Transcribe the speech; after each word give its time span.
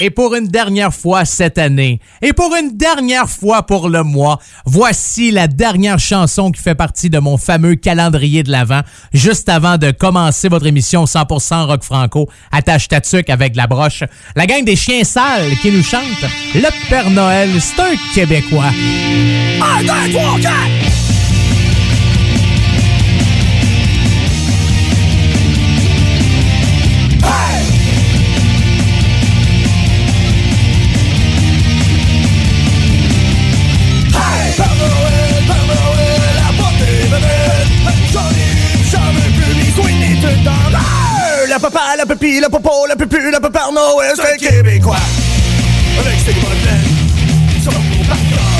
Et 0.00 0.10
pour 0.10 0.34
une 0.34 0.48
dernière 0.48 0.92
fois 0.92 1.24
cette 1.24 1.58
année, 1.58 2.00
et 2.20 2.32
pour 2.32 2.54
une 2.54 2.76
dernière 2.76 3.28
fois 3.28 3.62
pour 3.64 3.88
le 3.88 4.02
mois, 4.02 4.38
voici 4.66 5.30
la 5.30 5.46
dernière 5.46 5.98
chanson 5.98 6.50
qui 6.50 6.60
fait 6.60 6.74
partie 6.74 7.10
de 7.10 7.18
mon 7.18 7.36
fameux 7.36 7.76
calendrier 7.76 8.42
de 8.42 8.50
l'Avent, 8.50 8.82
juste 9.12 9.48
avant 9.48 9.78
de 9.78 9.90
commencer 9.90 10.48
votre 10.48 10.66
émission 10.66 11.04
100% 11.04 11.66
rock 11.66 11.82
franco, 11.82 12.28
attache 12.52 12.88
ta 12.88 13.00
avec 13.28 13.56
la 13.56 13.66
broche. 13.66 14.02
La 14.34 14.46
gang 14.46 14.64
des 14.64 14.76
chiens 14.76 15.04
sales 15.04 15.56
qui 15.62 15.70
nous 15.70 15.82
chante 15.82 16.02
Le 16.54 16.88
Père 16.88 17.10
Noël, 17.10 17.50
c'est 17.60 17.80
un 17.80 17.94
Québécois. 18.14 18.70
1, 19.80 19.82
2, 19.82 20.12
3, 20.12 20.40
4! 20.40 21.13
Papa, 42.14 42.26
la 42.26 42.40
la 42.40 42.48
popo, 42.48 42.86
la 42.86 42.96
pupu, 42.96 43.30
la 43.30 43.40
papa 43.40 43.70
Noël, 43.72 44.12
c'est 44.14 44.34
un 44.34 44.36
Québécois. 44.36 44.96
Avec 45.98 46.18
ses 46.20 46.34
modèles, 46.34 46.90
son 47.62 47.70
parcours. 47.70 48.54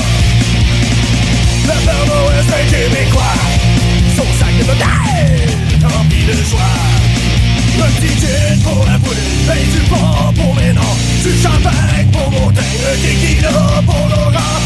Le 1.63 1.85
Père 1.85 2.05
Noël, 2.07 2.43
c'est 2.47 2.55
un 2.55 2.65
Québécois. 2.69 3.35
Son 4.15 4.27
sac 4.39 4.57
de 4.57 4.63
modèles, 4.63 5.93
rempli 5.95 6.25
de 6.25 6.33
joie. 6.49 6.59
Le 7.77 7.83
petit 7.99 8.19
gin 8.19 8.59
pour 8.63 8.85
la 8.85 8.99
poule, 8.99 9.15
et 9.55 9.65
du 9.65 9.79
pont 9.89 10.33
pour 10.33 10.55
mes 10.55 10.73
noms. 10.73 10.97
Du 11.23 11.31
champagne 11.41 12.07
pour 12.11 12.31
mon 12.31 12.51
teint, 12.51 12.61
le 12.61 12.97
tequila 13.01 13.81
pour 13.85 14.09
Laurent. 14.09 14.64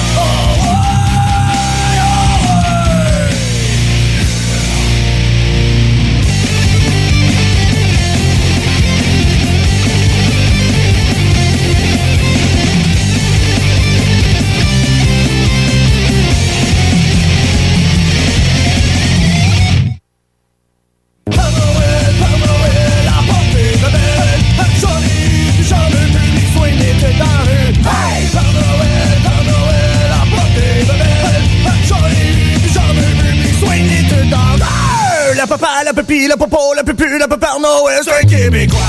La 35.39 35.47
papa, 35.47 35.83
la 35.85 35.93
pupille, 35.93 36.27
la 36.27 36.35
popo, 36.35 36.73
la 36.75 36.83
pupu, 36.83 37.17
la 37.17 37.25
papa 37.25 37.55
Noël, 37.61 38.01
c'est 38.03 38.11
un 38.11 38.27
Québécois. 38.27 38.79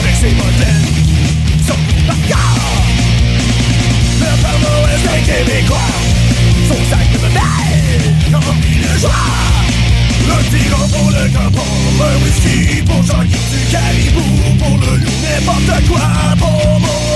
Avec 0.00 0.16
ses 0.16 0.34
modèles, 0.34 0.88
son 1.64 1.76
parcours. 2.04 2.82
Le 4.18 4.26
Père 4.42 4.58
Noël, 4.58 4.98
c'est 5.04 5.08
un 5.08 5.22
Québécois. 5.22 5.90
Son 6.68 6.80
sac 6.90 7.06
de 7.12 7.18
modèles, 7.18 8.34
rempli 8.34 8.74
de 8.76 8.98
joie. 8.98 9.10
Le 10.26 10.36
tigre 10.50 10.84
pour 10.88 11.10
le 11.10 11.28
capon, 11.28 11.72
un 12.02 12.16
whisky 12.24 12.82
pour 12.82 13.02
Jacques, 13.04 13.28
du 13.28 13.60
caribou 13.70 14.30
pour 14.58 14.76
le 14.78 14.96
loup, 14.96 15.18
n'importe 15.22 15.88
quoi 15.88 16.06
pour 16.38 16.80
Montréal. 16.80 17.11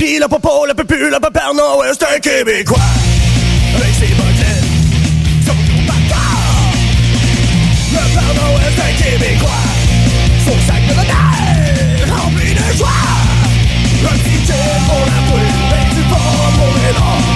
Pupille, 0.00 0.18
la 0.18 0.28
popo, 0.28 0.66
la 0.66 0.74
pupu, 0.74 1.10
la 1.10 1.20
papa 1.20 1.52
c'est 1.92 2.14
un 2.14 2.18
Québécois. 2.20 2.78
Avec 3.74 3.94
ses 3.94 4.14
son. 4.14 4.62
Le 7.92 7.98
Père 8.14 8.34
Noël, 8.34 8.72
c'est 8.76 8.82
un 8.82 8.94
Québécois. 9.02 9.62
Son 10.44 10.56
sac 10.66 10.82
de 10.88 10.94
rempli 12.10 12.54
de 12.54 12.76
joie. 12.76 12.88
Un 14.02 14.16
petit 14.16 14.52
pour 14.86 15.04
la 15.06 15.20
poule, 15.28 15.50
pour 16.56 16.72
les 16.76 17.29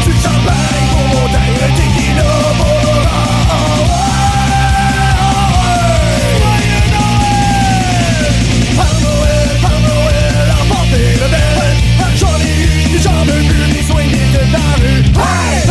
Noël, 15.15 15.63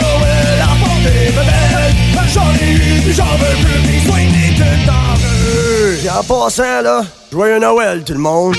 Noël, 0.00 0.64
J'en 2.32 2.52
ai 2.54 2.72
eu, 2.72 3.12
j'en 3.12 3.24
veux 3.24 3.56
plus 3.64 3.78
en 6.18 6.22
passant 6.22 6.82
là, 6.82 7.04
joyeux 7.30 7.58
Noël 7.58 8.02
tout 8.04 8.14
le 8.14 8.18
monde 8.18 8.56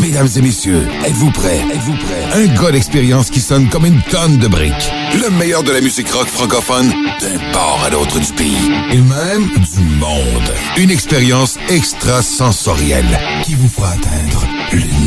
Mesdames 0.00 0.28
et 0.36 0.42
messieurs, 0.42 0.86
êtes-vous 1.04 1.30
prêts? 1.30 1.60
Êtes-vous 1.72 1.94
prêts? 1.94 2.24
Un 2.34 2.46
gars 2.60 2.72
d'expérience 2.72 3.30
qui 3.30 3.40
sonne 3.40 3.68
comme 3.68 3.86
une 3.86 4.02
tonne 4.02 4.38
de 4.38 4.48
briques. 4.48 4.92
Le 5.14 5.30
meilleur 5.30 5.62
de 5.62 5.72
la 5.72 5.80
musique 5.80 6.10
rock 6.10 6.26
francophone 6.26 6.90
d'un 7.20 7.52
port 7.52 7.80
à 7.84 7.90
l'autre 7.90 8.18
du 8.18 8.32
pays. 8.32 8.70
Et 8.90 8.98
même 8.98 9.48
du 9.48 9.80
monde. 9.98 10.52
Une 10.76 10.90
expérience 10.90 11.56
extrasensorielle 11.68 13.18
qui 13.44 13.54
vous 13.54 13.68
fera 13.68 13.90
atteindre 13.90 14.51
le. 14.72 15.02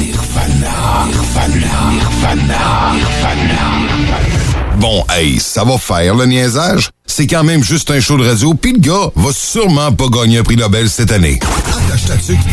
Bon, 4.78 5.04
hey, 5.10 5.40
ça 5.40 5.64
va 5.64 5.78
faire 5.78 6.16
le 6.16 6.26
niaisage? 6.26 6.90
C'est 7.08 7.28
quand 7.28 7.44
même 7.44 7.64
juste 7.64 7.90
un 7.92 8.00
show 8.00 8.18
de 8.18 8.28
radio, 8.28 8.54
pis 8.54 8.74
le 8.74 8.80
gars 8.80 9.10
va 9.16 9.32
sûrement 9.34 9.92
pas 9.92 10.08
gagner 10.10 10.40
un 10.40 10.44
prix 10.44 10.58
Nobel 10.58 10.90
cette 10.90 11.12
année. 11.12 11.40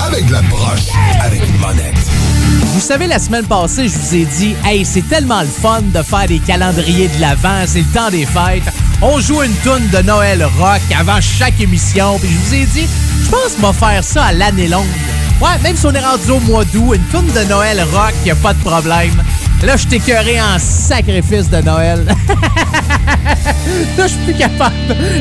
Avec 0.00 0.30
la 0.30 0.42
broche. 0.42 0.88
Vous 2.74 2.80
savez, 2.80 3.06
la 3.06 3.18
semaine 3.18 3.44
passée, 3.44 3.88
je 3.88 3.98
vous 3.98 4.14
ai 4.14 4.24
dit, 4.24 4.54
hey, 4.64 4.84
c'est 4.84 5.06
tellement 5.08 5.42
le 5.42 5.48
fun 5.48 5.82
de 5.82 6.02
faire 6.02 6.26
des 6.26 6.38
calendriers 6.38 7.08
de 7.08 7.20
l'Avent, 7.20 7.66
c'est 7.66 7.80
le 7.80 7.92
temps 7.92 8.10
des 8.10 8.24
fêtes. 8.24 8.72
On 9.02 9.18
joue 9.20 9.42
une 9.42 9.54
toune 9.56 9.88
de 9.92 9.98
Noël 9.98 10.44
rock 10.58 10.80
avant 10.98 11.20
chaque 11.20 11.60
émission, 11.60 12.18
puis 12.18 12.30
je 12.30 12.38
vous 12.38 12.54
ai 12.54 12.66
dit, 12.66 12.86
je 13.24 13.30
pense 13.30 13.54
qu'on 13.56 13.72
va 13.72 13.72
faire 13.72 14.04
ça 14.04 14.24
à 14.24 14.32
l'année 14.32 14.68
longue. 14.68 14.86
Ouais, 15.42 15.58
même 15.60 15.76
si 15.76 15.84
on 15.86 15.92
est 15.92 15.98
rendu 15.98 16.30
au 16.30 16.38
mois 16.38 16.64
d'août, 16.64 16.94
une 16.94 17.02
toune 17.06 17.26
de 17.26 17.48
Noël 17.48 17.82
rock, 17.92 18.14
y 18.24 18.30
a 18.30 18.36
pas 18.36 18.54
de 18.54 18.60
problème. 18.60 19.20
Là, 19.64 19.76
je 19.76 19.88
t'écœurerai 19.88 20.40
en 20.40 20.56
sacrifice 20.60 21.50
de 21.50 21.60
Noël. 21.60 22.06
là, 23.96 24.06
je 24.06 24.08
suis 24.08 24.24
plus 24.24 24.34
capable. 24.34 24.74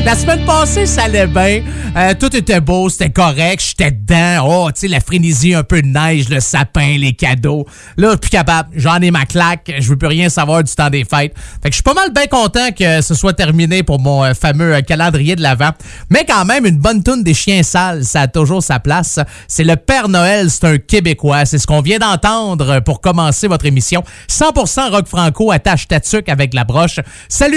La 0.04 0.14
semaine 0.14 0.44
passée, 0.44 0.86
ça 0.86 1.04
allait 1.04 1.26
bien. 1.26 1.62
Euh, 1.96 2.14
tout 2.18 2.34
était 2.34 2.60
beau, 2.60 2.88
c'était 2.88 3.10
correct, 3.10 3.62
j'étais 3.66 3.90
dedans. 3.90 4.46
Oh, 4.46 4.70
tu 4.72 4.80
sais, 4.80 4.88
la 4.88 5.00
frénésie, 5.00 5.54
un 5.54 5.62
peu 5.62 5.82
de 5.82 5.88
neige, 5.88 6.28
le 6.30 6.40
sapin, 6.40 6.96
les 6.96 7.12
cadeaux. 7.12 7.66
Là, 7.96 8.08
je 8.08 8.10
suis 8.12 8.18
plus 8.20 8.30
capable. 8.30 8.70
J'en 8.74 8.96
ai 8.96 9.10
ma 9.10 9.26
claque. 9.26 9.70
Je 9.78 9.88
veux 9.88 9.96
plus 9.96 10.08
rien 10.08 10.28
savoir 10.28 10.64
du 10.64 10.72
temps 10.74 10.88
des 10.88 11.04
fêtes. 11.04 11.34
Fait 11.62 11.68
que 11.68 11.70
je 11.70 11.74
suis 11.74 11.82
pas 11.82 11.94
mal 11.94 12.10
bien 12.12 12.26
content 12.26 12.70
que 12.76 13.02
ce 13.02 13.14
soit 13.14 13.34
terminé 13.34 13.82
pour 13.82 14.00
mon 14.00 14.24
euh, 14.24 14.34
fameux 14.34 14.74
euh, 14.74 14.80
calendrier 14.80 15.36
de 15.36 15.42
l'Avent. 15.42 15.72
Mais 16.08 16.24
quand 16.26 16.44
même, 16.44 16.64
une 16.64 16.78
bonne 16.78 17.02
toune 17.02 17.22
des 17.22 17.34
chiens 17.34 17.62
sales, 17.62 18.04
ça 18.04 18.22
a 18.22 18.28
toujours 18.28 18.62
sa 18.62 18.80
place. 18.80 19.18
C'est 19.46 19.64
le 19.64 19.76
Père 19.76 20.08
Noël, 20.08 20.50
c'est 20.50 20.64
un 20.64 20.78
Québécois. 20.78 21.44
C'est 21.44 21.58
ce 21.58 21.66
qu'on 21.66 21.82
vient 21.82 21.98
d'entendre 21.98 22.80
pour 22.80 23.00
commencer 23.00 23.48
votre 23.48 23.66
émission. 23.66 24.02
100% 24.30 24.90
rock 24.90 25.06
franco, 25.06 25.50
attache 25.50 25.88
tatuc 25.88 26.28
avec 26.28 26.54
la 26.54 26.64
broche. 26.64 27.00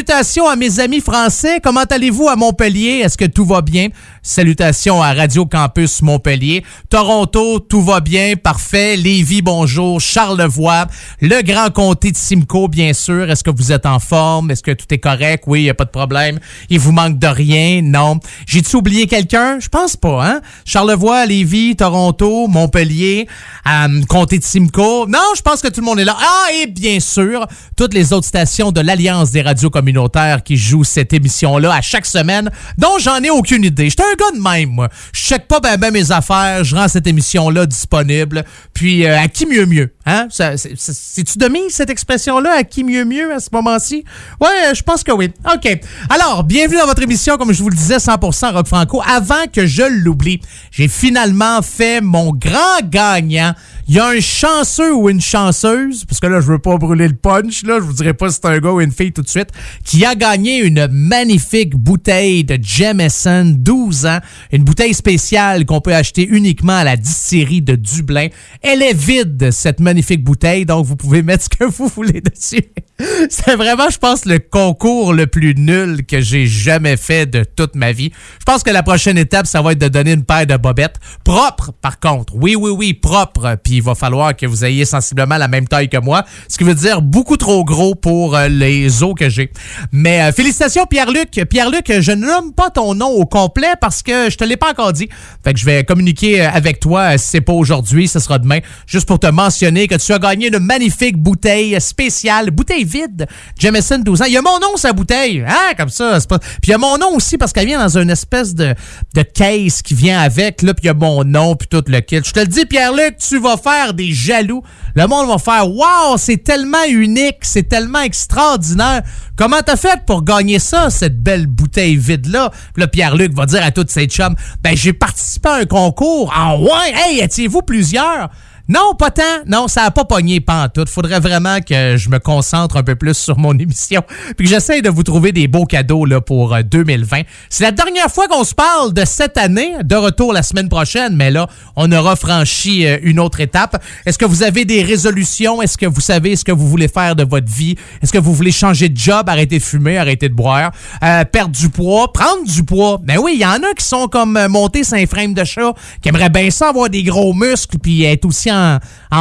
Salutations 0.07 0.48
à 0.48 0.56
mes 0.56 0.80
amis 0.80 1.02
français. 1.02 1.60
Comment 1.63 1.84
allez-vous 1.90 2.28
à 2.28 2.36
Montpellier? 2.36 3.02
Est-ce 3.04 3.18
que 3.18 3.25
tout 3.25 3.44
va 3.44 3.63
bien? 3.63 3.88
Salutations 4.22 5.02
à 5.02 5.13
Radio 5.13 5.48
Campus 5.48 6.04
Montpellier. 6.04 6.63
Toronto, 6.92 7.60
tout 7.60 7.81
va 7.81 8.02
bien, 8.02 8.36
parfait. 8.36 8.98
Lévis, 8.98 9.42
bonjour. 9.42 10.00
Charlevoix, 10.00 10.86
le 11.22 11.42
grand 11.42 11.72
comté 11.72 12.12
de 12.12 12.18
Simcoe, 12.18 12.68
bien 12.68 12.94
sûr. 12.94 13.31
Est-ce 13.31 13.44
que 13.44 13.50
vous 13.50 13.72
êtes 13.72 13.88
en 13.88 13.98
forme? 13.98 14.52
Est-ce 14.52 14.62
que 14.62 14.72
tout 14.72 14.86
est 14.92 15.00
correct? 15.00 15.46
Oui, 15.48 15.63
il 15.63 15.69
a 15.72 15.74
pas 15.74 15.86
de 15.86 15.90
problème. 15.90 16.40
Il 16.69 16.80
vous 16.80 16.92
manque 16.92 17.18
de 17.18 17.28
rien? 17.28 17.81
Non. 17.81 18.19
J'ai-tu 18.46 18.75
oublié 18.75 19.08
quelqu'un? 19.08 19.60
Je 19.60 19.69
pense 19.69 19.96
pas, 19.96 20.24
hein? 20.24 20.42
Charlevoix, 20.66 21.25
Lévis, 21.25 21.78
Toronto, 21.78 22.48
Montpellier, 22.48 23.28
euh, 23.68 24.04
comté 24.08 24.38
de 24.38 24.44
Simcoe. 24.44 25.08
Non, 25.08 25.34
je 25.36 25.42
pense 25.42 25.62
que 25.62 25.68
tout 25.69 25.81
le 25.81 25.86
monde 25.86 26.00
est 26.00 26.06
là. 26.06 26.16
Ah, 26.19 26.48
et 26.54 26.68
bien 26.68 27.00
sûr, 27.00 27.48
toutes 27.75 27.96
les 27.96 28.13
autres 28.13 28.28
stations 28.28 28.72
de 28.72 28.81
l'Alliance 28.81 29.31
des 29.31 29.42
radios 29.42 29.72
communautaires 29.72 29.94
qui 30.44 30.57
jouent 30.57 30.83
cette 30.83 31.13
émission-là 31.13 31.74
à 31.74 31.81
chaque 31.81 32.06
semaine, 32.06 32.50
dont 32.77 32.97
j'en 33.00 33.21
ai 33.24 33.30
aucune 33.30 33.63
idée. 33.63 33.89
J'étais 33.89 34.03
un 34.03 34.15
gars 34.15 34.38
de 34.38 34.42
même, 34.42 34.69
moi. 34.69 34.89
Je 35.13 35.21
check 35.21 35.47
pas 35.47 35.59
ben, 35.59 35.77
ben 35.77 35.92
mes 35.92 36.12
affaires, 36.12 36.63
je 36.63 36.75
rends 36.75 36.88
cette 36.88 37.07
émission-là 37.07 37.65
disponible. 37.65 38.44
Puis, 38.74 39.06
euh, 39.06 39.19
à 39.19 39.27
qui 39.27 39.45
mieux 39.45 39.65
mieux? 39.65 39.94
Hein? 40.06 40.28
C'est-tu 40.30 41.38
de 41.40 41.48
mise, 41.48 41.74
cette 41.74 41.90
expression-là? 41.90 42.57
À 42.57 42.63
qui 42.63 42.84
mieux 42.84 43.06
mieux 43.06 43.34
à 43.34 43.40
ce 43.40 43.50
moment-ci? 43.52 44.04
Ouais, 44.40 44.75
je 44.75 44.84
pense 44.84 45.04
que 45.04 45.12
oui. 45.12 45.31
OK. 45.52 45.80
Alors, 46.10 46.44
bienvenue 46.44 46.78
dans 46.78 46.86
votre 46.86 47.02
émission, 47.02 47.38
comme 47.38 47.52
je 47.52 47.63
vous 47.63 47.69
le 47.69 47.75
disais, 47.75 47.98
100% 47.98 48.54
rock 48.54 48.68
franco. 48.68 49.02
Avant 49.07 49.48
que 49.52 49.66
je 49.66 49.81
l'oublie, 49.81 50.42
j'ai 50.69 50.88
finalement 50.88 51.63
fait 51.63 52.02
mon 52.02 52.31
grand 52.31 52.81
gagnant 52.84 53.54
il 53.88 53.94
y 53.94 54.00
a 54.00 54.07
un 54.07 54.19
chanceux 54.19 54.96
ou 54.96 55.10
une 55.10 55.22
chanceuse, 55.22 56.06
parce 56.06 56.19
que 56.19 56.25
là, 56.25 56.42
je 56.42 56.48
veux 56.48 56.58
pas 56.58 56.75
brûler 56.78 57.08
le 57.08 57.13
punch, 57.13 57.62
là, 57.63 57.75
je 57.75 57.84
vous 57.84 57.94
dirai 57.94 58.16
pas 58.16 58.30
si 58.30 58.40
c'est 58.42 58.48
un 58.48 58.58
gars 58.58 58.72
ou 58.72 58.81
une 58.81 58.92
fille 58.92 59.12
tout 59.12 59.22
de 59.22 59.30
suite, 59.30 59.50
qui 59.84 60.04
a 60.06 60.16
gagné 60.16 60.58
une 60.58 60.88
magnifique 60.88 61.75
bouteille 61.75 62.44
de 62.44 62.58
Jameson 62.60 63.54
12 63.56 64.08
ans, 64.08 64.18
une 64.51 64.63
bouteille 64.63 64.96
spéciale 64.96 65.66
qu'on 65.66 65.81
peut 65.81 65.94
acheter 65.94 66.28
uniquement 66.28 66.78
à 66.78 66.84
la 66.84 66.98
distillerie 66.98 67.62
de 67.62 67.75
Dublin. 67.75 68.30
Elle 68.63 68.81
est 68.81 68.98
vide, 68.98 69.51
cette 69.51 69.80
magnifique 69.80 69.94
bouteille, 70.18 70.65
donc 70.65 70.86
vous 70.86 70.95
pouvez 70.95 71.24
mettre 71.24 71.44
ce 71.44 71.50
que 71.50 71.65
vous 71.65 71.88
voulez 71.88 72.21
dessus. 72.21 72.63
C'est 73.30 73.56
vraiment, 73.56 73.89
je 73.89 73.97
pense, 73.97 74.25
le 74.25 74.39
concours 74.39 75.13
le 75.13 75.27
plus 75.27 75.53
nul 75.56 76.06
que 76.06 76.21
j'ai 76.21 76.47
jamais 76.47 76.95
fait 76.95 77.25
de 77.25 77.44
toute 77.44 77.75
ma 77.75 77.92
vie. 77.92 78.12
Je 78.39 78.45
pense 78.45 78.63
que 78.63 78.69
la 78.69 78.83
prochaine 78.83 79.18
étape, 79.18 79.47
ça 79.47 79.62
va 79.62 79.74
être 79.74 79.80
de 79.80 79.89
donner 79.89 80.13
une 80.13 80.24
paire 80.24 80.47
de 80.47 80.56
bobettes. 80.56 80.95
Propres, 81.25 81.71
par 81.81 82.00
contre. 82.00 82.33
Oui, 82.36 82.56
oui, 82.56 82.71
oui, 82.71 82.94
propres. 82.94 83.57
Puis 83.62 83.75
il 83.75 83.81
va 83.81 83.95
falloir 83.95 84.36
que 84.36 84.45
vous 84.45 84.63
ayez 84.63 84.86
sensiblement 84.86 85.38
la 85.38 85.50
même 85.50 85.68
taille 85.68 85.89
que 85.89 85.98
moi. 85.98 86.24
Ce 86.48 86.57
qui 86.57 86.63
veut 86.63 86.75
dire 86.75 87.01
beaucoup 87.01 87.36
trop 87.36 87.65
gros 87.65 87.95
pour 87.95 88.36
euh, 88.36 88.48
les 88.48 89.03
os 89.03 89.13
que 89.13 89.30
j'ai. 89.30 89.51
Mais 89.91 90.21
euh, 90.21 90.31
félicitations, 90.31 90.86
Pierre-Luc. 90.86 91.31
Pierre-Luc, 91.50 91.91
je 92.00 92.12
ne 92.12 92.25
nomme 92.25 92.53
pas 92.53 92.69
ton 92.69 92.95
nom 92.95 93.09
au 93.09 93.25
complet 93.25 93.74
parce 93.81 94.03
que 94.03 94.30
je 94.30 94.38
te 94.38 94.45
l'ai 94.45 94.57
pas 94.57 94.71
encore 94.71 94.94
dit. 94.94 95.09
Fait 95.44 95.53
que 95.53 95.59
je 95.59 95.65
vais 95.65 95.83
communiquer 95.83 96.41
euh, 96.41 96.50
avec 96.50 96.80
toi. 96.80 97.18
Si 97.18 97.27
c'est 97.27 97.41
pas 97.41 97.53
aujourd'hui, 97.53 98.07
ce 98.07 98.19
sera 98.19 98.39
demain. 98.39 98.59
Juste 98.88 99.07
pour 99.07 99.19
te 99.19 99.27
mentionner 99.27 99.85
que 99.88 99.96
tu 99.96 100.14
as 100.14 100.20
gagné 100.20 100.48
une 100.48 100.60
magnifique 100.60 101.18
bouteille 101.18 101.80
spéciale. 101.80 102.52
Bouteille 102.52 102.84
vide. 102.84 103.28
Jameson 103.58 104.00
12 104.00 104.22
ans. 104.22 104.26
Il 104.26 104.34
y 104.34 104.38
a 104.38 104.42
mon 104.42 104.60
nom, 104.60 104.76
sa 104.78 104.94
bouteille. 104.94 105.44
Ah, 105.48 105.74
comme 105.78 105.90
ça. 105.90 106.18
Pas... 106.28 106.40
Puis 106.40 106.60
il 106.66 106.70
y 106.72 106.74
a 106.74 106.78
mon 106.78 106.98
nom 106.98 107.16
aussi 107.16 107.38
parce 107.38 107.54
qu'elle 107.54 107.68
vient 107.68 107.80
dans 107.80 107.98
une 107.98 108.10
espèce 108.10 108.54
de, 108.56 108.74
de 109.14 109.22
case 109.22 109.82
qui 109.82 109.94
vient 109.94 110.20
avec. 110.20 110.62
Là, 110.62 110.74
puis 110.74 110.86
il 110.86 110.88
y 110.88 110.90
a 110.90 110.94
mon 110.94 111.24
nom, 111.24 111.56
puis 111.56 111.68
tout 111.68 111.84
le 111.88 112.00
kit. 112.00 112.22
Je 112.24 112.32
te 112.32 112.40
le 112.40 112.48
dis, 112.48 112.66
Pierre-Luc, 112.66 113.18
tu 113.18 113.40
vas 113.40 113.58
faire 113.58 113.94
des 113.94 114.12
jaloux. 114.12 114.64
Le 114.96 115.08
monde 115.08 115.28
va 115.28 115.38
faire 115.38 115.70
Wow, 115.70 116.18
c'est 116.18 116.44
tellement 116.44 116.86
unique, 116.88 117.38
c'est 117.42 117.68
tellement 117.68 118.02
extraordinaire. 118.02 119.02
Comment 119.36 119.62
t'as 119.62 119.76
fait 119.76 120.00
pour 120.06 120.24
gagner 120.24 120.60
ça, 120.60 120.90
cette 120.90 121.22
belle 121.22 121.48
bouteille 121.48 121.98
vide-là? 121.98 122.52
Puis 122.74 122.82
là, 122.82 122.88
Pierre-Luc 122.88 123.34
va 123.34 123.46
dire 123.46 123.64
à 123.64 123.72
toutes 123.72 123.90
ses 123.90 124.06
chums 124.06 124.36
Ben, 124.62 124.76
j'ai 124.76 124.94
participé 124.94 125.50
à 125.50 125.56
un 125.56 125.66
concours. 125.66 126.34
En 126.36 126.60
ouais, 126.62 126.94
hey, 126.94 127.20
étiez-vous 127.20 127.62
plusieurs? 127.62 128.30
Non, 128.67 128.95
pas 128.97 129.12
tant. 129.12 129.23
Non, 129.45 129.67
ça 129.67 129.83
a 129.83 129.91
pas 129.91 130.06
pogné 130.06 130.39
pantoute. 130.39 130.89
Faudrait 130.89 131.19
vraiment 131.19 131.59
que 131.59 131.97
je 131.97 132.09
me 132.09 132.17
concentre 132.17 132.77
un 132.77 132.83
peu 132.83 132.95
plus 132.95 133.13
sur 133.13 133.38
mon 133.38 133.53
émission 133.59 134.01
puis 134.38 134.47
que 134.47 134.53
j'essaie 134.53 134.81
de 134.81 134.89
vous 134.89 135.03
trouver 135.03 135.31
des 135.31 135.47
beaux 135.47 135.65
cadeaux 135.65 136.06
pour 136.25 136.57
2020. 136.63 137.19
Euh, 137.19 137.23
C'est 137.50 137.63
la 137.63 137.71
dernière 137.71 138.09
fois 138.09 138.27
qu'on 138.27 138.44
se 138.44 138.56
parle 138.56 138.94
de 138.94 139.06
cette 139.06 139.38
année. 139.38 139.73
De 139.83 139.95
retour 139.95 140.33
la 140.33 140.41
semaine 140.41 140.67
prochaine, 140.67 141.15
mais 141.15 141.29
là, 141.29 141.47
on 141.75 141.91
aura 141.91 142.15
franchi 142.15 142.88
euh, 142.88 142.97
une 143.03 143.19
autre 143.19 143.39
étape. 143.39 143.83
Est-ce 144.06 144.17
que 144.17 144.25
vous 144.25 144.41
avez 144.41 144.65
des 144.65 144.81
résolutions? 144.81 145.62
Est-ce 145.62 145.77
que 145.77 145.85
vous 145.85 146.01
savez 146.01 146.35
ce 146.35 146.44
que 146.44 146.51
vous 146.51 146.67
voulez 146.67 146.88
faire 146.88 147.15
de 147.15 147.23
votre 147.23 147.51
vie? 147.51 147.75
Est-ce 148.01 148.12
que 148.12 148.17
vous 148.17 148.33
voulez 148.33 148.51
changer 148.51 148.89
de 148.89 148.97
job, 148.97 149.29
arrêter 149.29 149.59
de 149.59 149.63
fumer, 149.63 149.97
arrêter 149.97 150.27
de 150.27 150.33
boire, 150.33 150.71
euh, 151.03 151.23
perdre 151.25 151.56
du 151.56 151.69
poids, 151.69 152.12
prendre 152.12 152.44
du 152.45 152.63
poids? 152.63 153.00
Ben 153.03 153.19
oui, 153.19 153.33
il 153.35 153.41
y 153.41 153.45
en 153.45 153.62
a 153.62 153.73
qui 153.77 153.85
sont 153.85 154.07
comme 154.07 154.39
sur 154.83 154.97
un 154.97 155.06
frame 155.06 155.33
de 155.33 155.44
chat, 155.44 155.73
qui 156.01 156.09
aimeraient 156.09 156.29
bien 156.29 156.50
ça 156.50 156.69
avoir 156.69 156.89
des 156.89 157.03
gros 157.03 157.33
muscles 157.33 157.77
puis 157.77 158.03
être 158.03 158.25
aussi 158.25 158.51
en, 158.51 158.55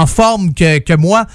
forme 0.07 0.53
que, 0.55 0.81
que 0.81 0.97
moi. 0.97 1.27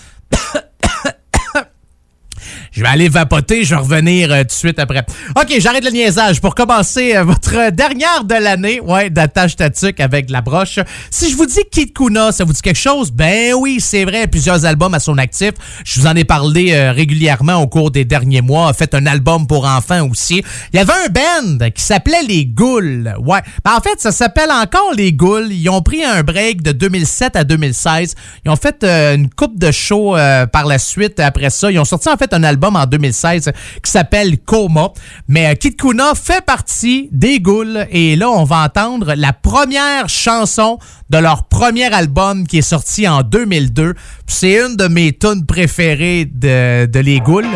Je 2.79 2.83
vais 2.85 2.91
aller 2.91 3.09
vapoter, 3.09 3.65
je 3.65 3.75
vais 3.75 3.81
revenir 3.81 4.31
euh, 4.31 4.39
tout 4.43 4.45
de 4.45 4.51
suite 4.53 4.79
après. 4.79 5.05
OK, 5.35 5.53
j'arrête 5.59 5.83
le 5.83 5.91
niaisage. 5.91 6.39
Pour 6.39 6.55
commencer 6.55 7.13
euh, 7.13 7.25
votre 7.25 7.71
dernière 7.71 8.23
de 8.23 8.35
l'année, 8.35 8.79
ouais, 8.79 9.09
d'attache 9.09 9.57
tatuc 9.57 9.99
avec 9.99 10.29
la 10.29 10.39
broche. 10.39 10.79
Si 11.11 11.29
je 11.29 11.35
vous 11.35 11.45
dis 11.45 11.59
Kid 11.69 11.91
Kuna, 11.91 12.31
ça 12.31 12.45
vous 12.45 12.53
dit 12.53 12.61
quelque 12.61 12.79
chose? 12.79 13.11
Ben 13.11 13.53
oui, 13.53 13.81
c'est 13.81 14.05
vrai, 14.05 14.27
plusieurs 14.27 14.63
albums 14.63 14.93
à 14.93 15.01
son 15.01 15.17
actif. 15.17 15.51
Je 15.83 15.99
vous 15.99 16.07
en 16.07 16.15
ai 16.15 16.23
parlé 16.23 16.71
euh, 16.71 16.93
régulièrement 16.93 17.55
au 17.55 17.67
cours 17.67 17.91
des 17.91 18.05
derniers 18.05 18.39
mois. 18.39 18.69
A 18.69 18.73
fait 18.73 18.95
un 18.95 19.05
album 19.07 19.45
pour 19.45 19.65
enfants 19.65 20.07
aussi. 20.09 20.41
Il 20.71 20.77
y 20.77 20.79
avait 20.79 20.93
un 21.05 21.09
band 21.09 21.69
qui 21.75 21.83
s'appelait 21.83 22.23
Les 22.29 22.45
Goules. 22.45 23.13
Ouais. 23.19 23.41
Ben, 23.65 23.73
en 23.77 23.81
fait, 23.81 23.99
ça 23.99 24.13
s'appelle 24.13 24.51
encore 24.51 24.93
Les 24.95 25.11
Goules. 25.11 25.51
Ils 25.51 25.67
ont 25.67 25.81
pris 25.81 26.05
un 26.05 26.23
break 26.23 26.61
de 26.61 26.71
2007 26.71 27.35
à 27.35 27.43
2016. 27.43 28.15
Ils 28.45 28.51
ont 28.51 28.55
fait 28.55 28.85
une 28.85 29.29
coupe 29.29 29.59
de 29.59 29.69
shows 29.69 30.15
par 30.53 30.65
la 30.65 30.79
suite 30.79 31.19
après 31.19 31.49
ça. 31.49 31.69
Ils 31.69 31.79
ont 31.79 31.83
sorti 31.83 32.07
en 32.07 32.15
fait 32.15 32.33
un 32.33 32.43
album 32.43 32.68
en 32.75 32.85
2016 32.85 33.51
qui 33.83 33.91
s'appelle 33.91 34.39
Coma. 34.39 34.89
Mais 35.27 35.47
euh, 35.47 35.53
Kid 35.55 35.75
Kuna 35.75 36.13
fait 36.15 36.43
partie 36.45 37.09
des 37.11 37.39
Ghouls 37.39 37.85
et 37.91 38.15
là, 38.15 38.29
on 38.29 38.43
va 38.43 38.63
entendre 38.63 39.13
la 39.15 39.33
première 39.33 40.09
chanson 40.09 40.79
de 41.09 41.17
leur 41.17 41.45
premier 41.45 41.91
album 41.93 42.45
qui 42.45 42.59
est 42.59 42.61
sorti 42.61 43.07
en 43.07 43.23
2002. 43.23 43.95
C'est 44.27 44.53
une 44.65 44.75
de 44.75 44.87
mes 44.87 45.13
tunes 45.13 45.45
préférées 45.45 46.25
de, 46.25 46.85
de 46.85 46.99
Les 46.99 47.19
Ghouls. 47.19 47.47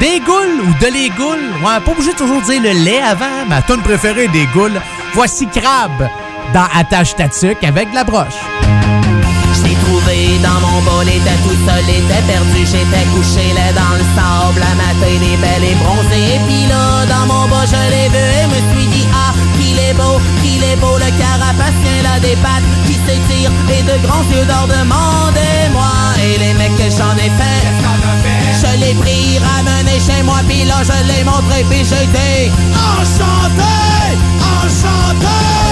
Des 0.00 0.20
Ghouls 0.20 0.60
ou 0.62 0.84
de 0.84 0.92
Les 0.92 1.08
Ghouls? 1.10 1.64
Ouais, 1.64 1.80
pas 1.84 1.92
obligé 1.92 2.12
de 2.12 2.16
toujours 2.18 2.42
dire 2.42 2.60
le 2.62 2.84
lait 2.84 3.00
avant. 3.00 3.46
Ma 3.48 3.62
tune 3.62 3.82
préférée 3.82 4.28
des 4.28 4.46
Ghouls. 4.54 4.80
Voici 5.14 5.46
Crab 5.46 5.90
dans 6.52 6.66
Attache 6.74 7.14
Tatuc 7.16 7.62
avec 7.64 7.88
la 7.94 8.04
broche 8.04 8.34
dans 10.42 10.60
mon 10.60 10.82
bol, 10.82 11.08
était 11.08 11.38
tout 11.44 11.56
seul, 11.66 11.84
était 11.88 12.22
perdu, 12.26 12.64
j'étais 12.64 13.06
couché 13.14 13.52
là 13.54 13.72
dans 13.72 13.94
le 13.94 14.04
sable, 14.14 14.60
la 14.60 14.74
matin 14.74 15.14
des 15.20 15.36
belles 15.36 15.64
et 15.64 15.74
bronzée, 15.76 16.36
et 16.36 16.40
puis 16.46 16.66
là, 16.66 17.06
dans 17.06 17.26
mon 17.26 17.48
bas, 17.48 17.64
je 17.66 17.78
l'ai 17.90 18.08
vu 18.08 18.18
et 18.18 18.46
me 18.46 18.60
suis 18.72 18.86
dit, 18.88 19.06
ah, 19.14 19.32
qu'il 19.56 19.78
est 19.78 19.94
beau, 19.94 20.20
qu'il 20.42 20.62
est 20.62 20.76
beau, 20.76 20.96
le 20.98 21.10
carapacien 21.18 22.02
là 22.02 22.18
des 22.20 22.36
pattes 22.36 22.66
qui 22.86 22.94
s'étire 22.94 23.50
et 23.70 23.82
de 23.82 23.96
grands 24.06 24.26
yeux 24.32 24.44
d'or, 24.46 24.66
demandez-moi, 24.66 25.92
et 26.22 26.38
les 26.38 26.54
mecs 26.54 26.76
que 26.76 26.90
j'en 26.90 27.14
ai 27.16 27.30
fait, 27.38 27.66
je 28.60 28.80
l'ai 28.80 28.94
pris, 28.94 29.38
ramené 29.38 29.98
chez 30.00 30.22
moi, 30.22 30.38
puis 30.48 30.64
là, 30.64 30.82
je 30.82 30.98
l'ai 31.06 31.22
montré, 31.24 31.64
puis 31.70 31.84
j'étais 31.84 32.50
enchanté, 32.74 34.18
enchanté, 34.62 35.65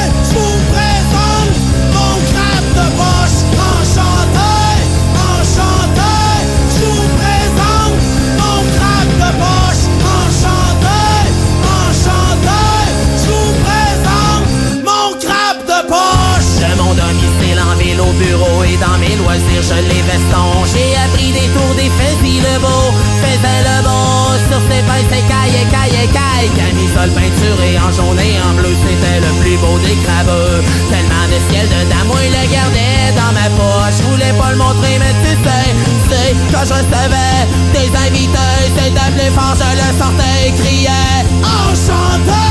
au 18.00 18.12
bureau 18.12 18.64
et 18.64 18.76
dans 18.76 18.98
mes 18.98 19.16
loisirs 19.16 19.62
je 19.62 19.78
les 19.88 20.02
veston 20.02 20.64
J'ai 20.72 20.96
appris 20.96 21.32
des 21.32 21.48
tours 21.54 21.74
des 21.76 21.90
faits 21.96 22.18
puis 22.20 22.38
le 22.40 22.58
beau 22.60 22.84
faisait 23.22 23.62
le 23.68 23.76
beau 23.82 24.34
Sur 24.48 24.60
ses 24.68 24.82
pinces, 24.82 25.08
ses 25.10 25.24
cailles 25.30 25.58
et 25.62 25.66
vieille 25.66 26.14
camisole 26.50 27.10
peinturée 27.10 27.78
en 27.78 27.90
jaune 27.90 28.18
et 28.20 28.36
en 28.40 28.54
bleu, 28.54 28.74
c'était 28.84 29.20
le 29.20 29.32
plus 29.40 29.56
beau 29.58 29.78
des 29.78 29.96
crabeux. 30.04 30.62
Tellement 30.90 31.26
de 31.30 31.38
ciel 31.48 31.66
dedans, 31.68 32.04
moi 32.06 32.18
il 32.24 32.32
le 32.32 32.44
gardais 32.52 33.12
dans 33.16 33.32
ma 33.32 33.48
poche. 33.56 33.96
Je 33.98 34.02
voulais 34.04 34.34
pas 34.38 34.50
le 34.50 34.56
montrer, 34.56 34.98
mais 34.98 35.14
tu 35.24 35.32
sais, 35.42 35.68
c'est 36.10 36.34
quand 36.52 36.64
je 36.64 36.74
recevais 36.74 37.40
des 37.72 37.88
invités, 38.06 38.62
c'est 38.76 38.92
d'appeler 38.92 39.30
fort, 39.30 39.54
je 39.56 39.70
le 39.80 39.88
sortais 39.98 40.48
et 40.48 40.52
criais 40.52 41.24
enchanté, 41.42 42.43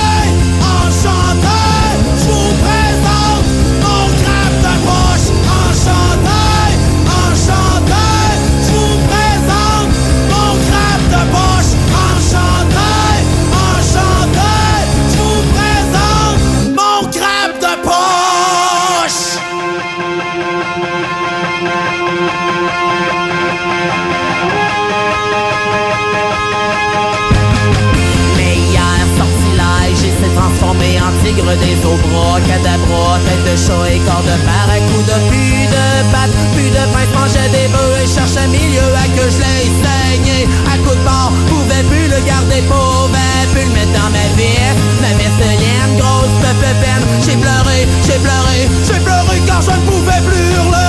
des 31.41 31.75
eaux 31.85 31.97
bras, 31.97 32.39
cadabra, 32.41 33.17
tête 33.25 33.43
de 33.43 33.57
chat 33.57 33.89
et 33.89 33.97
corps 34.05 34.21
de 34.21 34.37
barracuda, 34.45 35.17
plus 35.29 35.65
de 35.65 35.85
pattes, 36.11 36.29
plus 36.53 36.69
de 36.69 36.83
pain, 36.93 37.05
mangeait 37.17 37.49
des 37.49 37.67
bœufs 37.73 37.97
et 38.03 38.07
cherchait 38.07 38.47
milieu 38.47 38.85
à 38.93 39.07
que 39.17 39.25
je 39.31 39.39
l'ai 39.41 39.65
saigné. 39.81 40.47
À 40.71 40.77
coup 40.77 40.95
de 40.95 41.03
barre, 41.03 41.31
pouvais 41.47 41.83
plus 41.89 42.07
le 42.07 42.21
garder, 42.25 42.61
pouvais 42.69 43.45
plus 43.51 43.65
le 43.65 43.73
mettre 43.73 43.93
dans 43.93 44.09
ma 44.13 44.25
veste, 44.37 44.77
ma 45.01 45.09
de 45.09 45.49
laine, 45.57 45.97
grosse 45.97 46.37
pepe 46.41 46.69
peine. 46.81 47.03
J'ai 47.25 47.37
pleuré, 47.37 47.87
j'ai 48.05 48.19
pleuré, 48.19 48.69
j'ai 48.85 48.99
pleuré 48.99 49.41
car 49.47 49.61
je 49.61 49.71
ne 49.71 49.85
pouvais 49.89 50.21
plus 50.21 50.53
hurler. 50.53 50.82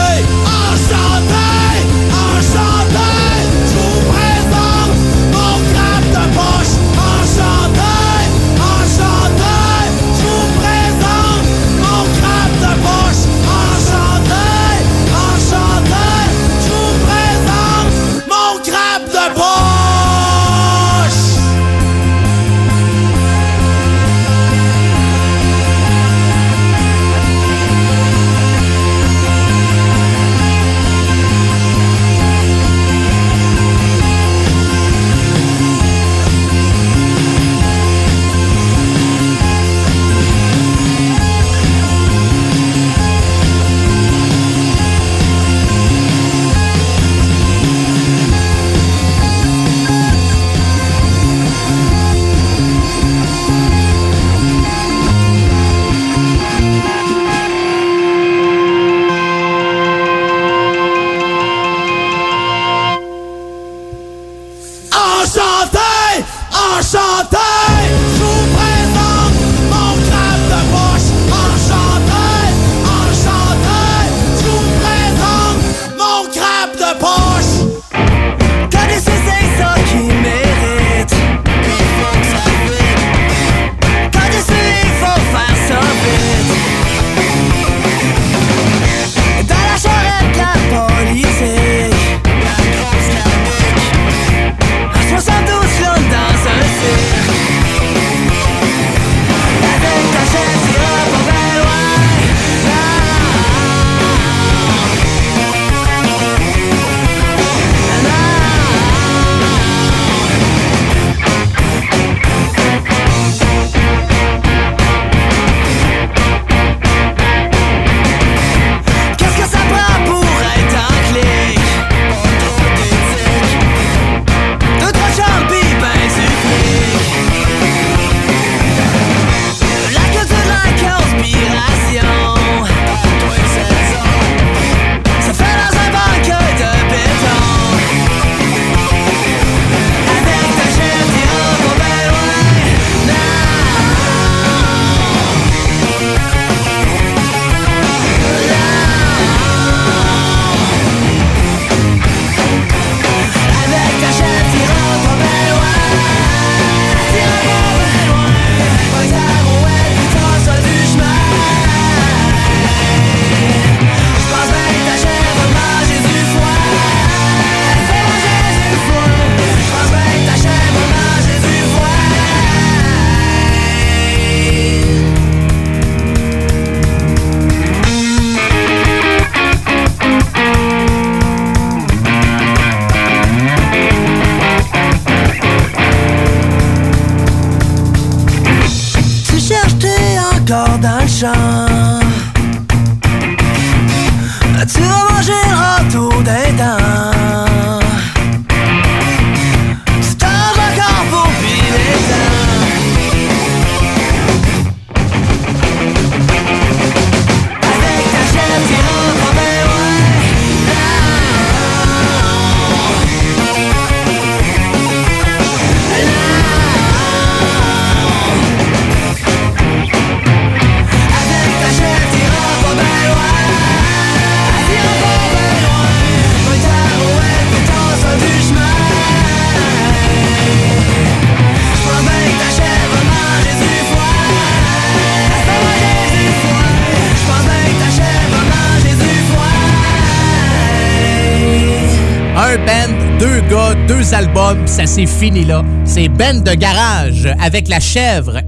Ça 244.75 244.87
s'est 244.87 245.07
fini 245.07 245.45
là. 245.45 245.65
C'est 245.85 246.09
Ben 246.09 246.43
de 246.43 246.53
garage 246.53 247.33
avec 247.41 247.69
la 247.69 247.79
chèvre. 247.79 248.41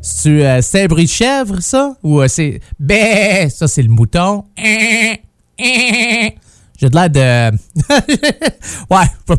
C'est 0.00 0.46
euh, 0.46 0.60
un 0.72 0.86
bruit 0.86 1.04
de 1.04 1.10
chèvre, 1.10 1.60
ça? 1.60 1.94
Ou 2.02 2.22
euh, 2.22 2.28
c'est. 2.28 2.60
Ben, 2.80 3.50
ça, 3.50 3.68
c'est 3.68 3.82
le 3.82 3.90
mouton. 3.90 4.44
J'ai 4.56 5.18
de 6.80 6.94
l'air 6.94 7.10
de. 7.10 7.58
ouais. 8.90 9.36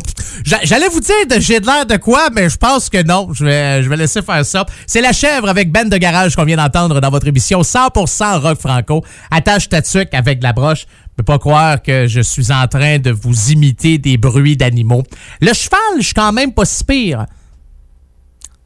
J'allais 0.64 0.90
vous 0.90 1.00
dire 1.00 1.16
de 1.30 1.40
j'ai 1.40 1.60
de 1.60 1.66
l'air 1.66 1.86
de 1.86 1.98
quoi, 1.98 2.30
mais 2.34 2.50
je 2.50 2.58
pense 2.58 2.90
que 2.90 3.02
non. 3.04 3.30
Je 3.34 3.46
vais, 3.46 3.84
je 3.84 3.90
vais 3.90 3.98
laisser 3.98 4.22
faire 4.22 4.46
ça. 4.46 4.66
C'est 4.88 5.02
la 5.02 5.14
chèvre 5.14 5.50
avec 5.50 5.72
Ben 5.72 5.90
de 5.90 5.98
garage 5.98 6.36
qu'on 6.36 6.46
vient 6.46 6.58
d'entendre 6.58 7.00
dans 7.02 7.10
votre 7.10 7.28
émission 7.28 7.62
100% 7.62 8.40
rock 8.40 8.60
franco. 8.60 9.04
Attache 9.32 9.70
ta 9.70 9.82
avec 10.14 10.44
la 10.44 10.54
broche. 10.54 10.86
Je 11.16 11.24
peux 11.24 11.24
pas 11.24 11.40
croire 11.40 11.82
que 11.82 12.08
je 12.08 12.20
suis 12.20 12.52
en 12.52 12.68
train 12.68 13.00
de 13.00 13.12
vous 13.12 13.52
imiter 13.52 13.98
des 13.98 14.18
bruits 14.18 14.58
d'animaux. 14.58 15.04
Le 15.42 15.54
cheval, 15.54 15.80
je 15.98 16.06
suis 16.06 16.14
quand 16.14 16.34
même 16.34 16.54
pas 16.54 16.66
si 16.66 16.84
pire. 16.84 17.26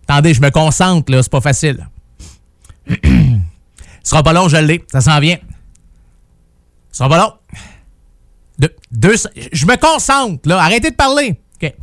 Attendez, 0.08 0.34
je 0.34 0.42
me 0.42 0.50
concentre, 0.50 1.12
là, 1.12 1.22
c'est 1.22 1.32
pas 1.32 1.42
facile. 1.42 1.88
Ce 2.90 2.96
sera 4.04 4.24
pas 4.24 4.34
long, 4.34 4.48
je 4.48 4.58
l'ai. 4.58 4.84
Ça 4.92 5.02
s'en 5.02 5.20
vient. 5.20 5.38
Ce 6.92 6.98
sera 6.98 7.10
pas 7.10 7.18
long. 7.20 7.34
Deux, 8.92 9.16
je 9.52 9.66
me 9.66 9.76
concentre, 9.78 10.48
là. 10.48 10.60
Arrêtez 10.60 10.92
de 10.92 10.96
parler. 10.96 11.40
OK. 11.62 11.74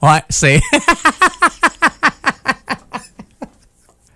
Ouais, 0.00 0.22
c'est. 0.28 0.60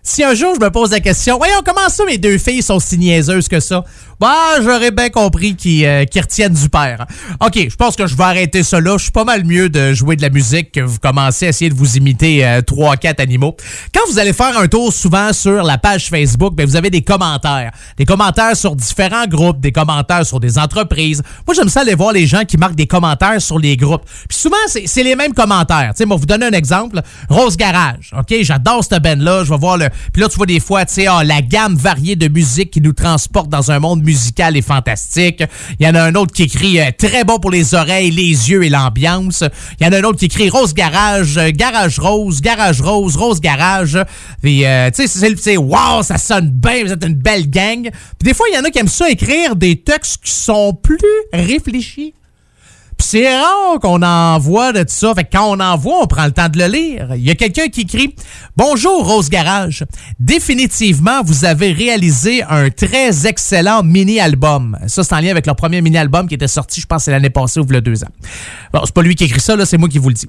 si 0.03 0.23
un 0.23 0.35
jour 0.35 0.55
je 0.55 0.61
me 0.61 0.71
pose 0.71 0.93
la 0.93 1.01
question, 1.01 1.39
voyons, 1.39 1.63
comment 1.65 1.89
ça 1.89 2.05
mes 2.05 2.19
deux 2.19 2.39
filles 2.39 2.63
sont 2.63 2.79
si 2.79 2.99
niaiseuses 2.99 3.49
que 3.49 3.59
ça? 3.59 3.85
Bah, 4.23 4.61
j'aurais 4.63 4.93
bien 4.93 5.11
compris 5.11 5.57
qu'ils 5.57 5.85
euh, 5.85 6.05
retiennent 6.15 6.53
du 6.53 6.69
père. 6.69 7.09
OK, 7.45 7.59
je 7.69 7.75
pense 7.75 7.97
que 7.97 8.07
je 8.07 8.15
vais 8.15 8.23
arrêter 8.23 8.63
ça 8.63 8.81
là. 8.81 8.97
Je 8.97 9.03
suis 9.03 9.11
pas 9.11 9.25
mal 9.25 9.45
mieux 9.45 9.69
de 9.69 9.95
jouer 9.95 10.15
de 10.15 10.23
la 10.23 10.31
musique 10.31 10.71
que 10.71 10.81
vous 10.81 11.01
commencez 11.01 11.47
à 11.47 11.49
essayer 11.49 11.69
de 11.69 11.75
vous 11.75 11.97
imiter 11.97 12.47
euh, 12.47 12.61
trois, 12.63 12.97
quatre 12.97 13.19
animaux. 13.19 13.57
Quand 13.93 14.03
vous 14.09 14.21
allez 14.21 14.33
faire 14.33 14.57
un 14.57 14.69
tour 14.69 14.93
souvent 14.93 15.33
sur 15.33 15.65
la 15.65 15.77
page 15.77 16.09
Facebook, 16.09 16.55
ben, 16.55 16.65
vous 16.65 16.77
avez 16.77 16.89
des 16.89 17.03
commentaires. 17.03 17.73
Des 17.97 18.05
commentaires 18.05 18.57
sur 18.57 18.77
différents 18.77 19.27
groupes, 19.27 19.59
des 19.59 19.73
commentaires 19.73 20.25
sur 20.25 20.39
des 20.39 20.57
entreprises. 20.57 21.21
Moi, 21.45 21.57
j'aime 21.57 21.69
ça 21.69 21.81
aller 21.81 21.97
voir 21.97 22.13
les 22.13 22.29
gens 22.29 22.45
qui 22.45 22.57
marquent 22.57 22.77
des 22.77 22.87
commentaires 22.87 23.43
sur 23.43 23.59
les 23.59 23.77
groupes. 23.77 24.05
Puis 24.29 24.39
souvent, 24.39 24.55
c'est 24.69 25.03
les 25.03 25.17
mêmes 25.17 25.35
commentaires. 25.35 25.95
Tu 25.97 25.97
sais, 25.97 26.07
moi, 26.07 26.17
vous 26.17 26.27
donner 26.27 26.47
un 26.47 26.53
exemple. 26.53 27.01
Rose 27.29 27.57
Garage. 27.57 28.13
OK, 28.17 28.33
j'adore 28.43 28.85
cette 28.85 29.03
band-là. 29.03 29.43
Je 29.43 29.51
vais 29.51 29.59
voir 29.59 29.79
le... 29.79 29.89
Puis 30.13 30.23
là, 30.23 30.29
tu 30.29 30.37
vois 30.37 30.47
des 30.47 30.61
fois, 30.61 30.85
tu 30.85 30.95
sais, 30.95 31.07
ah, 31.09 31.25
la 31.25 31.43
gamme 31.43 31.75
variée 31.75 32.15
de 32.15 32.29
musique 32.29 32.71
qui 32.71 32.81
nous 32.81 32.93
transporte 32.93 33.49
dans 33.49 33.73
un 33.73 33.81
monde 33.81 33.99
musical 33.99 34.12
musical 34.13 34.57
est 34.57 34.63
fantastique. 34.63 35.43
Il 35.81 35.87
y 35.87 35.89
en 35.89 35.95
a 35.95 36.03
un 36.03 36.15
autre 36.15 36.33
qui 36.33 36.43
écrit 36.43 36.81
euh, 36.81 36.91
très 36.97 37.25
bon 37.25 37.39
pour 37.39 37.51
les 37.51 37.75
oreilles, 37.75 38.11
les 38.11 38.51
yeux 38.51 38.63
et 38.63 38.69
l'ambiance. 38.69 39.43
Il 39.81 39.87
y 39.87 39.89
en 39.89 39.93
a 39.93 39.99
un 39.99 40.05
autre 40.05 40.19
qui 40.19 40.27
écrit 40.27 40.51
Rose 40.51 40.75
Garage, 40.75 41.39
euh, 41.39 41.51
Garage 41.51 41.99
Rose, 41.99 42.43
Garage 42.43 42.83
Rose, 42.83 43.17
Rose 43.17 43.41
Garage. 43.41 43.99
Puis, 44.43 44.67
euh, 44.67 44.91
tu 44.91 45.07
sais, 45.07 45.35
c'est 45.37 45.57
wow, 45.57 46.03
ça 46.03 46.19
sonne 46.19 46.51
bien, 46.51 46.85
vous 46.85 46.93
êtes 46.93 47.05
une 47.05 47.15
belle 47.15 47.49
gang. 47.49 47.83
Puis 47.83 48.29
des 48.29 48.35
fois, 48.35 48.47
il 48.51 48.55
y 48.55 48.59
en 48.59 48.65
a 48.65 48.71
qui 48.71 48.79
aiment 48.79 48.89
ça 48.89 49.09
écrire 49.09 49.57
des 49.57 49.77
textes 49.77 50.23
qui 50.23 50.31
sont 50.31 50.75
plus 50.75 50.99
réfléchis 51.33 52.15
c'est 53.03 53.37
rare 53.37 53.81
qu'on 53.81 54.03
envoie 54.03 54.73
de 54.73 54.81
tout 54.81 54.89
ça. 54.89 55.15
Fait 55.15 55.25
que 55.25 55.37
quand 55.37 55.51
on 55.51 55.61
envoie, 55.61 56.03
on 56.03 56.07
prend 56.07 56.25
le 56.25 56.33
temps 56.33 56.49
de 56.49 56.59
le 56.59 56.67
lire. 56.67 57.09
Il 57.17 57.23
y 57.23 57.31
a 57.31 57.35
quelqu'un 57.35 57.69
qui 57.69 57.83
écrit 57.83 58.15
Bonjour 58.57 59.07
Rose 59.07 59.29
Garage. 59.29 59.85
Définitivement, 60.21 61.23
vous 61.25 61.45
avez 61.45 61.73
réalisé 61.73 62.43
un 62.43 62.71
très 62.71 63.27
excellent 63.27 63.83
mini-album. 63.83 64.79
Ça, 64.87 65.03
c'est 65.03 65.15
en 65.15 65.21
lien 65.21 65.31
avec 65.31 65.47
leur 65.47 65.57
premier 65.57 65.83
mini-album 65.83 66.29
qui 66.29 66.35
était 66.35 66.49
sorti, 66.49 66.81
je 66.81 66.87
pense, 66.87 67.09
l'année 67.09 67.31
passée 67.31 67.61
ou 67.61 67.67
a 67.75 67.81
deux 67.81 68.05
ans. 68.05 68.11
Bon, 68.73 68.81
c'est 68.85 68.95
pas 68.95 69.03
lui 69.03 69.15
qui 69.15 69.25
écrit 69.25 69.41
ça, 69.41 69.57
là, 69.57 69.67
c'est 69.67 69.79
moi 69.79 69.89
qui 69.89 69.99
vous 69.99 70.09
le 70.09 70.15
dis. 70.15 70.29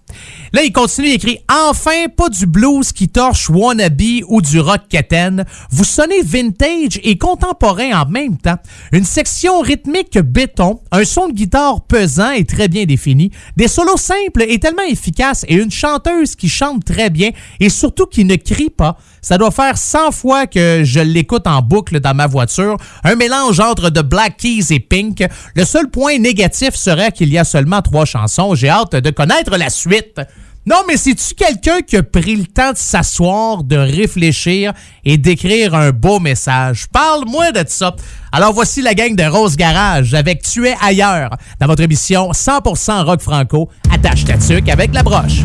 Là, 0.52 0.64
il 0.64 0.72
continue, 0.72 1.10
il 1.10 1.14
écrit 1.14 1.40
Enfin, 1.70 2.08
pas 2.16 2.30
du 2.30 2.46
blues 2.46 2.92
qui 2.92 3.08
torche 3.08 3.50
Wannabe 3.50 4.02
ou 4.28 4.42
du 4.42 4.60
rock 4.60 4.82
quétaine. 4.90 5.46
Vous 5.70 5.84
sonnez 5.84 6.24
vintage 6.24 7.00
et 7.04 7.18
contemporain 7.18 8.02
en 8.02 8.08
même 8.08 8.38
temps. 8.38 8.58
Une 8.92 9.06
section 9.06 9.60
rythmique 9.60 10.18
béton, 10.18 10.80
un 10.92 11.04
son 11.04 11.28
de 11.28 11.34
guitare 11.34 11.82
pesant 11.82 12.32
et 12.32 12.46
très 12.46 12.63
bien 12.68 12.86
défini, 12.86 13.32
des 13.56 13.68
solos 13.68 13.98
simples 13.98 14.44
et 14.48 14.60
tellement 14.60 14.84
efficaces 14.84 15.46
et 15.48 15.56
une 15.56 15.72
chanteuse 15.72 16.36
qui 16.36 16.50
chante 16.50 16.86
très 16.86 17.10
bien 17.10 17.30
et 17.60 17.70
surtout 17.70 18.06
qui 18.06 18.26
ne 18.26 18.36
crie 18.36 18.70
pas. 18.70 18.98
Ça 19.22 19.38
doit 19.38 19.52
faire 19.52 19.78
100 19.78 20.12
fois 20.12 20.48
que 20.48 20.82
je 20.84 21.00
l'écoute 21.00 21.48
en 21.48 21.62
boucle 21.62 22.00
dans 22.00 22.14
ma 22.14 22.28
voiture. 22.28 22.78
Un 23.04 23.16
mélange 23.16 23.60
entre 23.60 23.90
de 23.90 24.02
Black 24.02 24.38
Keys 24.38 24.74
et 24.74 24.80
Pink. 24.80 25.24
Le 25.56 25.64
seul 25.64 25.90
point 25.90 26.18
négatif 26.20 26.76
serait 26.76 27.12
qu'il 27.12 27.30
y 27.30 27.38
a 27.38 27.44
seulement 27.44 27.82
trois 27.82 28.06
chansons. 28.06 28.56
J'ai 28.56 28.70
hâte 28.70 28.96
de 28.96 29.10
connaître 29.10 29.58
la 29.58 29.70
suite. 29.70 30.20
Non, 30.66 30.78
mais 30.88 30.96
c'est-tu 30.96 31.36
quelqu'un 31.36 31.82
qui 31.82 31.98
a 31.98 32.04
pris 32.04 32.38
le 32.38 32.46
temps 32.46 32.72
de 32.72 32.78
s'asseoir, 32.78 33.66
de 33.66 33.76
réfléchir 33.76 34.72
et 35.04 35.18
d'écrire 35.18 35.76
un 35.76 35.92
beau 35.92 36.22
message? 36.22 36.86
Parle-moi 36.90 37.52
de 37.52 37.66
ça. 37.68 37.94
Alors 38.32 38.54
voici 38.54 38.82
la 38.82 38.94
gang 38.94 39.14
de 39.14 39.24
Rose 39.24 39.58
Garage 39.58 40.14
avec 40.14 40.42
Tu 40.42 40.66
ailleurs 40.82 41.32
dans 41.60 41.68
votre 41.68 41.84
émission 41.84 42.32
100% 42.32 43.04
rock 43.04 43.20
franco. 43.20 43.70
Attache 43.94 44.24
ta 44.24 44.36
avec 44.72 44.94
la 44.94 45.04
broche. 45.04 45.42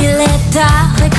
Il 0.00 0.04
est 0.04 0.52
tard 0.52 0.94
et 1.04 1.10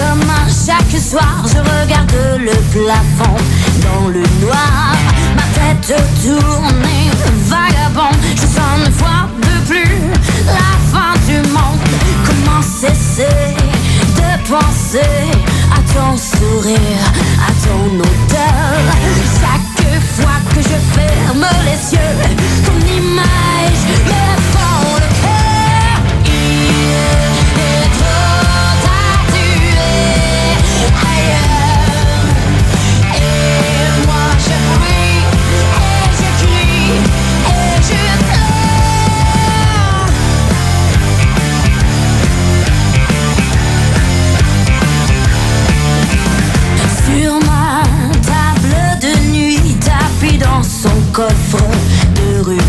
chaque 0.65 0.99
soir, 0.99 1.43
je 1.45 1.57
regarde 1.57 2.11
le 2.39 2.55
plafond 2.71 3.37
dans 3.83 4.07
le 4.07 4.23
noir. 4.41 4.95
Ma 5.35 5.43
tête 5.53 5.95
tourne, 6.23 6.83
vagabond, 7.45 8.15
je 8.35 8.41
sens 8.41 8.85
une 8.85 8.91
fois 8.91 9.27
de 9.41 9.67
plus 9.67 9.99
la 10.47 10.71
fin 10.91 11.13
du 11.27 11.37
monde. 11.49 11.79
Comment 12.25 12.61
cesser 12.61 13.55
de 14.15 14.49
penser 14.49 15.29
à 15.71 15.79
ton 15.93 16.17
sourire, 16.17 17.05
à 17.47 17.51
ton 17.67 17.99
odeur? 17.99 18.93
Chaque 19.39 19.85
fois 20.15 20.39
que 20.49 20.61
je 20.61 20.77
ferme 20.99 21.47
les 21.65 21.93
yeux, 21.93 22.17
ton 22.65 22.79
image 22.87 23.81
me 24.07 24.44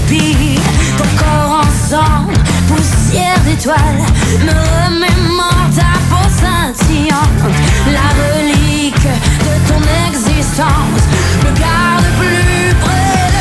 Ton 0.09 1.05
corps 1.19 1.65
ensemble, 1.67 2.33
poussière 2.69 3.41
d'étoiles, 3.45 4.07
me 4.41 4.53
remémore 4.53 5.69
ta 5.75 5.99
peau 6.09 6.29
scintillante. 6.31 7.43
La 7.91 8.09
relique 8.23 8.95
de 8.95 9.55
ton 9.69 9.83
existence 10.09 11.03
me 11.43 11.51
garde 11.59 12.05
plus 12.21 12.75
près 12.81 13.36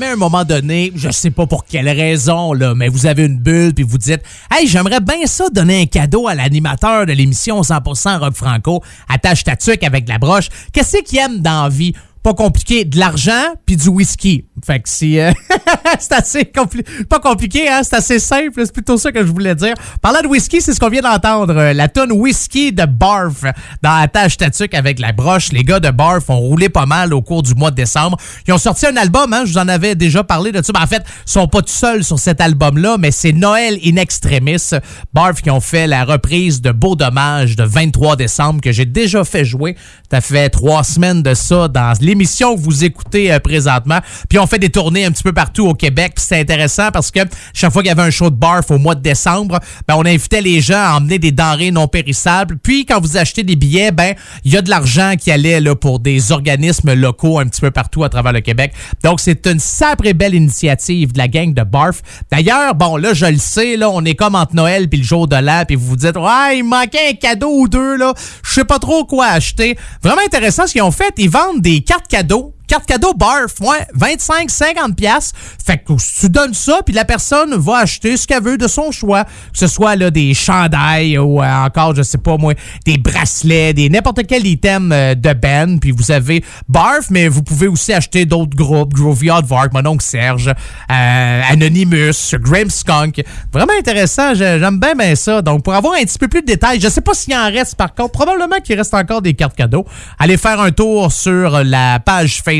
jamais 0.00 0.12
à 0.12 0.14
un 0.14 0.16
moment 0.16 0.44
donné, 0.44 0.92
je 0.94 1.10
sais 1.10 1.30
pas 1.30 1.46
pour 1.46 1.66
quelle 1.66 1.88
raison, 1.88 2.54
là, 2.54 2.74
mais 2.74 2.88
vous 2.88 3.04
avez 3.04 3.26
une 3.26 3.38
bulle 3.38 3.74
puis 3.74 3.84
vous 3.84 3.98
dites 3.98 4.22
Hey, 4.50 4.66
j'aimerais 4.66 5.00
bien 5.00 5.26
ça 5.26 5.50
donner 5.50 5.82
un 5.82 5.86
cadeau 5.86 6.26
à 6.26 6.34
l'animateur 6.34 7.04
de 7.04 7.12
l'émission 7.12 7.60
100% 7.60 8.18
Rock 8.18 8.34
Franco, 8.34 8.82
attache 9.10 9.44
ta 9.44 9.56
tuque 9.56 9.84
avec 9.84 10.08
la 10.08 10.16
broche. 10.16 10.48
Qu'est-ce 10.72 11.02
qu'il 11.02 11.18
aime 11.18 11.40
dans 11.40 11.64
la 11.64 11.68
vie? 11.68 11.92
Pas 12.22 12.32
compliqué, 12.32 12.86
de 12.86 12.98
l'argent 12.98 13.54
puis 13.66 13.76
du 13.76 13.88
whisky. 13.88 14.46
Fait 14.64 14.80
que 14.80 14.88
euh, 15.18 15.32
c'est 15.98 16.12
assez 16.12 16.44
compli 16.44 16.82
pas 17.08 17.18
compliqué, 17.18 17.68
hein? 17.68 17.80
C'est 17.82 17.96
assez 17.96 18.18
simple, 18.18 18.52
c'est 18.64 18.72
plutôt 18.72 18.96
ça 18.96 19.12
que 19.12 19.20
je 19.24 19.30
voulais 19.30 19.54
dire. 19.54 19.74
Parlant 20.02 20.20
de 20.22 20.26
whisky, 20.26 20.60
c'est 20.60 20.72
ce 20.74 20.80
qu'on 20.80 20.88
vient 20.88 21.00
d'entendre. 21.02 21.54
euh, 21.56 21.72
La 21.72 21.88
tonne 21.88 22.12
whisky 22.12 22.72
de 22.72 22.84
Barf 22.84 23.44
dans 23.82 23.94
Attache 23.94 24.36
Tatuc 24.36 24.74
avec 24.74 24.98
la 24.98 25.12
broche. 25.12 25.52
Les 25.52 25.64
gars 25.64 25.80
de 25.80 25.90
Barf 25.90 26.28
ont 26.30 26.38
roulé 26.38 26.68
pas 26.68 26.86
mal 26.86 27.12
au 27.14 27.22
cours 27.22 27.42
du 27.42 27.54
mois 27.54 27.70
de 27.70 27.76
décembre. 27.76 28.16
Ils 28.46 28.52
ont 28.52 28.58
sorti 28.58 28.86
un 28.86 28.96
album, 28.96 29.32
hein? 29.32 29.42
Je 29.44 29.52
vous 29.52 29.58
en 29.58 29.68
avais 29.68 29.94
déjà 29.94 30.24
parlé 30.24 30.52
de 30.52 30.62
ça. 30.62 30.72
Ben, 30.72 30.82
en 30.82 30.86
fait, 30.86 31.02
ils 31.26 31.30
sont 31.30 31.48
pas 31.48 31.60
tout 31.62 31.68
seuls 31.72 32.04
sur 32.04 32.18
cet 32.18 32.40
album-là, 32.40 32.96
mais 32.98 33.10
c'est 33.10 33.32
Noël 33.32 33.78
in 33.84 33.96
Extremis. 33.96 34.70
Barf 35.12 35.42
qui 35.42 35.50
ont 35.50 35.60
fait 35.60 35.86
la 35.86 36.04
reprise 36.04 36.60
de 36.60 36.70
Beau 36.72 36.96
Dommage 36.96 37.56
de 37.56 37.64
23 37.64 38.16
décembre 38.16 38.60
que 38.60 38.72
j'ai 38.72 38.84
déjà 38.86 39.24
fait 39.24 39.44
jouer. 39.44 39.76
Ça 40.10 40.20
fait 40.20 40.48
trois 40.50 40.82
semaines 40.84 41.22
de 41.22 41.34
ça 41.34 41.68
dans 41.68 41.92
l'émission 42.00 42.56
que 42.56 42.60
vous 42.60 42.84
écoutez 42.84 43.32
euh, 43.32 43.38
présentement. 43.38 43.98
Puis 44.28 44.38
on 44.38 44.46
fait 44.46 44.58
des 44.58 44.70
tournées 44.70 45.04
un 45.04 45.12
petit 45.12 45.22
peu 45.22 45.32
partout 45.32 45.66
au 45.66 45.74
Québec. 45.80 46.12
Puis 46.14 46.24
c'est 46.28 46.38
intéressant 46.38 46.90
parce 46.92 47.10
que 47.10 47.20
chaque 47.54 47.72
fois 47.72 47.82
qu'il 47.82 47.88
y 47.88 47.92
avait 47.92 48.02
un 48.02 48.10
show 48.10 48.30
de 48.30 48.36
Barf 48.36 48.70
au 48.70 48.78
mois 48.78 48.94
de 48.94 49.00
décembre, 49.00 49.58
ben 49.88 49.94
on 49.96 50.04
invitait 50.04 50.42
les 50.42 50.60
gens 50.60 50.80
à 50.80 50.96
emmener 50.96 51.18
des 51.18 51.32
denrées 51.32 51.70
non 51.70 51.88
périssables. 51.88 52.58
Puis 52.62 52.84
quand 52.84 53.00
vous 53.00 53.16
achetez 53.16 53.42
des 53.42 53.56
billets, 53.56 53.90
ben 53.90 54.14
il 54.44 54.52
y 54.52 54.56
a 54.56 54.62
de 54.62 54.70
l'argent 54.70 55.14
qui 55.18 55.30
allait 55.30 55.60
là, 55.60 55.74
pour 55.74 55.98
des 55.98 56.32
organismes 56.32 56.92
locaux 56.92 57.38
un 57.38 57.46
petit 57.46 57.60
peu 57.60 57.70
partout 57.70 58.04
à 58.04 58.08
travers 58.08 58.32
le 58.32 58.40
Québec. 58.40 58.72
Donc 59.02 59.20
c'est 59.20 59.46
une 59.46 59.58
sacrée 59.58 60.14
belle 60.14 60.34
initiative 60.34 61.12
de 61.12 61.18
la 61.18 61.28
gang 61.28 61.54
de 61.54 61.62
Barf. 61.62 62.02
D'ailleurs, 62.30 62.74
bon 62.74 62.96
là 62.96 63.14
je 63.14 63.26
le 63.26 63.38
sais 63.38 63.76
là, 63.76 63.88
on 63.90 64.04
est 64.04 64.14
comme 64.14 64.34
entre 64.34 64.54
Noël 64.54 64.88
puis 64.88 64.98
le 64.98 65.04
jour 65.04 65.26
de 65.26 65.36
l'an 65.36 65.64
puis 65.66 65.76
vous 65.76 65.86
vous 65.86 65.96
dites 65.96 66.16
ouais 66.16 66.58
il 66.58 66.64
manquait 66.64 67.10
un 67.10 67.14
cadeau 67.14 67.50
ou 67.60 67.68
deux 67.68 67.96
là, 67.96 68.12
je 68.44 68.52
sais 68.52 68.64
pas 68.64 68.78
trop 68.78 69.04
quoi 69.04 69.26
acheter. 69.26 69.78
Vraiment 70.02 70.22
intéressant 70.24 70.66
ce 70.66 70.72
qu'ils 70.72 70.82
ont 70.82 70.90
fait, 70.90 71.14
ils 71.16 71.30
vendent 71.30 71.62
des 71.62 71.80
cartes 71.80 72.08
cadeaux 72.08 72.54
carte 72.70 72.86
cadeau 72.86 73.12
barf, 73.14 73.60
ouais, 73.60 73.84
25 73.94 74.48
50 74.48 74.94
pièces. 74.96 75.32
Fait 75.66 75.78
que 75.78 75.92
tu 76.20 76.28
donnes 76.28 76.54
ça 76.54 76.80
puis 76.86 76.94
la 76.94 77.04
personne 77.04 77.54
va 77.56 77.78
acheter 77.78 78.16
ce 78.16 78.26
qu'elle 78.26 78.42
veut 78.42 78.56
de 78.56 78.68
son 78.68 78.92
choix, 78.92 79.24
que 79.24 79.30
ce 79.54 79.66
soit 79.66 79.96
là 79.96 80.10
des 80.12 80.32
chandails 80.34 81.18
ou 81.18 81.42
euh, 81.42 81.64
encore 81.64 81.94
je 81.96 82.02
sais 82.02 82.18
pas 82.18 82.36
moi, 82.36 82.54
des 82.86 82.96
bracelets, 82.96 83.72
des 83.74 83.88
n'importe 83.88 84.20
quel 84.28 84.46
item 84.46 84.92
euh, 84.92 85.14
de 85.16 85.32
band, 85.32 85.78
puis 85.80 85.90
vous 85.90 86.12
avez 86.12 86.44
barf 86.68 87.06
mais 87.10 87.26
vous 87.28 87.42
pouvez 87.42 87.66
aussi 87.66 87.92
acheter 87.92 88.24
d'autres 88.24 88.56
groupes, 88.56 88.94
Grovey 88.94 89.28
Vark, 89.44 89.72
mon 89.72 89.84
oncle 89.86 90.04
Serge, 90.04 90.48
euh, 90.48 91.42
Anonymous, 91.50 92.34
Grim 92.34 92.70
Skunk. 92.70 93.22
Vraiment 93.52 93.72
intéressant, 93.78 94.34
j'ai- 94.34 94.58
j'aime 94.60 94.78
bien 94.78 94.94
bien 94.94 95.14
ça. 95.16 95.42
Donc 95.42 95.64
pour 95.64 95.74
avoir 95.74 95.94
un 95.94 96.02
petit 96.04 96.18
peu 96.18 96.28
plus 96.28 96.42
de 96.42 96.46
détails, 96.46 96.80
je 96.80 96.88
sais 96.88 97.00
pas 97.00 97.14
s'il 97.14 97.34
en 97.34 97.46
reste 97.50 97.74
par 97.74 97.94
contre, 97.94 98.12
probablement 98.12 98.60
qu'il 98.62 98.76
reste 98.76 98.94
encore 98.94 99.22
des 99.22 99.34
cartes 99.34 99.56
cadeaux. 99.56 99.84
Allez 100.20 100.36
faire 100.36 100.60
un 100.60 100.70
tour 100.70 101.10
sur 101.10 101.64
la 101.64 101.98
page 101.98 102.42
Facebook 102.44 102.59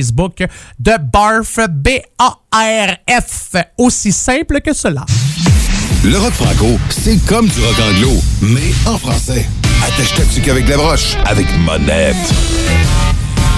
de 0.78 0.92
Barf, 1.12 1.58
B-A-R-F, 1.68 3.56
aussi 3.78 4.12
simple 4.12 4.60
que 4.60 4.72
cela. 4.72 5.04
Le 6.04 6.16
rock 6.18 6.32
franco, 6.32 6.78
c'est 6.88 7.18
comme 7.26 7.46
du 7.46 7.60
rock 7.60 7.76
anglo, 7.78 8.12
mais 8.40 8.72
en 8.86 8.98
français. 8.98 9.46
Attache 9.82 10.14
ta 10.14 10.50
avec 10.50 10.68
la 10.68 10.76
broche, 10.76 11.16
avec 11.26 11.46
monette. 11.58 12.16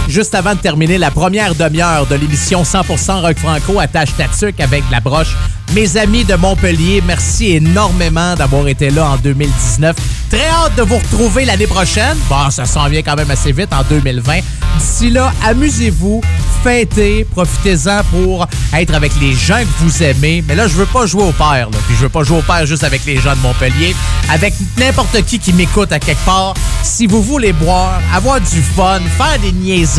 Juste 0.09 0.35
avant 0.35 0.55
de 0.55 0.61
terminer 0.61 0.99
la 0.99 1.11
première 1.11 1.55
demi-heure 1.55 2.07
de 2.07 2.17
l'émission 2.17 2.63
100% 2.63 3.21
Rock 3.21 3.39
Franco, 3.39 3.81
attache 3.81 4.11
ta 4.17 4.25
avec 4.63 4.85
la 4.91 5.01
broche. 5.01 5.35
Mes 5.75 5.97
amis 5.97 6.25
de 6.25 6.35
Montpellier, 6.35 7.03
merci 7.07 7.53
énormément 7.53 8.35
d'avoir 8.35 8.69
été 8.69 8.91
là 8.91 9.07
en 9.07 9.17
2019. 9.17 9.97
Très 10.29 10.49
hâte 10.49 10.75
de 10.77 10.83
vous 10.83 10.99
retrouver 10.99 11.47
l'année 11.47 11.67
prochaine. 11.67 12.17
Bon, 12.29 12.51
ça 12.51 12.67
s'en 12.67 12.89
vient 12.89 13.03
quand 13.03 13.17
même 13.17 13.31
assez 13.31 13.53
vite 13.53 13.73
en 13.73 13.83
2020. 13.89 14.41
D'ici 14.79 15.11
là, 15.11 15.33
amusez-vous, 15.45 16.21
fêtez, 16.63 17.25
profitez-en 17.25 18.03
pour 18.11 18.47
être 18.75 18.95
avec 18.95 19.13
les 19.21 19.35
gens 19.35 19.61
que 19.61 19.85
vous 19.85 20.03
aimez. 20.03 20.45
Mais 20.47 20.55
là, 20.55 20.67
je 20.67 20.75
veux 20.75 20.87
pas 20.87 21.07
jouer 21.07 21.25
au 21.25 21.33
père. 21.33 21.69
Puis 21.71 21.97
je 21.97 22.03
veux 22.03 22.09
pas 22.09 22.23
jouer 22.23 22.39
au 22.39 22.43
père 22.43 22.67
juste 22.67 22.85
avec 22.85 23.05
les 23.07 23.19
gens 23.19 23.35
de 23.35 23.41
Montpellier. 23.41 23.95
Avec 24.31 24.55
n'importe 24.79 25.23
qui 25.25 25.39
qui 25.39 25.53
m'écoute 25.53 25.93
à 25.93 25.99
quelque 25.99 26.25
part. 26.25 26.55
Si 26.83 27.07
vous 27.07 27.23
voulez 27.23 27.53
boire, 27.53 28.01
avoir 28.15 28.41
du 28.41 28.63
fun, 28.63 29.01
faire 29.17 29.39
des 29.41 29.53
niaiseries, 29.53 29.92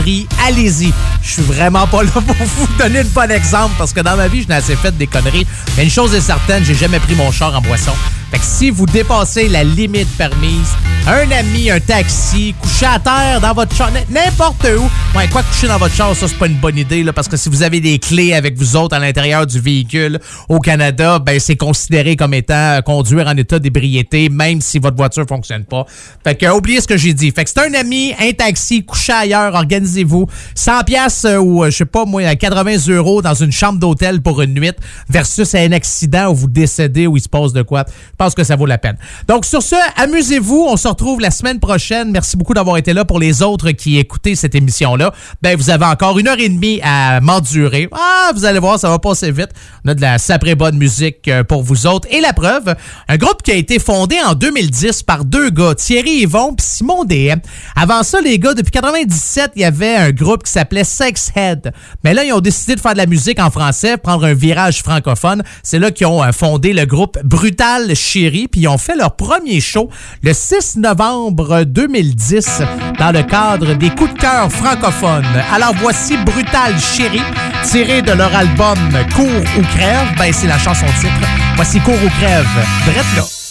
allez-y. 0.45 0.93
Je 1.21 1.29
suis 1.29 1.41
vraiment 1.41 1.87
pas 1.87 2.03
là 2.03 2.11
pour 2.11 2.35
vous 2.35 2.67
donner 2.77 3.03
le 3.03 3.09
bon 3.09 3.29
exemple 3.31 3.75
parce 3.77 3.93
que 3.93 4.01
dans 4.01 4.15
ma 4.15 4.27
vie, 4.27 4.43
je 4.43 4.47
n'ai 4.47 4.55
assez 4.55 4.75
fait 4.75 4.95
des 4.97 5.07
conneries. 5.07 5.45
Mais 5.77 5.83
une 5.83 5.89
chose 5.89 6.13
est 6.13 6.21
certaine, 6.21 6.63
j'ai 6.63 6.75
jamais 6.75 6.99
pris 6.99 7.15
mon 7.15 7.31
char 7.31 7.55
en 7.55 7.61
boisson. 7.61 7.93
Fait 8.33 8.39
que 8.39 8.45
si 8.45 8.69
vous 8.71 8.87
dépassez 8.87 9.47
la 9.47 9.63
limite 9.63 10.09
permise, 10.17 10.71
un 11.05 11.29
ami, 11.31 11.69
un 11.69 11.79
taxi, 11.79 12.55
coucher 12.59 12.87
à 12.87 12.97
terre 12.97 13.39
dans 13.39 13.53
votre 13.53 13.75
char, 13.75 13.91
n'importe 14.09 14.65
où. 14.75 14.89
Ouais, 15.15 15.27
quoi 15.27 15.43
coucher 15.43 15.67
dans 15.67 15.77
votre 15.77 15.93
char, 15.93 16.15
ça 16.15 16.27
c'est 16.27 16.37
pas 16.39 16.47
une 16.47 16.55
bonne 16.55 16.77
idée 16.79 17.03
là, 17.03 17.13
parce 17.13 17.27
que 17.27 17.37
si 17.37 17.47
vous 17.49 17.61
avez 17.61 17.79
des 17.79 17.99
clés 17.99 18.33
avec 18.33 18.57
vous 18.57 18.75
autres 18.75 18.95
à 18.95 18.99
l'intérieur 18.99 19.45
du 19.45 19.59
véhicule 19.59 20.19
au 20.49 20.59
Canada, 20.59 21.19
ben 21.19 21.39
c'est 21.39 21.57
considéré 21.57 22.15
comme 22.15 22.33
étant 22.33 22.53
euh, 22.55 22.81
conduire 22.81 23.27
en 23.27 23.37
état 23.37 23.59
d'ébriété, 23.59 24.29
même 24.29 24.61
si 24.61 24.79
votre 24.79 24.97
voiture 24.97 25.25
fonctionne 25.29 25.65
pas. 25.65 25.85
Fait 26.23 26.33
que 26.33 26.47
euh, 26.47 26.55
oubliez 26.55 26.81
ce 26.81 26.87
que 26.87 26.97
j'ai 26.97 27.13
dit. 27.13 27.29
Fait 27.29 27.43
que 27.43 27.51
c'est 27.51 27.59
un 27.59 27.73
ami, 27.75 28.15
un 28.19 28.31
taxi, 28.31 28.83
coucher 28.83 29.13
ailleurs, 29.13 29.53
organisez-vous. 29.53 30.25
100 30.55 30.83
pièces 30.85 31.27
ou 31.39 31.63
euh, 31.63 31.69
je 31.69 31.77
sais 31.77 31.85
pas 31.85 32.05
moi, 32.05 32.23
à 32.23 32.35
80 32.35 32.87
euros 32.87 33.21
dans 33.21 33.35
une 33.35 33.51
chambre 33.51 33.77
d'hôtel 33.77 34.23
pour 34.23 34.41
une 34.41 34.55
nuit 34.55 34.73
versus 35.07 35.53
un 35.53 35.71
accident 35.73 36.31
où 36.31 36.35
vous 36.35 36.47
décédez 36.47 37.05
où 37.05 37.15
il 37.15 37.21
se 37.21 37.29
passe 37.29 37.53
de 37.53 37.61
quoi. 37.61 37.85
Que 38.31 38.43
ça 38.43 38.55
vaut 38.55 38.65
la 38.65 38.77
peine. 38.77 38.97
Donc 39.27 39.45
sur 39.45 39.61
ce, 39.61 39.75
amusez-vous. 39.97 40.67
On 40.69 40.77
se 40.77 40.87
retrouve 40.87 41.19
la 41.19 41.31
semaine 41.31 41.59
prochaine. 41.59 42.11
Merci 42.11 42.37
beaucoup 42.37 42.53
d'avoir 42.53 42.77
été 42.77 42.93
là 42.93 43.05
pour 43.05 43.19
les 43.19 43.41
autres 43.41 43.71
qui 43.71 43.97
écoutaient 43.97 44.35
cette 44.35 44.55
émission-là. 44.55 45.13
Ben 45.41 45.57
vous 45.57 45.69
avez 45.69 45.85
encore 45.85 46.17
une 46.17 46.27
heure 46.27 46.39
et 46.39 46.49
demie 46.49 46.79
à 46.83 47.19
m'endurer. 47.19 47.89
Ah, 47.91 48.31
vous 48.33 48.45
allez 48.45 48.59
voir, 48.59 48.79
ça 48.79 48.89
va 48.89 48.99
passer 48.99 49.31
vite. 49.31 49.49
On 49.85 49.89
a 49.89 49.95
de 49.95 50.01
la 50.01 50.17
saprée 50.17 50.55
bonne 50.55 50.77
musique 50.77 51.27
euh, 51.27 51.43
pour 51.43 51.63
vous 51.63 51.87
autres. 51.87 52.07
Et 52.11 52.21
la 52.21 52.33
preuve, 52.33 52.75
un 53.07 53.17
groupe 53.17 53.41
qui 53.43 53.51
a 53.51 53.55
été 53.55 53.79
fondé 53.79 54.17
en 54.25 54.33
2010 54.33 55.03
par 55.03 55.25
deux 55.25 55.49
gars, 55.49 55.75
Thierry 55.75 56.21
Yvon 56.21 56.53
puis 56.55 56.65
Simon 56.65 57.03
DM. 57.05 57.39
Avant 57.75 58.03
ça, 58.03 58.21
les 58.21 58.39
gars, 58.39 58.53
depuis 58.53 58.71
97, 58.71 59.51
il 59.55 59.61
y 59.61 59.65
avait 59.65 59.95
un 59.95 60.11
groupe 60.11 60.43
qui 60.43 60.51
s'appelait 60.51 60.83
Sex 60.83 61.31
Head. 61.35 61.73
Mais 62.03 62.13
là, 62.13 62.23
ils 62.23 62.33
ont 62.33 62.39
décidé 62.39 62.75
de 62.75 62.81
faire 62.81 62.93
de 62.93 62.97
la 62.97 63.05
musique 63.05 63.39
en 63.39 63.49
français, 63.49 63.97
prendre 63.97 64.25
un 64.25 64.33
virage 64.33 64.81
francophone. 64.81 65.43
C'est 65.63 65.79
là 65.79 65.91
qu'ils 65.91 66.07
ont 66.07 66.23
euh, 66.23 66.31
fondé 66.31 66.73
le 66.73 66.85
groupe 66.85 67.17
Brutal 67.23 67.95
Chéri, 68.13 68.47
puis 68.47 68.61
ils 68.61 68.67
ont 68.67 68.77
fait 68.77 68.95
leur 68.95 69.15
premier 69.15 69.59
show 69.59 69.89
le 70.21 70.33
6 70.33 70.75
novembre 70.77 71.63
2010 71.63 72.61
dans 72.99 73.11
le 73.11 73.23
cadre 73.23 73.73
des 73.73 73.89
coups 73.89 74.13
de 74.13 74.19
cœur 74.19 74.51
francophones. 74.51 75.25
Alors 75.51 75.73
voici 75.81 76.15
Brutal 76.17 76.79
Chéri, 76.79 77.21
tiré 77.65 78.03
de 78.03 78.11
leur 78.11 78.35
album 78.35 78.77
Cours 79.15 79.25
ou 79.57 79.61
crève. 79.63 80.15
Ben, 80.19 80.31
c'est 80.31 80.45
la 80.45 80.59
chanson 80.59 80.85
titre. 81.01 81.27
Voici 81.55 81.79
Cours 81.79 81.95
ou 81.95 82.09
crève. 82.19 82.45
Drette 82.85 83.15
là. 83.17 83.42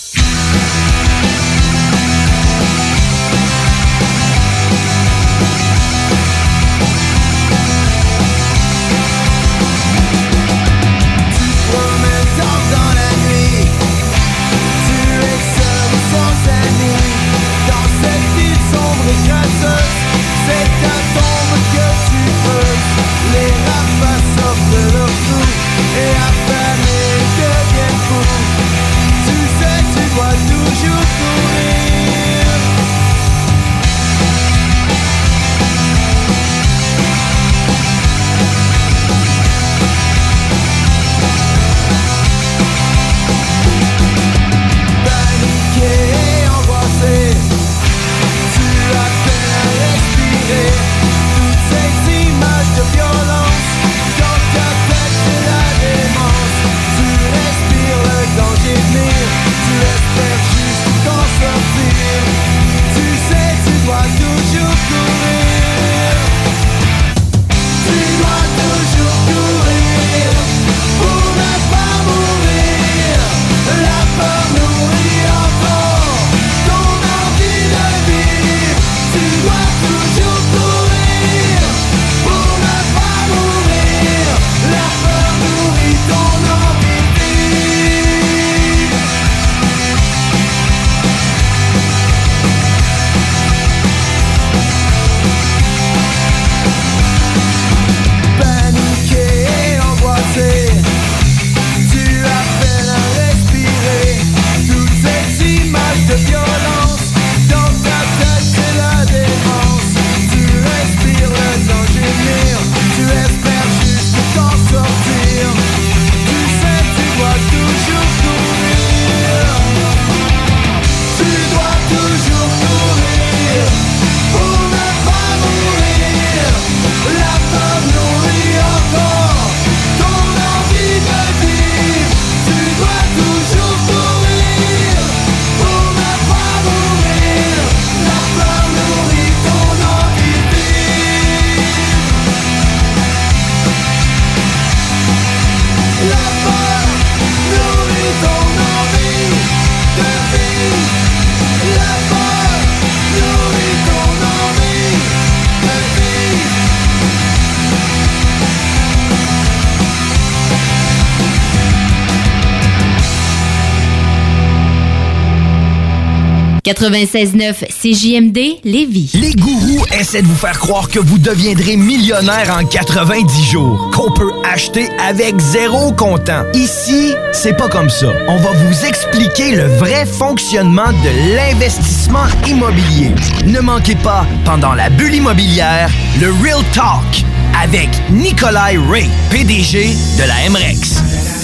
96.9 166.72 167.66
CJMD 167.68 168.60
Lévis. 168.64 169.10
Les 169.14 169.34
gourous 169.34 169.84
essaient 169.98 170.22
de 170.22 170.26
vous 170.26 170.36
faire 170.36 170.58
croire 170.58 170.88
que 170.88 170.98
vous 170.98 171.18
deviendrez 171.18 171.76
millionnaire 171.76 172.56
en 172.58 172.64
90 172.64 173.44
jours, 173.44 173.90
qu'on 173.94 174.10
peut 174.12 174.32
acheter 174.44 174.88
avec 174.98 175.38
zéro 175.38 175.92
comptant. 175.92 176.44
Ici, 176.54 177.12
c'est 177.32 177.56
pas 177.56 177.68
comme 177.68 177.90
ça. 177.90 178.08
On 178.28 178.36
va 178.36 178.50
vous 178.52 178.84
expliquer 178.86 179.54
le 179.54 179.64
vrai 179.64 180.06
fonctionnement 180.06 180.92
de 180.92 181.36
l'investissement 181.36 182.26
immobilier. 182.48 183.12
Ne 183.46 183.60
manquez 183.60 183.96
pas, 183.96 184.26
pendant 184.44 184.74
la 184.74 184.88
bulle 184.88 185.14
immobilière, 185.14 185.90
le 186.20 186.32
Real 186.42 186.62
Talk 186.72 187.24
avec 187.62 187.88
Nikolai 188.10 188.78
Ray, 188.90 189.08
PDG 189.30 189.94
de 190.18 190.26
la 190.26 190.48
MREX. 190.48 191.41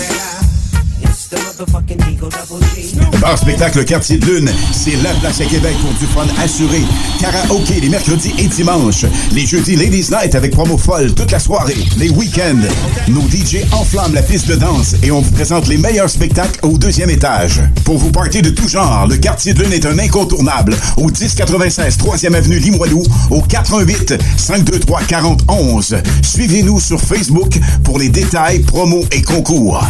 Bar 3.20 3.36
spectacle 3.36 3.84
Quartier 3.84 4.18
de 4.18 4.26
Lune, 4.26 4.50
c'est 4.70 4.94
la 5.02 5.12
place 5.14 5.40
à 5.40 5.44
Québec 5.44 5.74
pour 5.80 5.92
du 5.94 6.06
fun 6.06 6.26
assuré. 6.40 6.82
Karaoke 7.18 7.80
les 7.80 7.88
mercredis 7.88 8.32
et 8.38 8.46
dimanches. 8.46 9.04
Les 9.32 9.44
jeudis 9.44 9.74
Ladies 9.74 10.08
Night 10.10 10.36
avec 10.36 10.52
promo 10.52 10.78
folle 10.78 11.12
toute 11.14 11.32
la 11.32 11.40
soirée. 11.40 11.76
Les 11.96 12.10
week-ends, 12.10 12.60
nos 13.08 13.22
DJ 13.22 13.64
enflamment 13.72 14.14
la 14.14 14.22
piste 14.22 14.46
de 14.46 14.54
danse 14.54 14.94
et 15.02 15.10
on 15.10 15.20
vous 15.20 15.32
présente 15.32 15.66
les 15.66 15.78
meilleurs 15.78 16.10
spectacles 16.10 16.60
au 16.62 16.78
deuxième 16.78 17.10
étage. 17.10 17.60
Pour 17.84 17.98
vous 17.98 18.12
partir 18.12 18.42
de 18.42 18.50
tout 18.50 18.68
genre, 18.68 19.08
le 19.08 19.16
Quartier 19.16 19.52
de 19.52 19.64
Lune 19.64 19.72
est 19.72 19.86
un 19.86 19.98
incontournable 19.98 20.76
au 20.96 21.06
1096 21.08 21.98
3e 21.98 22.34
avenue 22.34 22.60
Limoilou 22.60 23.02
au 23.30 23.40
418 23.42 24.14
523 24.36 25.02
4011. 25.08 25.96
Suivez-nous 26.22 26.78
sur 26.78 27.00
Facebook 27.00 27.58
pour 27.82 27.98
les 27.98 28.10
détails, 28.10 28.60
promos 28.60 29.04
et 29.10 29.22
concours. 29.22 29.82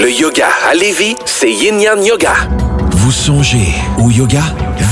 Le 0.00 0.10
yoga 0.10 0.48
à 0.70 0.74
Lévis, 0.74 1.16
c'est 1.26 1.50
Yin 1.52 1.80
Yang 1.80 2.04
Yoga. 2.06 2.34
Vous 2.92 3.12
songez 3.12 3.74
au 3.98 4.10
yoga? 4.10 4.42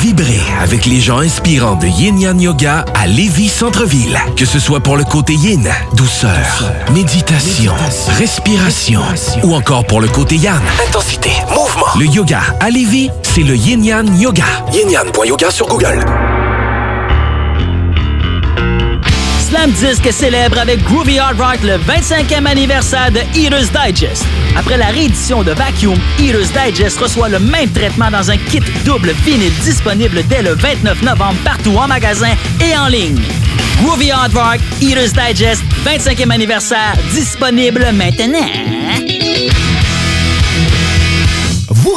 Vibrez 0.01 0.41
avec 0.63 0.87
les 0.87 1.01
gens 1.01 1.19
inspirants 1.19 1.77
de 1.77 1.87
Yin 1.87 2.19
Yang 2.19 2.41
Yoga 2.43 2.85
à 2.95 3.07
Lévis 3.07 3.49
Centre-Ville. 3.49 4.19
Que 4.37 4.45
ce 4.45 4.59
soit 4.59 4.81
pour 4.81 4.97
le 4.97 5.05
côté 5.05 5.35
yin, 5.35 5.69
douceur, 5.95 6.73
méditation, 6.93 7.73
respiration, 8.19 9.01
ou 9.43 9.55
encore 9.55 9.85
pour 9.87 10.01
le 10.01 10.09
côté 10.09 10.37
yang, 10.37 10.61
intensité, 10.87 11.31
mouvement. 11.55 11.87
Le 11.99 12.07
yoga 12.07 12.41
à 12.61 12.71
Lévis, 12.71 13.11
c'est 13.23 13.43
le 13.43 13.57
Yin 13.57 13.85
Yang 13.85 14.19
Yoga. 14.19 14.45
Yin-Yang.yoga 14.73 15.51
sur 15.51 15.67
Google. 15.69 16.05
Slam 19.51 19.73
Disc 19.73 20.09
célèbre 20.13 20.59
avec 20.61 20.81
Groovy 20.85 21.19
Hard 21.19 21.41
Rock 21.41 21.59
le 21.65 21.77
25e 21.79 22.47
anniversaire 22.47 23.11
de 23.11 23.19
Eater's 23.37 23.69
Digest. 23.73 24.25
Après 24.57 24.77
la 24.77 24.87
réédition 24.87 25.43
de 25.43 25.51
Vacuum, 25.51 25.99
Eater's 26.21 26.53
Digest 26.53 26.97
reçoit 27.01 27.29
le 27.29 27.41
même 27.41 27.69
traitement 27.71 28.13
dans 28.13 28.31
un 28.31 28.37
kit 28.37 28.63
double 28.85 29.11
vinyle 29.25 29.53
disponible 29.65 30.23
dès 30.29 30.43
le 30.43 30.55
29 30.55 31.03
novembre 31.03 31.37
partout 31.45 31.75
en 31.77 31.89
magasin 31.89 32.37
et 32.61 32.79
en 32.79 32.87
ligne. 32.87 33.21
Groovy 33.83 34.13
Hard 34.13 34.33
Rock, 34.35 34.61
Eater's 34.81 35.13
Digest, 35.13 35.65
25e 35.85 36.31
anniversaire, 36.31 36.95
disponible 37.13 37.91
maintenant. 37.93 38.47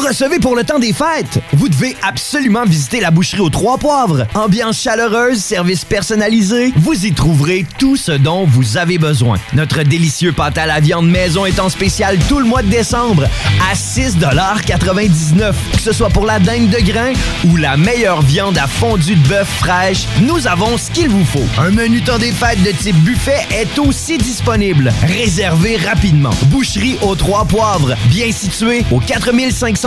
Recevez 0.06 0.40
pour 0.40 0.58
le 0.58 0.66
temps 0.66 0.80
des 0.80 0.92
fêtes. 0.92 1.40
Vous 1.54 1.70
devez 1.70 1.96
absolument 2.02 2.66
visiter 2.66 3.00
la 3.00 3.10
boucherie 3.10 3.40
aux 3.40 3.50
Trois 3.50 3.78
Poivres. 3.78 4.26
Ambiance 4.34 4.82
chaleureuse, 4.82 5.38
service 5.38 5.86
personnalisé. 5.86 6.74
Vous 6.76 7.06
y 7.06 7.14
trouverez 7.14 7.66
tout 7.80 7.96
ce 7.96 8.12
dont 8.12 8.46
vous 8.46 8.76
avez 8.76 8.98
besoin. 8.98 9.38
Notre 9.54 9.82
délicieux 9.84 10.34
pâte 10.34 10.58
à 10.58 10.66
la 10.66 10.82
viande 10.82 11.10
maison 11.10 11.46
est 11.46 11.58
en 11.58 11.70
spécial 11.70 12.20
tout 12.28 12.40
le 12.40 12.46
mois 12.46 12.64
de 12.64 12.68
décembre 12.68 13.30
à 13.72 13.76
6,99 13.76 15.54
Que 15.72 15.80
ce 15.80 15.94
soit 15.94 16.10
pour 16.10 16.26
la 16.26 16.40
dingue 16.40 16.70
de 16.70 16.82
grain 16.82 17.14
ou 17.46 17.56
la 17.56 17.78
meilleure 17.78 18.22
viande 18.24 18.58
à 18.58 18.68
fondue 18.68 19.16
de 19.16 19.28
bœuf 19.30 19.48
fraîche, 19.48 20.06
nous 20.22 20.48
avons 20.48 20.78
ce 20.78 20.92
qu'il 20.92 21.08
vous 21.08 21.24
faut. 21.24 21.48
Un 21.58 21.72
menu 21.72 22.02
temps 22.02 22.18
des 22.18 22.34
fêtes 22.34 22.62
de 22.64 22.72
type 22.72 22.98
buffet 22.98 23.48
est 23.52 23.80
aussi 23.80 24.18
disponible. 24.18 24.92
Réservez 25.04 25.78
rapidement. 25.78 26.32
Boucherie 26.48 26.98
aux 27.02 27.16
Trois 27.16 27.46
Poivres, 27.46 27.96
bien 28.10 28.34
situé 28.34 28.84
au 28.92 29.00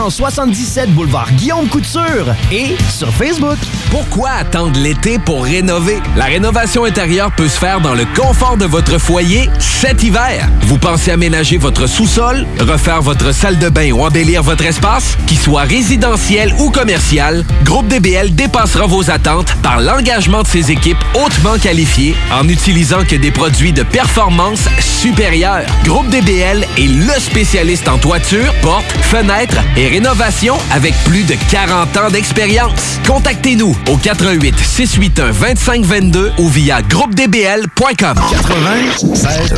4577 0.07 0.95
boulevard 0.95 1.33
Guillaume 1.33 1.66
Couture 1.66 2.33
et 2.53 2.77
sur 2.88 3.12
Facebook. 3.12 3.57
Pourquoi 3.90 4.31
attendre 4.31 4.79
l'été 4.79 5.19
pour 5.19 5.42
rénover? 5.42 6.01
La 6.16 6.27
rénovation 6.27 6.85
intérieure 6.85 7.33
peut 7.33 7.49
se 7.49 7.59
faire 7.59 7.81
dans 7.81 7.95
le 7.95 8.05
confort 8.14 8.57
de 8.57 8.66
votre 8.66 8.99
foyer 8.99 9.51
cet 9.59 10.05
hiver. 10.05 10.49
Vous 10.62 10.79
pensez 10.79 11.11
aménager 11.11 11.57
votre 11.57 11.88
sous-sol, 11.88 12.47
refaire 12.61 13.03
votre 13.03 13.33
salle 13.33 13.59
de 13.59 13.69
bain 13.69 13.90
ou 13.90 14.05
embellir 14.05 14.45
votre 14.45 14.64
espace? 14.64 15.16
Qu'il 15.27 15.38
soit 15.38 15.62
résidentiel 15.62 16.55
ou 16.61 16.71
commercial, 16.71 17.45
Groupe 17.64 17.88
DBL 17.88 18.33
dépassera 18.35 18.87
vos 18.87 19.11
attentes 19.11 19.55
par 19.62 19.81
l'engagement 19.81 20.42
de 20.42 20.49
ses 20.49 20.71
équipes 20.71 21.03
hautement 21.14 21.59
qualifiées 21.59 22.14
en 22.33 22.49
utilisant 22.49 23.05
que 23.05 23.16
des 23.16 23.33
produits 23.33 23.73
de 23.73 23.83
performance 23.83 24.69
supérieure. 24.79 25.66
Groupe 25.85 26.09
DBL 26.11 26.64
est 26.79 26.87
le 26.87 27.21
spécialiste 27.21 27.88
en 27.88 27.99
toiture, 27.99 28.53
portes, 28.62 28.92
fenêtres 29.03 29.59
et 29.77 29.96
rénovation 29.97 30.59
avec 30.73 30.93
plus 31.05 31.25
de 31.25 31.35
40 31.51 31.97
ans 31.97 32.11
d'expérience. 32.11 32.99
Contactez-nous 33.07 33.75
au 33.91 33.97
88 33.97 34.55
681 34.59 35.33
2522 35.33 36.33
ou 36.37 36.49
via 36.51 36.83
groupedbl.com. 36.83 38.15
96 38.31 39.55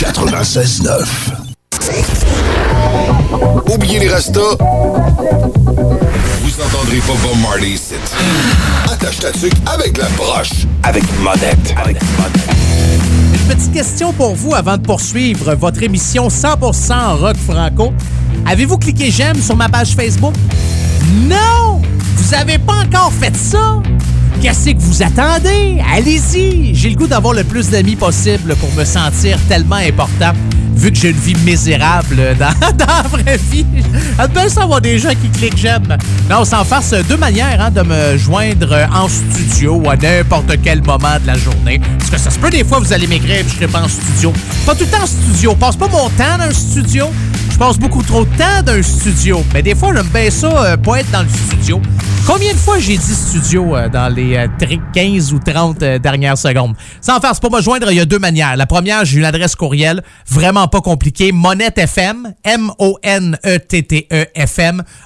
96 0.00 0.82
9. 0.82 1.30
Oubliez 3.72 4.00
les 4.00 4.08
restos. 4.08 4.58
Vous 6.42 6.60
entendrez 6.60 6.98
pas 6.98 7.12
Bob 7.22 7.38
Marley 7.40 7.68
ici. 7.68 7.94
Attache 8.92 9.18
ta 9.20 9.30
tuque 9.30 9.52
avec 9.72 9.98
la 9.98 10.08
broche. 10.16 10.66
Avec 10.82 11.04
monette. 11.20 11.74
Avec 11.76 11.96
Une 13.34 13.54
petite 13.54 13.72
question 13.72 14.12
pour 14.12 14.34
vous 14.34 14.56
avant 14.56 14.78
de 14.78 14.82
poursuivre 14.82 15.54
votre 15.54 15.80
émission 15.84 16.26
100% 16.26 17.18
rock 17.20 17.36
franco. 17.36 17.92
Avez-vous 18.46 18.78
cliqué 18.78 19.10
j'aime 19.10 19.40
sur 19.40 19.56
ma 19.56 19.68
page 19.68 19.94
Facebook? 19.94 20.34
Non! 21.28 21.80
Vous 22.16 22.34
avez 22.34 22.58
pas 22.58 22.84
encore 22.84 23.12
fait 23.12 23.36
ça? 23.36 23.80
Qu'est-ce 24.40 24.70
que 24.70 24.78
vous 24.78 25.02
attendez? 25.02 25.82
Allez-y! 25.92 26.74
J'ai 26.74 26.90
le 26.90 26.96
goût 26.96 27.06
d'avoir 27.06 27.34
le 27.34 27.44
plus 27.44 27.70
d'amis 27.70 27.96
possible 27.96 28.54
pour 28.56 28.72
me 28.72 28.84
sentir 28.84 29.38
tellement 29.48 29.76
important 29.76 30.32
vu 30.78 30.92
que 30.92 30.96
j'ai 30.96 31.10
une 31.10 31.16
vie 31.16 31.34
misérable 31.44 32.16
dans, 32.38 32.76
dans 32.76 32.86
la 32.86 33.02
vraie 33.02 33.36
vie. 33.50 33.66
J'aime 34.16 34.28
bien 34.28 34.48
ça 34.48 34.62
avoir 34.62 34.80
des 34.80 34.98
gens 34.98 35.10
qui 35.10 35.28
cliquent 35.28 35.56
j'aime. 35.56 35.96
Non, 36.30 36.44
sans 36.44 36.64
farce, 36.64 36.94
deux 37.08 37.16
manières 37.16 37.60
hein, 37.60 37.70
de 37.70 37.82
me 37.82 38.16
joindre 38.16 38.86
en 38.94 39.08
studio 39.08 39.82
à 39.90 39.96
n'importe 39.96 40.52
quel 40.62 40.82
moment 40.82 41.18
de 41.20 41.26
la 41.26 41.36
journée. 41.36 41.80
Parce 41.98 42.10
que 42.10 42.18
ça 42.18 42.30
se 42.30 42.38
peut 42.38 42.50
des 42.50 42.64
fois, 42.64 42.78
vous 42.78 42.92
allez 42.92 43.06
m'écrire 43.06 43.36
et 43.36 43.44
je 43.44 43.54
serai 43.54 43.66
pas 43.66 43.82
en 43.82 43.88
studio. 43.88 44.32
Pas 44.64 44.74
tout 44.74 44.84
le 44.84 44.90
temps 44.90 45.02
en 45.02 45.06
studio. 45.06 45.54
Passe 45.56 45.76
pas 45.76 45.88
mon 45.88 46.08
temps 46.10 46.38
dans 46.38 46.44
un 46.44 46.52
studio. 46.52 47.06
Je 47.58 47.64
passe 47.64 47.76
beaucoup 47.76 48.04
trop 48.04 48.24
de 48.24 48.30
temps 48.36 48.62
dans 48.64 48.74
un 48.74 48.82
studio. 48.82 49.42
Mais 49.52 49.62
des 49.62 49.74
fois, 49.74 49.92
j'aime 49.92 50.06
bien 50.14 50.30
ça, 50.30 50.46
euh, 50.46 50.76
pas 50.76 51.00
être 51.00 51.10
dans 51.10 51.22
le 51.22 51.28
studio. 51.28 51.82
Combien 52.28 52.52
de 52.52 52.58
fois 52.58 52.78
j'ai 52.78 52.98
dit 52.98 53.14
studio 53.14 53.74
euh, 53.74 53.88
dans 53.88 54.14
les 54.14 54.36
euh, 54.36 54.48
15 54.92 55.32
ou 55.32 55.38
30 55.38 55.82
euh, 55.82 55.98
dernières 55.98 56.36
secondes? 56.36 56.76
Sans 57.00 57.18
faire, 57.20 57.30
c'est 57.32 57.40
pour 57.40 57.50
me 57.50 57.62
joindre, 57.62 57.90
il 57.90 57.96
y 57.96 58.00
a 58.00 58.04
deux 58.04 58.18
manières. 58.18 58.54
La 58.54 58.66
première, 58.66 59.06
j'ai 59.06 59.20
une 59.20 59.24
adresse 59.24 59.56
courriel 59.56 60.02
vraiment 60.28 60.68
pas 60.68 60.82
compliquée, 60.82 61.32
Monette 61.32 61.78
FM, 61.78 62.34
M-O-N-E-T-T-E-F-M, 62.44 62.82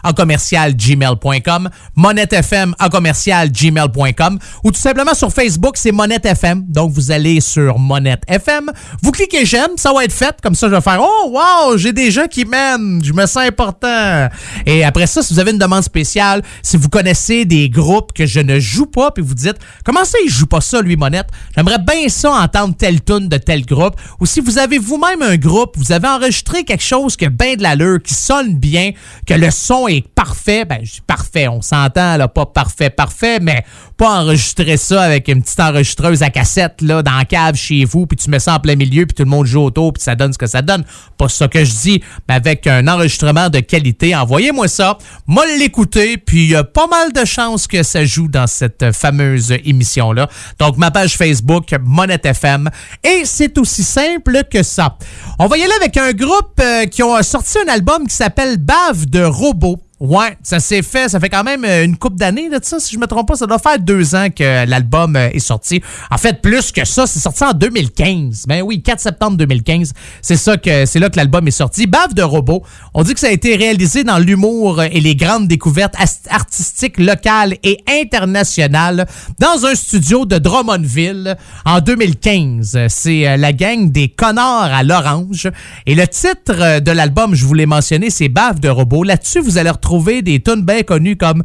en 0.03 0.12
commercial 0.12 0.74
gmail.com, 0.74 1.70
Monette 1.94 2.32
FM 2.32 2.74
en 2.80 2.88
commercial 2.88 3.53
gmail.com, 3.53 4.40
ou 4.64 4.72
tout 4.72 4.80
simplement 4.80 5.14
sur 5.14 5.32
Facebook, 5.32 5.76
c'est 5.76 5.92
Monette 5.92 6.26
FM. 6.26 6.64
Donc, 6.68 6.90
vous 6.90 7.12
allez 7.12 7.40
sur 7.40 7.78
Monette 7.78 8.24
FM, 8.26 8.72
vous 9.00 9.12
cliquez 9.12 9.46
j'aime, 9.46 9.70
ça 9.76 9.92
va 9.92 10.03
être 10.05 10.12
fait. 10.12 10.34
Comme 10.42 10.57
ça, 10.57 10.68
je 10.68 10.74
vais 10.74 10.80
faire, 10.80 10.98
oh, 11.00 11.30
wow, 11.30 11.76
j'ai 11.76 11.92
des 11.92 12.11
gens 12.11 12.26
qui 12.26 12.41
m'aiment, 12.45 13.03
je 13.05 13.12
me 13.12 13.26
sens 13.26 13.45
important. 13.45 14.28
Et 14.66 14.84
après 14.84 15.07
ça, 15.07 15.22
si 15.22 15.32
vous 15.32 15.40
avez 15.40 15.51
une 15.51 15.59
demande 15.59 15.82
spéciale, 15.82 16.43
si 16.62 16.76
vous 16.76 16.88
connaissez 16.88 17.45
des 17.45 17.68
groupes 17.68 18.12
que 18.12 18.26
je 18.26 18.40
ne 18.40 18.59
joue 18.59 18.86
pas, 18.86 19.11
puis 19.11 19.22
vous 19.22 19.34
dites 19.34 19.57
comment 19.84 20.05
ça 20.05 20.18
il 20.24 20.30
joue 20.30 20.47
pas 20.47 20.61
ça 20.61 20.80
lui 20.80 20.97
Monette? 20.97 21.28
J'aimerais 21.55 21.78
bien 21.78 22.09
ça 22.09 22.32
entendre 22.32 22.76
telle 22.76 23.03
tune 23.03 23.28
de 23.28 23.36
tel 23.36 23.64
groupe. 23.64 23.97
Ou 24.20 24.26
si 24.26 24.40
vous 24.40 24.59
avez 24.59 24.78
vous-même 24.78 25.22
un 25.22 25.36
groupe, 25.36 25.76
vous 25.76 25.93
avez 25.93 26.09
enregistré 26.09 26.64
quelque 26.64 26.82
chose 26.82 27.16
qui 27.16 27.26
a 27.26 27.30
bien 27.30 27.55
de 27.55 27.62
l'allure, 27.62 28.03
qui 28.03 28.14
sonne 28.14 28.57
bien, 28.57 28.93
que 29.26 29.34
le 29.34 29.51
son 29.51 29.88
est 29.88 30.07
parfait, 30.09 30.64
ben 30.64 30.78
je 30.82 30.95
dis 30.95 31.01
parfait, 31.07 31.49
on 31.49 31.62
s'entend 31.62 32.16
là, 32.16 32.28
pas 32.28 32.47
parfait, 32.47 32.90
parfait, 32.90 33.38
mais 33.40 33.64
pas 33.97 34.20
enregistrer 34.20 34.76
ça 34.76 35.03
avec 35.03 35.28
une 35.28 35.43
petite 35.43 35.61
enregistreuse 35.61 36.22
à 36.22 36.30
cassette 36.30 36.80
là 36.80 37.03
dans 37.03 37.16
la 37.16 37.24
cave 37.24 37.55
chez 37.55 37.84
vous, 37.84 38.07
puis 38.07 38.16
tu 38.16 38.30
mets 38.30 38.38
ça 38.38 38.55
en 38.55 38.61
plein 38.61 38.76
milieu, 38.76 39.07
puis 39.07 39.14
tout 39.14 39.24
le 39.24 39.30
monde 39.30 39.47
joue 39.47 39.61
autour, 39.61 39.93
puis 39.93 40.03
ça 40.03 40.14
donne 40.14 40.32
ce 40.32 40.38
que 40.38 40.47
ça 40.47 40.62
donne. 40.62 40.84
Pas 41.18 41.28
ça 41.28 41.49
que 41.49 41.64
je 41.64 41.72
dis, 41.72 42.03
mais 42.28 42.31
avec 42.32 42.66
un 42.66 42.88
enregistrement 42.88 43.50
de 43.50 43.60
qualité, 43.60 44.16
envoyez-moi 44.16 44.66
ça, 44.66 44.96
moi 45.26 45.44
l'écouter, 45.58 46.16
puis 46.16 46.44
il 46.44 46.50
y 46.50 46.56
a 46.56 46.64
pas 46.64 46.86
mal 46.86 47.12
de 47.12 47.24
chances 47.24 47.66
que 47.66 47.82
ça 47.82 48.04
joue 48.04 48.28
dans 48.28 48.46
cette 48.46 48.92
fameuse 48.92 49.52
émission-là. 49.64 50.28
Donc, 50.58 50.78
ma 50.78 50.90
page 50.90 51.16
Facebook, 51.16 51.74
Monette 51.84 52.24
FM. 52.24 52.70
Et 53.04 53.22
c'est 53.24 53.58
aussi 53.58 53.84
simple 53.84 54.42
que 54.50 54.62
ça. 54.62 54.96
On 55.38 55.46
va 55.46 55.58
y 55.58 55.62
aller 55.62 55.74
avec 55.74 55.96
un 55.96 56.12
groupe 56.12 56.58
euh, 56.60 56.86
qui 56.86 57.02
a 57.02 57.22
sorti 57.22 57.58
un 57.58 57.70
album 57.70 58.06
qui 58.06 58.14
s'appelle 58.14 58.56
Bave 58.56 59.06
de 59.06 59.22
robots. 59.22 59.78
Ouais, 60.03 60.36
ça 60.42 60.59
s'est 60.59 60.82
fait. 60.82 61.09
Ça 61.09 61.20
fait 61.20 61.28
quand 61.28 61.44
même 61.44 61.64
euh, 61.64 61.84
une 61.84 61.96
coupe 61.96 62.16
d'années 62.16 62.48
de 62.48 62.59
ça, 62.61 62.80
si 62.80 62.92
je 62.92 62.98
me 62.98 63.07
trompe 63.07 63.28
pas. 63.28 63.36
Ça 63.36 63.46
doit 63.46 63.61
faire 63.61 63.78
deux 63.78 64.16
ans 64.16 64.30
que 64.34 64.66
l'album 64.66 65.14
euh, 65.14 65.28
est 65.32 65.38
sorti. 65.38 65.80
En 66.11 66.18
fait, 66.18 66.42
plus 66.42 66.72
que 66.72 66.84
ça, 66.84 67.07
c'est 67.07 67.20
sorti 67.20 67.44
en 67.44 67.53
2015. 67.53 68.46
Ben 68.48 68.62
oui, 68.62 68.82
4 68.82 68.98
septembre 68.98 69.36
2015. 69.36 69.92
C'est 70.20 70.36
ça 70.36 70.57
que 70.57 70.86
c'est 70.86 70.98
là 70.98 71.09
que 71.09 71.16
l'album 71.16 71.46
est 71.46 71.53
sorti. 71.53 71.86
Bave 71.86 72.14
de 72.14 72.22
robot. 72.22 72.64
On 72.94 73.05
dit 73.05 73.14
que 73.14 73.20
ça 73.20 73.28
a 73.28 73.30
été 73.30 73.55
réalisé 73.55 74.03
dans 74.03 74.18
l'humour 74.18 74.82
et 74.82 74.98
les 74.98 75.14
grandes 75.14 75.46
découvertes 75.46 75.94
artistiques 76.28 76.98
locales 76.98 77.55
et 77.62 77.78
internationales 77.88 79.07
dans 79.38 79.66
un 79.66 79.76
studio 79.76 80.26
de 80.26 80.38
Drummondville 80.38 81.36
en 81.64 81.78
2015. 81.78 82.88
C'est 82.88 83.28
euh, 83.28 83.36
la 83.36 83.53
gang 83.53 83.92
des 83.92 84.09
connards 84.09 84.74
à 84.74 84.82
l'orange. 84.82 85.48
Et 85.86 85.94
le 85.94 86.09
titre 86.09 86.80
de 86.80 86.90
l'album, 86.90 87.36
je 87.36 87.44
vous 87.44 87.55
l'ai 87.55 87.66
mentionné, 87.66 88.11
c'est 88.11 88.28
Bave 88.28 88.59
de 88.59 88.68
robot. 88.68 89.05
Là-dessus, 89.05 89.38
vous 89.38 89.59
allez 89.59 89.70
retrouver 89.70 89.91
des 90.22 90.40
tunes 90.40 90.64
bien 90.64 90.82
connues 90.82 91.16
comme 91.16 91.43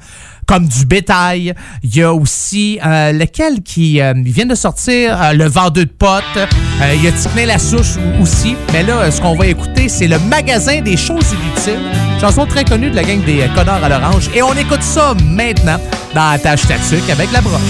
comme 0.47 0.67
du 0.67 0.85
bétail. 0.85 1.53
Il 1.83 1.95
y 1.95 2.01
a 2.01 2.13
aussi 2.13 2.79
euh, 2.83 3.11
lequel 3.11 3.61
qui 3.61 4.01
euh, 4.01 4.13
vient 4.15 4.45
de 4.45 4.55
sortir, 4.55 5.21
euh, 5.21 5.33
le 5.33 5.45
vendeur 5.45 5.71
de 5.71 5.83
potes. 5.83 6.23
Euh, 6.37 6.93
il 6.95 7.03
y 7.03 7.07
a 7.07 7.11
Ticné 7.11 7.45
la 7.45 7.59
souche 7.59 7.97
aussi. 8.21 8.55
Mais 8.71 8.83
là, 8.83 9.11
ce 9.11 9.21
qu'on 9.21 9.35
va 9.35 9.47
écouter, 9.47 9.89
c'est 9.89 10.07
le 10.07 10.17
magasin 10.19 10.81
des 10.81 10.95
choses 10.95 11.25
inutiles. 11.33 11.83
Chanson 12.21 12.45
très 12.45 12.63
connue 12.63 12.89
de 12.89 12.95
la 12.95 13.03
gang 13.03 13.23
des 13.25 13.45
connards 13.53 13.83
à 13.83 13.89
l'orange. 13.89 14.29
Et 14.33 14.41
on 14.41 14.53
écoute 14.53 14.81
ça 14.81 15.13
maintenant 15.23 15.77
dans 16.15 16.31
la 16.31 16.39
tâche 16.39 16.65
tatuque 16.65 17.09
avec 17.09 17.31
la 17.31 17.41
broche. 17.41 17.61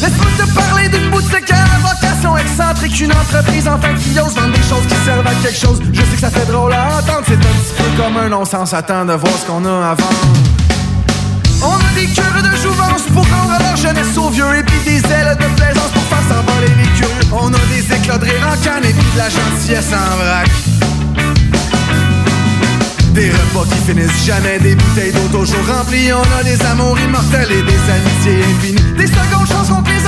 Laisse-moi 0.00 0.26
te 0.38 0.54
parler 0.54 0.88
d'une 0.88 1.10
boutique 1.10 1.50
à 1.50 1.64
vocation 1.78 2.36
excentrique, 2.38 3.00
une 3.00 3.12
entreprise 3.12 3.68
enfin 3.68 3.94
qui 3.94 4.18
ose 4.18 4.34
vendre 4.34 4.52
des 4.52 4.62
choses 4.62 4.86
qui 4.88 4.96
servent 5.04 5.26
à 5.26 5.34
quelque 5.42 5.58
chose. 5.58 5.80
Je 5.92 6.00
sais 6.00 6.14
que 6.14 6.20
ça 6.20 6.30
fait 6.30 6.50
drôle 6.50 6.72
à 6.72 6.86
entendre, 6.86 7.22
c'est 7.26 7.34
un 7.34 7.36
petit 7.36 7.74
peu 7.76 8.02
comme 8.02 8.16
un 8.16 8.28
non-sens. 8.30 8.72
Attends 8.72 9.04
de 9.04 9.12
voir 9.12 9.32
ce 9.38 9.46
qu'on 9.46 9.64
a 9.66 9.90
à 9.90 9.94
vendre. 9.94 10.53
On 11.64 11.76
a 11.76 11.92
des 11.94 12.06
cœurs 12.12 12.42
de 12.42 12.56
jouvence 12.56 13.02
pour 13.12 13.24
rendre 13.24 13.56
leur 13.58 13.76
jeunesse 13.76 14.16
aux 14.18 14.28
vieux 14.28 14.58
Et 14.58 14.62
puis 14.62 14.80
des 14.84 15.02
ailes 15.10 15.36
de 15.40 15.48
plaisance 15.56 15.90
pour 15.92 16.02
faire 16.04 16.24
s'envoler 16.28 16.72
les 16.78 16.90
curieux. 16.98 17.26
On 17.32 17.48
a 17.48 17.64
des 17.72 17.84
éclats 17.94 18.18
de 18.18 18.24
rire 18.24 18.46
en 18.52 18.56
canne 18.62 18.84
et 18.84 18.92
puis 18.92 19.10
de 19.14 19.18
la 19.18 19.28
gentillesse 19.30 19.92
en 19.92 20.16
vrac. 20.16 20.48
Des 23.14 23.30
repas 23.30 23.64
qui 23.70 23.78
finissent 23.86 24.26
jamais, 24.26 24.58
des 24.58 24.74
bouteilles 24.74 25.12
d'eau 25.12 25.38
toujours 25.38 25.66
remplies. 25.66 26.12
On 26.12 26.38
a 26.38 26.42
des 26.42 26.60
amours 26.66 26.98
immortels 26.98 27.52
et 27.52 27.62
des 27.62 27.82
amitiés 27.96 28.44
infinies. 28.52 28.92
Des 28.96 29.06
secondes 29.06 29.48
chances 29.48 29.68
contre 29.68 30.03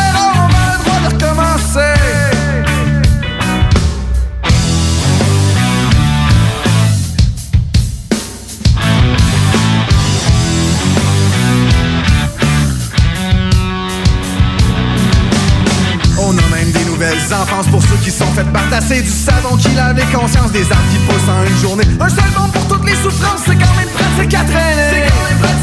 des 17.27 17.35
enfances 17.35 17.67
pour 17.69 17.83
ceux 17.83 17.97
qui 17.97 18.11
sont 18.11 18.27
fait 18.33 18.45
bartasser 18.45 19.03
Du 19.03 19.11
savon 19.11 19.57
qui 19.57 19.69
lave 19.75 19.97
les 19.97 20.05
consciences 20.17 20.53
des 20.53 20.63
arbres 20.71 20.91
qui 20.91 20.99
poussent 20.99 21.29
en 21.29 21.45
une 21.45 21.57
journée. 21.59 21.85
Un 22.01 22.09
seul 22.09 22.31
monde 22.39 22.53
pour 22.53 22.67
toutes 22.69 22.87
les 22.87 22.97
souffrances, 22.97 23.43
c'est 23.47 23.57
quand 23.57 23.75
même 23.77 23.89
pratique 23.89 24.35
à 24.35 24.45
traîner 24.45 25.11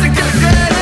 C'est 0.02 0.10
à 0.10 0.50
traîner 0.50 0.73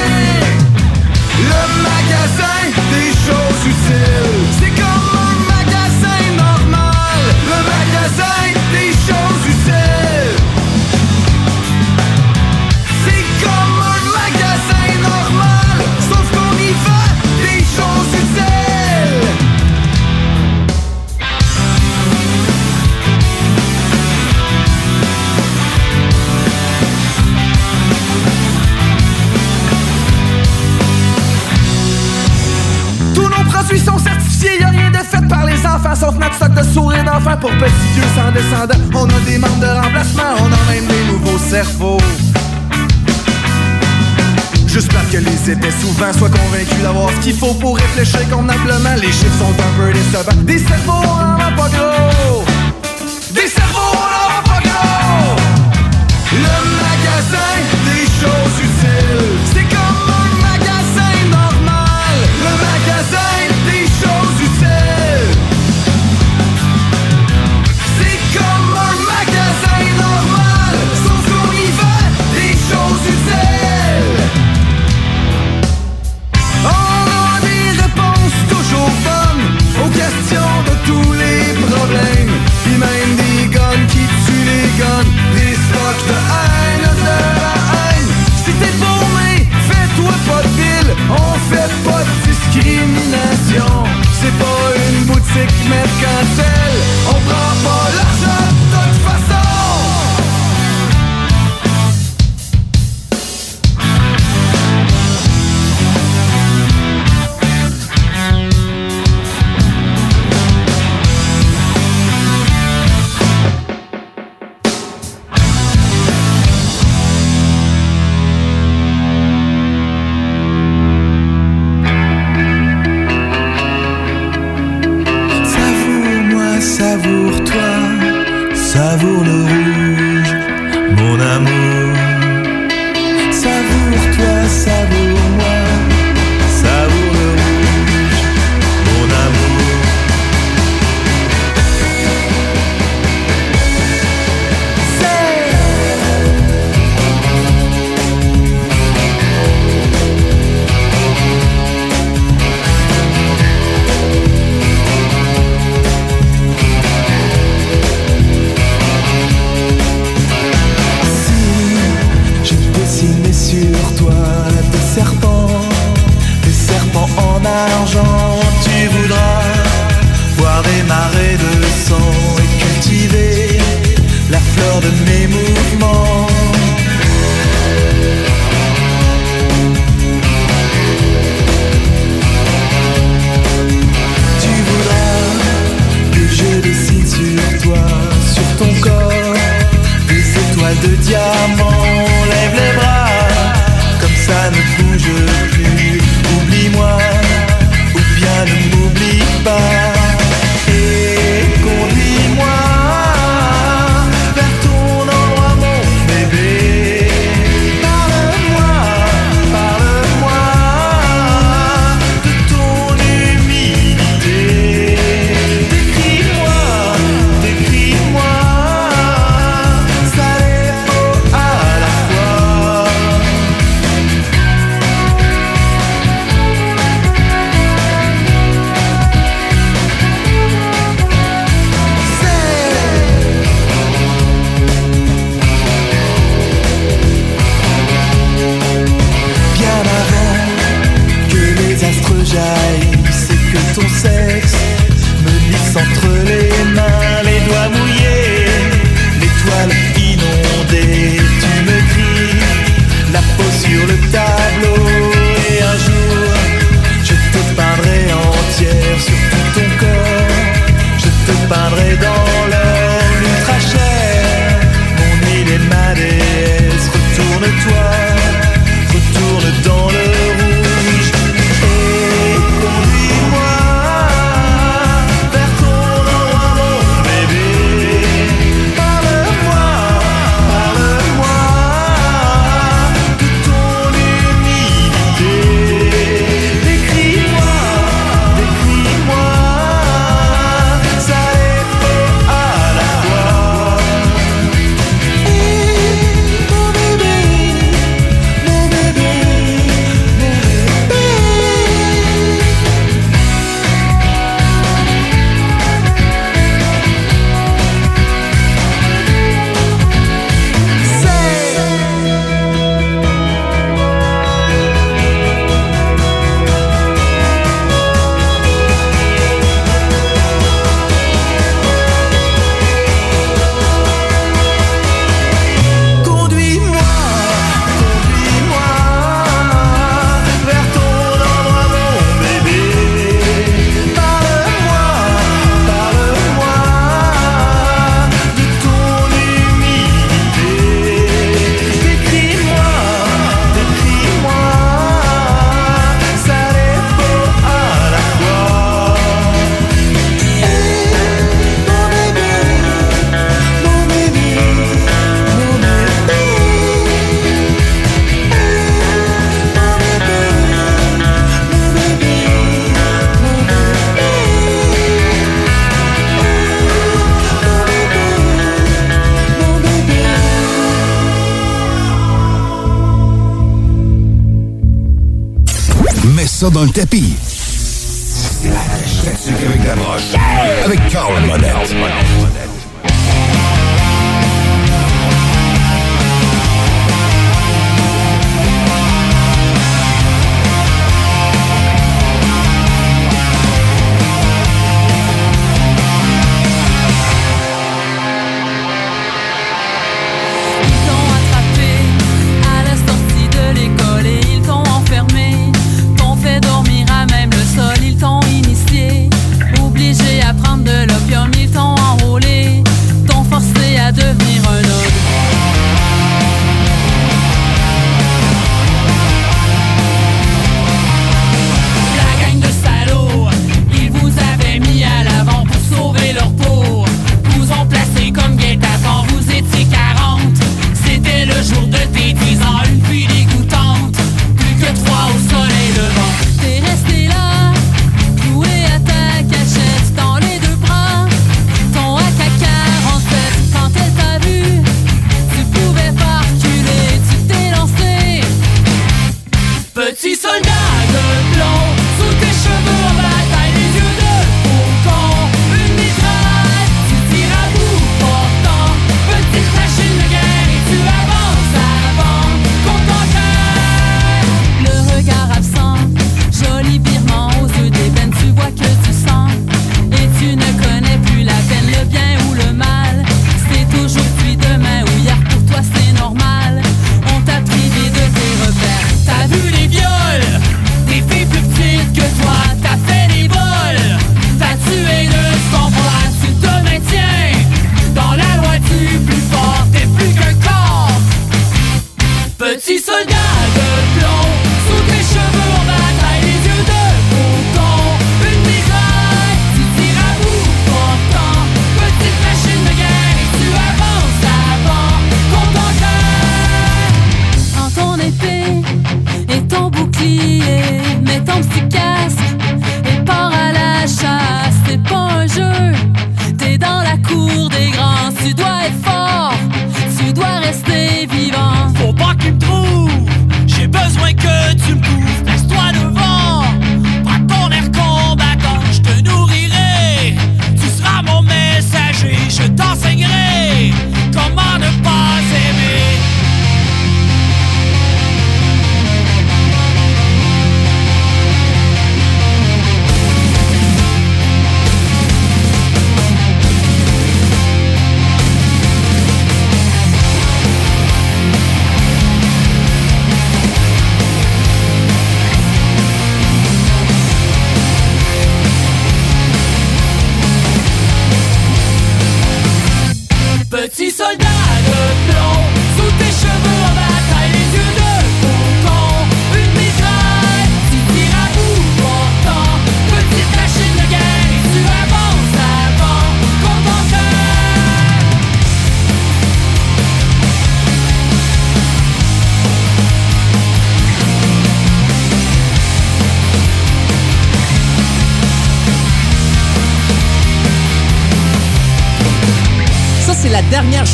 d'enfants, 35.82 35.96
sauf 35.96 36.16
notre 36.18 36.36
stock 36.36 36.54
de 36.54 36.64
sourires 36.64 37.04
d'enfants 37.04 37.38
pour 37.40 37.52
petits 37.52 37.92
yeux 37.96 38.04
sans 38.16 38.32
descendant. 38.32 38.84
On 38.94 39.06
a 39.06 39.20
des 39.26 39.38
membres 39.38 39.60
de 39.60 39.68
remplacement, 39.68 40.36
on 40.40 40.46
a 40.46 40.74
même 40.74 40.86
des 40.88 41.12
nouveaux 41.12 41.38
cerveaux. 41.38 41.98
Juste 44.68 44.92
parce 44.94 45.08
que 45.08 45.18
les 45.18 45.52
étaient 45.52 45.72
souvent 45.72 46.14
soient 46.14 46.30
convaincus 46.30 46.82
d'avoir 46.82 47.10
ce 47.12 47.20
qu'il 47.24 47.36
faut 47.36 47.54
pour 47.54 47.78
réfléchir 47.78 48.22
convenablement. 48.30 48.96
Les 48.96 49.12
chiffres 49.12 49.38
sont 49.38 49.52
un 49.52 49.78
peu 49.78 49.92
décevants. 49.94 50.44
Des 50.44 50.60
cerveaux 50.60 50.92
en 50.92 51.56
pas 51.56 51.70
gros. 51.70 52.51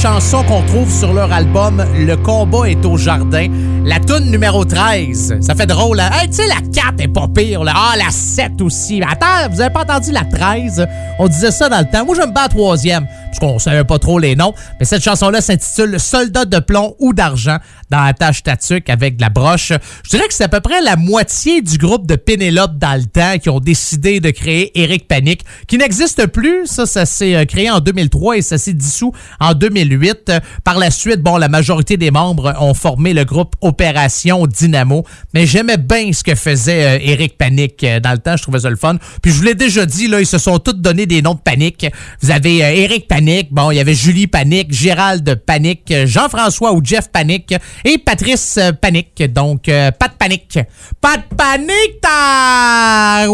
Chanson 0.08 0.42
qu'on 0.44 0.62
trouve 0.62 0.90
sur 0.90 1.12
leur 1.12 1.32
album 1.34 1.84
Le 1.94 2.16
combat 2.16 2.70
est 2.70 2.86
au 2.86 2.96
jardin. 2.96 3.48
La 3.84 4.00
tune 4.00 4.32
numéro 4.32 4.64
13. 4.64 5.40
Ça 5.42 5.54
fait 5.54 5.66
drôle. 5.66 6.00
Hein? 6.00 6.10
tu 6.28 6.34
sais, 6.34 6.48
la 6.48 6.62
4 6.62 7.02
est 7.02 7.08
pas 7.10 7.28
pire. 7.28 7.64
Ah, 7.68 7.94
la 7.98 8.10
7 8.10 8.62
aussi. 8.62 9.02
Attends, 9.02 9.52
vous 9.52 9.60
avez 9.60 9.70
pas 9.70 9.82
entendu 9.82 10.12
la 10.12 10.24
13? 10.24 10.88
On 11.20 11.28
disait 11.28 11.52
ça 11.52 11.68
dans 11.68 11.80
le 11.80 11.86
temps. 11.86 12.06
Moi, 12.06 12.16
j'aime 12.16 12.32
pas 12.32 12.44
la 12.44 12.48
troisième 12.48 13.06
qu'on 13.40 13.60
savait 13.60 13.84
pas 13.84 14.00
trop 14.00 14.20
les 14.20 14.36
noms. 14.36 14.54
Mais 14.80 14.86
cette 14.86 15.04
chanson-là 15.04 15.42
s'intitule 15.42 16.00
Soldat 16.00 16.46
de 16.46 16.60
plomb 16.60 16.96
ou 17.00 17.14
d'argent 17.14 17.58
dans 17.90 18.04
la 18.04 18.14
tâche 18.14 18.44
tatuc 18.44 18.90
avec 18.90 19.18
de 19.18 19.22
la 19.22 19.30
broche. 19.30 19.72
Je 20.04 20.10
dirais 20.10 20.28
que 20.28 20.34
c'est 20.34 20.44
à 20.44 20.50
peu 20.50 20.60
près 20.60 20.82
la 20.82 20.96
moitié 20.96 21.62
du 21.62 21.78
groupe 21.78 22.06
de 22.08 22.16
Pénélope 22.16 22.78
dans 22.78 22.98
qui 23.42 23.50
ont 23.50 23.60
décidé 23.60 24.20
de 24.20 24.30
créer 24.32 24.80
Eric 24.80 25.08
Panic, 25.08 25.42
qui 25.68 25.78
n'existe 25.78 26.28
plus. 26.28 26.66
Ça, 26.66 26.86
ça 26.86 27.06
s'est 27.06 27.36
euh, 27.36 27.46
créé 27.46 27.70
en 27.70 27.80
2003 27.80 28.38
et 28.38 28.42
ça 28.42 28.58
s'est 28.58 28.74
dissous 28.74 29.12
en 29.40 29.54
2008. 29.54 30.32
Par 30.64 30.78
la 30.78 30.92
suite, 30.92 31.22
bon, 31.22 31.38
la 31.38 31.50
majorité 31.50 31.98
des 31.98 32.12
membres 32.12 32.54
ont 32.60 32.74
formé 32.74 33.14
le 33.14 33.24
groupe 33.24 33.56
Opération 33.62 34.46
Dynamo. 34.48 35.06
Mais 35.34 35.46
j'aimais 35.46 35.78
bien 35.78 36.12
ce 36.12 36.24
que 36.24 36.36
faisait 36.36 37.06
Eric 37.06 37.34
euh, 37.34 37.36
Panic 37.38 37.84
euh, 37.84 38.00
dans 38.00 38.12
le 38.12 38.18
temps. 38.20 38.36
Je 38.38 38.44
trouvais 38.44 38.62
ça 38.62 38.70
le 38.70 38.76
fun. 38.76 38.98
Puis 39.22 39.32
je 39.32 39.38
vous 39.38 39.44
l'ai 39.44 39.56
déjà 39.56 39.86
dit, 39.86 40.08
là, 40.08 40.20
ils 40.20 40.28
se 40.28 40.38
sont 40.38 40.60
tous 40.60 40.74
donné 40.74 41.06
des 41.06 41.22
noms 41.22 41.36
de 41.36 41.40
panique. 41.40 41.88
Vous 42.22 42.32
avez 42.32 42.58
Eric 42.58 43.08
Panic 43.08 43.27
Bon, 43.52 43.72
il 43.72 43.76
y 43.76 43.82
avait 43.82 43.94
Julie 43.94 44.28
Panique, 44.28 44.72
Gérald 44.72 45.44
Panique, 45.46 45.94
Jean-François 46.06 46.72
ou 46.72 46.80
Jeff 46.82 47.10
Panique 47.12 47.54
et 47.84 47.98
Patrice 47.98 48.58
Panique. 48.82 49.22
Donc, 49.34 49.68
euh, 49.68 49.92
pas 49.92 50.08
de 50.08 50.14
panique. 50.14 50.60
Pas 51.02 51.18
de 51.18 51.24
panique, 51.36 52.00
ta! 52.02 53.28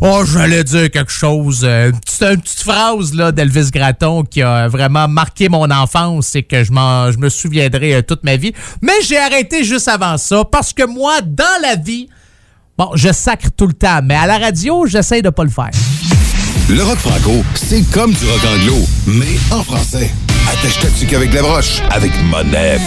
Oh, 0.00 0.22
j'allais 0.24 0.64
dire 0.64 0.90
quelque 0.90 1.12
chose. 1.12 1.60
Euh, 1.62 1.90
une 1.90 2.00
petite, 2.00 2.60
phrase 2.60 3.12
là 3.12 3.32
d'Elvis 3.32 3.70
Gratton 3.70 4.24
qui 4.24 4.40
a 4.42 4.66
vraiment 4.66 5.06
marqué 5.08 5.50
mon 5.50 5.70
enfance 5.70 6.34
et 6.34 6.42
que 6.42 6.64
je, 6.64 6.72
je 6.72 7.18
me 7.18 7.28
souviendrai 7.28 7.96
euh, 7.96 8.02
toute 8.02 8.24
ma 8.24 8.36
vie. 8.36 8.54
Mais 8.80 8.94
j'ai 9.02 9.18
arrêté 9.18 9.62
juste 9.62 9.88
avant 9.88 10.16
ça 10.16 10.42
parce 10.44 10.72
que 10.72 10.86
moi, 10.86 11.20
dans 11.22 11.60
la 11.62 11.76
vie, 11.76 12.08
bon, 12.78 12.92
je 12.94 13.12
sacre 13.12 13.50
tout 13.54 13.66
le 13.66 13.74
temps, 13.74 14.00
mais 14.02 14.14
à 14.14 14.26
la 14.26 14.38
radio, 14.38 14.86
j'essaie 14.86 15.20
de 15.20 15.30
pas 15.30 15.44
le 15.44 15.50
faire. 15.50 15.70
Le 16.68 16.82
rock 16.82 16.98
franco, 16.98 17.44
c'est 17.54 17.88
comme 17.92 18.12
du 18.12 18.26
rock 18.26 18.40
anglo, 18.44 18.76
mais 19.06 19.36
en 19.52 19.62
français. 19.62 20.10
Attache-toi 20.48 21.16
avec 21.16 21.32
la 21.32 21.42
broche, 21.42 21.80
avec 21.90 22.10
Monette. 22.24 22.80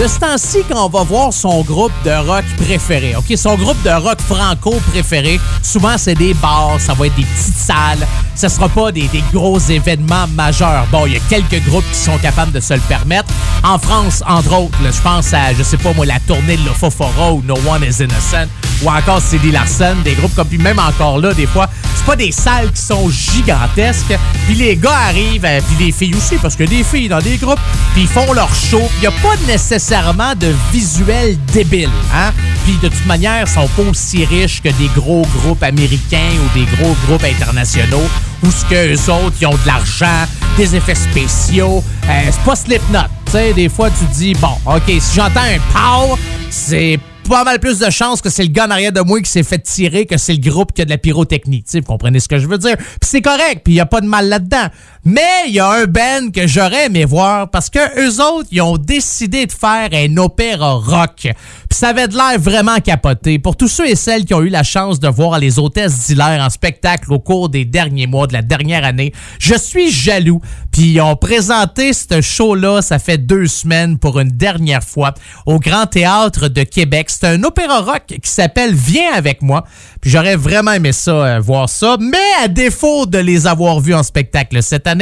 De 0.00 0.08
ce 0.08 0.18
temps-ci, 0.18 0.58
quand 0.68 0.88
va 0.88 1.04
voir 1.04 1.32
son 1.32 1.62
groupe 1.62 1.92
de 2.04 2.10
rock 2.10 2.44
préféré, 2.56 3.14
OK? 3.14 3.32
Son 3.36 3.54
groupe 3.54 3.80
de 3.84 3.90
rock 3.90 4.20
franco 4.20 4.74
préféré, 4.90 5.38
souvent, 5.62 5.96
c'est 5.96 6.16
des 6.16 6.34
bars, 6.34 6.80
ça 6.80 6.94
va 6.94 7.06
être 7.06 7.14
des 7.14 7.22
petites 7.22 7.56
salles. 7.56 8.04
Ce 8.34 8.48
sera 8.48 8.68
pas 8.68 8.90
des, 8.90 9.08
gros 9.32 9.60
événements 9.60 10.26
majeurs. 10.34 10.88
Bon, 10.90 11.06
il 11.06 11.12
y 11.12 11.16
a 11.16 11.20
quelques 11.28 11.64
groupes 11.64 11.88
qui 11.92 11.98
sont 11.98 12.18
capables 12.18 12.50
de 12.50 12.58
se 12.58 12.74
le 12.74 12.80
permettre. 12.80 13.32
En 13.62 13.78
France, 13.78 14.24
entre 14.26 14.58
autres, 14.58 14.78
je 14.82 15.00
pense 15.00 15.32
à, 15.32 15.54
je 15.56 15.62
sais 15.62 15.76
pas 15.76 15.92
moi, 15.92 16.04
la 16.04 16.18
tournée 16.26 16.56
de 16.56 16.66
Lofofora 16.66 17.32
ou 17.32 17.42
No 17.42 17.54
One 17.64 17.84
is 17.84 18.02
Innocent 18.02 18.48
ou 18.82 18.90
encore 18.90 19.20
CD 19.22 19.52
Larson, 19.52 19.94
des 20.02 20.14
groupes 20.14 20.34
comme 20.34 20.48
puis 20.48 20.58
même 20.58 20.80
encore 20.80 21.18
là, 21.18 21.32
des 21.32 21.46
fois, 21.46 21.68
c'est 21.94 22.04
pas 22.04 22.16
des 22.16 22.32
salles 22.32 22.72
qui 22.72 22.82
sont 22.82 23.08
gigantesques. 23.08 24.18
Puis 24.46 24.56
les 24.56 24.76
gars 24.76 24.98
arrivent, 25.06 25.44
euh, 25.44 25.60
puis 25.60 25.86
les 25.86 25.92
filles 25.92 26.16
aussi, 26.16 26.34
parce 26.36 26.56
que 26.56 26.64
des 26.64 26.82
filles 26.82 27.08
dans 27.08 27.20
des 27.20 27.36
groupes, 27.36 27.60
puis 27.92 28.02
ils 28.02 28.08
font 28.08 28.32
leur 28.32 28.52
show. 28.52 28.82
Il 28.96 29.00
n'y 29.02 29.06
a 29.06 29.12
pas 29.22 29.36
nécessairement 29.46 29.83
de 29.90 30.54
visuel 30.72 31.36
débile. 31.52 31.90
Hein? 32.14 32.32
Puis 32.64 32.78
de 32.82 32.88
toute 32.88 33.06
manière, 33.06 33.42
ils 33.42 33.46
sont 33.46 33.68
pas 33.76 33.82
aussi 33.82 34.24
riches 34.24 34.62
que 34.62 34.70
des 34.70 34.88
gros 34.96 35.26
groupes 35.36 35.62
américains 35.62 36.30
ou 36.40 36.58
des 36.58 36.64
gros 36.76 36.94
groupes 37.06 37.24
internationaux 37.24 38.02
où 38.42 38.50
ce 38.50 38.64
que 38.64 38.94
eux 38.94 39.12
autres, 39.12 39.36
ils 39.40 39.46
ont 39.46 39.52
de 39.52 39.66
l'argent, 39.66 40.24
des 40.56 40.74
effets 40.74 40.94
spéciaux. 40.94 41.84
Euh, 42.08 42.22
c'est 42.30 42.44
pas 42.44 42.56
Slipknot. 42.56 42.98
Sais, 43.30 43.52
des 43.52 43.68
fois, 43.68 43.90
tu 43.90 44.04
dis, 44.14 44.32
bon, 44.34 44.56
OK, 44.66 44.84
si 44.86 45.16
j'entends 45.16 45.40
un 45.40 45.58
pow, 45.72 46.16
c'est 46.50 46.98
pas 47.28 47.44
mal 47.44 47.58
plus 47.58 47.78
de 47.78 47.90
chances 47.90 48.20
que 48.20 48.30
c'est 48.30 48.42
le 48.42 48.50
gars 48.50 48.66
en 48.66 48.70
arrière 48.70 48.92
de 48.92 49.00
moi 49.00 49.20
qui 49.20 49.30
s'est 49.30 49.42
fait 49.42 49.58
tirer 49.58 50.06
que 50.06 50.16
c'est 50.16 50.34
le 50.34 50.40
groupe 50.50 50.72
qui 50.72 50.82
a 50.82 50.84
de 50.84 50.90
la 50.90 50.98
pyrotechnie. 50.98 51.62
Tu 51.62 51.70
sais, 51.72 51.80
vous 51.80 51.86
comprenez 51.86 52.20
ce 52.20 52.28
que 52.28 52.38
je 52.38 52.46
veux 52.46 52.58
dire? 52.58 52.76
Puis 52.76 52.86
c'est 53.02 53.22
correct, 53.22 53.62
puis 53.64 53.74
il 53.74 53.76
y 53.76 53.80
a 53.80 53.86
pas 53.86 54.00
de 54.00 54.06
mal 54.06 54.28
là-dedans. 54.28 54.68
Mais 55.06 55.20
il 55.48 55.52
y 55.52 55.60
a 55.60 55.68
un 55.68 55.84
band 55.84 56.30
que 56.34 56.46
j'aurais 56.46 56.86
aimé 56.86 57.04
voir 57.04 57.50
parce 57.50 57.68
que 57.68 57.78
eux 58.00 58.22
autres, 58.22 58.48
ils 58.50 58.62
ont 58.62 58.78
décidé 58.78 59.44
de 59.44 59.52
faire 59.52 59.90
un 59.92 60.16
opéra 60.16 60.74
rock. 60.74 61.28
Puis 61.68 61.78
ça 61.78 61.88
avait 61.88 62.08
de 62.08 62.14
l'air 62.14 62.38
vraiment 62.38 62.78
capoté. 62.78 63.38
Pour 63.38 63.56
tous 63.56 63.68
ceux 63.68 63.86
et 63.86 63.96
celles 63.96 64.24
qui 64.24 64.32
ont 64.32 64.40
eu 64.40 64.48
la 64.48 64.62
chance 64.62 65.00
de 65.00 65.08
voir 65.08 65.38
les 65.38 65.58
hôtesses 65.58 66.06
d'Hilaire 66.06 66.42
en 66.42 66.48
spectacle 66.48 67.12
au 67.12 67.18
cours 67.18 67.50
des 67.50 67.66
derniers 67.66 68.06
mois 68.06 68.26
de 68.26 68.32
la 68.32 68.40
dernière 68.40 68.84
année, 68.84 69.12
je 69.38 69.54
suis 69.54 69.90
jaloux. 69.90 70.40
Puis 70.72 70.92
ils 70.92 71.00
ont 71.02 71.16
présenté 71.16 71.92
ce 71.92 72.22
show-là, 72.22 72.80
ça 72.80 72.98
fait 72.98 73.18
deux 73.18 73.46
semaines 73.46 73.98
pour 73.98 74.20
une 74.20 74.30
dernière 74.30 74.82
fois 74.82 75.12
au 75.44 75.58
Grand 75.58 75.86
Théâtre 75.86 76.48
de 76.48 76.62
Québec. 76.62 77.08
C'est 77.10 77.26
un 77.26 77.42
opéra 77.42 77.80
rock 77.80 78.04
qui 78.06 78.30
s'appelle 78.30 78.72
Viens 78.72 79.12
avec 79.12 79.42
moi. 79.42 79.64
Puis 80.00 80.10
j'aurais 80.10 80.36
vraiment 80.36 80.72
aimé 80.72 80.92
ça, 80.92 81.10
euh, 81.10 81.40
voir 81.40 81.68
ça. 81.68 81.96
Mais 82.00 82.16
à 82.42 82.48
défaut 82.48 83.06
de 83.06 83.18
les 83.18 83.46
avoir 83.46 83.80
vus 83.80 83.94
en 83.94 84.02
spectacle 84.02 84.62
cette 84.62 84.86
année, 84.86 84.93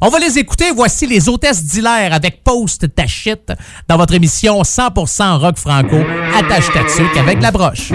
on 0.00 0.08
va 0.08 0.18
les 0.18 0.38
écouter. 0.38 0.70
Voici 0.74 1.06
les 1.06 1.28
hôtesses 1.28 1.64
d'Hilaire 1.64 2.12
avec 2.12 2.42
Post 2.42 2.94
ta 2.94 3.06
shit 3.06 3.52
dans 3.88 3.96
votre 3.96 4.14
émission 4.14 4.62
100% 4.62 5.38
rock 5.38 5.56
franco. 5.56 5.96
Attache 6.36 6.72
ta 6.72 7.20
avec 7.20 7.42
la 7.42 7.50
broche. 7.50 7.92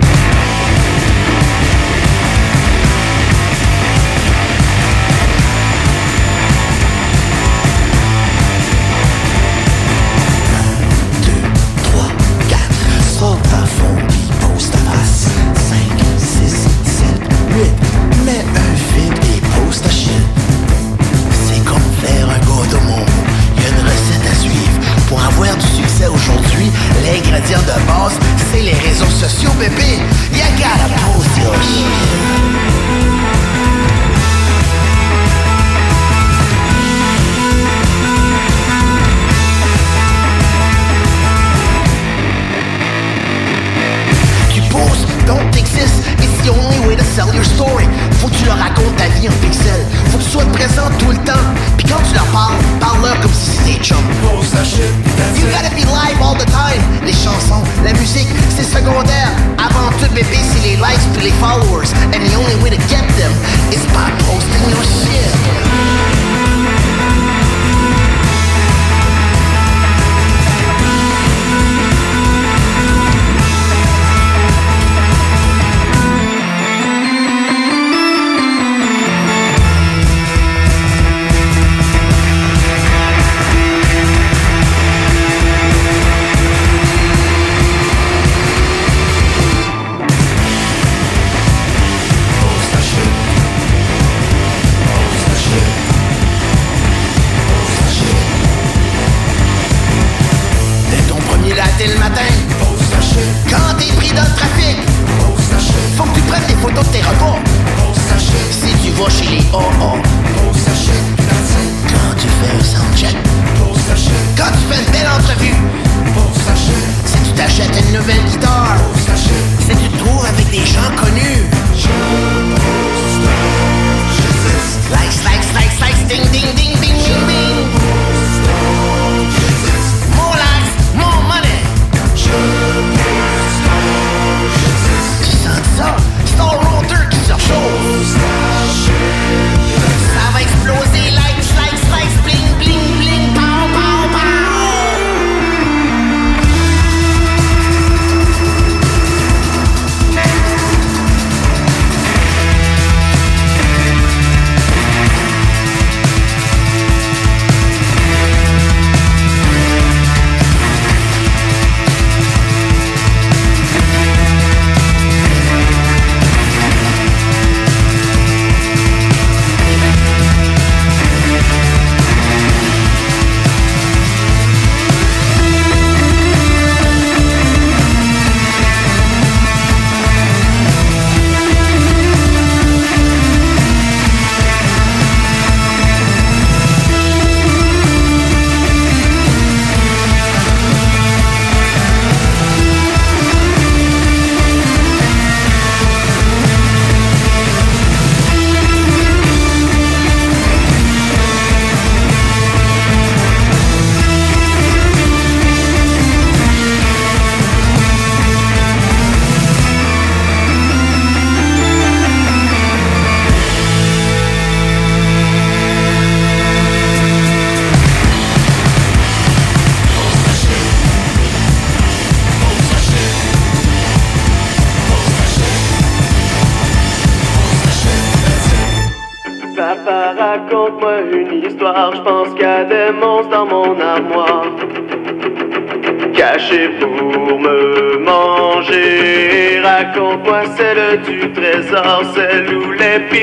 C'est 28.52 28.62
les 28.62 28.74
réseaux 28.74 29.10
sociaux 29.10 29.52
bébé. 29.60 30.00
Ya 30.34 30.46
gotta 30.58 30.96
post 44.76 45.08
donc 45.26 45.40
t'existes 45.52 46.04
It's 46.20 46.38
the 46.44 46.52
only 46.52 46.80
way 46.88 46.96
to 46.96 47.04
sell 47.04 47.34
your 47.34 47.46
story 47.46 47.88
Faut 48.26 48.32
que 48.32 48.38
tu 48.38 48.46
leur 48.46 48.58
racontes 48.58 48.96
ta 48.98 49.08
vie 49.20 49.30
en 49.30 49.32
pixels 49.34 49.86
Faut 50.10 50.18
que 50.18 50.24
tu 50.24 50.30
sois 50.32 50.46
présent 50.46 50.90
tout 50.98 51.12
le 51.12 51.18
temps. 51.18 51.46
Puis 51.78 51.86
quand 51.86 52.02
tu 52.10 52.16
leur 52.16 52.26
parles, 52.34 52.56
parle-leur 52.80 53.20
comme 53.20 53.32
si 53.32 53.52
c'était 53.52 53.84
chum. 53.84 54.00
You 54.24 55.46
gotta 55.52 55.70
be 55.70 55.86
live 55.86 56.20
all 56.24 56.36
the 56.36 56.48
time. 56.48 56.82
Les 57.06 57.14
chansons, 57.14 57.62
la 57.84 57.94
musique, 57.94 58.30
c'est 58.50 58.64
secondaire. 58.64 59.30
Avant 59.60 59.92
tout 60.00 60.12
bébé, 60.16 60.40
c'est 60.42 60.68
les 60.68 60.76
likes 60.76 61.06
puis 61.14 61.26
les 61.26 61.34
followers. 61.34 61.94
And 62.16 62.26
the 62.26 62.36
only 62.36 62.56
way 62.64 62.72
to 62.72 62.82
get 62.90 63.06
them 63.16 63.32
Is 63.72 63.86
by 63.94 64.10
posting 64.26 64.72
your 64.72 64.82
shit 64.82 66.15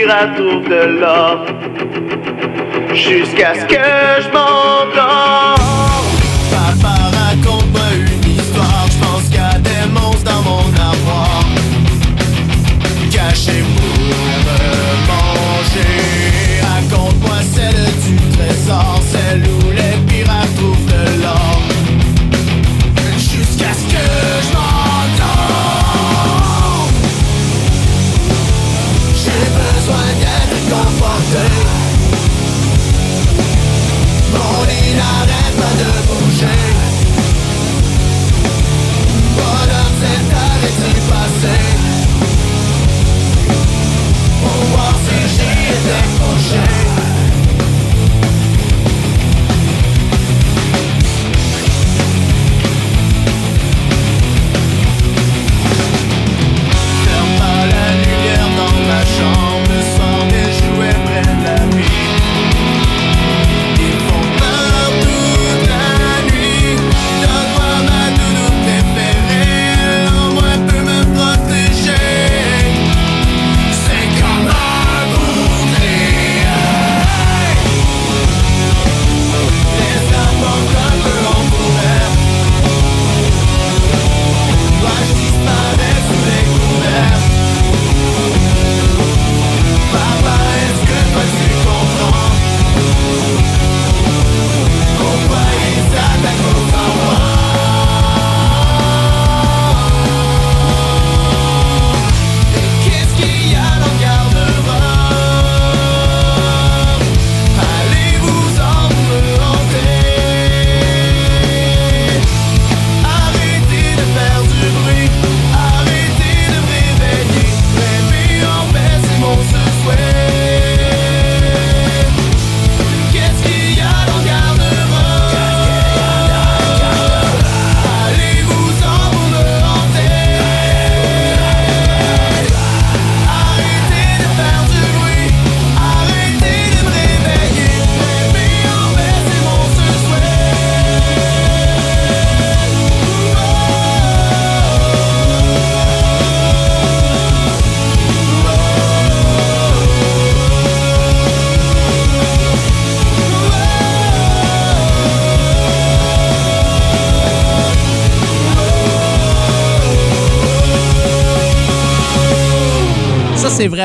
où 0.03 0.09
les 0.09 0.09
pirates 0.09 0.37
trouvent 0.37 1.92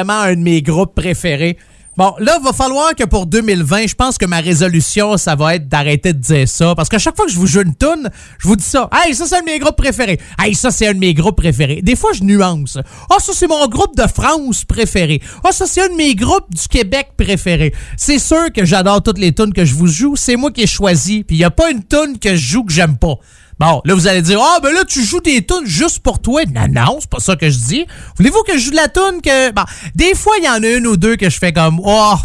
Un 0.10 0.36
de 0.36 0.42
mes 0.42 0.62
groupes 0.62 0.96
préférés. 0.96 1.58
Bon, 1.98 2.14
là, 2.20 2.38
il 2.40 2.44
va 2.44 2.54
falloir 2.54 2.94
que 2.94 3.06
pour 3.06 3.26
2020, 3.26 3.88
je 3.88 3.96
pense 3.96 4.20
que 4.20 4.28
ma 4.28 4.40
résolution, 4.40 5.18
ça 5.18 5.34
va 5.34 5.56
être 5.56 5.68
d'arrêter 5.68 6.14
de 6.14 6.20
dire 6.20 6.48
ça. 6.48 6.76
Parce 6.76 6.90
qu'à 6.90 7.00
chaque 7.00 7.16
fois 7.16 7.26
que 7.26 7.32
je 7.32 7.40
vous 7.40 7.48
joue 7.48 7.62
une 7.62 7.74
toune, 7.74 8.12
je 8.38 8.48
vous 8.48 8.56
dis 8.56 8.64
ça. 8.64 8.88
Hey, 8.94 9.16
ça, 9.16 9.26
c'est 9.26 9.38
un 9.38 9.40
de 9.40 9.46
mes 9.46 9.58
groupes 9.58 9.78
préférés. 9.78 10.20
Hey, 10.38 10.54
ça, 10.54 10.70
c'est 10.70 10.88
un 10.88 10.94
de 10.94 11.00
mes 11.00 11.16
groupes 11.16 11.38
préférés. 11.38 11.82
Des 11.82 11.96
fois, 11.96 12.12
je 12.14 12.24
nuance. 12.24 12.78
Ah, 13.10 13.16
ça, 13.18 13.32
c'est 13.34 13.48
mon 13.48 13.68
groupe 13.68 13.98
de 13.98 14.06
France 14.08 14.64
préféré. 14.64 15.24
Ah, 15.44 15.52
ça, 15.52 15.66
c'est 15.66 15.82
un 15.82 15.90
de 15.90 15.96
mes 15.96 16.14
groupes 16.14 16.54
du 16.54 16.68
Québec 16.68 17.14
préféré. 17.18 17.74
C'est 17.98 18.20
sûr 18.20 18.54
que 18.54 18.64
j'adore 18.64 19.02
toutes 19.02 19.18
les 19.18 19.34
tunes 19.34 19.52
que 19.52 19.66
je 19.66 19.74
vous 19.74 19.88
joue. 19.88 20.16
C'est 20.16 20.36
moi 20.36 20.52
qui 20.52 20.62
ai 20.62 20.68
choisi. 20.68 21.24
Puis 21.24 21.38
il 21.38 21.40
n'y 21.40 21.46
a 21.46 21.52
pas 21.52 21.72
une 21.72 21.84
tune 21.84 22.20
que 22.20 22.36
je 22.36 22.52
joue 22.52 22.64
que 22.64 22.74
j'aime 22.74 23.00
pas. 23.00 23.16
Bon, 23.60 23.82
là, 23.86 23.96
vous 23.96 24.08
allez 24.08 24.22
dire, 24.22 24.40
ah, 24.40 24.60
ben 24.62 24.72
là, 24.72 24.84
tu 24.86 25.04
joues 25.04 25.20
des 25.20 25.44
tunes 25.44 25.66
juste 25.66 26.00
pour 26.00 26.20
toi. 26.20 26.44
Non, 26.46 26.68
non, 26.70 26.98
c'est 27.00 27.10
pas 27.10 27.20
ça 27.20 27.36
que 27.36 27.50
je 27.50 27.58
dis. 27.58 27.86
Voulez-vous 28.18 28.44
que 28.44 28.54
je 28.54 28.66
joue 28.66 28.72
de 28.72 28.76
la 28.76 28.88
tune 28.88 29.22
que. 29.24 29.52
Bon, 29.52 29.64
des 29.96 30.14
fois, 30.14 30.34
il 30.38 30.46
y 30.46 30.50
en 30.50 30.62
a 30.62 30.68
une 30.78 30.86
ou 30.86 30.96
deux 30.96 31.16
que 31.16 31.30
je 31.30 31.38
fais 31.40 31.54
comme, 31.54 31.80
oh, 31.84 32.16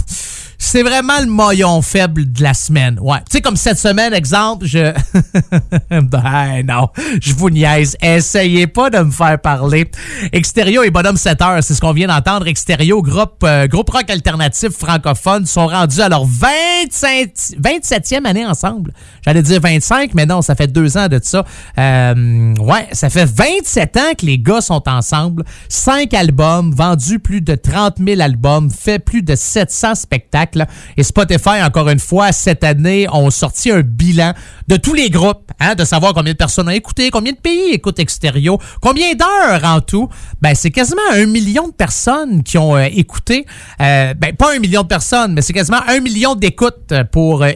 c'est 0.65 0.85
vraiment 0.85 1.19
le 1.19 1.27
maillon 1.27 1.83
faible 1.83 2.33
de 2.33 2.41
la 2.41 2.55
semaine. 2.55 2.97
Ouais. 3.01 3.19
Tu 3.29 3.33
sais, 3.33 3.41
comme 3.41 3.57
cette 3.57 3.79
semaine, 3.79 4.15
exemple, 4.15 4.65
je. 4.65 4.93
ben 5.91 6.63
non, 6.65 6.89
je 7.21 7.35
vous 7.35 7.51
niaise. 7.51 7.97
Essayez 8.01 8.69
pas 8.69 8.89
de 8.89 8.99
me 8.99 9.11
faire 9.11 9.41
parler. 9.41 9.91
Extérieur 10.33 10.85
et 10.85 10.91
Bonhomme 10.91 11.17
7 11.17 11.43
heures, 11.43 11.65
c'est 11.65 11.75
ce 11.75 11.81
qu'on 11.81 11.93
vient 11.93 12.07
d'entendre. 12.07 12.47
Extérieur, 12.47 13.03
groupe, 13.03 13.43
euh, 13.43 13.67
groupe 13.67 13.91
rock 13.91 14.09
alternatif 14.09 14.71
francophone, 14.71 15.47
sont 15.47 15.67
rendus 15.67 16.01
à 16.01 16.09
leur 16.09 16.25
25, 16.25 17.33
27e 17.61 18.25
année 18.25 18.47
ensemble. 18.47 18.95
J'allais 19.25 19.43
dire 19.43 19.61
25, 19.61 20.15
mais 20.15 20.27
non, 20.27 20.43
ça 20.43 20.55
fait 20.55 20.69
deux 20.69 20.97
ans 20.97 21.09
de 21.09 21.19
ça. 21.21 21.45
Euh, 21.77 22.55
ouais, 22.55 22.87
ça 22.93 23.11
fait 23.11 23.27
27 23.27 23.97
ans 23.97 24.13
que 24.17 24.27
les 24.27 24.39
gars 24.39 24.61
sont 24.61 24.89
ensemble. 24.89 25.43
Cinq 25.69 26.15
albums, 26.15 26.73
vendus 26.73 27.19
plus 27.19 27.41
de 27.41 27.57
30 27.57 27.97
000 27.99 28.21
albums, 28.21 28.71
fait 28.71 29.01
plus 29.01 29.23
de 29.23 29.35
700 29.35 29.97
spectacles. 29.97 30.52
Et 30.97 31.03
Spotify, 31.03 31.63
encore 31.63 31.89
une 31.89 31.99
fois, 31.99 32.33
cette 32.33 32.65
année, 32.65 33.07
ont 33.13 33.31
sorti 33.31 33.71
un 33.71 33.81
bilan 33.81 34.35
de 34.69 34.77
tous 34.77 34.95
les 34.95 35.11
groupes, 35.11 35.51
hein, 35.61 35.75
de 35.75 35.85
savoir 35.85 36.15
combien 36.15 36.33
de 36.33 36.39
personnes 36.39 36.69
ont 36.69 36.73
écouté, 36.73 37.11
combien 37.11 37.33
de 37.33 37.39
pays 37.39 37.73
écoutent 37.73 37.99
Extérieur, 37.99 38.59
combien 38.81 39.15
d'heures 39.15 39.65
en 39.65 39.81
tout. 39.81 40.09
Ben, 40.41 40.55
c'est 40.55 40.71
quasiment 40.71 41.03
un 41.13 41.27
million 41.27 41.69
de 41.69 41.73
personnes 41.73 42.43
qui 42.43 42.59
ont 42.59 42.77
euh, 42.77 42.89
écouté. 42.93 43.47
Euh, 43.81 44.15
ben, 44.15 44.35
pas 44.35 44.55
un 44.55 44.59
million 44.59 44.83
de 44.83 44.89
personnes, 44.89 45.35
mais 45.35 45.43
c'est 45.43 45.53
quasiment 45.53 45.81
un 45.87 46.01
million 46.01 46.35
d'écoutes 46.35 46.93
pour 47.13 47.43
euh, 47.43 47.51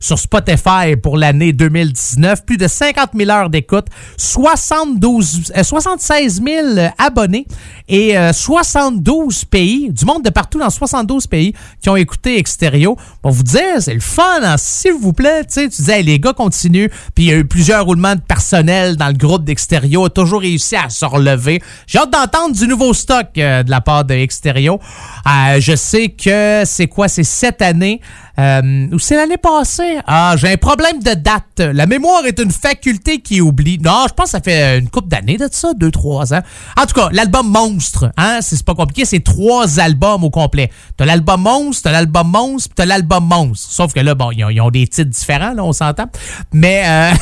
sur 0.00 0.18
Spotify 0.18 0.96
pour 1.00 1.16
l'année 1.16 1.52
2019. 1.52 2.44
Plus 2.44 2.56
de 2.56 2.68
50 2.68 3.10
000 3.14 3.30
heures 3.30 3.50
d'écoute, 3.50 3.86
72, 4.16 5.52
euh, 5.56 5.62
76 5.62 6.42
000 6.42 6.90
abonnés 6.98 7.46
et 7.88 8.18
euh, 8.18 8.32
72 8.32 9.44
pays, 9.44 9.90
du 9.90 10.04
monde 10.04 10.24
de 10.24 10.30
partout 10.30 10.58
dans 10.58 10.70
72 10.70 11.26
pays 11.26 11.54
qui 11.80 11.88
ont 11.88 11.96
écouté 11.96 12.38
Extérieur. 12.38 12.94
Pour 13.22 13.32
vous 13.32 13.42
dire, 13.42 13.80
c'est 13.80 13.94
le 13.94 14.00
fun, 14.00 14.40
hein, 14.42 14.56
s'il 14.58 14.94
vous 14.94 15.12
plaît. 15.12 15.44
Tu 15.44 15.54
sais, 15.54 15.68
tu 15.68 15.76
disais, 15.76 16.02
les 16.02 16.18
gars 16.18 16.32
continuent. 16.32 16.88
Puis 17.14 17.24
il 17.24 17.26
y 17.28 17.32
a 17.32 17.36
eu 17.36 17.44
plusieurs 17.44 17.84
roulements 17.84 18.14
de 18.14 18.20
personnel 18.20 18.96
dans 18.96 19.08
le 19.08 19.14
groupe 19.14 19.44
d'Extérieur, 19.44 20.10
toujours 20.10 20.40
réussi 20.40 20.76
à 20.76 20.88
se 20.88 21.04
relever. 21.04 21.62
J'ai 21.86 21.98
hâte 21.98 22.10
d'entendre 22.12 22.54
du 22.54 22.66
nouveau 22.66 22.92
stock 22.92 23.26
euh, 23.38 23.62
de 23.62 23.70
la 23.70 23.80
part 23.80 24.04
de 24.04 24.14
Extérieur. 24.14 24.78
Euh, 25.26 25.60
je 25.60 25.76
sais 25.76 26.08
que 26.08 26.62
c'est 26.64 26.88
quoi, 26.88 27.08
c'est 27.08 27.24
cette 27.24 27.62
année 27.62 28.00
Euh, 28.38 28.88
ou 28.92 28.98
c'est 28.98 29.16
l'année 29.16 29.38
passée? 29.38 29.98
Ah, 30.06 30.34
j'ai 30.36 30.52
un 30.52 30.56
problème 30.56 31.02
de 31.02 31.14
date. 31.14 31.58
La 31.58 31.86
mémoire 31.86 32.26
est 32.26 32.38
une 32.38 32.50
faculté 32.50 33.20
qui 33.20 33.40
oublie. 33.40 33.78
Non, 33.78 34.04
je 34.08 34.12
pense 34.12 34.26
que 34.26 34.30
ça 34.32 34.40
fait 34.40 34.78
une 34.78 34.90
couple 34.90 35.08
d'années 35.08 35.38
de 35.38 35.48
ça, 35.50 35.72
deux, 35.74 35.90
trois 35.90 36.34
ans. 36.34 36.42
En 36.76 36.84
tout 36.86 36.94
cas, 36.94 37.08
l'album 37.12 37.50
Monstre, 37.50 38.12
hein, 38.16 38.38
c'est 38.42 38.62
pas 38.62 38.74
compliqué, 38.74 39.04
c'est 39.04 39.20
trois 39.20 39.80
albums 39.80 40.24
au 40.24 40.30
complet. 40.30 40.70
T'as 40.96 41.06
l'album 41.06 41.40
Monstre, 41.40 41.84
t'as 41.84 41.92
l'album 41.92 42.30
Monstre, 42.30 42.74
t'as 42.74 42.84
l'album 42.84 43.24
Monstre. 43.26 43.70
Sauf 43.70 43.92
que 43.92 44.00
là, 44.00 44.14
bon, 44.14 44.30
ils 44.32 44.60
ont, 44.60 44.70
des 44.70 44.86
titres 44.86 45.10
différents, 45.10 45.54
là, 45.54 45.64
on 45.64 45.72
s'entend. 45.72 46.06
Mais 46.52 46.82
euh, 46.86 47.12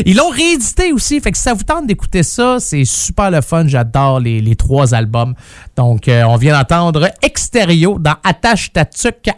ils 0.06 0.16
l'ont 0.16 0.30
réédité 0.30 0.92
aussi. 0.92 1.20
Fait 1.20 1.30
que 1.30 1.36
si 1.36 1.44
ça 1.44 1.54
vous 1.54 1.62
tente 1.62 1.86
d'écouter 1.86 2.22
ça, 2.22 2.56
c'est 2.58 2.84
super 2.84 3.30
le 3.30 3.40
fun. 3.40 3.66
J'adore 3.68 4.20
les, 4.20 4.56
trois 4.56 4.94
albums. 4.94 5.34
Donc, 5.76 6.08
euh, 6.08 6.24
on 6.24 6.36
vient 6.36 6.56
d'entendre 6.58 7.10
Extérieur 7.22 7.98
dans 7.98 8.16
Attache 8.24 8.72
ta 8.72 8.84
tuque 8.84 9.30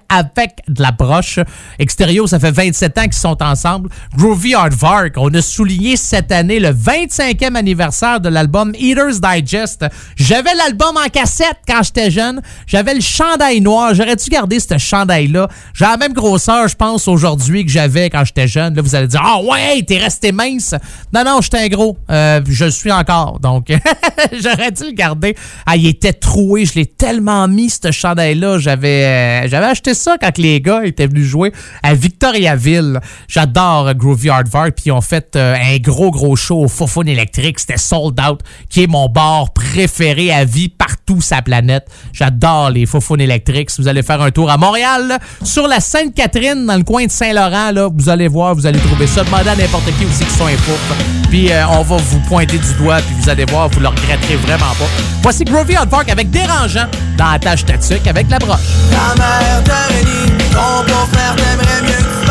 de 0.69 0.83
la 0.83 0.93
broche. 0.93 1.39
Extérieur, 1.79 2.29
ça 2.29 2.39
fait 2.39 2.51
27 2.51 2.99
ans 2.99 3.03
qu'ils 3.05 3.13
sont 3.15 3.43
ensemble. 3.43 3.89
Groovy 4.17 4.55
Aardvark, 4.55 5.15
on 5.17 5.33
a 5.35 5.43
souligné 5.43 5.97
cette 5.97 6.33
année 6.33 6.61
le 6.61 6.71
25e 6.71 7.55
anniversaire 7.55 8.21
de 8.21 8.29
l'album 8.29 8.73
Eater's 8.79 9.21
Digest. 9.21 9.85
J'avais 10.17 10.55
l'album 10.55 10.97
en 10.97 11.09
cassette 11.09 11.59
quand 11.67 11.83
j'étais 11.83 12.11
jeune. 12.11 12.41
J'avais 12.67 12.95
le 12.95 13.01
chandail 13.01 13.61
noir. 13.61 13.95
J'aurais 13.95 14.17
dû 14.17 14.31
garder 14.31 14.61
ce 14.61 14.79
chandail-là? 14.79 15.49
J'ai 15.75 15.85
la 15.85 15.97
même 15.97 16.13
grosseur, 16.13 16.69
je 16.69 16.77
pense, 16.77 17.09
aujourd'hui 17.09 17.65
que 17.65 17.71
j'avais 17.71 18.11
quand 18.11 18.25
j'étais 18.25 18.49
jeune. 18.49 18.75
Là, 18.75 18.83
vous 18.83 18.95
allez 18.95 19.09
dire, 19.09 19.23
ah 19.25 19.41
ouais, 19.43 19.83
t'es 19.83 19.99
resté 19.99 20.33
mince. 20.33 20.75
Non, 21.13 21.25
non, 21.25 21.41
j'étais 21.41 21.59
un 21.59 21.69
gros. 21.69 21.97
Euh, 22.11 22.41
je 22.47 22.67
le 22.67 22.71
suis 22.71 22.93
encore. 22.93 23.41
Donc, 23.41 23.69
j'aurais 24.33 24.71
dû 24.71 24.85
le 24.85 24.93
garder. 24.93 25.37
Ah, 25.67 25.77
il 25.77 25.87
était 25.87 26.13
troué. 26.13 26.65
Je 26.65 26.75
l'ai 26.75 26.87
tellement 26.87 27.47
mis, 27.49 27.71
ce 27.71 27.91
chandail-là. 27.91 28.59
J'avais, 28.59 29.05
euh, 29.05 29.49
j'avais 29.49 29.67
acheté 29.67 29.95
ça 29.95 30.17
quand 30.21 30.37
les 30.45 30.61
gars 30.61 30.85
étaient 30.85 31.07
venus 31.07 31.27
jouer 31.27 31.53
à 31.83 31.95
Victoriaville. 31.95 33.01
J'adore 33.29 33.89
euh, 33.89 33.95
Groovy 33.95 34.29
Hardvark. 34.29 34.73
Puis 34.73 34.85
ils 34.87 34.93
ont 34.93 35.01
fait 35.01 35.37
euh, 35.37 35.55
un 35.55 35.79
gros, 35.79 36.11
gros 36.11 36.37
show 36.37 36.61
au 36.65 36.69
Fofone 36.69 37.09
électrique. 37.09 37.59
C'était 37.61 37.79
sold 37.79 38.21
out, 38.21 38.41
qui 38.69 38.83
est 38.83 38.87
mon 38.87 39.09
bar 39.09 39.53
préféré 39.53 40.33
à 40.33 40.45
vie 40.45 40.69
partout 40.69 41.21
sa 41.21 41.43
planète. 41.43 41.87
J'adore 42.13 42.71
les 42.71 42.87
Fofone 42.87 43.21
électriques. 43.21 43.71
Si 43.71 43.81
vous 43.81 43.89
allez 43.89 44.03
faire 44.03 44.21
un 44.21 44.31
tour 44.31 44.51
à 44.51 44.57
Montréal, 44.57 45.19
sur 45.43 45.67
la 45.67 45.81
Sainte-Catherine, 45.81 46.67
dans 46.67 46.77
le 46.77 46.85
coin 46.85 47.07
de 47.07 47.11
Saint-Laurent, 47.11 47.71
là, 47.73 47.89
vous 47.93 48.09
allez 48.09 48.29
voir, 48.29 48.55
vous 48.55 48.67
allez 48.67 48.81
trouver 48.81 49.07
ça. 49.07 49.25
Demandez 49.25 49.49
à 49.49 49.57
n'importe 49.57 49.87
qui 49.99 50.05
aussi 50.05 50.25
qui 50.25 50.31
sont 50.31 50.47
un 50.47 51.29
Puis 51.31 51.51
euh, 51.51 51.67
on 51.69 51.83
va 51.83 51.97
vous 51.97 52.21
pointer 52.21 52.59
du 52.59 52.75
doigt, 52.75 52.99
puis 52.99 53.15
vous 53.21 53.29
allez 53.29 53.45
voir, 53.47 53.69
vous 53.69 53.81
le 53.81 53.89
regretterez 53.89 54.37
vraiment 54.37 54.75
pas. 54.79 54.87
Voici 55.23 55.45
Groovy 55.45 55.77
Hardvark 55.77 56.11
avec 56.11 56.31
Dérangeant 56.31 56.87
dans 57.17 57.33
la 57.33 57.39
tâche 57.39 57.61
statique 57.61 58.07
avec 58.07 58.29
la 58.31 58.39
broche. 58.39 58.61
Ta 58.91 59.15
mère 59.17 60.34
ton 60.53 60.85
beau-frère 60.87 61.35
t'aimerait 61.37 61.83
mieux 61.83 62.03
que 62.03 62.11
tu 62.13 62.27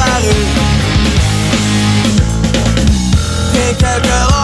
quelques 3.78 4.43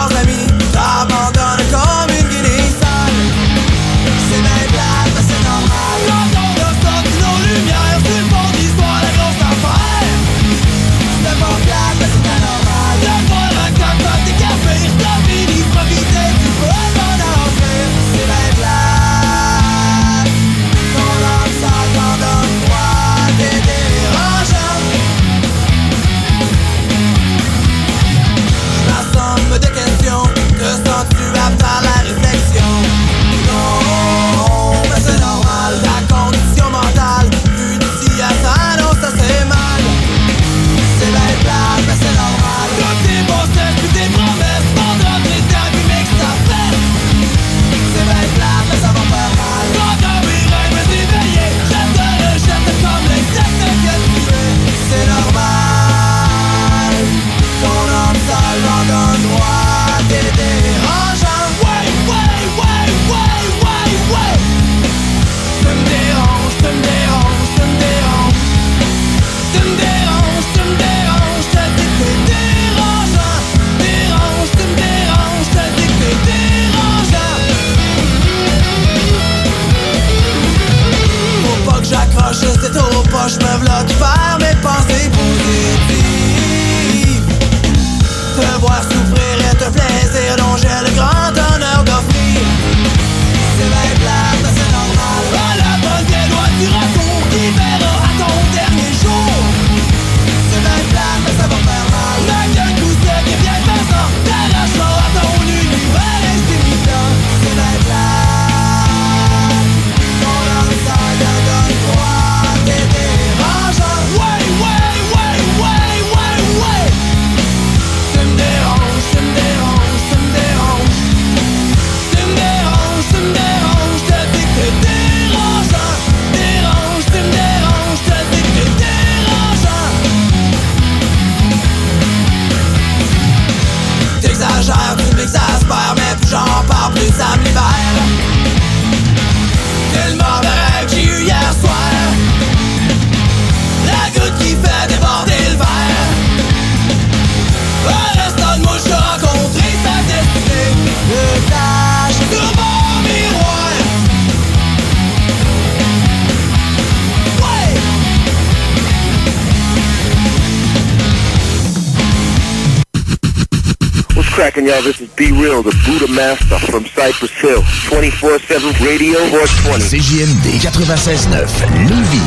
What's 164.30 164.42
cracking, 164.42 164.66
y'all? 164.68 164.80
This 164.82 165.00
is 165.00 165.08
Be 165.16 165.32
Real, 165.32 165.60
the 165.62 165.74
Buddha 165.84 166.06
Master 166.12 166.58
from 166.70 166.84
Cypress 166.86 167.32
Hill. 167.42 167.62
24-7 167.88 168.78
Radio 168.80 169.18
420. 169.28 169.80
CJMD 169.90 170.60
96.9 170.60 171.48
Lévis. 171.88 172.20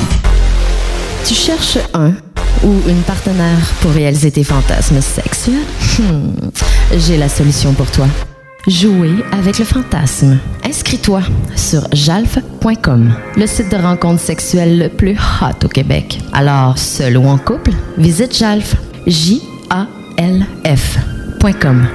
Tu 1.25 1.33
cherches 1.33 1.77
un 1.93 2.11
ou 2.63 2.73
une 2.89 3.01
partenaire 3.03 3.57
pour 3.81 3.91
réaliser 3.91 4.31
tes 4.31 4.43
fantasmes 4.43 4.99
sexuels? 5.01 5.55
Hmm, 5.99 6.33
J'ai 6.97 7.15
la 7.17 7.29
solution 7.29 7.71
pour 7.73 7.89
toi. 7.91 8.07
Jouer 8.67 9.11
avec 9.31 9.59
le 9.59 9.65
fantasme. 9.65 10.39
Inscris-toi 10.65 11.21
sur 11.55 11.87
jalf.com, 11.93 13.13
le 13.37 13.47
site 13.47 13.69
de 13.71 13.77
rencontre 13.77 14.21
sexuelle 14.21 14.77
le 14.77 14.89
plus 14.89 15.15
hot 15.41 15.65
au 15.65 15.69
Québec. 15.69 16.19
Alors, 16.33 16.77
seul 16.77 17.15
ou 17.17 17.25
en 17.27 17.37
couple, 17.37 17.71
visite 17.97 18.37
jalf. 18.37 18.75
J-A-L-F.com. 21.43 21.87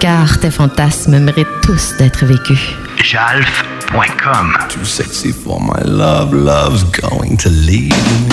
Car 0.00 0.40
tes 0.40 0.50
fantasmes 0.50 1.18
méritent 1.18 1.60
tous 1.62 1.94
d'être 1.98 2.24
vécus. 2.24 2.58
Jalf.com. 3.02 4.56
Too 4.68 4.84
sexy 4.84 5.32
for 5.32 5.60
my 5.60 5.82
love, 5.84 6.32
love's 6.34 6.84
going 6.84 7.36
to 7.36 7.48
leave 7.48 7.90
me. 7.90 8.28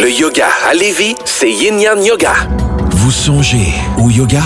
Le 0.00 0.10
yoga 0.10 0.46
à 0.68 0.74
Lévis, 0.74 1.14
c'est 1.24 1.50
Yin 1.50 1.78
Yang 1.78 2.04
Yoga. 2.04 2.32
Vous 2.90 3.10
songez 3.12 3.72
au 3.96 4.10
yoga? 4.10 4.42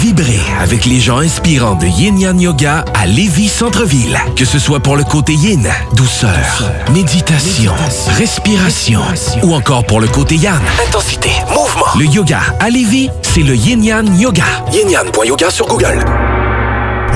Vibrez 0.00 0.40
avec 0.60 0.84
les 0.84 1.00
gens 1.00 1.18
inspirants 1.18 1.74
de 1.74 1.86
Yin 1.86 2.18
Yang 2.18 2.40
Yoga 2.42 2.84
à 2.94 3.06
Lévis 3.06 3.48
Centre-Ville. 3.48 4.18
Que 4.36 4.44
ce 4.44 4.58
soit 4.58 4.80
pour 4.80 4.96
le 4.96 5.04
côté 5.04 5.32
yin, 5.34 5.68
douceur, 5.94 6.70
méditation, 6.92 7.72
respiration, 8.16 9.00
ou 9.42 9.54
encore 9.54 9.84
pour 9.86 10.00
le 10.00 10.08
côté 10.08 10.36
yang, 10.36 10.60
intensité, 10.86 11.30
mouvement. 11.48 11.65
Le 11.98 12.04
yoga 12.04 12.40
à 12.60 12.68
Lévis, 12.68 13.08
c'est 13.22 13.40
le 13.40 13.54
Yin 13.54 13.82
Yang 13.82 14.20
Yoga. 14.20 14.44
Yin 14.70 14.90
Yang.yoga 14.90 15.48
sur 15.48 15.66
Google. 15.66 16.04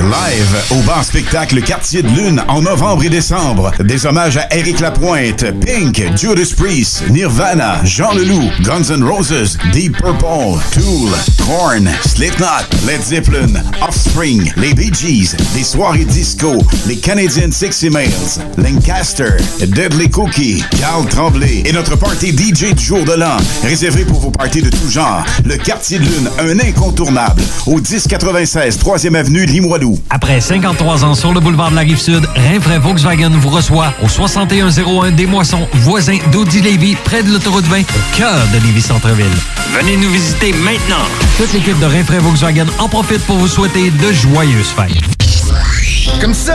Live 0.01 0.65
au 0.71 0.83
bar 0.87 1.05
spectacle 1.05 1.61
Quartier 1.61 2.03
de 2.03 2.09
Lune 2.09 2.43
en 2.49 2.63
novembre 2.63 3.05
et 3.05 3.11
décembre. 3.11 3.71
Des 3.81 4.07
hommages 4.07 4.39
à 4.39 4.49
Eric 4.57 4.81
Lapointe, 4.81 5.45
Pink, 5.61 6.03
Judas 6.17 6.55
Priest, 6.57 7.03
Nirvana, 7.11 7.85
Jean 7.85 8.15
Leloup, 8.15 8.51
Guns 8.63 8.91
N' 8.91 9.05
Roses, 9.05 9.59
Deep 9.73 9.99
Purple, 9.99 10.59
Tool, 10.73 11.11
Korn, 11.45 11.91
Slipknot, 12.07 12.47
Led 12.87 13.03
Zeppelin, 13.03 13.63
Offspring, 13.87 14.51
les 14.57 14.73
Bee 14.73 14.91
Gees, 14.93 15.37
des 15.55 15.65
soirées 15.65 16.07
disco, 16.07 16.57
les 16.87 16.97
Canadian 16.97 17.51
Sexy 17.51 17.91
Males, 17.91 18.09
Lancaster, 18.57 19.37
Deadly 19.61 20.09
Cookie, 20.09 20.65
Carl 20.81 21.07
Tremblay 21.09 21.63
et 21.67 21.73
notre 21.73 21.97
party 21.97 22.31
DJ 22.31 22.75
du 22.75 22.83
jour 22.83 23.05
de 23.05 23.13
l'an. 23.13 23.37
Réservé 23.63 24.07
pour 24.07 24.21
vos 24.21 24.31
parties 24.31 24.63
de 24.63 24.71
tout 24.71 24.89
genre. 24.89 25.25
Le 25.45 25.59
Quartier 25.59 25.99
de 25.99 26.05
Lune, 26.05 26.31
un 26.39 26.59
incontournable. 26.59 27.43
Au 27.67 27.77
1096 27.77 28.79
3e 28.79 29.15
Avenue 29.15 29.45
Limoilou. 29.45 29.90
Après 30.11 30.41
53 30.41 31.05
ans 31.05 31.15
sur 31.15 31.33
le 31.33 31.41
boulevard 31.41 31.71
de 31.71 31.77
la 31.77 31.83
Rive-Sud, 31.83 32.27
Rinfraie 32.35 32.79
Volkswagen 32.79 33.31
vous 33.31 33.51
reçoit 33.51 33.93
au 34.03 34.09
6101 34.09 35.13
des 35.13 35.27
Moissons, 35.27 35.69
voisin 35.75 36.19
d'Audi 36.33 36.61
Lévis, 36.61 36.97
près 37.05 37.23
de 37.23 37.31
l'autoroute 37.33 37.67
20, 37.67 37.81
au 37.81 38.17
cœur 38.17 38.39
de 38.53 38.59
Lévis-Centreville. 38.67 39.27
Venez 39.73 39.97
nous 39.97 40.11
visiter 40.11 40.53
maintenant. 40.53 41.05
Toute 41.37 41.53
l'équipe 41.53 41.79
de 41.79 41.87
Rinfraie 41.87 42.19
Volkswagen 42.19 42.67
en 42.79 42.89
profite 42.89 43.25
pour 43.27 43.37
vous 43.37 43.49
souhaiter 43.49 43.91
de 43.91 44.13
joyeuses 44.13 44.69
fêtes. 44.69 45.30
Comme 46.21 46.35
ça, 46.35 46.55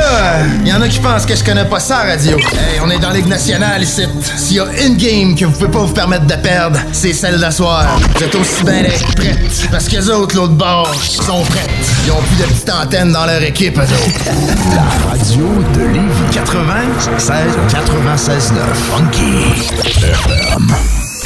il 0.61 0.67
y 0.67 0.73
en 0.73 0.81
a 0.81 0.87
qui 0.87 0.99
pensent 0.99 1.25
que 1.25 1.35
je 1.35 1.43
connais 1.43 1.65
pas 1.65 1.79
ça, 1.79 2.03
radio. 2.03 2.37
Hey, 2.37 2.79
on 2.83 2.89
est 2.91 2.99
dans 2.99 3.09
Ligue 3.09 3.27
nationale 3.27 3.81
ici. 3.81 4.03
S'il 4.37 4.57
y 4.57 4.59
a 4.59 4.67
une 4.85 4.95
game 4.95 5.35
que 5.35 5.45
vous 5.45 5.53
pouvez 5.53 5.71
pas 5.71 5.79
vous 5.79 5.93
permettre 5.93 6.25
de 6.25 6.35
perdre, 6.35 6.77
c'est 6.91 7.13
celle 7.13 7.39
d'asseoir. 7.39 7.97
Vous 8.15 8.23
êtes 8.23 8.35
aussi 8.35 8.63
bien 8.63 8.83
prêtes. 9.15 9.67
Parce 9.71 9.87
que 9.89 9.95
les 9.95 10.09
autres, 10.09 10.35
l'autre 10.35 10.53
bord, 10.53 10.93
sont 10.93 11.41
prêtes. 11.43 11.69
Ils 12.05 12.11
ont 12.11 12.21
plus 12.21 12.35
de 12.37 12.43
petites 12.43 12.69
antennes 12.69 13.11
dans 13.11 13.25
leur 13.25 13.41
équipe, 13.41 13.77
eux 13.77 13.81
autres. 13.81 14.31
La 14.75 15.09
radio 15.09 15.47
de 15.73 15.81
Lévis 15.93 16.31
96 16.31 17.57
96 17.69 18.53
9 18.53 18.61
Funky. 18.91 19.45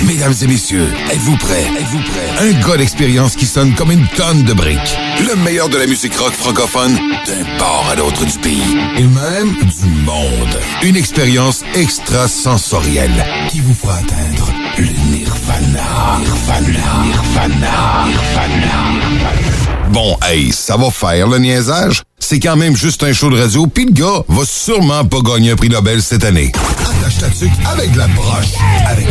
Mesdames 0.05 0.33
et 0.41 0.47
messieurs, 0.47 0.87
êtes-vous 1.11 1.35
prêts? 1.37 1.67
Êtes-vous 1.77 1.99
prêts? 1.99 2.47
Un 2.47 2.67
gars 2.67 2.77
d'expérience 2.77 3.35
qui 3.35 3.45
sonne 3.45 3.75
comme 3.75 3.91
une 3.91 4.07
tonne 4.15 4.43
de 4.43 4.53
briques. 4.53 4.97
Le 5.27 5.35
meilleur 5.35 5.67
de 5.67 5.77
la 5.77 5.87
musique 5.87 6.15
rock 6.15 6.33
francophone 6.33 6.95
d'un 7.25 7.57
port 7.57 7.85
à 7.91 7.95
l'autre 7.95 8.25
du 8.25 8.37
pays. 8.39 8.77
Et 8.97 9.03
même 9.03 9.53
du 9.53 9.89
monde. 10.05 10.59
Une 10.83 10.95
expérience 10.95 11.63
extrasensorielle 11.75 13.25
qui 13.49 13.59
vous 13.59 13.73
fera 13.73 13.95
atteindre 13.95 14.49
le 14.77 14.87
nirvana. 15.11 16.19
Nirvana. 16.19 17.03
Nirvana. 17.03 18.05
Nirvana. 18.07 19.29
Bon, 19.91 20.17
hey, 20.23 20.51
ça 20.53 20.77
va 20.77 20.91
faire 20.91 21.27
le 21.27 21.39
niaisage? 21.39 22.03
C'est 22.19 22.39
quand 22.39 22.55
même 22.55 22.75
juste 22.75 23.03
un 23.03 23.11
show 23.11 23.29
de 23.29 23.39
radio, 23.39 23.67
pis 23.67 23.85
le 23.85 23.91
gars 23.91 24.23
va 24.27 24.43
sûrement 24.45 25.03
pas 25.03 25.19
gagner 25.21 25.51
un 25.51 25.55
prix 25.55 25.69
Nobel 25.69 26.01
cette 26.01 26.23
année. 26.23 26.51
Attache 26.55 27.17
ta 27.17 27.71
avec 27.71 27.95
la 27.95 28.07
broche, 28.07 28.53
avec. 28.87 29.07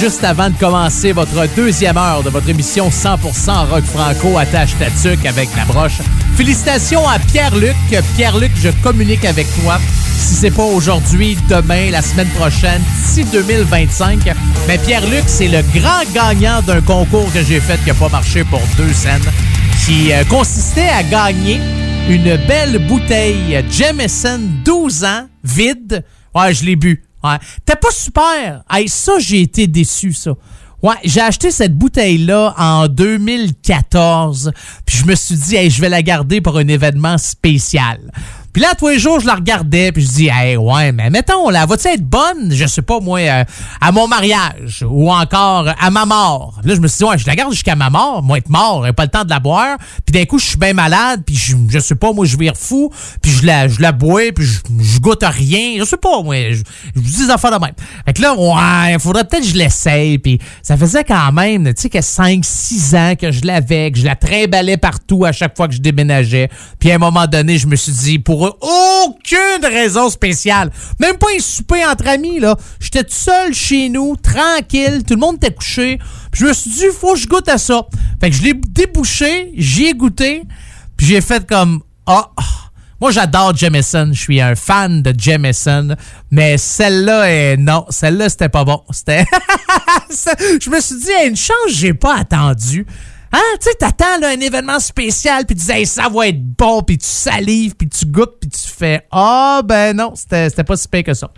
Juste 0.00 0.24
avant 0.24 0.48
de 0.48 0.54
commencer 0.54 1.12
votre 1.12 1.46
deuxième 1.54 1.98
heure 1.98 2.22
de 2.22 2.30
votre 2.30 2.48
émission 2.48 2.88
100% 2.88 3.68
rock 3.68 3.84
franco 3.84 4.38
attache 4.38 4.70
ta 4.78 5.28
avec 5.28 5.50
la 5.54 5.66
broche. 5.66 5.98
Félicitations 6.36 7.06
à 7.06 7.18
Pierre-Luc. 7.18 7.76
Pierre-Luc, 8.16 8.50
je 8.56 8.70
communique 8.82 9.26
avec 9.26 9.46
toi. 9.60 9.78
Si 10.16 10.36
c'est 10.36 10.52
pas 10.52 10.62
aujourd'hui, 10.62 11.36
demain, 11.50 11.90
la 11.90 12.00
semaine 12.00 12.30
prochaine, 12.30 12.80
d'ici 12.96 13.24
2025. 13.30 14.20
Mais 14.66 14.78
Pierre-Luc, 14.78 15.24
c'est 15.26 15.48
le 15.48 15.60
grand 15.78 16.10
gagnant 16.14 16.62
d'un 16.62 16.80
concours 16.80 17.30
que 17.34 17.42
j'ai 17.42 17.60
fait 17.60 17.78
qui 17.82 17.88
n'a 17.88 17.94
pas 17.94 18.08
marché 18.08 18.42
pour 18.44 18.62
deux 18.78 18.94
scènes, 18.94 19.20
qui 19.84 20.14
euh, 20.14 20.24
consistait 20.24 20.88
à 20.88 21.02
gagner 21.02 21.60
une 22.08 22.38
belle 22.46 22.78
bouteille 22.88 23.62
Jameson 23.70 24.40
12 24.64 25.04
ans, 25.04 25.26
vide. 25.44 26.06
Ouais, 26.34 26.54
je 26.54 26.64
l'ai 26.64 26.76
bu. 26.76 27.02
Ouais. 27.22 27.36
T'es 27.64 27.76
pas 27.76 27.90
super. 27.90 28.62
Hey, 28.70 28.88
ça, 28.88 29.18
j'ai 29.18 29.42
été 29.42 29.66
déçu, 29.66 30.12
ça. 30.12 30.32
Ouais, 30.82 30.94
j'ai 31.04 31.20
acheté 31.20 31.50
cette 31.50 31.74
bouteille-là 31.74 32.54
en 32.56 32.88
2014. 32.88 34.52
Puis 34.86 34.96
je 34.96 35.04
me 35.04 35.14
suis 35.14 35.34
dit, 35.34 35.56
hey, 35.56 35.70
je 35.70 35.80
vais 35.80 35.90
la 35.90 36.02
garder 36.02 36.40
pour 36.40 36.56
un 36.56 36.68
événement 36.68 37.18
spécial. 37.18 38.10
Puis 38.52 38.62
là, 38.62 38.74
tous 38.76 38.88
les 38.88 38.98
jours, 38.98 39.20
je 39.20 39.26
la 39.26 39.34
regardais, 39.34 39.92
puis 39.92 40.02
je 40.02 40.08
dis, 40.08 40.28
hey, 40.28 40.56
ouais, 40.56 40.90
mais 40.90 41.08
mettons, 41.08 41.50
là, 41.50 41.66
va-tu 41.66 41.86
être 41.86 42.04
bonne, 42.04 42.52
je 42.52 42.66
sais 42.66 42.82
pas, 42.82 42.98
moi, 42.98 43.20
euh, 43.20 43.44
à 43.80 43.92
mon 43.92 44.08
mariage 44.08 44.84
ou 44.88 45.10
encore 45.10 45.68
à 45.78 45.90
ma 45.90 46.04
mort? 46.04 46.60
Là, 46.64 46.74
je 46.74 46.80
me 46.80 46.88
suis 46.88 46.98
dit, 46.98 47.04
ouais, 47.04 47.16
je 47.16 47.26
la 47.26 47.36
garde 47.36 47.52
jusqu'à 47.52 47.76
ma 47.76 47.90
mort, 47.90 48.24
moi, 48.24 48.38
être 48.38 48.48
mort, 48.48 48.84
j'ai 48.84 48.92
pas 48.92 49.04
le 49.04 49.10
temps 49.10 49.24
de 49.24 49.30
la 49.30 49.38
boire. 49.38 49.78
Puis 50.04 50.12
d'un 50.12 50.24
coup, 50.24 50.38
je 50.40 50.46
suis 50.46 50.58
bien 50.58 50.72
malade, 50.72 51.22
puis 51.24 51.36
je, 51.36 51.54
je 51.68 51.78
sais 51.78 51.94
pas, 51.94 52.12
moi, 52.12 52.26
je 52.26 52.36
vire 52.36 52.56
fou, 52.56 52.90
puis 53.22 53.30
je 53.30 53.46
la, 53.46 53.68
je 53.68 53.80
la 53.80 53.92
bois, 53.92 54.32
puis 54.34 54.44
je, 54.44 54.98
goûte 54.98 55.22
à 55.22 55.30
rien, 55.30 55.76
je 55.78 55.84
sais 55.84 55.96
pas, 55.96 56.20
moi, 56.22 56.50
je, 56.50 56.62
je 56.96 57.00
dis 57.00 57.26
des 57.26 57.30
affaires 57.30 57.52
de 57.52 57.64
même. 57.64 57.74
Fait 58.04 58.12
que 58.12 58.22
là, 58.22 58.34
ouais, 58.34 58.94
il 58.94 59.00
faudrait 59.00 59.24
peut-être 59.24 59.44
que 59.44 59.48
je 59.48 59.56
l'essaye, 59.56 60.18
puis 60.18 60.40
ça 60.62 60.76
faisait 60.76 61.04
quand 61.04 61.30
même, 61.32 61.72
tu 61.72 61.82
sais, 61.82 61.88
que 61.88 61.98
5-6 61.98 62.96
ans 62.96 63.14
que 63.14 63.30
je 63.30 63.44
l'avais, 63.44 63.92
que 63.92 63.98
je 63.98 64.04
la 64.04 64.16
trimballais 64.16 64.76
partout 64.76 65.24
à 65.24 65.30
chaque 65.30 65.56
fois 65.56 65.68
que 65.68 65.74
je 65.74 65.80
déménageais. 65.80 66.48
Puis 66.80 66.90
à 66.90 66.96
un 66.96 66.98
moment 66.98 67.26
donné, 67.26 67.56
je 67.56 67.68
me 67.68 67.76
suis 67.76 67.92
dit, 67.92 68.18
pour 68.18 68.39
aucune 68.48 69.64
raison 69.64 70.08
spéciale. 70.10 70.70
Même 70.98 71.16
pas 71.16 71.28
un 71.36 71.40
souper 71.40 71.84
entre 71.84 72.08
amis, 72.08 72.40
là. 72.40 72.56
J'étais 72.78 73.04
tout 73.04 73.10
seul 73.10 73.52
chez 73.54 73.88
nous, 73.88 74.16
tranquille, 74.16 75.02
tout 75.06 75.14
le 75.14 75.20
monde 75.20 75.36
était 75.36 75.54
couché. 75.54 75.98
Puis 76.30 76.42
je 76.42 76.46
me 76.46 76.52
suis 76.52 76.70
dit, 76.70 76.86
faut 76.98 77.14
que 77.14 77.18
je 77.18 77.26
goûte 77.26 77.48
à 77.48 77.58
ça. 77.58 77.86
Fait 78.20 78.30
que 78.30 78.36
je 78.36 78.42
l'ai 78.42 78.54
débouché, 78.54 79.52
j'y 79.56 79.86
ai 79.86 79.94
goûté, 79.94 80.42
puis 80.96 81.06
j'ai 81.06 81.20
fait 81.20 81.46
comme, 81.46 81.82
ah, 82.06 82.30
moi, 83.00 83.10
j'adore 83.12 83.56
Jameson. 83.56 84.10
Je 84.12 84.20
suis 84.20 84.40
un 84.42 84.54
fan 84.54 85.00
de 85.00 85.14
Jameson. 85.16 85.96
Mais 86.30 86.58
celle-là, 86.58 87.30
est... 87.30 87.56
non, 87.56 87.86
celle-là, 87.88 88.28
c'était 88.28 88.50
pas 88.50 88.64
bon. 88.64 88.82
C'était. 88.90 89.24
je 90.10 90.68
me 90.68 90.80
suis 90.80 90.96
dit, 90.96 91.10
une 91.26 91.36
chance, 91.36 91.68
j'ai 91.68 91.94
pas 91.94 92.18
attendu. 92.18 92.86
Hein, 93.32 93.38
tu 93.60 93.68
sais, 93.68 93.76
t'attends 93.78 94.18
là, 94.20 94.30
un 94.30 94.40
événement 94.40 94.80
spécial, 94.80 95.46
puis 95.46 95.54
tu 95.54 95.64
dis, 95.64 95.86
ça 95.86 96.08
va 96.08 96.28
être 96.28 96.42
bon, 96.42 96.82
puis 96.82 96.98
tu 96.98 97.06
salives, 97.06 97.76
puis 97.76 97.88
tu 97.88 98.06
goûtes, 98.06 98.40
puis 98.40 98.50
tu 98.50 98.68
fais, 98.68 99.06
ah, 99.12 99.62
ben 99.64 99.96
non, 99.96 100.14
c'était 100.16 100.64
pas 100.64 100.76
si 100.76 100.88
pire 100.88 101.04
que 101.04 101.14
ça. 101.14 101.30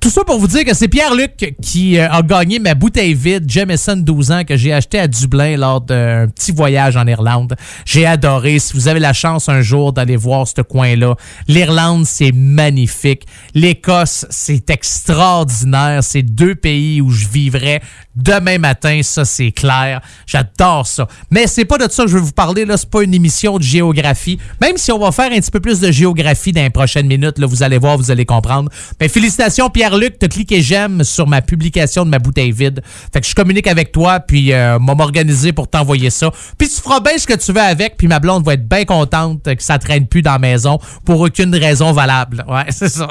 Tout 0.00 0.08
ça 0.08 0.24
pour 0.24 0.38
vous 0.38 0.48
dire 0.48 0.64
que 0.64 0.74
c'est 0.74 0.88
Pierre-Luc 0.88 1.54
qui 1.60 1.98
euh, 1.98 2.08
a 2.10 2.22
gagné 2.22 2.58
ma 2.58 2.74
bouteille 2.74 3.12
vide 3.12 3.44
Jameson 3.46 3.96
12 3.96 4.30
ans 4.30 4.44
que 4.44 4.56
j'ai 4.56 4.72
acheté 4.72 4.98
à 4.98 5.06
Dublin 5.06 5.56
lors 5.58 5.80
d'un 5.82 6.28
petit 6.28 6.52
voyage 6.52 6.96
en 6.96 7.06
Irlande. 7.06 7.54
J'ai 7.84 8.06
adoré. 8.06 8.58
Si 8.58 8.72
vous 8.72 8.88
avez 8.88 9.00
la 9.00 9.12
chance 9.12 9.48
un 9.48 9.60
jour 9.60 9.92
d'aller 9.92 10.16
voir 10.16 10.48
ce 10.48 10.62
coin-là, 10.62 11.16
l'Irlande, 11.48 12.06
c'est 12.06 12.32
magnifique. 12.32 13.26
L'Écosse, 13.54 14.26
c'est 14.30 14.70
extraordinaire. 14.70 16.02
C'est 16.02 16.22
deux 16.22 16.54
pays 16.54 17.00
où 17.00 17.10
je 17.10 17.28
vivrais 17.28 17.82
demain 18.16 18.58
matin, 18.58 19.00
ça 19.02 19.24
c'est 19.24 19.52
clair. 19.52 20.00
J'adore 20.26 20.86
ça. 20.86 21.06
Mais 21.30 21.46
c'est 21.46 21.64
pas 21.64 21.78
de 21.78 21.90
ça 21.90 22.04
que 22.04 22.10
je 22.10 22.16
vais 22.16 22.22
vous 22.22 22.32
parler 22.32 22.64
là, 22.64 22.76
c'est 22.76 22.90
pas 22.90 23.02
une 23.02 23.14
émission 23.14 23.58
de 23.58 23.62
géographie. 23.62 24.38
Même 24.60 24.76
si 24.76 24.92
on 24.92 24.98
va 24.98 25.12
faire 25.12 25.32
un 25.32 25.40
petit 25.40 25.50
peu 25.50 25.60
plus 25.60 25.80
de 25.80 25.90
géographie 25.90 26.52
dans 26.52 26.62
les 26.62 26.70
prochaines 26.70 27.06
minutes, 27.06 27.38
là, 27.38 27.46
vous 27.46 27.62
allez 27.62 27.78
voir, 27.78 27.96
vous 27.96 28.10
allez 28.10 28.24
comprendre. 28.24 28.70
Mais 29.00 29.08
félicitations 29.08 29.70
Pierre-Luc, 29.70 30.18
t'as 30.18 30.28
cliqué 30.28 30.62
j'aime 30.62 31.04
sur 31.04 31.26
ma 31.26 31.42
publication 31.42 32.04
de 32.04 32.10
ma 32.10 32.18
bouteille 32.18 32.52
vide. 32.52 32.82
Fait 33.12 33.20
que 33.20 33.26
je 33.26 33.34
communique 33.34 33.66
avec 33.66 33.92
toi 33.92 34.20
puis 34.20 34.52
euh, 34.52 34.78
m'organiser 34.78 35.52
pour 35.52 35.68
t'envoyer 35.68 36.10
ça. 36.10 36.30
Puis 36.58 36.68
tu 36.68 36.80
feras 36.80 37.00
bien 37.00 37.18
ce 37.18 37.26
que 37.26 37.34
tu 37.34 37.52
veux 37.52 37.60
avec 37.60 37.96
puis 37.96 38.08
ma 38.08 38.20
blonde 38.20 38.44
va 38.44 38.54
être 38.54 38.68
bien 38.68 38.84
contente 38.84 39.42
que 39.42 39.62
ça 39.62 39.78
traîne 39.78 40.06
plus 40.06 40.22
dans 40.22 40.32
la 40.32 40.38
maison 40.38 40.78
pour 41.04 41.20
aucune 41.20 41.54
raison 41.54 41.92
valable. 41.92 42.44
Ouais, 42.48 42.64
c'est 42.70 42.88
ça. 42.88 43.08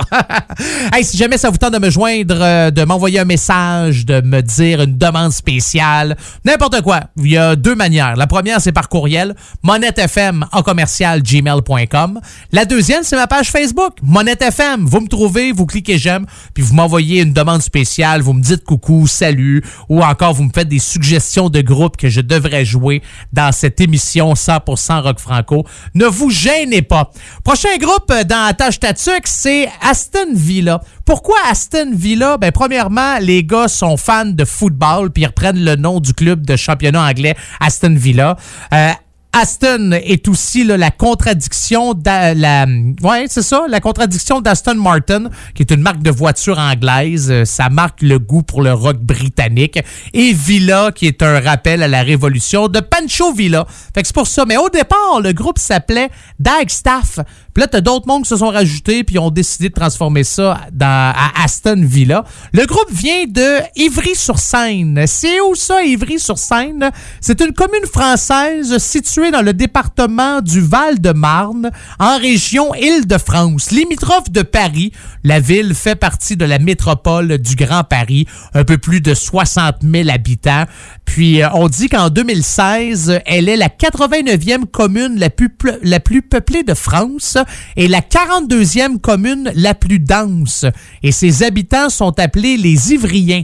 hey, 0.94 1.04
si 1.04 1.18
jamais 1.18 1.38
ça 1.38 1.50
vous 1.50 1.58
tente 1.58 1.74
de 1.74 1.80
me 1.80 1.90
joindre, 1.90 2.38
euh, 2.40 2.72
de 2.72 2.84
m'envoyer 2.84 3.20
un 3.20 3.26
message, 3.26 4.06
de 4.06 4.22
me 4.22 4.42
dire 4.42 4.82
une 4.82 4.93
demande 4.98 5.32
spéciale, 5.32 6.18
n'importe 6.46 6.82
quoi. 6.82 7.02
Il 7.18 7.28
y 7.28 7.38
a 7.38 7.56
deux 7.56 7.76
manières. 7.76 8.16
La 8.16 8.28
première, 8.28 8.62
c'est 8.62 8.72
par 8.72 8.90
courriel, 8.90 9.36
monettefm 9.62 10.46
en 10.52 10.62
commercial 10.62 11.22
gmail.com. 11.22 12.20
La 12.52 12.66
deuxième, 12.66 13.04
c'est 13.04 13.16
ma 13.16 13.28
page 13.28 13.52
Facebook, 13.52 13.98
Monette 14.02 14.42
FM. 14.42 14.86
Vous 14.86 15.02
me 15.02 15.08
trouvez, 15.08 15.52
vous 15.52 15.66
cliquez 15.66 15.98
j'aime, 15.98 16.26
puis 16.54 16.64
vous 16.64 16.74
m'envoyez 16.74 17.22
une 17.22 17.34
demande 17.34 17.62
spéciale, 17.62 18.22
vous 18.22 18.34
me 18.34 18.42
dites 18.42 18.64
coucou, 18.64 19.08
salut, 19.08 19.64
ou 19.90 20.04
encore 20.04 20.34
vous 20.34 20.44
me 20.44 20.52
faites 20.54 20.68
des 20.68 20.80
suggestions 20.80 21.50
de 21.50 21.62
groupes 21.62 21.98
que 21.98 22.10
je 22.10 22.22
devrais 22.22 22.66
jouer 22.66 23.02
dans 23.32 23.52
cette 23.52 23.82
émission 23.82 24.34
100% 24.34 25.02
rock 25.02 25.20
franco. 25.20 25.66
Ne 25.94 26.06
vous 26.06 26.30
gênez 26.30 26.82
pas. 26.82 27.12
Prochain 27.44 27.76
groupe 27.80 28.12
dans 28.28 28.46
Attache 28.46 28.80
Tatuc, 28.80 29.24
c'est 29.26 29.70
Aston 29.82 30.34
Villa. 30.34 30.82
Pourquoi 31.06 31.38
Aston 31.50 31.92
Villa? 31.94 32.38
Ben, 32.38 32.52
premièrement, 32.52 33.18
les 33.20 33.44
gars 33.44 33.68
sont 33.68 33.98
fans 33.98 34.26
de 34.26 34.46
football, 34.46 35.12
puis 35.12 35.24
ils 35.24 35.28
reprennent 35.28 35.64
le 35.64 35.76
nom 35.76 36.00
du 36.00 36.14
club 36.14 36.46
de 36.46 36.56
championnat 36.56 37.04
anglais 37.04 37.36
Aston 37.60 37.96
Villa. 37.96 38.38
Euh, 38.74 38.92
Aston 39.36 39.94
est 39.94 40.28
aussi 40.28 40.64
la 40.64 40.92
contradiction 40.92 41.96
de 41.96 42.40
la 42.40 42.68
ouais 43.02 43.26
c'est 43.28 43.42
la 43.68 43.80
contradiction 43.80 44.42
d'Aston 44.42 44.76
Martin 44.76 45.24
qui 45.56 45.64
est 45.64 45.72
une 45.72 45.82
marque 45.82 46.04
de 46.04 46.12
voiture 46.12 46.60
anglaise. 46.60 47.32
Euh, 47.32 47.44
ça 47.44 47.70
marque 47.70 48.04
le 48.04 48.20
goût 48.20 48.44
pour 48.44 48.62
le 48.62 48.74
rock 48.74 48.98
britannique. 48.98 49.80
Et 50.14 50.34
Villa 50.34 50.92
qui 50.94 51.08
est 51.08 51.24
un 51.24 51.40
rappel 51.40 51.82
à 51.82 51.88
la 51.88 52.04
révolution 52.04 52.68
de 52.68 52.80
Pancho 52.80 53.34
Villa. 53.34 53.66
Fait 53.96 54.02
que 54.02 54.08
c'est 54.08 54.14
pour 54.14 54.28
ça. 54.28 54.46
Mais 54.46 54.58
au 54.58 54.70
départ 54.70 55.20
le 55.20 55.34
groupe 55.34 55.58
s'appelait 55.58 56.12
Dagstaff 56.40 57.20
puis 57.54 57.62
là 57.62 57.68
t'as 57.68 57.82
d'autres 57.82 58.08
mondes 58.08 58.24
qui 58.24 58.30
se 58.30 58.38
sont 58.38 58.50
rajoutés 58.50 59.04
puis 59.04 59.20
ont 59.20 59.30
décidé 59.32 59.70
de 59.70 59.74
transformer 59.74 60.24
ça 60.24 60.62
dans 60.72 61.14
à 61.16 61.44
Aston 61.44 61.82
Villa. 61.86 62.24
Le 62.54 62.66
groupe 62.66 62.92
vient 62.92 63.26
de 63.28 63.60
Ivry-sur-Seine. 63.76 65.04
C'est 65.08 65.40
où 65.42 65.56
ça 65.56 65.84
Ivry-sur-Seine? 65.84 66.92
C'est 67.22 67.42
une 67.42 67.54
commune 67.54 67.86
française 67.92 68.78
située 68.78 69.32
dans 69.32 69.42
le 69.42 69.54
département 69.54 70.42
du 70.42 70.62
Val-de-Marne, 70.62 71.72
en 72.00 72.18
région 72.18 72.74
Île-de-France, 72.76 73.72
limitrophe 73.72 74.30
de 74.32 74.42
Paris. 74.42 74.92
La 75.24 75.40
ville 75.40 75.74
fait 75.74 75.96
partie 75.96 76.36
de 76.38 76.46
la 76.46 76.60
métropole 76.60 77.38
du 77.38 77.56
Grand 77.56 77.84
Paris, 77.84 78.28
un 78.54 78.64
peu 78.64 78.78
plus 78.78 79.02
de 79.02 79.14
60 79.14 79.78
000 79.82 80.10
habitants. 80.10 80.66
Puis 81.06 81.42
euh, 81.42 81.50
on 81.54 81.68
dit 81.70 81.90
qu'en 81.90 82.10
2016, 82.10 83.20
elle 83.26 83.50
est 83.50 83.58
la 83.58 83.70
89e 83.70 84.66
commune 84.66 85.20
la 85.20 85.30
plus, 85.30 85.48
ple- 85.50 85.80
la 85.84 86.00
plus 86.00 86.22
peuplée 86.22 86.64
de 86.64 86.74
France 86.74 87.38
et 87.76 87.88
la 87.88 88.02
42e 88.02 89.00
commune 89.00 89.52
la 89.56 89.74
plus 89.74 90.00
dense. 90.00 90.66
Et 91.02 91.12
ses 91.12 91.44
habitants 91.44 91.90
sont 91.90 92.18
appelés 92.20 92.58
les 92.58 92.94
Ivriens. 92.94 93.44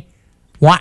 Ouais. 0.62 0.72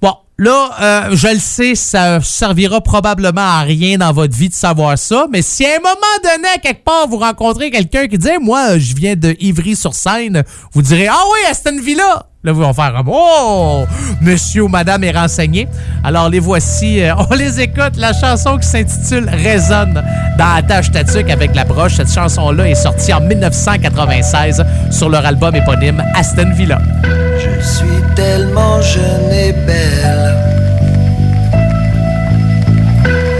Bon, 0.00 0.14
là, 0.38 0.70
euh, 0.80 1.16
je 1.16 1.28
le 1.28 1.38
sais, 1.38 1.74
ça 1.74 2.20
servira 2.20 2.80
probablement 2.80 3.40
à 3.40 3.60
rien 3.60 3.98
dans 3.98 4.12
votre 4.12 4.34
vie 4.34 4.48
de 4.48 4.54
savoir 4.54 4.96
ça, 4.98 5.26
mais 5.30 5.42
si 5.42 5.66
à 5.66 5.76
un 5.76 5.80
moment 5.80 5.96
donné, 6.22 6.48
quelque 6.62 6.84
part, 6.84 7.06
vous 7.08 7.18
rencontrez 7.18 7.70
quelqu'un 7.70 8.06
qui 8.06 8.18
dit 8.18 8.28
Moi, 8.40 8.78
je 8.78 8.94
viens 8.94 9.16
de 9.16 9.36
Ivry-sur-Seine, 9.40 10.42
vous 10.72 10.82
direz 10.82 11.08
Ah 11.08 11.22
oui, 11.32 11.50
Aston 11.50 11.78
Villa 11.82 12.29
Là, 12.42 12.52
vous 12.52 12.64
allez 12.64 12.72
faire 12.72 12.94
comme 12.94 13.10
Oh 13.12 13.84
Monsieur 14.22 14.62
ou 14.62 14.68
madame 14.68 15.04
est 15.04 15.10
renseigné. 15.10 15.68
Alors, 16.02 16.30
les 16.30 16.40
voici, 16.40 17.02
euh, 17.02 17.12
on 17.30 17.34
les 17.34 17.60
écoute. 17.60 17.98
La 17.98 18.14
chanson 18.14 18.56
qui 18.56 18.66
s'intitule 18.66 19.28
Résonne 19.28 20.02
dans 20.38 20.54
Attache 20.56 20.86
Statique 20.86 21.28
avec 21.28 21.54
la 21.54 21.64
broche. 21.64 21.96
Cette 21.96 22.10
chanson-là 22.10 22.66
est 22.66 22.74
sortie 22.74 23.12
en 23.12 23.20
1996 23.20 24.64
sur 24.90 25.10
leur 25.10 25.26
album 25.26 25.54
éponyme 25.54 26.02
Aston 26.14 26.50
Villa. 26.54 26.78
Je 27.04 27.62
suis 27.62 28.02
tellement 28.16 28.80
jeune 28.80 29.32
et 29.32 29.52
belle 29.52 30.34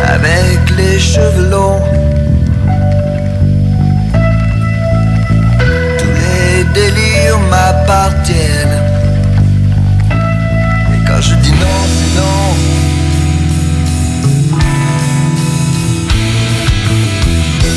Avec 0.06 0.76
les 0.76 0.98
cheveux 0.98 1.50
longs 1.50 1.80
Tous 5.98 6.06
les 6.06 6.64
délires 6.74 7.38
m'appartiennent 7.50 8.69
non, 11.60 11.80
c'est 11.96 12.12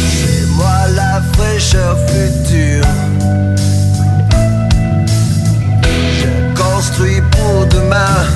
C'est 0.10 0.46
moi 0.48 0.88
la 0.96 1.22
fraîcheur 1.34 1.98
future 2.08 2.86
Je 6.20 6.62
construis 6.62 7.22
pour 7.32 7.66
demain. 7.68 8.33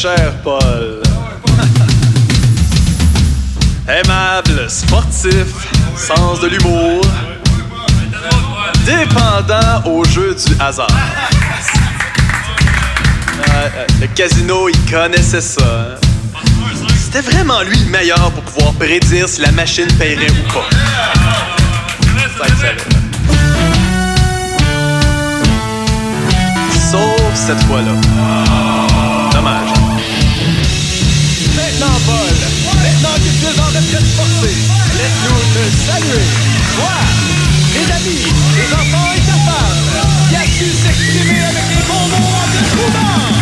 Cher 0.00 0.32
Paul. 0.44 1.02
Aimable, 3.88 4.70
sportif, 4.70 5.46
sens 5.96 6.38
de 6.38 6.46
l'humour, 6.46 7.00
dépendant 8.86 9.82
au 9.86 10.04
jeu 10.04 10.36
du 10.36 10.54
hasard. 10.60 10.86
Euh, 13.48 13.68
euh, 13.76 13.86
le 14.00 14.06
casino, 14.08 14.68
il 14.68 14.78
connaissait 14.88 15.40
ça. 15.40 15.62
hein. 15.64 16.42
C'était 16.96 17.28
vraiment 17.32 17.62
lui 17.62 17.76
le 17.78 17.90
meilleur 17.90 18.30
pour 18.30 18.44
pouvoir 18.44 18.74
prédire 18.74 19.28
si 19.28 19.40
la 19.40 19.50
machine 19.50 19.88
paierait 19.98 20.30
ou 20.30 20.52
pas. 20.52 20.68
Sauf 26.90 27.34
cette 27.34 27.62
fois-là. 27.64 28.97
Maintenant, 31.78 32.00
Paul, 32.06 32.34
maintenant 32.82 33.14
que 33.14 33.30
tu 33.38 33.46
es 33.46 33.60
en 33.60 33.66
retraite 33.66 34.10
forcée, 34.16 34.56
laisse-nous 34.96 35.38
te 35.54 35.62
saluer. 35.86 36.26
Toi, 36.74 36.96
tes 37.72 37.92
amis, 37.92 38.24
tes 38.56 38.74
enfants 38.74 39.12
et 39.14 39.20
ta 39.20 39.38
femme, 39.46 39.78
qui 40.28 40.34
a 40.34 40.42
su 40.42 40.72
s'exprimer 40.72 41.40
avec 41.44 41.64
les 41.70 41.84
bons 41.86 42.08
mots 42.08 42.34
en 42.34 42.46
te 42.50 42.58
trouvant. 42.74 43.37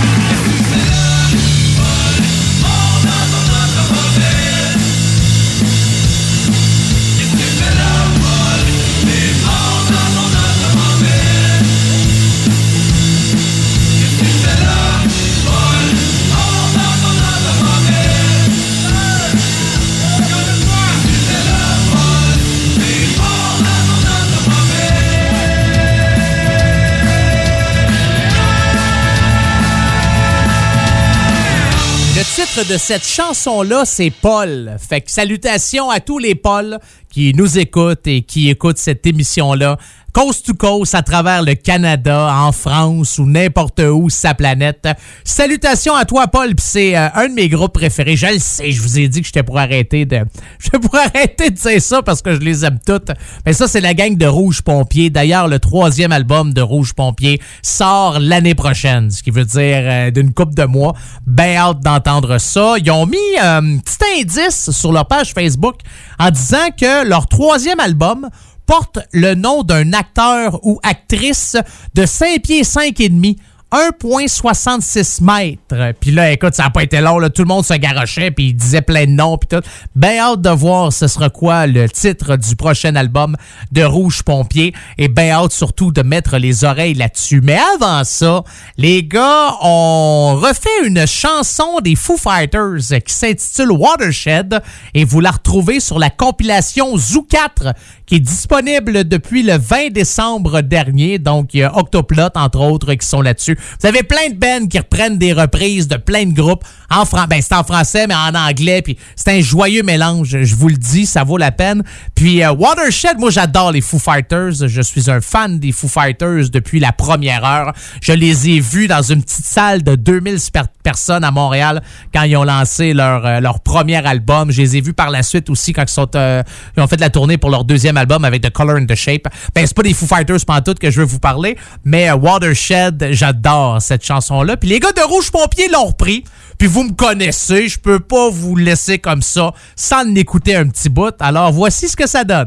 Titre 32.37 32.69
de 32.71 32.77
cette 32.77 33.07
chanson-là, 33.07 33.87
c'est 33.87 34.11
Paul. 34.11 34.77
Fait 34.79 35.01
que 35.01 35.11
salutations 35.11 35.89
à 35.89 36.01
tous 36.01 36.19
les 36.19 36.35
Pauls 36.35 36.79
qui 37.11 37.33
nous 37.33 37.59
écoutent 37.59 38.07
et 38.07 38.21
qui 38.21 38.51
écoutent 38.51 38.77
cette 38.77 39.07
émission-là. 39.07 39.79
Coast 40.17 40.47
to 40.47 40.55
coast 40.55 40.95
à 40.95 41.03
travers 41.03 41.43
le 41.43 41.53
Canada, 41.53 42.31
en 42.33 42.51
France 42.51 43.19
ou 43.19 43.27
n'importe 43.27 43.81
où 43.81 44.09
sa 44.09 44.33
planète. 44.33 44.89
Salutations 45.25 45.95
à 45.95 46.07
toi, 46.07 46.27
Paul. 46.27 46.55
Puis 46.55 46.65
c'est 46.67 46.97
euh, 46.97 47.09
un 47.17 47.29
de 47.29 47.35
mes 47.35 47.51
groupes 47.51 47.75
préférés. 47.75 48.17
Je 48.17 48.29
le 48.29 48.39
sais, 48.39 48.71
je 48.71 48.81
vous 48.81 48.99
ai 48.99 49.09
dit 49.09 49.21
que 49.21 49.27
j'étais 49.27 49.43
pour 49.43 49.59
arrêter 49.59 50.07
de. 50.07 50.21
J'étais 50.59 50.79
pour 50.79 50.97
arrêter 50.97 51.51
de 51.51 51.57
dire 51.57 51.83
ça 51.83 52.01
parce 52.01 52.23
que 52.23 52.35
je 52.35 52.41
les 52.41 52.65
aime 52.65 52.79
toutes. 52.87 53.11
Mais 53.45 53.53
ça, 53.53 53.69
c'est 53.69 53.83
la 53.83 53.93
gang 53.93 54.17
de 54.17 54.25
Rouge 54.25 54.63
Pompier. 54.63 55.11
D'ailleurs, 55.11 55.49
le 55.49 55.59
troisième 55.59 56.13
album 56.13 56.55
de 56.55 56.63
Rouge 56.63 56.95
Pompier 56.95 57.39
sort 57.61 58.19
l'année 58.19 58.55
prochaine, 58.55 59.11
ce 59.11 59.23
qui 59.23 59.31
veut 59.31 59.45
dire 59.45 59.83
euh, 59.83 60.11
d'une 60.11 60.33
coupe 60.33 60.55
de 60.55 60.65
mois. 60.65 60.95
Ben 61.27 61.59
hâte 61.59 61.81
d'entendre 61.81 62.39
ça. 62.39 62.77
Ils 62.83 62.91
ont 62.91 63.05
mis 63.05 63.19
euh, 63.43 63.59
un 63.59 63.77
petit 63.81 64.23
indice 64.23 64.71
sur 64.71 64.93
leur 64.93 65.09
page 65.09 65.35
Facebook 65.35 65.81
en 66.19 66.31
disant 66.31 66.71
que 66.75 67.07
leur 67.07 67.29
troisième 67.29 67.81
album 67.81 68.31
porte 68.67 68.99
le 69.13 69.35
nom 69.35 69.63
d'un 69.63 69.93
acteur 69.93 70.61
ou 70.65 70.79
actrice 70.83 71.57
de 71.95 72.05
5 72.05 72.43
pieds 72.43 72.65
5 72.65 73.01
et 73.01 73.09
demi. 73.09 73.39
1,66 73.73 75.25
mètres. 75.25 75.93
Puis 76.01 76.13
là, 76.13 76.31
écoute, 76.31 76.55
ça 76.55 76.65
n'a 76.65 76.71
pas 76.71 76.85
été 76.85 77.01
long. 77.01 77.19
Là. 77.19 77.31
Tout 77.31 77.43
le 77.43 77.49
monde 77.49 77.65
se 77.65 77.75
garochait, 77.75 78.31
puis 78.31 78.49
il 78.49 78.55
disait 78.55 78.81
plein 78.81 79.07
de 79.07 79.11
noms, 79.11 79.37
puis 79.39 79.49
tout. 79.49 79.67
Ben 79.97 80.19
hâte 80.19 80.41
de 80.41 80.51
voir 80.51 80.93
ce 80.93 81.09
sera 81.09 81.31
quoi 81.31 81.67
le 81.67 81.89
titre 81.89 82.37
du 82.37 82.55
prochain 82.55 82.95
album 82.95 83.37
de 83.73 83.83
Rouge 83.83 84.23
Pompier. 84.23 84.73
Et 84.99 85.09
ben 85.09 85.31
hâte 85.31 85.53
surtout 85.53 85.91
de 85.91 86.03
mettre 86.03 86.39
les 86.39 86.65
oreilles 86.65 86.95
là-dessus. 86.95 87.41
Mais 87.43 87.59
avant 87.75 88.05
ça, 88.05 88.45
les 88.79 89.03
gars 89.03 89.57
ont 89.61 90.37
refait 90.41 90.87
une 90.87 91.05
chanson 91.07 91.81
des 91.83 91.97
Foo 91.97 92.17
Fighters 92.17 93.03
qui 93.05 93.13
s'intitule 93.13 93.73
Watershed. 93.73 94.63
Et 94.95 95.05
vous 95.05 95.21
la 95.21 95.33
retrouvez 95.33 95.81
sur 95.81 95.99
la 95.99 96.11
compilation 96.11 96.97
Zoo 96.97 97.27
4 97.29 97.75
qui 98.07 98.17
est 98.17 98.21
disponible 98.21 99.05
depuis 99.05 99.43
le 99.43 99.59
20 99.59 99.91
décembre 99.91 100.61
dernier. 100.61 101.19
Donc, 101.19 101.53
il 101.55 101.61
y 101.61 101.63
a 101.65 101.77
Octoplot, 101.77 102.29
entre 102.37 102.61
autres, 102.61 102.95
qui 102.95 103.07
sont 103.07 103.21
là-dessus. 103.21 103.59
Vous 103.81 103.87
avez 103.87 104.03
plein 104.03 104.29
de 104.31 104.35
bands 104.35 104.67
qui 104.67 104.79
reprennent 104.79 105.19
des 105.19 105.33
reprises 105.33 105.89
de 105.89 105.97
plein 105.97 106.27
de 106.27 106.35
groupes. 106.35 106.65
En 106.91 107.05
fran 107.05 107.25
ben, 107.29 107.41
c'est 107.43 107.55
en 107.55 107.65
français, 107.65 108.07
mais 108.07 108.15
en 108.15 108.35
anglais. 108.35 108.83
Puis 108.83 108.97
c'est 109.17 109.37
un 109.37 109.41
joyeux 109.41 109.83
mélange. 109.83 110.43
Je 110.43 110.55
vous 110.55 110.69
le 110.69 110.77
dis, 110.77 111.07
ça 111.07 111.25
vaut 111.25 111.37
la 111.39 111.53
peine. 111.53 111.83
Puis 112.15 112.43
euh, 112.43 112.53
Watershed, 112.53 113.19
moi, 113.19 113.31
j'adore 113.31 113.73
les 113.73 113.81
Foo 113.81 113.99
Fighters. 113.99 114.67
Je 114.69 114.81
suis 114.83 115.11
un 115.11 115.21
fan 115.21 115.59
des 115.59 115.73
Foo 115.73 115.89
Fighters 115.89 116.51
depuis 116.51 116.79
la 116.81 116.93
première 116.93 117.45
heure. 117.45 117.73
Je 118.01 118.13
les 118.13 118.49
ai 118.51 118.61
vus 118.61 118.87
dans 118.89 119.03
une 119.03 119.23
petite 119.23 119.45
salle 119.47 119.83
de 119.83 119.95
2000 119.97 120.39
per- 120.53 120.63
personnes 120.83 121.25
à 121.25 121.31
Montréal 121.31 121.83
quand 122.15 122.23
ils 122.23 122.37
ont 122.37 122.45
lancé 122.45 122.93
leur, 122.95 123.27
euh, 123.27 123.41
leur 123.41 123.61
premier 123.61 124.05
album. 124.07 124.51
Je 124.51 124.63
les 124.63 124.77
ai 124.77 124.81
vus 124.81 124.95
par 124.95 125.11
la 125.11 125.23
suite 125.23 125.51
aussi 125.51 125.73
quand 125.73 125.85
ils, 125.89 125.93
sont, 125.93 126.09
euh, 126.15 126.43
ils 126.77 126.83
ont 126.83 126.87
fait 126.87 127.01
la 127.01 127.11
tournée 127.11 127.39
pour 127.39 127.51
leur 127.51 127.65
deuxième 127.65 127.97
album 127.97 128.25
avec 128.25 128.43
The 128.43 128.51
Color 128.51 128.77
and 128.79 128.87
the 128.87 128.95
Shape. 128.95 129.27
Ben, 129.55 129.67
c'est 129.67 129.75
pas 129.77 129.83
des 129.83 129.95
Foo 129.95 130.07
Fighters 130.07 130.45
pantoute 130.47 130.79
que 130.79 130.91
je 130.91 131.01
veux 131.01 131.07
vous 131.07 131.19
parler, 131.19 131.57
mais 131.85 132.11
Watershed, 132.13 133.09
j'adore 133.13 133.81
cette 133.83 134.05
chanson-là. 134.05 134.57
Puis 134.57 134.69
les 134.69 134.81
gars 134.81 134.93
de 134.93 135.01
Rouge 135.01 135.31
Pompier 135.31 135.69
l'ont 135.69 135.87
repris. 135.87 136.25
Puis 136.59 136.69
vous 136.69 136.85
me 136.85 136.93
connaissez, 136.93 137.69
je 137.69 137.79
peux 137.79 138.01
pas 138.01 138.31
vous 138.31 138.57
laisser 138.57 138.99
comme 138.99 139.23
ça 139.23 139.53
sans 139.75 140.03
l'écouter 140.03 140.57
un 140.57 140.69
petit 140.69 140.89
bout. 140.89 141.15
Alors 141.21 141.53
voici 141.53 141.89
ce 141.89 141.97
que 141.97 142.07
ça 142.07 142.25
donne. 142.25 142.47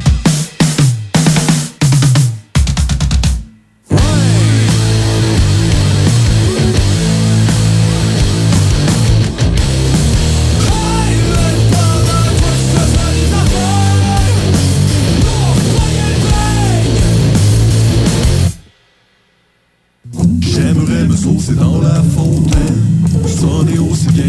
Que 24.19 24.25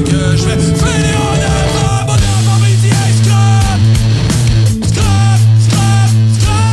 que 0.00 0.36
scrap 3.22 3.40
Scrap, 4.86 5.40
scrap, 5.60 6.10
scrap 6.32 6.68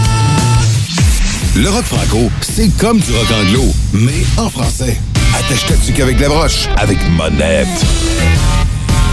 Le 1.56 1.70
rock 1.70 1.84
franco, 1.84 2.32
c'est 2.42 2.70
comme 2.78 3.00
du 3.00 3.12
rock 3.12 3.28
anglo, 3.32 3.64
mais 3.92 4.26
en 4.38 4.50
français. 4.50 4.98
Attache 5.38 5.66
ta 5.66 5.76
tuque 5.76 6.00
avec 6.00 6.18
la 6.22 6.30
broche, 6.30 6.70
avec 6.78 6.98
Monette. 7.10 7.68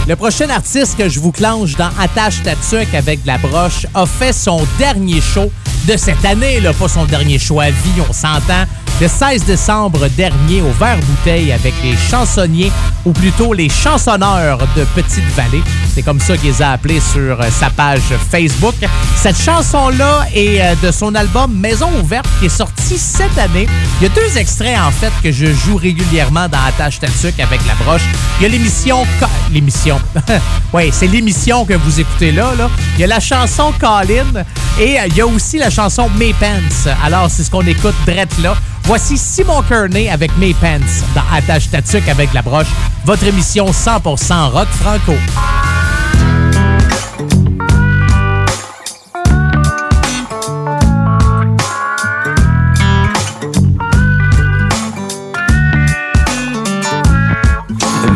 Le 0.07 0.15
prochain 0.15 0.49
artiste 0.49 0.97
que 0.97 1.09
je 1.09 1.19
vous 1.19 1.31
clenche 1.33 1.75
dans 1.75 1.89
Attache 1.99 2.41
ta 2.43 2.55
tuque 2.55 2.93
avec 2.93 3.23
de 3.23 3.27
la 3.27 3.37
broche 3.37 3.85
a 3.93 4.05
fait 4.05 4.33
son 4.33 4.65
dernier 4.77 5.19
show 5.19 5.51
de 5.85 5.97
cette 5.97 6.23
année, 6.23 6.59
là, 6.59 6.73
pas 6.73 6.87
son 6.87 7.05
dernier 7.05 7.39
choix 7.39 7.65
à 7.65 7.69
vie, 7.71 8.01
on 8.07 8.13
s'entend. 8.13 8.65
Le 9.01 9.07
16 9.07 9.45
décembre 9.45 10.07
dernier, 10.09 10.61
au 10.61 10.71
Vert 10.79 10.99
Bouteille, 10.99 11.51
avec 11.51 11.73
les 11.83 11.97
chansonniers, 11.97 12.71
ou 13.05 13.11
plutôt 13.11 13.53
les 13.53 13.67
chansonneurs 13.67 14.59
de 14.77 14.85
Petite-Vallée. 14.95 15.63
C'est 15.93 16.03
comme 16.03 16.19
ça 16.19 16.37
qu'il 16.37 16.51
les 16.51 16.61
a 16.61 16.71
appelés 16.71 17.01
sur 17.01 17.41
euh, 17.41 17.49
sa 17.49 17.69
page 17.69 18.01
Facebook. 18.29 18.75
Cette 19.15 19.37
chanson-là 19.37 20.27
est 20.33 20.61
euh, 20.61 20.75
de 20.81 20.91
son 20.91 21.15
album 21.15 21.53
Maison 21.53 21.89
ouverte, 22.01 22.27
qui 22.39 22.45
est 22.45 22.49
sorti 22.49 22.97
cette 22.97 23.37
année. 23.37 23.67
Il 23.99 24.03
y 24.03 24.05
a 24.05 24.13
deux 24.13 24.37
extraits, 24.37 24.77
en 24.79 24.91
fait, 24.91 25.11
que 25.23 25.31
je 25.31 25.47
joue 25.47 25.75
régulièrement 25.75 26.47
dans 26.47 26.59
Attache 26.65 26.99
Tatuc 26.99 27.39
avec 27.39 27.59
la 27.67 27.73
broche. 27.83 28.03
Il 28.39 28.43
y 28.43 28.45
a 28.45 28.49
l'émission... 28.49 29.05
L'émission... 29.51 29.99
oui, 30.73 30.89
c'est 30.91 31.07
l'émission 31.07 31.65
que 31.65 31.73
vous 31.73 31.99
écoutez 31.99 32.31
là, 32.31 32.53
là. 32.57 32.69
Il 32.95 33.01
y 33.01 33.03
a 33.03 33.07
la 33.07 33.19
chanson 33.19 33.73
Colin 33.79 34.43
et 34.79 34.99
euh, 34.99 35.07
il 35.07 35.15
y 35.15 35.21
a 35.21 35.27
aussi 35.27 35.57
la 35.57 35.69
chanson 35.69 36.09
May 36.17 36.33
Pants. 36.33 36.89
Alors, 37.03 37.29
c'est 37.29 37.43
ce 37.43 37.51
qu'on 37.51 37.65
écoute 37.65 37.95
drette 38.05 38.37
là. 38.39 38.55
Voici 38.83 39.17
Simon 39.17 39.61
Kearney 39.61 40.09
avec 40.09 40.35
May 40.37 40.53
Pants 40.53 40.79
dans 41.15 41.23
Attache 41.31 41.69
Tatuc 41.69 42.07
avec 42.07 42.33
la 42.33 42.41
broche. 42.41 42.67
Votre 43.05 43.25
émission 43.25 43.65
100% 43.67 44.49
rock 44.49 44.67
franco. 44.69 45.13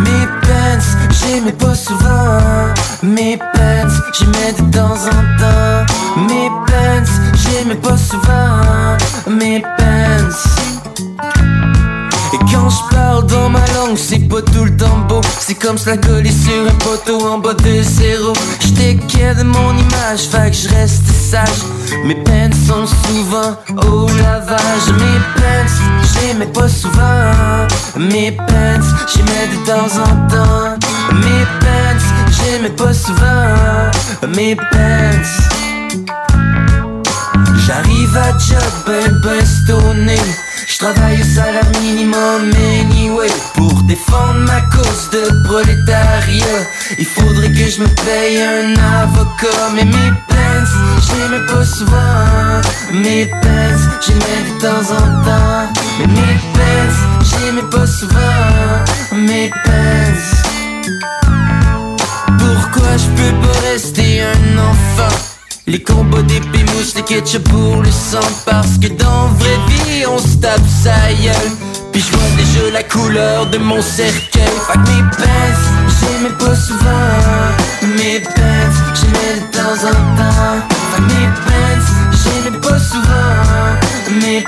Mes 0.04 0.28
pants, 0.42 1.12
j'aimais 1.22 1.52
pas 1.54 1.76
souvent. 1.76 2.74
Mes 3.04 3.38
pants, 3.38 3.48
en 3.48 4.72
temps. 4.72 4.88
Mes 4.88 5.14
pants, 5.14 5.27
j'aimais 7.68 7.82
pas 7.82 7.98
souvent. 7.98 8.98
Mes 9.30 9.62
pants. 9.62 10.38
Et 12.34 12.38
quand 12.52 12.70
je 12.70 12.96
parle 12.96 13.26
dans 13.28 13.50
ma 13.50 13.66
langue, 13.74 13.98
c'est 13.98 14.28
pas 14.28 14.42
tout 14.42 14.66
le 14.66 14.76
temps 14.76 15.00
beau. 15.08 15.22
C'est 15.40 15.56
comme 15.56 15.78
se 15.78 15.90
la 15.90 15.98
coller 15.98 16.32
sur 16.32 16.68
un 16.68 16.76
poteau 16.76 17.28
en 17.28 17.40
bas 17.40 17.54
de 17.54 17.82
zéro. 17.82 18.34
J'étais 18.60 18.96
de 19.36 19.44
mon 19.44 19.72
image, 19.74 20.28
fait 20.32 20.52
que 20.52 20.58
je 20.58 20.70
reste 20.70 21.08
sage. 21.08 21.64
Mes 22.06 22.16
pants 22.16 22.56
sont 22.68 22.86
souvent 22.86 23.58
au 23.90 24.08
lavage. 24.08 24.88
Mes 24.94 25.20
pants, 25.36 25.74
j'aimais 26.14 26.48
pas 26.48 26.70
souvent. 26.70 27.68
Mes 27.98 28.32
pants, 28.32 28.88
j'aimais 29.14 29.48
de 29.52 29.66
temps 29.66 30.02
en 30.04 30.28
temps. 30.28 30.88
Mes 31.14 31.46
pants, 31.60 32.06
j'aimais 32.30 32.70
pas 32.70 32.94
souvent. 32.94 34.28
Mes 34.36 34.56
pants. 34.56 35.58
J'arrive 37.68 38.16
à 38.16 38.32
job 38.38 39.22
ben 39.22 39.46
stoné 39.46 40.16
J'travaille 40.68 41.20
au 41.20 41.26
salaire 41.26 41.70
minimum 41.82 42.50
anyway. 42.80 43.28
Pour 43.56 43.84
défendre 43.84 44.40
ma 44.48 44.62
cause 44.62 45.10
de 45.12 45.44
prolétariat 45.44 46.64
Il 46.98 47.06
faudrait 47.06 47.52
que 47.52 47.68
je 47.70 47.82
me 47.82 47.88
paye 48.06 48.42
un 48.42 48.74
avocat. 49.02 49.72
Mais 49.76 49.84
mes 49.84 50.12
pants, 50.30 50.66
j'aimais 51.08 51.46
pas 51.46 51.66
souvent 51.66 52.62
Mes 52.94 53.26
pants, 53.26 53.82
j'aimais 54.00 54.44
de 54.48 54.62
temps 54.62 54.94
en 54.94 55.26
temps. 55.26 55.74
Mais 56.00 56.08
mes 56.08 56.40
pants, 56.54 56.96
j'aimais 57.22 57.70
pas 57.70 57.86
souvent 57.86 58.86
Mes 59.12 59.50
pants 59.50 60.14
Pourquoi 62.40 62.96
je 62.96 63.08
peux 63.08 63.36
pas 63.42 63.60
rester 63.74 64.22
un 64.22 64.58
enfant? 64.58 65.37
Les 65.68 65.84
combats 65.84 66.22
d'épée 66.22 66.64
mouches, 66.74 66.96
les 66.96 67.04
ketchup 67.04 67.44
pour 67.50 67.82
le 67.82 67.92
sang 67.92 68.20
Parce 68.46 68.78
que 68.78 68.88
dans 68.88 69.28
vraie 69.38 69.60
vie 69.68 70.06
on 70.08 70.18
se 70.18 70.38
tape 70.38 70.62
sa 70.84 71.14
gueule. 71.22 71.52
Puis 71.92 72.02
je 72.02 72.12
vois 72.12 72.30
déjà 72.38 72.72
la 72.74 72.84
couleur 72.84 73.46
de 73.48 73.58
mon 73.58 73.82
cercueil. 73.82 74.44
Que 74.72 74.80
mes 74.80 75.04
pants, 75.12 75.58
j'aimais 76.00 76.36
pas 76.40 76.56
souvent 76.56 77.10
Mes 77.98 78.20
pants, 78.20 78.74
j'aimais 78.96 79.42
de 79.42 79.58
temps 79.58 79.88
en 79.88 80.18
temps. 80.18 80.68
Que 80.96 81.02
mes 81.02 81.28
pants, 81.46 81.86
j'aimais 82.24 82.58
pas 82.60 82.80
souvent 82.80 84.22
Mes 84.22 84.44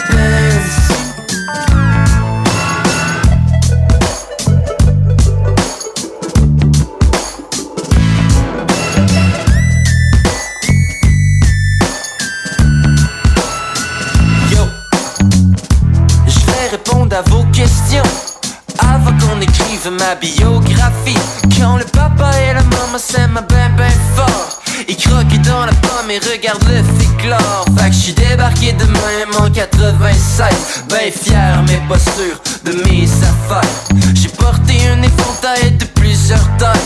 ma 19.91 20.15
biographie. 20.15 21.17
Quand 21.57 21.77
le 21.77 21.85
papa 21.85 22.31
et 22.41 22.53
la 22.53 22.63
maman 22.63 22.97
s'aiment 22.97 23.41
ben 23.49 23.71
ben 23.77 23.91
fort, 24.15 24.61
ils 24.87 24.97
croquent 24.97 25.41
dans 25.45 25.65
la 25.65 25.73
pomme 25.73 26.11
et 26.11 26.19
regardent 26.19 26.67
le 26.67 26.83
féclore. 26.99 27.65
Fait 27.77 27.89
que 27.89 27.95
je 27.95 27.99
suis 27.99 28.13
débarqué 28.13 28.73
de 28.73 28.85
même 28.85 29.33
en 29.39 29.49
96, 29.49 30.83
ben 30.89 31.11
fier 31.11 31.63
mais 31.67 31.81
pas 31.87 31.99
sûr 31.99 32.41
de 32.65 32.71
mes 32.83 33.05
affaires. 33.05 33.69
J'ai 34.13 34.29
porté 34.29 34.87
un 34.87 35.01
éventail 35.01 35.71
de 35.77 35.85
plusieurs 35.85 36.57
tailles. 36.57 36.79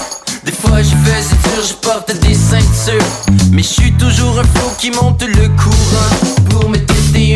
Des 0.46 0.52
fois 0.52 0.82
je 0.82 0.96
faisais 1.10 1.36
dur, 1.36 1.64
je 1.66 1.74
portais 1.76 2.16
des 2.16 2.34
ceintures 2.34 3.02
Mais 3.54 3.64
je 3.64 3.68
suis 3.68 3.94
toujours 3.94 4.38
un 4.40 4.44
flot 4.44 4.74
qui 4.78 4.92
monte 4.92 5.24
le 5.24 5.48
courant 5.48 6.50
Pour 6.50 6.70
me 6.70 6.78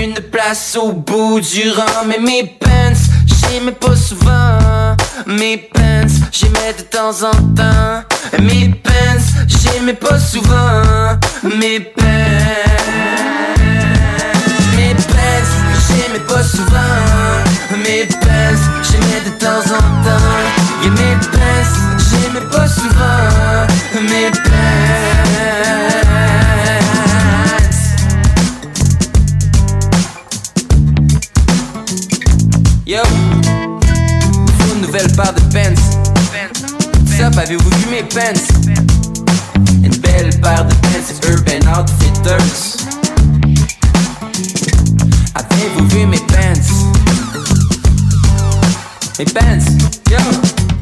une 0.04 0.14
place 0.32 0.78
au 0.80 0.92
bout 0.92 1.40
du 1.40 1.72
rang. 1.72 2.06
Mais 2.08 2.20
mes 2.20 2.44
pants, 2.44 3.02
j'aimais 3.26 3.72
pas 3.72 3.96
souvent. 3.96 4.96
Mes 5.26 5.58
pants, 5.58 6.08
j'aimais 6.32 6.74
de 6.78 6.84
temps 6.84 7.24
en 7.24 7.32
temps. 7.56 8.04
Mes 8.40 8.70
pants, 8.70 9.46
j'aimais 9.48 9.94
pas 9.94 10.20
souvent. 10.20 11.18
Mes 11.44 11.80
pants 11.80 12.04
Mes 14.76 14.94
pants, 14.94 15.50
j'aimais 15.88 16.26
pas 16.28 16.44
souvent. 16.44 16.96
Mes 17.84 18.06
pants, 18.06 18.62
j'aimais 18.84 19.22
de 19.26 19.40
temps 19.40 19.66
en 19.74 20.04
temps. 20.04 20.84
Et 20.84 20.90
mes 20.90 21.16
pants, 21.32 21.98
j'aimais 22.10 22.46
pas 22.52 22.68
souvent. 22.68 23.68
Mes 24.02 24.32
pants 24.32 25.67
paire 35.18 35.34
de 35.34 35.42
pants. 35.52 35.82
Sup, 37.08 37.38
avez-vous 37.38 37.70
vu 37.70 37.90
mes 37.90 38.04
pants? 38.04 38.40
Une 39.84 39.96
belle 39.98 40.30
paire 40.40 40.66
de 40.66 40.74
pants 40.76 41.28
Urban 41.28 41.80
Outfitters. 41.80 42.86
Avez-vous 45.34 45.88
vu 45.88 46.06
mes 46.06 46.20
pants? 46.20 46.62
Mes 49.18 49.26
pants, 49.26 49.66
yo! 50.12 50.77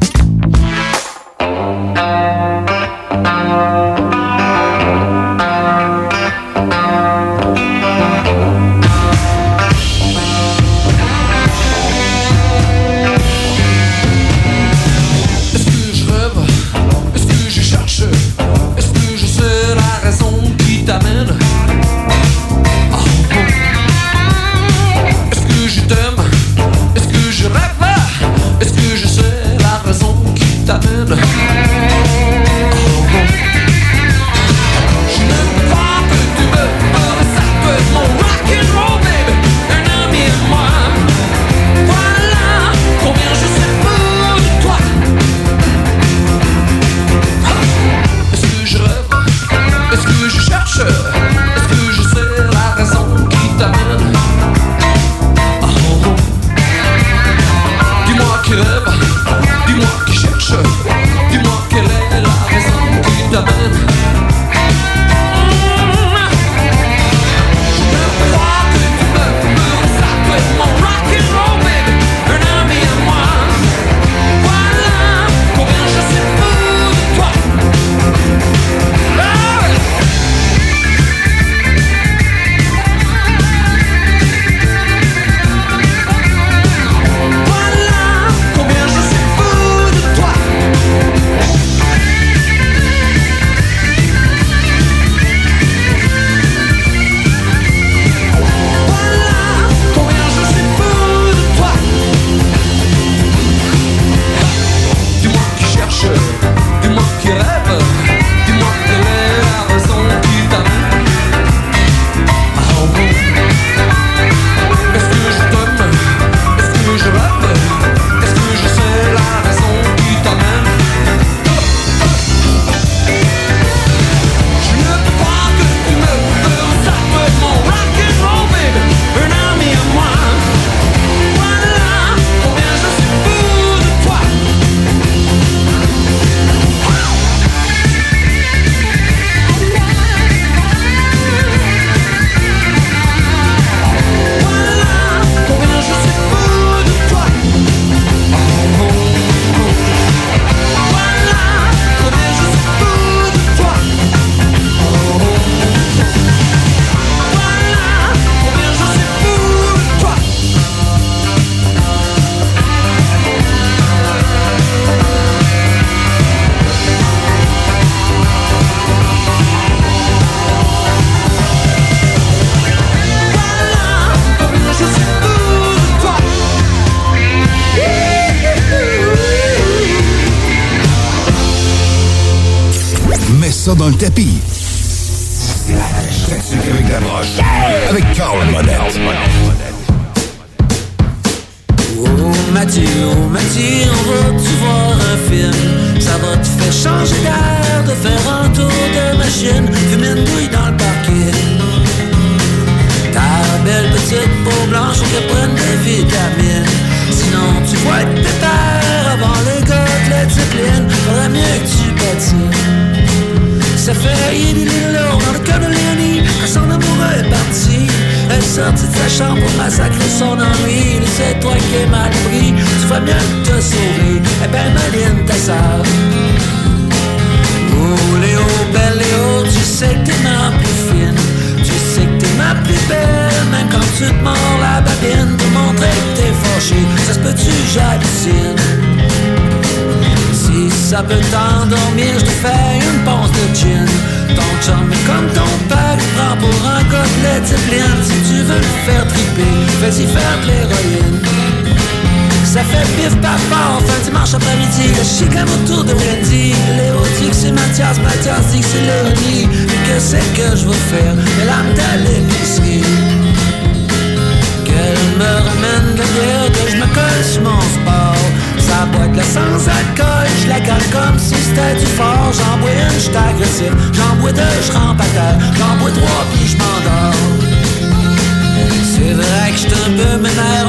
Vrai 280.02 280.18
que 280.20 280.28
j'suis 280.28 280.65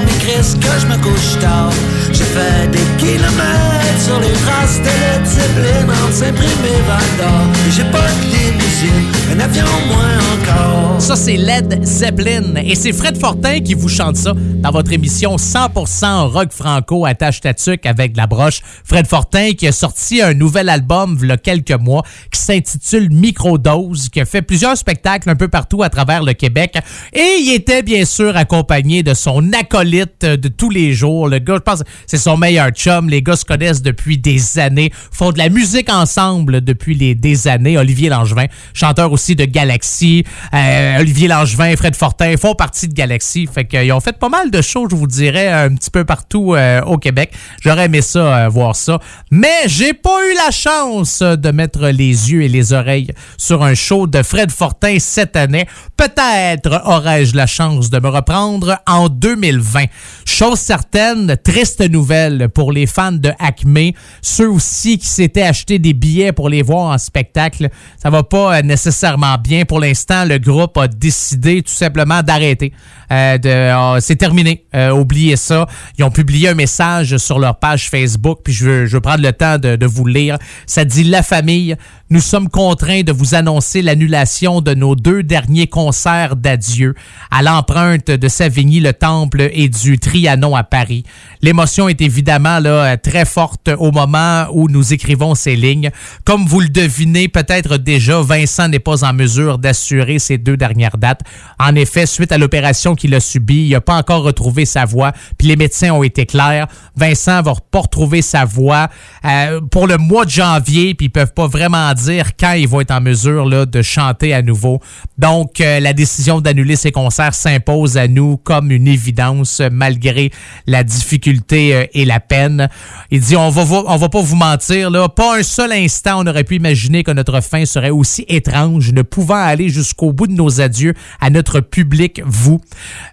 Ça, 10.99 11.15
c'est 11.15 11.37
Led 11.37 11.85
Zeppelin. 11.85 12.55
Et 12.57 12.75
c'est 12.75 12.91
Fred 12.91 13.17
Fortin 13.17 13.61
qui 13.61 13.73
vous 13.73 13.87
chante 13.87 14.17
ça 14.17 14.33
dans 14.35 14.71
votre 14.71 14.91
émission 14.91 15.37
100% 15.37 16.27
rock 16.27 16.51
franco 16.51 17.05
attache 17.05 17.39
tatuc 17.39 17.85
avec 17.85 18.17
la 18.17 18.27
broche. 18.27 18.61
Fred 18.83 19.07
Fortin 19.07 19.53
qui 19.53 19.67
a 19.67 19.71
sorti 19.71 20.21
un 20.21 20.33
nouvel 20.33 20.67
album 20.67 21.17
il 21.21 21.29
y 21.29 21.31
a 21.31 21.37
quelques 21.37 21.71
mois 21.71 22.03
qui 22.31 22.41
s'intitule 22.41 23.09
Microdose, 23.11 24.09
qui 24.09 24.19
a 24.19 24.25
fait 24.25 24.41
plusieurs 24.41 24.75
spectacles 24.75 25.29
un 25.29 25.35
peu 25.35 25.47
partout 25.47 25.83
à 25.83 25.89
travers 25.89 26.23
le 26.23 26.33
Québec. 26.33 26.77
Et 27.13 27.37
il 27.39 27.53
était 27.53 27.83
bien 27.83 28.03
sûr 28.03 28.35
accompagné 28.35 29.03
de 29.03 29.13
son 29.13 29.53
acolyte 29.53 30.16
de 30.25 30.47
tous 30.47 30.69
les 30.69 30.93
jours. 30.93 31.27
Le 31.27 31.39
gars, 31.39 31.55
je 31.55 31.59
pense, 31.59 31.83
c'est 32.05 32.17
son 32.17 32.37
meilleur 32.37 32.69
chum. 32.69 33.09
Les 33.09 33.21
gars 33.21 33.35
se 33.35 33.45
connaissent 33.45 33.81
depuis 33.81 34.17
des 34.17 34.59
années, 34.59 34.91
font 35.11 35.31
de 35.31 35.37
la 35.37 35.49
musique 35.49 35.91
ensemble 35.91 36.61
depuis 36.61 37.15
des 37.15 37.47
années. 37.47 37.77
Olivier 37.77 38.09
Langevin, 38.09 38.45
chanteur 38.73 39.11
aussi 39.11 39.35
de 39.35 39.45
Galaxy. 39.45 40.23
Euh, 40.53 40.99
Olivier 40.99 41.27
Langevin, 41.27 41.75
Fred 41.75 41.95
Fortin 41.95 42.35
font 42.37 42.55
partie 42.55 42.87
de 42.87 42.93
Galaxy. 42.93 43.47
Fait 43.51 43.65
qu'ils 43.65 43.91
ont 43.91 43.99
fait 43.99 44.17
pas 44.17 44.29
mal 44.29 44.51
de 44.51 44.61
choses, 44.61 44.87
je 44.91 44.95
vous 44.95 45.07
dirais, 45.07 45.47
un 45.47 45.73
petit 45.75 45.91
peu 45.91 46.05
partout 46.05 46.53
euh, 46.55 46.81
au 46.83 46.97
Québec. 46.97 47.33
J'aurais 47.61 47.85
aimé 47.85 48.01
ça, 48.01 48.45
euh, 48.45 48.49
voir 48.49 48.75
ça. 48.75 48.99
Mais 49.31 49.67
j'ai 49.67 49.93
pas 49.93 50.19
eu 50.29 50.35
la 50.35 50.51
chance 50.51 51.21
de 51.21 51.51
mettre 51.51 51.87
les 51.87 52.31
yeux 52.31 52.43
et 52.43 52.49
les 52.49 52.73
oreilles 52.73 53.11
sur 53.37 53.63
un 53.63 53.73
show 53.73 54.07
de 54.07 54.23
Fred 54.23 54.51
Fortin 54.51 54.97
cette 54.99 55.35
année. 55.35 55.67
Peut-être 55.95 56.81
aurais-je 56.85 57.35
la 57.35 57.47
chance 57.47 57.89
de 57.89 57.99
me 57.99 58.09
reprendre 58.09 58.77
en 58.87 59.09
2020. 59.09 59.85
Chose 60.25 60.59
certaine, 60.59 61.35
triste 61.43 61.81
nouvelle 61.89 62.49
pour 62.49 62.71
les 62.71 62.85
fans 62.85 63.11
de 63.11 63.31
Acme, 63.39 63.91
ceux 64.21 64.49
aussi 64.49 64.97
qui 64.97 65.07
s'étaient 65.07 65.41
achetés 65.41 65.79
des 65.79 65.93
billets 65.93 66.31
pour 66.31 66.49
les 66.49 66.61
voir 66.61 66.93
en 66.93 66.97
spectacle. 66.97 67.69
Ça 67.97 68.09
va 68.09 68.23
pas 68.23 68.57
euh, 68.57 68.61
nécessairement 68.61 69.37
bien. 69.37 69.65
Pour 69.65 69.79
l'instant, 69.79 70.25
le 70.25 70.37
groupe 70.37 70.77
a 70.77 70.87
décidé 70.87 71.61
tout 71.61 71.73
simplement 71.73 72.21
d'arrêter. 72.21 72.73
Euh, 73.11 73.37
euh, 73.45 73.97
c'est 73.99 74.15
terminé. 74.17 74.65
Oubliez 74.93 75.37
ça. 75.37 75.65
Ils 75.97 76.03
ont 76.03 76.11
publié 76.11 76.49
un 76.49 76.53
message 76.53 77.17
sur 77.17 77.39
leur 77.39 77.57
page 77.57 77.89
Facebook, 77.89 78.39
puis 78.43 78.53
je 78.53 78.85
veux, 78.85 79.01
prendre 79.01 79.23
le 79.23 79.33
temps 79.33 79.57
de, 79.57 79.75
de 79.75 79.85
vous 79.85 80.05
le 80.05 80.13
lire. 80.13 80.37
Ça 80.65 80.85
dit 80.85 81.03
La 81.03 81.23
famille, 81.23 81.75
nous 82.09 82.21
sommes 82.21 82.47
contraints 82.47 83.01
de 83.01 83.11
vous 83.11 83.35
annoncer 83.35 83.81
l'annulation 83.81 84.61
de 84.61 84.73
nos 84.73 84.95
deux 84.95 85.23
derniers 85.23 85.67
concerts 85.67 86.37
d'adieu 86.37 86.95
à 87.31 87.43
l'empreinte 87.43 88.09
de 88.09 88.27
Savigny, 88.29 88.79
le 88.79 88.93
Temple 88.93 89.49
et 89.51 89.67
du 89.67 89.99
Trianon 89.99 90.55
à 90.55 90.63
Paris. 90.63 91.03
L'émotion 91.41 91.89
est 91.89 91.99
évidemment 91.99 92.59
là, 92.59 92.95
très 92.95 93.25
forte 93.25 93.69
au 93.77 93.91
moment 93.91 94.45
où 94.53 94.69
nous 94.69 94.93
écrivons 94.93 95.35
ces 95.35 95.57
lignes. 95.57 95.91
Comme 96.23 96.45
vous 96.45 96.61
le 96.61 96.69
devinez 96.69 97.27
peut-être 97.27 97.75
déjà, 97.75 98.21
Vincent 98.21 98.69
n'est 98.69 98.79
pas 98.79 99.03
en 99.03 99.11
mesure 99.11 99.57
d'assurer 99.57 100.17
ces 100.19 100.37
deux 100.37 100.55
dernières 100.55 100.97
dates. 100.97 101.21
En 101.59 101.75
effet, 101.75 102.05
suite 102.05 102.31
à 102.31 102.37
l'opération 102.37 102.95
qu'il 102.95 103.13
a 103.15 103.19
subie, 103.19 103.65
il 103.65 103.71
n'a 103.71 103.81
pas 103.81 103.95
encore 103.95 104.23
retrouvé 104.23 104.63
sa 104.63 104.85
voix, 104.85 105.11
puis 105.37 105.49
les 105.49 105.57
médecins 105.57 105.91
ont 105.91 106.03
été 106.03 106.25
clairs. 106.25 106.67
Vincent 106.95 107.41
va 107.41 107.53
pas 107.69 107.81
retrouver 107.81 108.21
sa 108.21 108.45
voix 108.45 108.87
euh, 109.25 109.59
pour 109.59 109.87
le 109.87 109.97
mois 109.97 110.23
de 110.23 110.29
janvier, 110.29 110.95
puis 110.95 111.07
ils 111.07 111.11
peuvent 111.11 111.33
pas 111.33 111.47
vraiment 111.47 111.96
dire 111.97 112.35
quand 112.39 112.53
il 112.53 112.67
va 112.67 112.81
être 112.81 112.91
en 112.91 113.01
mesure 113.01 113.45
là, 113.47 113.65
de 113.65 113.81
chanter 113.81 114.33
à 114.33 114.41
nouveau. 114.41 114.79
Donc, 115.17 115.61
euh, 115.61 115.79
la 115.79 115.93
décision 115.93 116.41
d'annuler 116.41 116.75
ses 116.75 116.91
concerts 116.91 117.33
s'impose 117.33 117.97
à 117.97 118.07
nous 118.07 118.37
comme 118.37 118.71
une 118.71 118.87
évidence, 118.87 119.61
malgré 119.71 120.31
la 120.65 120.83
difficulté 120.83 121.75
euh, 121.75 121.85
et 121.93 122.05
la 122.05 122.19
peine. 122.19 122.69
Il 123.11 123.21
dit, 123.21 123.35
on 123.35 123.49
va, 123.49 123.83
on 123.87 123.97
va 123.97 124.09
pas 124.09 124.21
vous 124.21 124.35
mentir, 124.35 124.89
là, 124.89 125.09
pas 125.09 125.39
un 125.39 125.43
seul 125.43 125.71
instant 125.71 126.07
on 126.15 126.27
aurait 126.27 126.43
pu 126.43 126.55
imaginer 126.55 127.03
que 127.03 127.11
notre 127.11 127.41
fin 127.41 127.65
serait 127.65 127.89
aussi 127.89 128.25
étrange, 128.27 128.91
ne 128.91 129.01
pouvant 129.01 129.35
aller 129.35 129.69
jusqu'au 129.69 130.11
bout 130.13 130.27
de 130.27 130.33
nos 130.33 130.61
adieux 130.61 130.93
à 131.19 131.29
notre 131.29 131.59
public, 131.59 132.21
vous. 132.25 132.61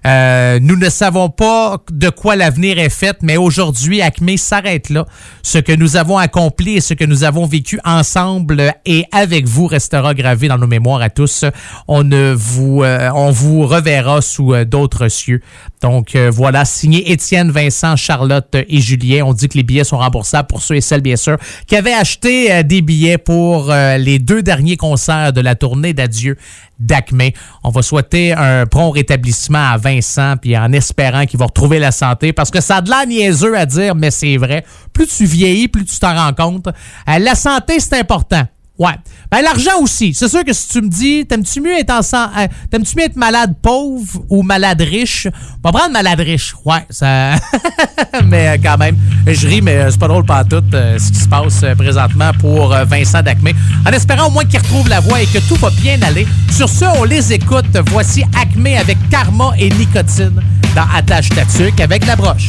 Euh, 0.06 0.58
nous 0.60 0.76
ne 0.76 0.88
savons 0.88 1.28
pas 1.28 1.78
de 1.90 2.10
quoi 2.10 2.36
l'avenir 2.36 2.78
est 2.78 2.90
fait, 2.90 3.16
mais 3.22 3.36
aujourd'hui, 3.36 4.02
Acme 4.02 4.36
s'arrête 4.36 4.90
là. 4.90 5.06
Ce 5.42 5.58
que 5.58 5.72
nous 5.72 5.96
avons 5.96 6.18
accompli 6.18 6.76
et 6.76 6.80
ce 6.80 6.94
que 6.94 7.04
nous 7.04 7.24
avons 7.24 7.46
vécu 7.46 7.78
ensemble 7.84 8.73
et 8.84 9.04
avec 9.12 9.46
vous 9.46 9.66
restera 9.66 10.14
gravé 10.14 10.48
dans 10.48 10.58
nos 10.58 10.66
mémoires 10.66 11.00
à 11.00 11.10
tous. 11.10 11.44
On 11.88 12.04
ne 12.04 12.32
vous, 12.32 12.82
euh, 12.82 13.10
on 13.14 13.30
vous 13.30 13.66
reverra 13.66 14.20
sous 14.20 14.54
euh, 14.54 14.64
d'autres 14.64 15.08
cieux. 15.08 15.40
Donc 15.82 16.14
euh, 16.16 16.30
voilà, 16.32 16.64
signé 16.64 17.12
Étienne, 17.12 17.50
Vincent, 17.50 17.96
Charlotte 17.96 18.54
et 18.54 18.80
Julien. 18.80 19.24
On 19.24 19.32
dit 19.32 19.48
que 19.48 19.56
les 19.56 19.62
billets 19.62 19.84
sont 19.84 19.98
remboursables 19.98 20.48
pour 20.48 20.62
ceux 20.62 20.76
et 20.76 20.80
celles, 20.80 21.02
bien 21.02 21.16
sûr, 21.16 21.36
qui 21.66 21.76
avaient 21.76 21.92
acheté 21.92 22.62
des 22.64 22.82
billets 22.82 23.18
pour 23.18 23.72
les 23.72 24.18
deux 24.18 24.42
derniers 24.42 24.76
concerts 24.76 25.32
de 25.32 25.40
la 25.40 25.54
tournée 25.54 25.92
d'adieu 25.92 26.36
d'Acme. 26.78 27.30
On 27.62 27.70
va 27.70 27.82
souhaiter 27.82 28.32
un 28.32 28.66
prompt 28.66 28.90
rétablissement 28.90 29.70
à 29.70 29.76
Vincent, 29.76 30.34
puis 30.40 30.56
en 30.56 30.72
espérant 30.72 31.26
qu'il 31.26 31.38
va 31.38 31.46
retrouver 31.46 31.78
la 31.78 31.92
santé, 31.92 32.32
parce 32.32 32.50
que 32.50 32.60
ça 32.60 32.76
a 32.76 32.80
de 32.80 32.90
l'air 32.90 33.06
niaiseux 33.06 33.56
à 33.56 33.66
dire, 33.66 33.94
mais 33.94 34.10
c'est 34.10 34.36
vrai. 34.36 34.64
Plus 34.92 35.06
tu 35.06 35.24
vieillis, 35.24 35.68
plus 35.68 35.84
tu 35.84 35.98
t'en 35.98 36.14
rends 36.14 36.32
compte. 36.32 36.68
La 37.06 37.34
santé, 37.34 37.80
c'est 37.80 37.98
important. 37.98 38.46
Ouais. 38.76 38.94
Ben, 39.30 39.40
l'argent 39.42 39.78
aussi. 39.80 40.12
C'est 40.14 40.28
sûr 40.28 40.42
que 40.44 40.52
si 40.52 40.68
tu 40.68 40.82
me 40.82 40.88
dis, 40.88 41.24
t'aimes-tu 41.26 41.60
mieux 41.60 41.78
être 41.78 41.90
en 41.90 42.02
sang- 42.02 42.28
euh, 42.36 42.48
t'aimes-tu 42.70 42.96
mieux 42.96 43.04
être 43.04 43.14
malade 43.14 43.54
pauvre 43.62 44.24
ou 44.28 44.42
malade 44.42 44.80
riche? 44.80 45.28
On 45.62 45.68
va 45.70 45.78
prendre 45.78 45.92
malade 45.92 46.18
riche. 46.18 46.54
Ouais, 46.64 46.84
ça. 46.90 47.36
mais 48.26 48.48
euh, 48.48 48.56
quand 48.60 48.76
même, 48.76 48.96
je 49.28 49.46
ris, 49.46 49.62
mais 49.62 49.76
euh, 49.76 49.90
c'est 49.92 50.00
pas 50.00 50.08
drôle 50.08 50.24
pas 50.26 50.42
tout 50.42 50.60
ce 50.72 51.12
qui 51.12 51.20
se 51.20 51.28
passe 51.28 51.64
présentement 51.78 52.32
pour 52.40 52.70
Vincent 52.86 53.22
Dacmé. 53.22 53.54
En 53.88 53.92
espérant 53.92 54.26
au 54.26 54.30
moins 54.30 54.44
qu'il 54.44 54.58
retrouve 54.58 54.88
la 54.88 54.98
voix 54.98 55.22
et 55.22 55.26
que 55.26 55.38
tout 55.48 55.54
va 55.56 55.70
bien 55.70 56.02
aller. 56.02 56.26
Sur 56.50 56.68
ce, 56.68 56.84
on 56.98 57.04
les 57.04 57.32
écoute. 57.32 57.66
Voici 57.92 58.24
Acmé 58.40 58.76
avec 58.76 58.98
Karma 59.08 59.52
et 59.56 59.68
Nicotine 59.70 60.42
dans 60.74 60.86
Attache 60.92 61.28
Tatuc 61.28 61.80
avec 61.80 62.04
la 62.06 62.16
broche. 62.16 62.46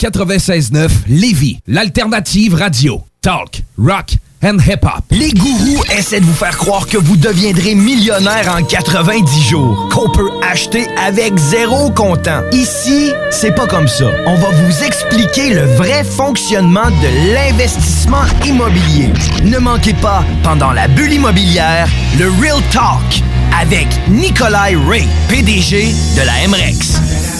96.9 0.00 0.88
Lévis, 1.08 1.58
l'alternative 1.66 2.54
radio. 2.54 3.02
Talk, 3.20 3.60
rock 3.76 4.14
and 4.42 4.56
hip-hop. 4.66 5.04
Les 5.10 5.30
gourous 5.32 5.84
essaient 5.94 6.20
de 6.20 6.24
vous 6.24 6.32
faire 6.32 6.56
croire 6.56 6.86
que 6.86 6.96
vous 6.96 7.18
deviendrez 7.18 7.74
millionnaire 7.74 8.56
en 8.58 8.62
90 8.62 9.42
jours, 9.42 9.90
qu'on 9.92 10.10
peut 10.10 10.30
acheter 10.50 10.86
avec 10.96 11.36
zéro 11.36 11.90
comptant. 11.90 12.40
Ici, 12.50 13.12
c'est 13.30 13.54
pas 13.54 13.66
comme 13.66 13.88
ça. 13.88 14.06
On 14.26 14.36
va 14.36 14.48
vous 14.48 14.84
expliquer 14.84 15.52
le 15.52 15.66
vrai 15.74 16.02
fonctionnement 16.02 16.90
de 16.90 17.34
l'investissement 17.34 18.24
immobilier. 18.46 19.10
Ne 19.44 19.58
manquez 19.58 19.94
pas, 19.94 20.24
pendant 20.42 20.72
la 20.72 20.88
bulle 20.88 21.12
immobilière, 21.12 21.90
le 22.18 22.30
Real 22.40 22.62
Talk 22.72 23.22
avec 23.60 23.86
Nikolai 24.08 24.76
Ray, 24.88 25.06
PDG 25.28 25.92
de 26.16 26.22
la 26.22 26.48
MREX. 26.48 27.39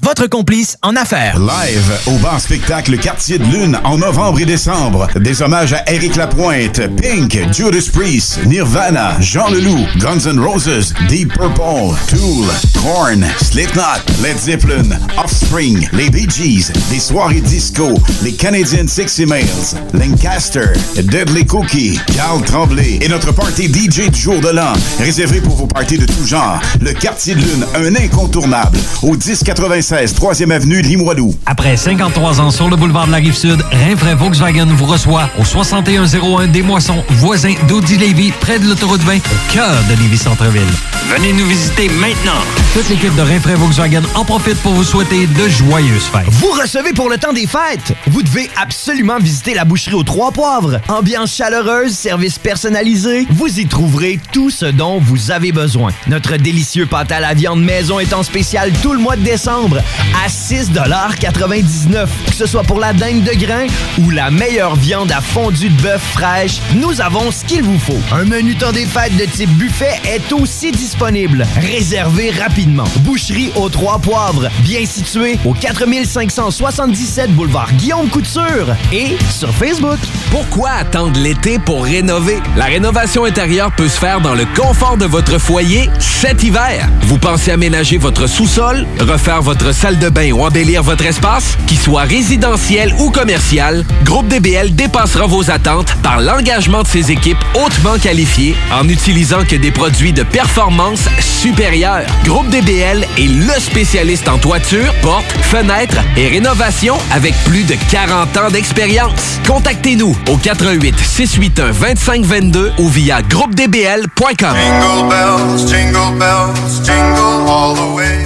Votre 0.00 0.28
complice 0.28 0.78
en 0.82 0.94
affaires. 0.94 1.40
Live 1.40 2.00
au 2.06 2.18
bar 2.18 2.40
spectacle 2.40 2.96
Quartier 2.98 3.38
de 3.38 3.44
Lune 3.46 3.76
en 3.82 3.98
novembre 3.98 4.38
et 4.38 4.44
décembre. 4.44 5.08
Des 5.16 5.42
hommages 5.42 5.72
à 5.72 5.82
Eric 5.90 6.14
Lapointe, 6.14 6.80
Pink, 6.96 7.36
Judas 7.52 7.90
Priest, 7.92 8.38
Nirvana, 8.46 9.16
Jean 9.20 9.48
Leloup, 9.48 9.84
Guns 9.98 10.30
N' 10.30 10.38
Roses, 10.38 10.94
Deep 11.08 11.32
Purple, 11.32 11.96
Tool, 12.08 12.46
Korn, 12.80 13.26
Slipknot, 13.42 13.82
Led 14.22 14.38
Zeppelin, 14.38 14.96
Offspring, 15.16 15.88
les 15.94 16.10
Bee 16.10 16.28
Gees, 16.30 16.70
des 16.88 17.00
soirées 17.00 17.40
disco, 17.40 17.94
les 18.22 18.34
Canadian 18.34 18.86
Sexy 18.86 19.26
Males, 19.26 19.74
Lancaster, 19.94 20.72
Deadly 20.94 21.44
Cookie, 21.44 21.98
Carl 22.14 22.40
Tremblay 22.44 23.00
et 23.02 23.08
notre 23.08 23.32
party 23.32 23.66
DJ 23.66 24.10
du 24.10 24.20
jour 24.20 24.40
de 24.40 24.50
l'an, 24.50 24.74
réservé 25.00 25.40
pour 25.40 25.56
vos 25.56 25.66
parties 25.66 25.98
de 25.98 26.06
tout 26.06 26.24
genre. 26.24 26.60
Le 26.80 26.92
Quartier 26.92 27.34
de 27.34 27.40
Lune, 27.40 27.66
un 27.74 27.96
incontournable, 27.96 28.78
1096 29.16 30.14
3e 30.14 30.50
avenue 30.50 30.82
Limoilou. 30.82 31.34
Après 31.46 31.76
53 31.76 32.40
ans 32.40 32.50
sur 32.50 32.68
le 32.68 32.76
boulevard 32.76 33.06
de 33.06 33.12
la 33.12 33.18
Rive-Sud, 33.18 33.62
Rinfraie 33.72 34.14
Volkswagen 34.14 34.66
vous 34.66 34.86
reçoit 34.86 35.30
au 35.38 35.44
6101 35.44 36.48
des 36.48 36.62
Moissons, 36.62 37.02
voisin 37.10 37.54
d'Audi 37.68 37.96
Lévis, 37.96 38.32
près 38.40 38.58
de 38.58 38.66
l'autoroute 38.68 39.02
20, 39.02 39.16
au 39.16 39.52
cœur 39.52 39.74
de 39.88 39.94
Lévis-Centreville. 40.02 40.62
Venez 41.08 41.32
nous 41.32 41.46
visiter 41.46 41.88
maintenant. 41.88 42.40
Toute 42.74 42.88
l'équipe 42.90 43.14
de 43.16 43.22
Rinfraie 43.22 43.54
Volkswagen 43.54 44.02
en 44.14 44.24
profite 44.24 44.58
pour 44.58 44.72
vous 44.72 44.84
souhaiter 44.84 45.26
de 45.26 45.48
joyeuses 45.48 46.04
fêtes. 46.04 46.28
Vous 46.28 46.50
recevez 46.50 46.92
pour 46.92 47.08
le 47.08 47.16
temps 47.16 47.32
des 47.32 47.46
fêtes. 47.46 47.94
Vous 48.08 48.22
devez 48.22 48.50
absolument 48.60 49.18
visiter 49.18 49.54
la 49.54 49.64
boucherie 49.64 49.94
aux 49.94 50.02
Trois 50.02 50.32
Poivres. 50.32 50.80
Ambiance 50.88 51.34
chaleureuse, 51.34 51.92
service 51.92 52.38
personnalisé. 52.38 53.26
Vous 53.30 53.58
y 53.58 53.66
trouverez 53.66 54.20
tout 54.32 54.50
ce 54.50 54.66
dont 54.66 55.00
vous 55.00 55.30
avez 55.30 55.50
besoin. 55.50 55.92
Notre 56.08 56.36
délicieux 56.36 56.86
pâte 56.86 57.10
à 57.10 57.20
la 57.20 57.32
viande 57.32 57.62
maison 57.62 57.98
est 58.00 58.12
en 58.12 58.22
spécial 58.22 58.70
tout 58.82 58.92
le 58.92 58.97
mois 58.98 59.16
de 59.16 59.22
décembre 59.22 59.78
à 60.24 60.28
6,99 60.28 62.06
Que 62.26 62.34
ce 62.34 62.46
soit 62.46 62.62
pour 62.62 62.78
la 62.78 62.92
dinde 62.92 63.22
de 63.22 63.34
grain 63.34 63.66
ou 63.98 64.10
la 64.10 64.30
meilleure 64.30 64.76
viande 64.76 65.12
à 65.12 65.20
fondue 65.20 65.68
de 65.70 65.82
bœuf 65.82 66.02
fraîche, 66.12 66.60
nous 66.74 67.00
avons 67.00 67.30
ce 67.30 67.44
qu'il 67.44 67.62
vous 67.62 67.78
faut. 67.78 68.00
Un 68.12 68.24
menu 68.24 68.56
temps 68.56 68.72
des 68.72 68.86
fêtes 68.86 69.16
de 69.16 69.24
type 69.24 69.50
buffet 69.50 70.00
est 70.04 70.32
aussi 70.32 70.72
disponible. 70.72 71.46
Réservez 71.60 72.30
rapidement. 72.30 72.84
Boucherie 73.00 73.52
aux 73.56 73.68
Trois 73.68 73.98
Poivres, 73.98 74.48
bien 74.62 74.84
située 74.84 75.38
au 75.44 75.54
4577 75.54 77.30
boulevard 77.32 77.72
Guillaume 77.74 78.08
Couture 78.08 78.74
et 78.92 79.16
sur 79.30 79.54
Facebook. 79.54 79.98
Pourquoi 80.30 80.70
attendre 80.70 81.18
l'été 81.20 81.58
pour 81.58 81.84
rénover? 81.84 82.38
La 82.56 82.64
rénovation 82.66 83.24
intérieure 83.24 83.72
peut 83.76 83.88
se 83.88 83.98
faire 83.98 84.20
dans 84.20 84.34
le 84.34 84.44
confort 84.56 84.96
de 84.96 85.06
votre 85.06 85.38
foyer 85.38 85.88
cet 85.98 86.42
hiver. 86.42 86.88
Vous 87.02 87.18
pensez 87.18 87.50
aménager 87.50 87.98
votre 87.98 88.26
sous-sol, 88.26 88.86
refaire 89.00 89.42
votre 89.42 89.72
salle 89.72 89.98
de 89.98 90.08
bain 90.08 90.32
ou 90.32 90.44
embellir 90.44 90.82
votre 90.82 91.04
espace? 91.06 91.56
Qu'il 91.66 91.78
soit 91.78 92.02
résidentiel 92.02 92.94
ou 92.98 93.10
commercial, 93.10 93.84
Groupe 94.04 94.28
DBL 94.28 94.74
dépassera 94.74 95.26
vos 95.26 95.50
attentes 95.50 95.94
par 96.02 96.20
l'engagement 96.20 96.82
de 96.82 96.88
ses 96.88 97.10
équipes 97.10 97.38
hautement 97.54 97.98
qualifiées 97.98 98.54
en 98.72 98.88
utilisant 98.88 99.44
que 99.44 99.56
des 99.56 99.70
produits 99.70 100.12
de 100.12 100.22
performance 100.22 101.08
supérieure. 101.20 102.06
Groupe 102.24 102.48
DBL 102.48 103.06
est 103.18 103.28
le 103.28 103.60
spécialiste 103.60 104.28
en 104.28 104.38
toiture, 104.38 104.92
portes, 105.02 105.32
fenêtres 105.42 105.98
et 106.16 106.28
rénovation 106.28 106.96
avec 107.12 107.34
plus 107.44 107.64
de 107.64 107.74
40 107.90 108.36
ans 108.36 108.50
d'expérience. 108.50 109.38
Contactez-nous 109.46 110.16
au 110.28 110.36
88 110.36 110.94
681 110.98 111.48
2522 111.58 112.72
ou 112.78 112.88
via 112.88 113.22
groupedbl.com. 113.22 114.56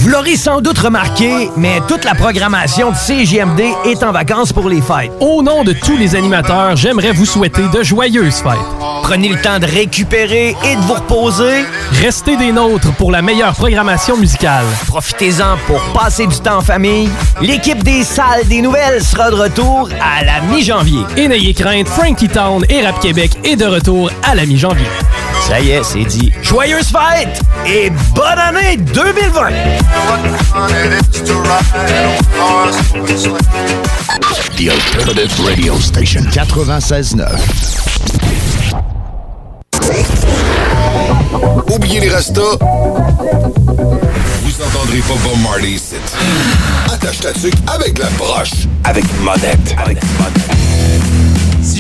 Vous 0.01 0.09
l'aurez 0.09 0.37
sans 0.43 0.61
doute 0.61 0.79
remarqué 0.79 1.51
mais 1.57 1.81
toute 1.87 2.05
la 2.05 2.17
programmation 2.17 2.91
de 2.91 2.97
CJMD 2.97 3.61
est 3.85 4.03
en 4.03 4.11
vacances 4.11 4.53
pour 4.53 4.69
les 4.69 4.81
fêtes. 4.81 5.13
Au 5.21 5.41
nom 5.41 5.63
de 5.63 5.73
tous 5.73 5.97
les 5.97 6.17
animateurs, 6.17 6.75
j'aimerais 6.75 7.13
vous 7.13 7.27
souhaiter 7.27 7.63
de 7.73 7.85
joyeuses 7.85 8.39
fêtes. 8.39 8.59
Prenez 9.05 9.29
le 9.29 9.41
temps 9.41 9.61
de 9.61 9.67
récupérer 9.67 10.57
et 10.65 10.75
de 10.75 10.81
vous 10.81 10.95
reposer. 10.95 11.65
Restez 11.93 12.37
des 12.37 12.51
nôtres 12.51 12.93
pour 12.95 13.13
la 13.13 13.23
meilleure 13.23 13.55
programmation 13.55 14.17
musicale. 14.17 14.65
Profitez-en 14.89 15.59
pour 15.69 15.81
passer 15.93 16.27
du 16.27 16.41
temps 16.41 16.57
en 16.57 16.61
famille. 16.61 17.09
L'équipe 17.41 17.85
des 17.85 18.03
salles 18.03 18.45
des 18.49 18.63
nouvelles 18.63 19.01
sera 19.01 19.31
de 19.31 19.37
retour 19.37 19.91
à 20.01 20.25
la 20.25 20.41
mi-janvier. 20.41 21.05
Et 21.17 21.29
n'ayez 21.29 21.55
crainte, 21.55 21.87
Frankie 21.87 22.29
Town 22.29 22.65
et 22.69 22.85
Rap 22.85 22.99
Québec 22.99 23.31
est 23.45 23.57
de 23.57 23.67
retour 23.67 24.11
à 24.25 24.35
la 24.35 24.45
mi-janvier. 24.45 24.89
Ça 25.47 25.61
y 25.61 25.71
est, 25.71 25.83
c'est 25.83 26.05
dit. 26.05 26.33
Joyeuses 26.43 26.89
fêtes 26.89 27.41
et 27.67 27.91
bonne 28.15 28.39
année 28.39 28.77
2020! 28.77 29.51
The 34.57 34.69
Alternative 34.69 35.41
Radio 35.45 35.79
Station 35.81 36.23
96.9. 36.31 37.27
Oubliez 41.73 42.01
les 42.01 42.11
restos. 42.11 42.59
Vous 44.43 44.63
entendrez 44.63 44.99
pas 45.01 45.15
Bob 45.25 45.39
Marley 45.43 45.71
ici. 45.73 45.97
Attache 46.93 47.21
ta 47.21 47.33
tuque 47.33 47.55
avec 47.67 47.99
la 47.99 48.09
broche. 48.11 48.69
Avec 48.85 49.05
monette. 49.21 49.75
Avec 49.79 49.99
Si 50.01 50.92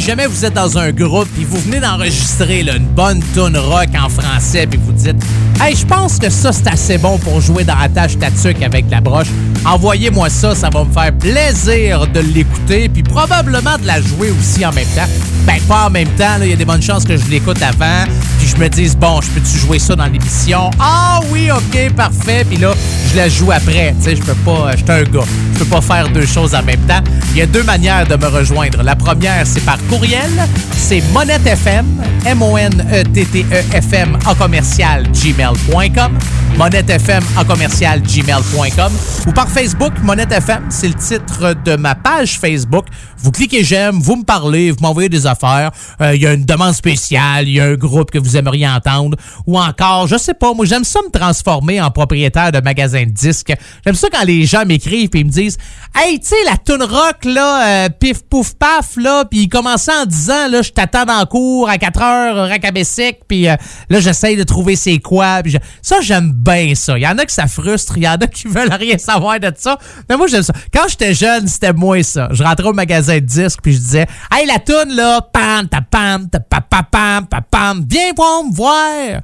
jamais 0.03 0.27
vous 0.27 0.45
êtes 0.45 0.55
dans 0.55 0.79
un 0.79 0.91
groupe 0.91 1.29
et 1.41 1.45
vous 1.45 1.59
venez 1.59 1.79
d'enregistrer 1.79 2.63
une 2.63 2.87
bonne 2.87 3.23
tune 3.35 3.57
rock 3.57 3.89
en 3.97 4.09
français 4.09 4.67
puis 4.67 4.81
vous 4.83 4.93
dites 4.93 5.23
Hey, 5.61 5.77
je 5.77 5.87
pense 5.87 6.19
que 6.19 6.29
ça 6.29 6.51
c'est 6.51 6.67
assez 6.67 6.99
bon 6.99 7.19
pour 7.19 7.41
jouer 7.41 7.63
dans 7.63 7.77
Attache 7.79 8.19
Tatuc 8.19 8.61
avec 8.63 8.87
la 8.91 9.01
broche. 9.01 9.29
Envoyez-moi 9.65 10.29
ça, 10.29 10.57
ça 10.57 10.71
va 10.71 10.85
me 10.85 10.93
faire 10.93 11.13
plaisir 11.17 12.09
de 12.09 12.19
l'écouter 12.19 12.89
puis 12.89 13.05
probablement 13.05 13.79
de 13.81 13.87
la 13.87 14.01
jouer 14.01 14.33
aussi 14.33 14.67
en 14.67 14.73
même 14.73 14.89
temps. 14.89 15.09
Ben 15.47 15.61
pas 15.69 15.87
en 15.87 15.91
même 15.91 16.09
temps, 16.11 16.37
il 16.43 16.49
y 16.49 16.53
a 16.53 16.57
des 16.57 16.65
bonnes 16.65 16.83
chances 16.83 17.05
que 17.05 17.17
je 17.17 17.27
l'écoute 17.27 17.63
avant 17.63 18.05
puis 18.39 18.49
je 18.49 18.57
me 18.57 18.69
dise 18.69 18.97
bon, 18.97 19.21
je 19.21 19.29
peux-tu 19.31 19.57
jouer 19.57 19.79
ça 19.79 19.95
dans 19.95 20.07
l'émission 20.07 20.69
Ah 20.81 21.21
oui, 21.31 21.49
OK, 21.53 21.93
parfait. 21.95 22.45
Puis 22.49 22.57
là, 22.57 22.75
je 23.13 23.17
la 23.17 23.29
joue 23.29 23.53
après, 23.53 23.95
tu 23.99 24.05
sais, 24.05 24.17
je 24.17 24.23
peux 24.23 24.35
pas 24.35 24.73
je 24.73 24.79
suis 24.79 24.91
un 24.91 25.05
gars. 25.05 25.25
Je 25.55 25.59
peux 25.61 25.65
pas 25.67 25.81
faire 25.81 26.09
deux 26.09 26.27
choses 26.27 26.57
en 26.57 26.63
même 26.65 26.81
temps. 26.89 27.03
Il 27.33 27.39
y 27.39 27.43
a 27.43 27.47
deux 27.47 27.63
manières 27.63 28.07
de 28.07 28.17
me 28.17 28.27
rejoindre. 28.27 28.83
La 28.83 28.97
première, 28.97 29.47
c'est 29.47 29.65
par 29.65 29.79
courriel, 29.93 30.31
c'est 30.75 31.03
monettefm, 31.13 31.85
M-O-N-E-T-T-E-F-M 32.25 34.19
en 34.27 34.35
commercial 34.35 35.07
gmail.com, 35.13 36.19
monettefm 36.57 37.23
en 37.37 37.45
commercial 37.45 38.01
gmail.com 38.01 38.93
ou 39.27 39.33
par 39.33 39.51
Facebook, 39.51 39.93
monettefm, 40.03 40.65
c'est 40.71 40.89
le 40.89 40.95
titre 40.95 41.55
de 41.67 41.77
ma 41.77 41.95
page 41.95 42.39
Facebook. 42.39 42.87
Vous 43.19 43.31
cliquez 43.33 43.63
j'aime, 43.65 44.01
vous 44.01 44.17
me 44.17 44.25
parlez, 44.25 44.71
vous 44.71 44.79
m'envoyez 44.81 45.11
des 45.11 45.27
affaires, 45.27 45.71
Euh, 46.01 46.15
il 46.15 46.23
y 46.23 46.27
a 46.27 46.33
une 46.33 46.47
demande 46.47 46.73
spéciale, 46.73 47.47
il 47.47 47.55
y 47.55 47.61
a 47.61 47.65
un 47.67 47.75
groupe 47.75 48.11
que 48.11 48.19
vous 48.19 48.37
aimeriez 48.37 48.67
entendre 48.67 49.19
ou 49.47 49.59
encore, 49.59 50.07
je 50.07 50.17
sais 50.17 50.35
pas, 50.35 50.55
moi 50.55 50.65
j'aime 50.65 50.85
ça 50.85 51.01
me 51.05 51.11
transformer 51.11 51.83
en 51.83 51.91
propriétaire 51.91 52.51
de 52.51 52.61
magasin 52.61 53.05
de 53.05 53.11
disques. 53.11 53.53
J'aime 53.85 53.95
ça 53.95 54.09
quand 54.11 54.25
les 54.25 54.47
gens 54.47 54.65
m'écrivent 54.65 55.11
et 55.15 55.25
me 55.25 55.31
disent 55.31 55.59
Hey, 55.95 56.19
tu 56.19 56.29
sais, 56.29 56.37
la 56.47 56.57
tune 56.57 56.83
rock, 56.83 57.25
là, 57.25 57.85
euh, 57.85 57.89
pif 57.91 58.23
pouf 58.23 58.55
paf, 58.55 58.97
là, 58.97 59.25
puis 59.31 59.43
il 59.43 59.49
commençait 59.83 60.03
en 60.03 60.07
disant, 60.07 60.49
là, 60.49 60.63
je 60.63 60.71
t'attends 60.71 61.05
le 61.05 61.25
cours 61.27 61.69
à 61.69 61.79
4 61.79 62.03
heures, 62.03 62.49
racabessic, 62.49 63.19
puis 63.29 63.49
euh, 63.49 63.57
là, 63.89 64.01
j'essaye 64.01 64.37
de 64.37 64.43
trouver 64.43 64.77
c'est 64.77 64.99
quoi. 64.99 65.43
Ça, 65.81 66.01
j'aime 66.01 66.33
bien 66.33 66.75
ça. 66.75 66.99
Il 66.99 67.03
y 67.03 67.07
en 67.07 67.19
a 67.19 67.25
que 67.25 67.33
ça 67.33 67.47
frustre, 67.47 67.97
il 67.97 68.05
y 68.05 68.09
en 68.09 68.15
a 68.15 68.27
qui 68.27 68.49
veulent 68.49 68.73
rien 68.73 68.99
savoir 68.99 69.41
de 69.41 69.53
ça. 69.57 69.79
Mais 70.09 70.17
moi, 70.17 70.27
j'aime 70.27 70.43
ça. 70.43 70.53
Quand 70.73 70.89
j'étais 70.89 71.15
jeune, 71.15 71.47
c'était 71.49 71.73
moins 71.73 72.03
ça. 72.03 72.29
Je 72.33 72.43
rentrais 72.43 72.69
au 72.69 72.73
magasin 72.73 73.15
de 73.15 73.21
disques, 73.21 73.61
puis 73.63 73.75
je 73.75 73.79
disais 73.79 74.07
Hey, 74.31 74.47
la 74.47 74.59
tune 74.59 74.95
là, 74.95 75.21
pam, 75.33 75.69
ta 75.69 75.81
pam, 75.81 76.29
ta 76.29 76.41
pa 76.41 76.61
pa 76.61 76.83
pam, 76.83 77.27
pa 77.27 77.41
pam, 77.41 77.85
viens 77.89 78.13
pour 78.15 78.45
me 78.45 78.55
voir. 78.55 79.21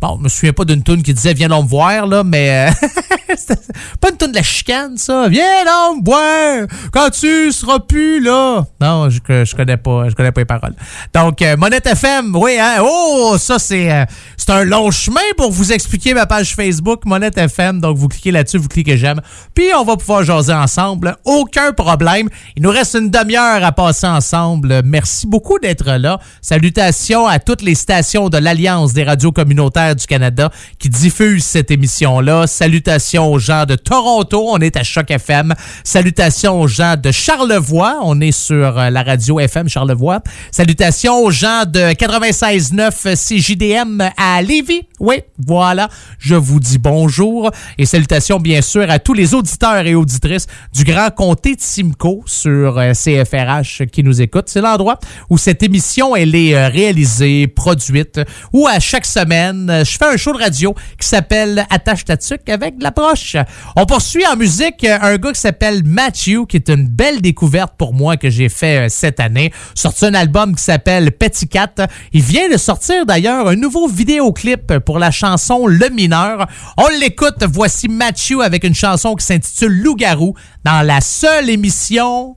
Bon, 0.00 0.16
je 0.18 0.24
me 0.24 0.28
souviens 0.28 0.52
pas 0.52 0.64
d'une 0.64 0.82
tune 0.82 1.02
qui 1.02 1.12
disait 1.12 1.34
Viens 1.34 1.48
donc 1.48 1.64
me 1.64 1.68
voir, 1.68 2.06
là, 2.06 2.22
mais. 2.24 2.68
euh, 2.68 2.86
pas 4.00 4.10
une 4.10 4.16
tune 4.16 4.30
de 4.30 4.36
la 4.36 4.42
chicane, 4.42 4.96
ça. 4.96 5.28
Viens 5.28 5.64
donc 5.64 6.00
me 6.00 6.04
voir 6.04 6.66
quand 6.92 7.10
tu 7.10 7.50
seras 7.52 7.80
plus 7.80 8.20
là. 8.22 8.64
Non, 8.80 9.10
je, 9.10 9.18
je 9.44 9.54
connais 9.56 9.76
pas, 9.76 10.08
je 10.08 10.14
connais 10.14 10.32
pas 10.32 10.40
les 10.40 10.44
paroles. 10.44 10.74
Donc, 11.12 11.42
euh, 11.42 11.56
Monette 11.56 11.86
FM, 11.86 12.34
oui, 12.36 12.58
hein. 12.60 12.76
Oh, 12.82 13.36
ça, 13.38 13.58
c'est 13.58 13.90
euh, 13.90 14.04
c'est 14.36 14.50
un 14.50 14.64
long 14.64 14.90
chemin 14.90 15.20
pour 15.36 15.50
vous 15.50 15.72
expliquer 15.72 16.14
ma 16.14 16.26
page 16.26 16.54
Facebook, 16.54 17.04
Monette 17.04 17.36
FM. 17.36 17.80
Donc, 17.80 17.96
vous 17.96 18.08
cliquez 18.08 18.30
là-dessus, 18.30 18.58
vous 18.58 18.68
cliquez 18.68 18.96
j'aime. 18.96 19.20
Puis, 19.54 19.66
on 19.76 19.84
va 19.84 19.96
pouvoir 19.96 20.22
jaser 20.22 20.52
ensemble. 20.54 21.16
Aucun 21.24 21.72
problème. 21.72 22.28
Il 22.56 22.62
nous 22.62 22.70
reste 22.70 22.94
une 22.94 23.10
demi-heure 23.10 23.64
à 23.64 23.72
passer 23.72 24.06
ensemble. 24.06 24.82
Merci 24.84 25.26
beaucoup 25.26 25.58
d'être 25.58 25.90
là. 25.92 26.18
Salutations 26.40 27.26
à 27.26 27.38
toutes 27.40 27.62
les 27.62 27.74
stations 27.74 28.28
de 28.28 28.38
l'Alliance 28.38 28.92
des 28.92 29.02
radios 29.04 29.32
communautaires 29.32 29.87
du 29.94 30.06
Canada 30.06 30.50
qui 30.78 30.88
diffusent 30.88 31.44
cette 31.44 31.70
émission-là. 31.70 32.46
Salutations 32.46 33.32
aux 33.32 33.38
gens 33.38 33.64
de 33.64 33.74
Toronto. 33.74 34.46
On 34.48 34.58
est 34.58 34.76
à 34.76 34.82
Choc 34.82 35.10
FM. 35.10 35.54
Salutations 35.84 36.60
aux 36.60 36.68
gens 36.68 36.96
de 36.96 37.10
Charlevoix. 37.10 37.98
On 38.02 38.20
est 38.20 38.32
sur 38.32 38.78
euh, 38.78 38.90
la 38.90 39.02
radio 39.02 39.40
FM 39.40 39.68
Charlevoix. 39.68 40.20
Salutations 40.50 41.18
aux 41.18 41.30
gens 41.30 41.64
de 41.66 41.92
96.9 41.92 43.16
CJDM 43.16 44.10
à 44.16 44.42
Lévis. 44.42 44.82
Oui, 45.00 45.16
voilà. 45.44 45.88
Je 46.18 46.34
vous 46.34 46.60
dis 46.60 46.78
bonjour. 46.78 47.50
Et 47.78 47.86
salutations, 47.86 48.38
bien 48.38 48.62
sûr, 48.62 48.90
à 48.90 48.98
tous 48.98 49.14
les 49.14 49.34
auditeurs 49.34 49.86
et 49.86 49.94
auditrices 49.94 50.46
du 50.74 50.84
Grand 50.84 51.10
Comté 51.10 51.54
de 51.54 51.60
Simcoe 51.60 52.22
sur 52.26 52.78
euh, 52.78 52.92
CFRH 52.92 53.86
qui 53.92 54.02
nous 54.02 54.20
écoutent. 54.20 54.48
C'est 54.48 54.60
l'endroit 54.60 54.98
où 55.30 55.38
cette 55.38 55.62
émission, 55.62 56.16
elle 56.16 56.34
est 56.34 56.54
euh, 56.54 56.68
réalisée, 56.68 57.46
produite, 57.46 58.20
où 58.52 58.66
à 58.66 58.80
chaque 58.80 59.06
semaine, 59.06 59.68
euh, 59.70 59.77
je 59.84 59.96
fais 59.96 60.06
un 60.06 60.16
show 60.16 60.32
de 60.32 60.38
radio 60.38 60.74
qui 61.00 61.06
s'appelle 61.06 61.66
Attache 61.70 62.04
ta 62.04 62.16
tuque 62.16 62.48
avec 62.48 62.78
de 62.78 62.84
la 62.84 62.90
broche. 62.90 63.36
On 63.76 63.86
poursuit 63.86 64.26
en 64.26 64.36
musique 64.36 64.84
euh, 64.84 64.98
un 65.00 65.16
gars 65.16 65.32
qui 65.32 65.40
s'appelle 65.40 65.82
Matthew, 65.84 66.46
qui 66.48 66.56
est 66.56 66.68
une 66.68 66.86
belle 66.86 67.20
découverte 67.20 67.74
pour 67.76 67.94
moi 67.94 68.16
que 68.16 68.30
j'ai 68.30 68.48
fait 68.48 68.86
euh, 68.86 68.88
cette 68.88 69.20
année. 69.20 69.52
Sorti 69.74 70.06
un 70.06 70.14
album 70.14 70.54
qui 70.54 70.62
s'appelle 70.62 71.12
Petit 71.12 71.48
Cat. 71.48 71.74
Il 72.12 72.22
vient 72.22 72.48
de 72.48 72.56
sortir 72.56 73.06
d'ailleurs 73.06 73.48
un 73.48 73.56
nouveau 73.56 73.88
vidéoclip 73.88 74.78
pour 74.78 74.98
la 74.98 75.10
chanson 75.10 75.66
Le 75.66 75.88
Mineur. 75.90 76.46
On 76.76 76.88
l'écoute. 77.00 77.44
Voici 77.50 77.88
Matthew 77.88 78.40
avec 78.42 78.64
une 78.64 78.74
chanson 78.74 79.14
qui 79.14 79.24
s'intitule 79.24 79.82
Loup-garou 79.82 80.34
dans 80.64 80.82
la 80.86 81.00
seule 81.00 81.50
émission 81.50 82.36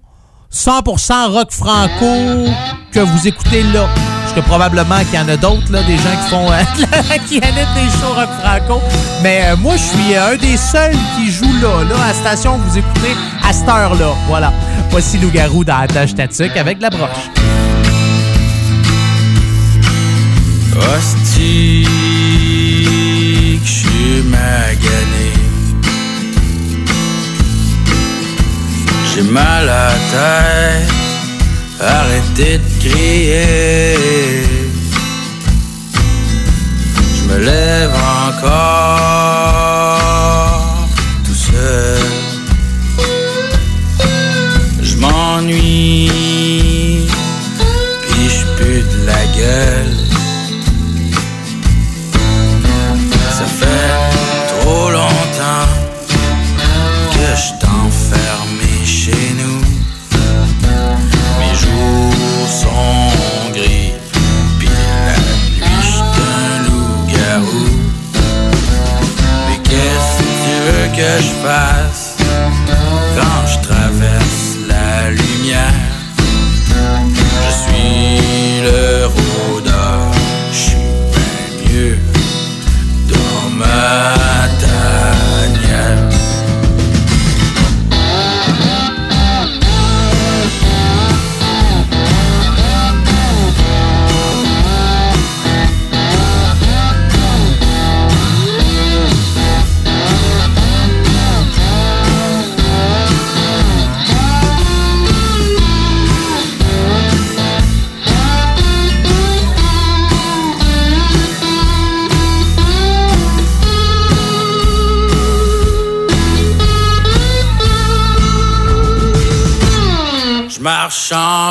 100% 0.54 1.32
rock 1.32 1.52
franco 1.52 2.52
que 2.92 3.00
vous 3.00 3.28
écoutez 3.28 3.64
là. 3.64 3.88
Parce 4.22 4.34
que 4.34 4.42
probablement 4.42 5.00
qu'il 5.06 5.16
y 5.16 5.20
en 5.20 5.28
a 5.28 5.38
d'autres, 5.38 5.72
là, 5.72 5.82
des 5.84 5.98
gens 5.98 6.16
qui 6.24 6.30
font 6.30 6.52
euh, 6.52 6.64
qui 7.28 7.38
animent 7.38 7.74
des 7.74 7.90
shows 8.00 8.14
rock 8.14 8.30
franco. 8.44 8.82
Mais 9.24 9.44
euh, 9.46 9.58
moi, 9.58 9.76
je 9.76 9.82
suis 9.82 10.16
euh, 10.16 10.34
un 10.34 10.36
des 10.36 10.58
seuls 10.58 10.96
qui 11.16 11.32
joue 11.32 11.52
là, 11.62 11.84
là, 11.90 12.04
à 12.04 12.08
la 12.10 12.14
station 12.14 12.58
vous 12.58 12.78
écoutez 12.78 13.16
à 13.44 13.54
cette 13.54 13.68
heure-là. 13.68 14.14
Voilà. 14.28 14.54
Voici 14.90 15.18
Loup-garou 15.18 15.64
dans 15.64 15.80
la 15.80 15.88
tâche 15.88 16.16
Tatuc 16.16 16.56
avec 16.58 16.82
la 16.82 16.90
broche. 16.90 17.30
J'ai 29.14 29.24
mal 29.24 29.68
à 29.68 29.90
la 29.90 29.92
tête, 30.12 30.90
arrêtez 31.82 32.58
de 32.60 32.70
crier. 32.80 33.96
Je 37.16 37.24
me 37.28 37.38
lève 37.40 37.92
encore 38.28 38.88
tout 41.26 41.34
seul. 41.34 42.00
Je 44.82 44.96
m'ennuie, 44.96 46.10
puis 48.08 48.30
je 48.30 48.46
de 48.64 49.06
la 49.06 49.26
gueule. 49.38 49.81
Veux 71.12 71.18
que 71.20 71.81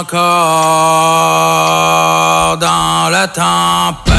encore 0.00 0.16
dans 2.58 3.10
la 3.10 3.28
tempête. 3.28 4.09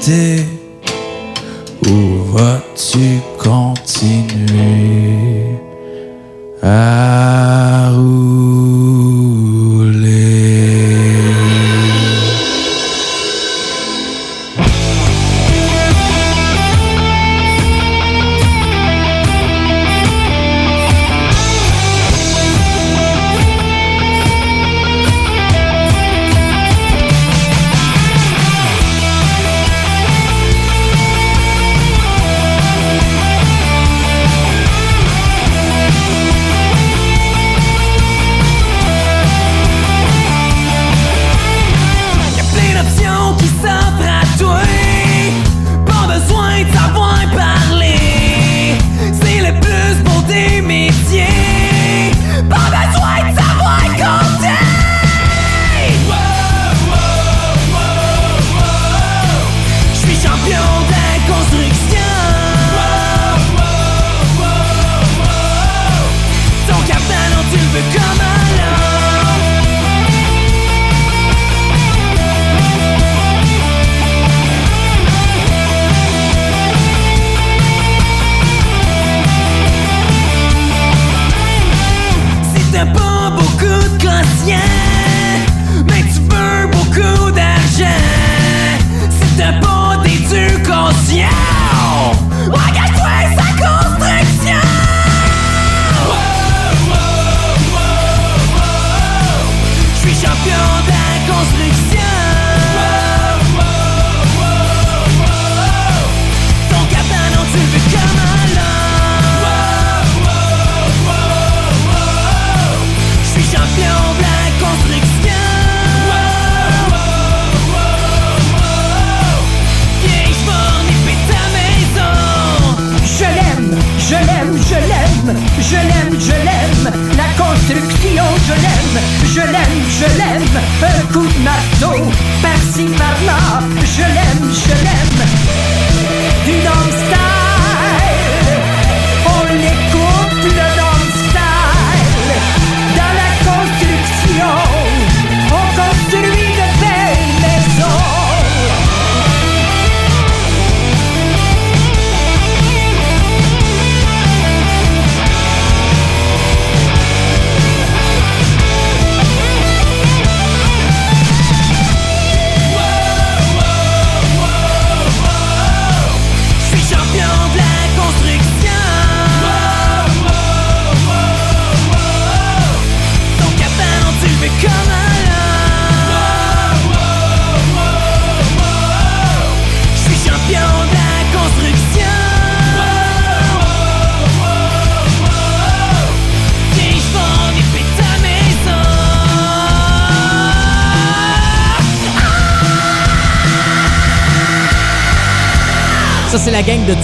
day 0.00 0.39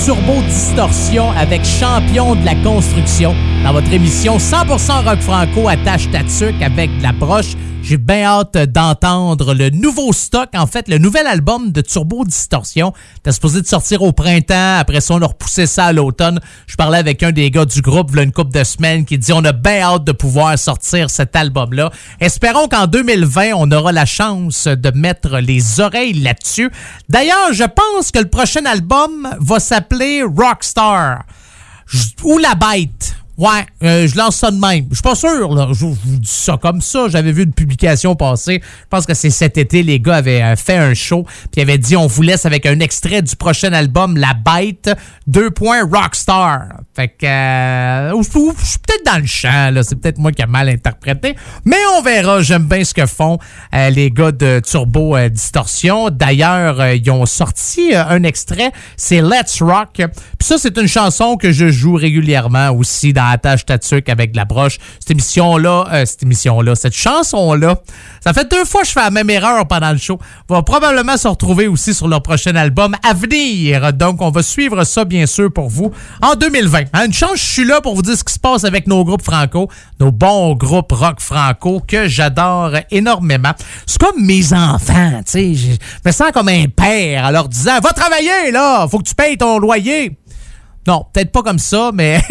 Turbo 0.06 0.40
Distorsion 0.42 1.32
avec 1.32 1.64
Champion 1.64 2.36
de 2.36 2.44
la 2.44 2.54
construction 2.62 3.34
dans 3.64 3.72
votre 3.72 3.92
émission 3.92 4.36
100% 4.36 5.04
rock 5.04 5.18
franco 5.18 5.68
attache 5.68 6.08
ta 6.12 6.22
tuque 6.22 6.62
avec 6.62 6.96
de 6.98 7.02
la 7.02 7.10
broche. 7.10 7.56
J'ai 7.82 7.96
bien 7.96 8.22
hâte 8.22 8.56
d'entendre 8.56 9.52
le 9.52 9.70
nouveau 9.70 10.12
stock, 10.12 10.45
en 10.66 10.68
fait, 10.68 10.88
le 10.88 10.98
nouvel 10.98 11.28
album 11.28 11.70
de 11.70 11.80
Turbo 11.80 12.24
Distorsion. 12.24 12.92
T'es 13.22 13.30
supposé 13.30 13.62
de 13.62 13.68
sortir 13.68 14.02
au 14.02 14.10
printemps, 14.10 14.78
après 14.80 15.00
ça, 15.00 15.14
on 15.14 15.22
a 15.22 15.26
repoussé 15.26 15.64
ça 15.64 15.84
à 15.84 15.92
l'automne. 15.92 16.40
Je 16.66 16.74
parlais 16.74 16.98
avec 16.98 17.22
un 17.22 17.30
des 17.30 17.52
gars 17.52 17.64
du 17.64 17.82
groupe, 17.82 18.08
il 18.10 18.16
y 18.16 18.18
a 18.18 18.22
une 18.24 18.32
couple 18.32 18.50
de 18.50 18.64
semaines, 18.64 19.04
qui 19.04 19.16
dit 19.16 19.32
on 19.32 19.44
a 19.44 19.52
bien 19.52 19.82
hâte 19.82 20.02
de 20.02 20.10
pouvoir 20.10 20.58
sortir 20.58 21.08
cet 21.08 21.36
album-là. 21.36 21.92
Espérons 22.18 22.66
qu'en 22.66 22.88
2020, 22.88 23.52
on 23.54 23.70
aura 23.70 23.92
la 23.92 24.06
chance 24.06 24.66
de 24.66 24.90
mettre 24.90 25.38
les 25.38 25.78
oreilles 25.78 26.14
là-dessus. 26.14 26.72
D'ailleurs, 27.08 27.52
je 27.52 27.62
pense 27.62 28.10
que 28.10 28.18
le 28.18 28.28
prochain 28.28 28.64
album 28.64 29.28
va 29.38 29.60
s'appeler 29.60 30.24
Rockstar 30.24 31.26
ou 32.24 32.38
La 32.38 32.56
Bête. 32.56 33.15
Ouais, 33.38 33.66
euh, 33.82 34.08
je 34.08 34.16
lance 34.16 34.36
ça 34.36 34.50
de 34.50 34.58
même. 34.58 34.86
Je 34.90 34.96
suis 34.96 35.02
pas 35.02 35.14
sûr, 35.14 35.54
là. 35.54 35.68
Je 35.72 35.84
vous 35.84 35.96
dis 36.04 36.30
ça 36.30 36.56
comme 36.60 36.80
ça. 36.80 37.08
J'avais 37.08 37.32
vu 37.32 37.42
une 37.44 37.52
publication 37.52 38.14
passer. 38.14 38.60
Je 38.62 38.88
pense 38.88 39.04
que 39.04 39.14
c'est 39.14 39.30
cet 39.30 39.58
été, 39.58 39.82
les 39.82 40.00
gars 40.00 40.16
avaient 40.16 40.42
euh, 40.42 40.56
fait 40.56 40.76
un 40.76 40.94
show, 40.94 41.26
puis 41.52 41.60
avaient 41.60 41.78
dit 41.78 41.96
on 41.96 42.06
vous 42.06 42.22
laisse 42.22 42.46
avec 42.46 42.64
un 42.66 42.80
extrait 42.80 43.22
du 43.22 43.36
prochain 43.36 43.72
album, 43.72 44.16
La 44.16 44.32
Bête, 44.34 44.90
deux 45.26 45.50
points 45.50 45.82
Rockstar. 45.84 46.80
Fait 46.94 47.08
que 47.08 47.26
euh, 47.26 48.22
je 48.22 48.66
suis 48.66 48.78
peut-être 48.78 49.04
dans 49.04 49.18
le 49.20 49.26
champ, 49.26 49.70
là. 49.72 49.82
C'est 49.82 49.96
peut-être 49.96 50.18
moi 50.18 50.32
qui 50.32 50.42
ai 50.42 50.46
mal 50.46 50.68
interprété. 50.68 51.36
Mais 51.64 51.76
on 51.98 52.02
verra. 52.02 52.40
J'aime 52.42 52.64
bien 52.64 52.84
ce 52.84 52.94
que 52.94 53.06
font 53.06 53.38
euh, 53.74 53.90
les 53.90 54.10
gars 54.10 54.32
de 54.32 54.60
Turbo 54.64 55.16
euh, 55.16 55.28
Distorsion. 55.28 56.10
D'ailleurs, 56.10 56.80
euh, 56.80 56.94
ils 56.94 57.10
ont 57.10 57.26
sorti 57.26 57.94
un 57.94 58.22
extrait. 58.22 58.72
C'est 58.96 59.20
Let's 59.20 59.60
Rock. 59.60 59.94
Puis 59.96 60.08
ça, 60.40 60.56
c'est 60.58 60.76
une 60.78 60.88
chanson 60.88 61.36
que 61.36 61.52
je 61.52 61.68
joue 61.68 61.94
régulièrement 61.94 62.70
aussi 62.70 63.12
dans 63.12 63.25
Attache 63.30 63.64
Tatuc 63.66 64.08
avec 64.08 64.32
de 64.32 64.36
la 64.36 64.44
broche. 64.44 64.78
Cette 65.00 65.10
émission-là, 65.10 65.84
euh, 65.92 66.06
cette 66.06 66.22
émission-là, 66.22 66.74
cette 66.74 66.94
chanson-là, 66.94 67.80
ça 68.20 68.32
fait 68.32 68.50
deux 68.50 68.64
fois 68.64 68.82
que 68.82 68.88
je 68.88 68.92
fais 68.92 69.00
la 69.00 69.10
même 69.10 69.30
erreur 69.30 69.66
pendant 69.66 69.92
le 69.92 69.98
show. 69.98 70.18
Va 70.48 70.62
probablement 70.62 71.16
se 71.16 71.28
retrouver 71.28 71.66
aussi 71.66 71.94
sur 71.94 72.08
leur 72.08 72.22
prochain 72.22 72.54
album 72.56 72.94
à 73.08 73.14
venir. 73.14 73.92
Donc, 73.92 74.22
on 74.22 74.30
va 74.30 74.42
suivre 74.42 74.84
ça, 74.84 75.04
bien 75.04 75.26
sûr, 75.26 75.52
pour 75.52 75.68
vous 75.68 75.92
en 76.22 76.34
2020. 76.34 76.84
Hein, 76.92 77.06
une 77.06 77.12
chance, 77.12 77.36
je 77.36 77.46
suis 77.46 77.64
là 77.64 77.80
pour 77.80 77.94
vous 77.94 78.02
dire 78.02 78.16
ce 78.16 78.24
qui 78.24 78.32
se 78.32 78.38
passe 78.38 78.64
avec 78.64 78.86
nos 78.86 79.04
groupes 79.04 79.22
franco, 79.22 79.68
nos 80.00 80.12
bons 80.12 80.54
groupes 80.54 80.92
rock 80.92 81.20
franco 81.20 81.80
que 81.86 82.08
j'adore 82.08 82.72
énormément. 82.90 83.52
C'est 83.86 83.98
comme 83.98 84.24
mes 84.24 84.52
enfants, 84.52 85.20
tu 85.24 85.32
sais. 85.32 85.54
Je 85.54 85.76
me 86.04 86.12
sens 86.12 86.30
comme 86.32 86.48
un 86.48 86.66
père 86.66 87.24
en 87.24 87.30
leur 87.30 87.48
disant, 87.48 87.78
va 87.82 87.92
travailler, 87.92 88.50
là, 88.52 88.86
faut 88.88 88.98
que 88.98 89.08
tu 89.08 89.14
payes 89.14 89.36
ton 89.36 89.58
loyer. 89.58 90.16
Non, 90.86 91.04
peut-être 91.12 91.32
pas 91.32 91.42
comme 91.42 91.58
ça, 91.58 91.90
mais... 91.92 92.20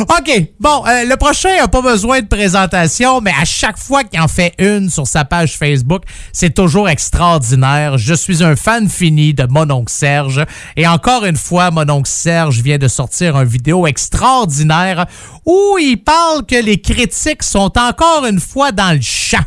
OK, 0.00 0.30
bon, 0.60 0.84
euh, 0.86 1.04
le 1.04 1.16
prochain 1.16 1.56
n'a 1.56 1.68
pas 1.68 1.82
besoin 1.82 2.20
de 2.20 2.26
présentation, 2.26 3.20
mais 3.20 3.32
à 3.38 3.44
chaque 3.44 3.78
fois 3.78 4.04
qu'il 4.04 4.20
en 4.20 4.28
fait 4.28 4.54
une 4.58 4.88
sur 4.88 5.06
sa 5.06 5.24
page 5.24 5.56
Facebook, 5.56 6.02
c'est 6.32 6.54
toujours 6.54 6.88
extraordinaire. 6.88 7.98
Je 7.98 8.14
suis 8.14 8.44
un 8.44 8.54
fan 8.54 8.88
fini 8.88 9.34
de 9.34 9.46
mon 9.50 9.68
oncle 9.70 9.92
Serge. 9.92 10.44
Et 10.76 10.86
encore 10.86 11.24
une 11.24 11.36
fois, 11.36 11.70
mon 11.70 11.88
oncle 11.90 12.08
Serge 12.10 12.60
vient 12.60 12.78
de 12.78 12.88
sortir 12.88 13.36
une 13.36 13.48
vidéo 13.48 13.86
extraordinaire 13.86 15.06
où 15.44 15.78
il 15.80 15.96
parle 15.96 16.46
que 16.46 16.62
les 16.62 16.80
critiques 16.80 17.42
sont 17.42 17.72
encore 17.76 18.24
une 18.24 18.40
fois 18.40 18.70
dans 18.72 18.92
le 18.92 19.02
champ. 19.02 19.44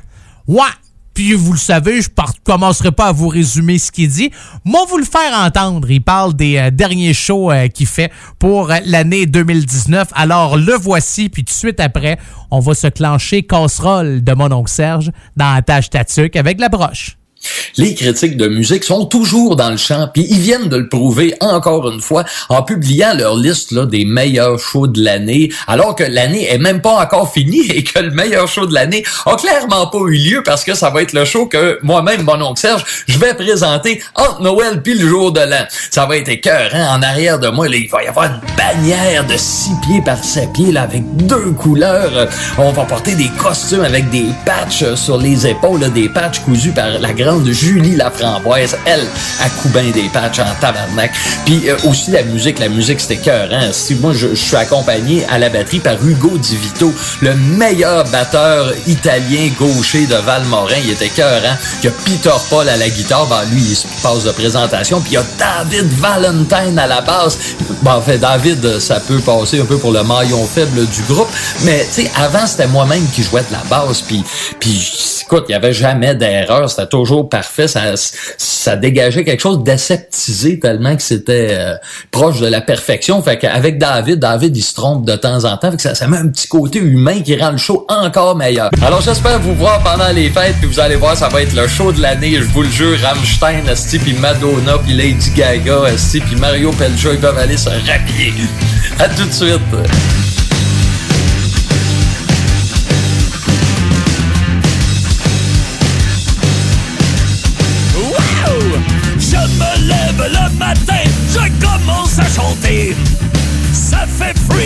Ouais, 0.48 0.64
vous 1.36 1.54
le 1.54 1.60
savez, 1.60 2.02
je 2.02 2.10
ne 2.10 2.44
commencerai 2.44 2.92
pas 2.92 3.08
à 3.08 3.12
vous 3.12 3.28
résumer 3.28 3.78
ce 3.78 3.92
qu'il 3.92 4.10
dit. 4.10 4.32
Moi, 4.66 4.86
vous 4.90 4.98
le 4.98 5.06
faire 5.06 5.34
entendre. 5.40 5.90
Il 5.90 6.02
parle 6.02 6.34
des 6.34 6.58
euh, 6.58 6.72
derniers 6.72 7.14
shows 7.14 7.52
euh, 7.52 7.68
qu'il 7.68 7.88
fait 7.88 8.12
pour 8.40 8.72
euh, 8.72 8.78
l'année 8.86 9.26
2019. 9.26 10.10
Alors 10.14 10.58
le 10.58 10.74
voici, 10.74 11.30
puis 11.30 11.44
tout 11.44 11.54
de 11.54 11.58
suite 11.58 11.80
après, 11.80 12.18
on 12.50 12.60
va 12.60 12.74
se 12.74 12.88
clencher 12.88 13.44
casserole 13.44 14.24
de 14.24 14.34
mon 14.34 14.52
oncle 14.52 14.72
Serge 14.72 15.12
dans 15.38 15.54
la 15.54 15.62
tâche 15.62 15.90
tatuc 15.90 16.36
avec 16.36 16.60
la 16.60 16.70
broche. 16.70 17.21
Les 17.78 17.96
critiques 17.96 18.38
de 18.38 18.48
musique 18.48 18.84
sont 18.84 19.06
toujours 19.06 19.56
dans 19.56 19.70
le 19.70 19.78
champ, 19.78 20.10
puis 20.14 20.26
ils 20.30 20.40
viennent 20.40 20.70
de 20.70 20.78
le 20.78 20.90
prouver 20.90 21.36
encore 21.40 21.90
une 21.90 22.02
fois 22.02 22.24
en 22.50 22.64
publiant 22.64 23.14
leur 23.14 23.36
liste 23.36 23.72
là, 23.72 23.86
des 23.86 24.06
meilleurs 24.06 24.60
shows 24.60 24.88
de 24.88 25.02
l'année, 25.02 25.52
alors 25.68 25.96
que 25.96 26.04
l'année 26.04 26.50
est 26.50 26.58
même 26.58 26.82
pas 26.82 27.02
encore 27.02 27.32
finie 27.32 27.70
et 27.70 27.84
que 27.84 28.00
le 28.00 28.12
meilleur 28.12 28.48
show 28.48 28.66
de 28.66 28.74
l'année 28.74 29.04
a 29.26 29.36
clairement 29.36 29.88
pas 29.88 30.00
eu 30.08 30.18
lieu 30.18 30.44
parce 30.44 30.64
que 30.64 30.74
ça 30.74 30.90
va 30.90 31.02
être 31.02 31.14
le 31.14 31.26
show 31.26 31.46
que 31.46 31.80
moi-même, 31.82 32.24
mon 32.24 32.42
oncle 32.42 32.60
Serge, 32.60 32.84
je 33.08 33.18
vais 33.18 33.34
présenter 33.34 34.02
entre 34.16 34.42
Noël 34.42 34.82
puis 34.82 34.94
le 34.94 35.08
jour 35.08 35.32
de 35.32 35.42
l'an. 35.42 35.66
Ça 35.90 36.06
va 36.06 36.18
être 36.18 36.30
écœurant. 36.30 36.96
En 36.98 37.02
arrière 37.02 37.40
de 37.40 37.48
moi, 37.48 37.68
là, 37.68 37.78
il 37.78 37.90
va 37.90 38.04
y 38.04 38.08
avoir 38.08 38.26
une 38.26 38.42
bannière 38.58 39.26
de 39.26 39.36
6 39.38 39.72
pieds 39.88 40.02
par 40.02 40.24
7 40.24 40.54
pieds 40.54 40.72
là, 40.72 40.84
avec 40.84 41.04
deux 41.26 41.52
couleurs. 41.52 42.28
On 42.58 42.72
va 42.72 42.84
porter 42.84 43.16
des 43.16 43.30
costumes 43.38 43.84
avec 43.84 44.10
des 44.10 44.26
patchs 44.46 44.94
sur 44.96 45.18
les 45.18 45.48
épaules, 45.48 45.80
là, 45.82 45.90
des 45.90 46.10
patchs 46.10 46.40
cousus 46.40 46.72
par 46.72 47.00
la 47.00 47.14
grande 47.14 47.31
Julie 47.46 47.96
Laframboise, 47.96 48.78
elle, 48.86 49.06
à 49.42 49.50
coup 49.50 49.70
ben 49.70 49.92
des 49.92 50.10
patchs 50.10 50.40
en 50.40 50.54
tabarnak. 50.60 51.12
Puis 51.46 51.70
euh, 51.70 51.76
aussi 51.88 52.12
la 52.12 52.24
musique, 52.24 52.60
la 52.60 52.70
musique 52.70 53.00
c'était 53.00 53.18
cœur. 53.18 53.50
Hein? 53.52 53.70
Si 53.72 53.96
moi 53.96 54.14
je, 54.14 54.30
je 54.30 54.36
suis 54.36 54.56
accompagné 54.56 55.26
à 55.30 55.38
la 55.38 55.50
batterie 55.50 55.80
par 55.80 55.96
Hugo 56.06 56.38
Di 56.38 56.58
Vito, 56.58 56.94
le 57.22 57.36
meilleur 57.36 58.04
batteur 58.06 58.74
italien 58.88 59.50
gaucher 59.58 60.06
de 60.06 60.16
Valmorin, 60.16 60.76
il 60.84 60.92
était 60.92 61.10
cœur. 61.10 61.42
Hein? 61.46 61.58
Il 61.82 61.86
y 61.86 61.90
a 61.90 61.92
Peter 62.06 62.36
Paul 62.50 62.68
à 62.68 62.78
la 62.78 62.90
guitare, 62.90 63.28
ben 63.28 63.44
lui 63.52 63.62
il 63.62 63.76
se 63.76 63.88
passe 64.04 64.24
de 64.24 64.32
présentation, 64.32 65.00
puis 65.02 65.12
il 65.12 65.16
y 65.16 65.18
a 65.18 65.24
David 65.38 65.92
Valentine 65.94 66.78
à 66.78 66.88
la 66.88 67.02
basse. 67.02 67.38
Ben, 67.82 67.96
en 67.96 68.02
fait 68.02 68.18
David, 68.18 68.80
ça 68.80 69.00
peut 69.00 69.20
passer 69.20 69.60
un 69.60 69.66
peu 69.66 69.78
pour 69.78 69.92
le 69.92 70.04
maillon 70.04 70.46
faible 70.46 70.86
du 70.88 71.02
groupe, 71.04 71.30
mais 71.64 71.86
tu 71.86 72.04
sais 72.04 72.12
avant 72.16 72.46
c'était 72.46 72.68
moi-même 72.68 73.06
qui 73.14 73.24
jouais 73.24 73.42
de 73.42 73.54
la 73.54 73.64
basse, 73.70 74.02
puis 74.02 74.24
puis 74.60 75.22
écoute, 75.22 75.46
il 75.50 75.54
y 75.54 75.56
avait 75.56 75.74
jamais 75.74 76.16
d'erreur, 76.16 76.70
c'était 76.70 76.88
toujours 76.88 77.21
parfait, 77.24 77.68
ça, 77.68 77.94
ça 77.96 78.76
dégageait 78.76 79.24
quelque 79.24 79.42
chose 79.42 79.64
d'aseptisé 79.64 80.60
tellement 80.60 80.96
que 80.96 81.02
c'était 81.02 81.50
euh, 81.52 81.76
proche 82.12 82.40
de 82.40 82.48
la 82.48 82.62
perfection. 82.62 83.22
Fait 83.22 83.38
qu'avec 83.38 83.78
David, 83.78 84.20
David 84.20 84.56
il 84.56 84.62
se 84.62 84.74
trompe 84.74 85.06
de 85.06 85.16
temps 85.16 85.46
en 85.46 85.58
temps, 85.58 85.72
fait 85.72 85.78
que 85.78 85.82
ça, 85.82 85.96
ça 85.96 86.08
met 86.08 86.18
un 86.18 86.28
petit 86.28 86.48
côté 86.48 86.80
humain 86.80 87.22
qui 87.22 87.36
rend 87.36 87.52
le 87.52 87.58
show 87.58 87.86
encore 87.90 88.36
meilleur. 88.36 88.70
Alors 88.86 89.02
j'espère 89.02 89.40
vous 89.40 89.56
voir 89.56 89.84
pendant 89.84 90.10
les 90.10 90.30
fêtes, 90.30 90.56
puis 90.60 90.68
vous 90.68 90.80
allez 90.80 90.96
voir, 90.96 91.16
ça 91.18 91.30
va 91.30 91.42
être 91.42 91.54
le 91.54 91.68
show 91.68 91.92
de 91.92 92.02
l'année, 92.02 92.36
je 92.36 92.44
vous 92.44 92.64
le 92.64 92.70
jure, 92.70 92.98
Rammstein, 93.02 93.68
Asti, 93.68 94.00
puis 94.00 94.14
Madonna, 94.14 94.78
puis 94.84 94.94
Lady 94.94 95.32
Gaga, 95.36 95.86
Asti, 95.86 96.20
puis 96.20 96.36
Mario 96.36 96.72
Pelcha, 96.72 97.14
ils 97.14 97.20
peuvent 97.20 97.38
aller 97.38 97.58
se 97.58 97.70
rhabiller. 97.70 98.34
À 99.00 99.10
tout 99.10 99.26
de 99.26 99.32
suite. 99.32 100.41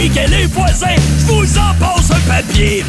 Freak 0.06 0.18
et 0.18 0.30
les 0.30 0.46
voisins, 0.48 0.96
je 1.20 1.26
vous 1.26 1.58
en 1.58 1.74
passe 1.80 2.12
un 2.12 2.30
papier. 2.30 2.84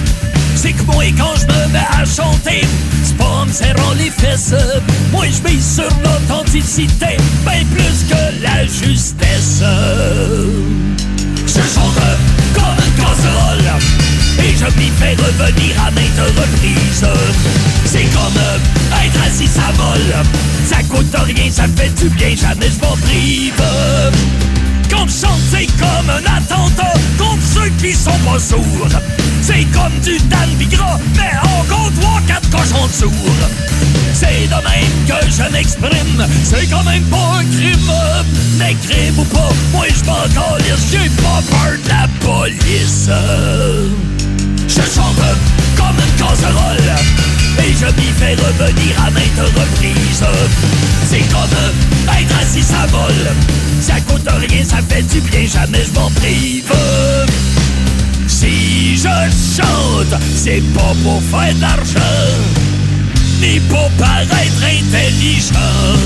C'est 0.54 0.72
que 0.72 0.82
moi, 0.84 1.04
quand 1.16 1.34
je 1.38 1.46
me 1.46 1.72
mets 1.72 1.78
à 1.78 2.04
chanter, 2.04 2.62
c'est 3.04 3.16
pas 3.16 3.24
en 3.24 3.46
me 3.46 3.52
serrant 3.52 3.92
les 3.96 4.10
fesses. 4.10 4.54
Moi, 5.12 5.26
je 5.26 5.48
mise 5.48 5.74
sur 5.76 5.88
l'authenticité, 6.02 7.16
bien 7.44 7.64
plus 7.74 8.04
que 8.08 8.42
la 8.42 8.64
justesse. 8.64 9.62
Je 11.46 11.60
chante 11.74 11.94
comme 12.54 12.78
une 12.86 13.04
casserole 13.04 13.70
et 14.38 14.54
je 14.56 14.78
m'y 14.78 14.90
fais 14.98 15.14
revenir 15.14 15.76
à 15.86 15.90
maintes 15.90 16.36
reprises. 16.36 17.04
C'est 17.84 18.06
comme 18.14 18.40
être 19.04 19.26
assis 19.26 19.50
à 19.58 19.72
vol. 19.72 20.24
Ça 20.66 20.82
coûte 20.88 21.14
rien, 21.24 21.50
ça 21.50 21.64
fait 21.76 21.94
du 22.00 22.08
bien, 22.10 22.34
jamais 22.36 22.70
je 22.70 22.80
m'en 22.84 22.96
prive. 22.96 23.62
Quand 24.90 25.06
je 25.08 25.26
chante, 25.26 25.40
c'est 25.50 25.66
comme 25.78 26.10
un 26.10 26.36
attentat 26.36 26.94
contre 27.18 27.42
ceux 27.42 27.70
qui 27.80 27.92
sont 27.92 28.18
pas 28.24 28.38
sourds. 28.38 29.00
C'est 29.42 29.64
comme 29.72 29.92
du 30.02 30.18
Dan 30.28 30.48
Bigra, 30.58 30.98
mais 31.16 31.30
en 31.42 31.64
compte 31.64 31.94
trois, 32.00 32.20
quatre 32.26 32.48
cochons 32.50 32.86
de 32.86 32.92
sourds. 32.92 33.48
C'est 34.12 34.46
de 34.46 34.54
même 34.54 35.06
que 35.06 35.30
je 35.30 35.52
m'exprime, 35.52 36.26
c'est 36.44 36.66
quand 36.66 36.84
même 36.84 37.04
pas 37.04 37.40
un 37.40 37.44
crime. 37.44 37.92
Mais 38.58 38.74
crime 38.82 39.18
ou 39.18 39.24
pas, 39.24 39.50
moi 39.72 39.86
je 39.88 40.04
m'en 40.04 40.22
calisse, 40.34 40.90
j'ai 40.90 41.10
pas 41.22 41.42
peur 41.50 41.76
de 41.84 41.88
la 41.88 42.08
police. 42.20 43.10
Je 44.68 44.82
chante 44.94 45.16
comme 45.76 45.96
une 45.96 46.24
casserole 46.24 47.35
et 47.58 47.72
je 47.72 47.86
m'y 47.96 48.10
fais 48.18 48.34
revenir 48.34 49.04
à 49.04 49.10
maintes 49.10 49.54
reprises. 49.54 50.24
C'est 51.08 51.26
comme 51.32 52.18
être 52.18 52.38
assis 52.40 52.64
à 52.74 52.86
vol. 52.86 53.14
Ça 53.80 54.00
coûte 54.00 54.28
rien, 54.48 54.64
ça 54.64 54.78
fait 54.88 55.02
du 55.02 55.20
bien, 55.20 55.46
jamais 55.46 55.84
je 55.84 55.92
m'en 55.98 56.10
prive. 56.10 56.72
Si 58.26 58.96
je 58.96 59.62
chante, 59.62 60.20
c'est 60.34 60.62
pas 60.74 60.94
pour 61.02 61.22
faire 61.22 61.54
de 61.54 61.60
l'argent, 61.60 62.34
ni 63.40 63.60
pour 63.60 63.90
paraître 63.92 64.62
intelligent. 64.62 65.96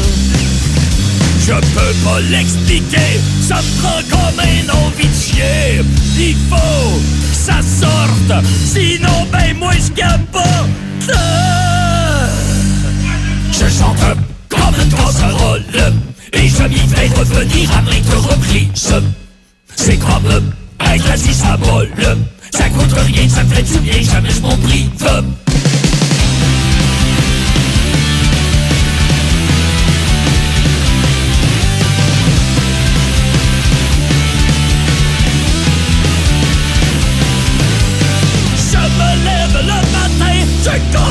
Je 1.50 1.56
peux 1.56 1.94
pas 2.04 2.20
l'expliquer, 2.30 3.20
ça 3.42 3.56
me 3.56 3.82
prend 3.82 4.00
comme 4.08 4.38
un 4.38 4.72
envie. 4.72 5.08
Il 6.16 6.36
faut 6.48 7.00
que 7.00 7.34
ça 7.34 7.60
sorte, 7.60 8.44
sinon 8.64 9.26
ben 9.32 9.56
moi 9.58 9.72
je 9.74 9.90
capote. 9.90 10.44
Je 13.52 13.68
chante 13.68 13.98
comme 14.48 14.74
une 14.80 14.92
casserole 14.92 15.64
et 16.34 16.48
je 16.48 16.62
m'y 16.68 16.88
fais 16.88 17.08
revenir 17.18 17.70
à 17.76 17.82
maintes 17.82 18.14
reprises. 18.14 18.94
C'est 19.74 19.96
comme 19.96 20.52
assis 21.12 21.42
à 21.44 21.56
bol. 21.56 21.88
Ça 22.52 22.68
coûte 22.68 22.92
rien, 22.92 23.28
ça 23.28 23.42
fait 23.44 23.62
du 23.62 23.78
bien, 23.80 24.00
jamais 24.02 24.30
je 24.30 24.40
m'en 24.40 24.56
prive. 24.56 24.90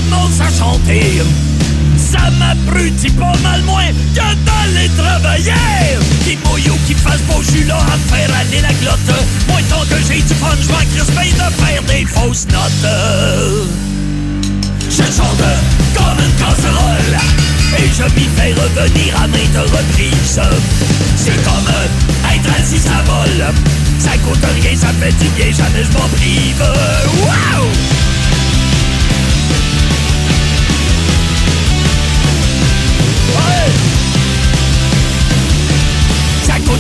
Commence 0.10 0.40
à 0.40 0.50
chanter. 0.58 1.22
Ça 1.98 2.30
m'abrutit 2.38 3.12
pas 3.12 3.38
mal 3.44 3.62
moins 3.64 3.88
que 4.14 4.16
d'aller 4.16 4.90
travailler. 4.98 5.54
Qui 6.24 6.38
mouille 6.46 6.70
ou 6.70 6.78
qui 6.88 6.94
fasse 6.94 7.22
beau, 7.28 7.42
je 7.42 7.68
là 7.68 7.78
à 7.78 8.14
faire 8.14 8.30
aller 8.40 8.62
la 8.62 8.74
glotte. 8.74 9.16
Moi, 9.48 9.60
tant 9.70 9.82
que 9.82 10.02
j'ai 10.08 10.22
du 10.22 10.34
fun, 10.36 10.56
je 10.62 10.68
crisse 10.68 11.12
bien 11.12 11.34
de 11.34 11.54
faire 11.62 11.84
des 11.84 12.06
fausses 12.06 12.48
notes. 12.48 12.92
Je 14.90 15.04
chante 15.04 15.44
comme 15.96 16.20
une 16.20 16.36
casserole 16.40 17.18
et 17.78 17.90
je 17.96 18.04
m'y 18.16 18.28
fais 18.36 18.54
revenir 18.54 19.16
à 19.22 19.28
maintes 19.28 19.72
reprises. 19.72 20.40
C'est 21.16 21.44
comme 21.44 21.74
être 22.34 22.50
assis 22.60 22.88
à 22.88 23.04
vol. 23.04 23.54
Ça 24.00 24.18
coûte 24.18 24.46
rien, 24.62 24.76
ça 24.76 24.88
fait 25.00 25.14
du 25.24 25.30
bien, 25.36 25.52
jamais 25.52 25.84
je 25.84 25.98
m'en 25.98 26.08
prive. 26.10 26.64
Wow! 27.22 27.99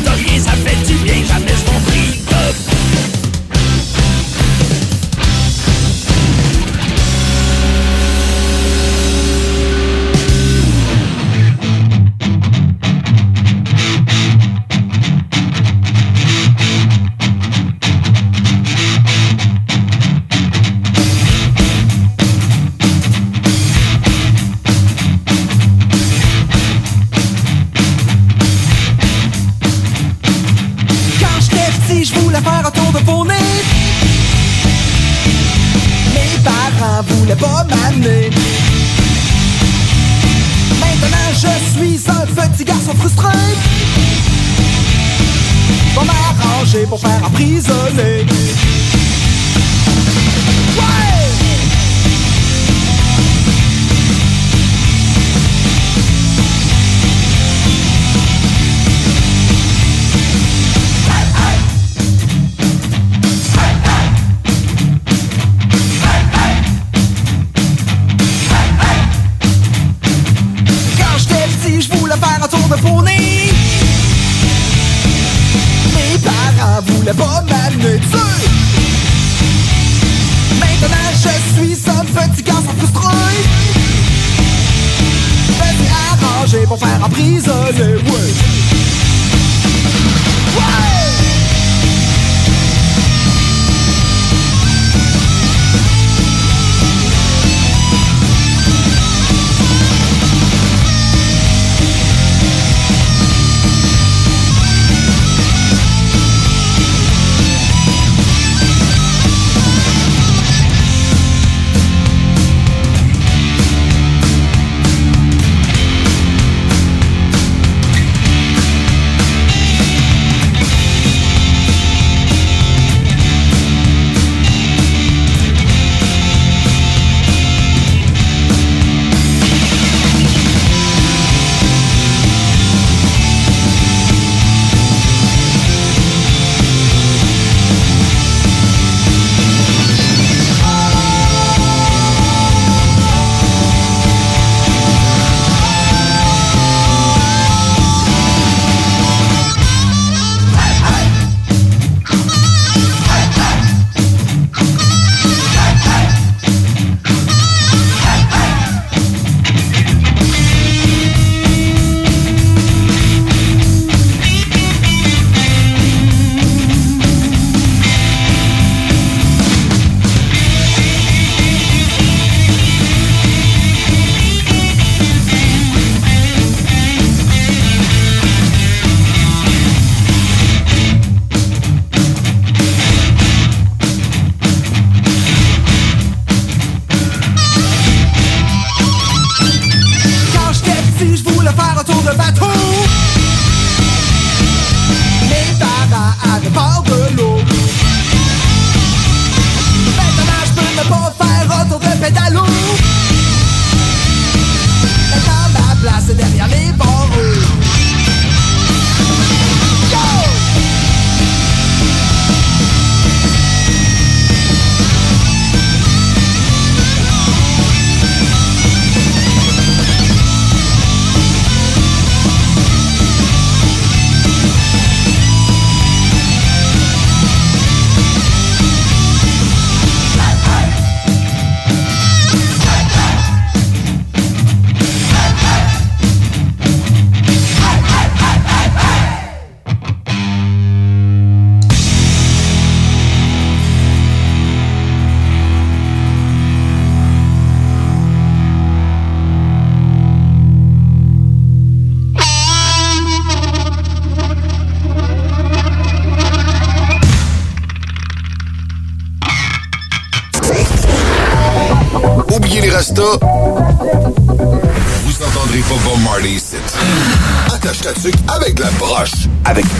Rien, 0.05 0.39
ça 0.39 0.51
fait 0.51 0.85
du 0.85 0.95
bien, 1.03 1.23
jamais 1.25 1.53
je 1.55 1.65
m'en 1.71 2.18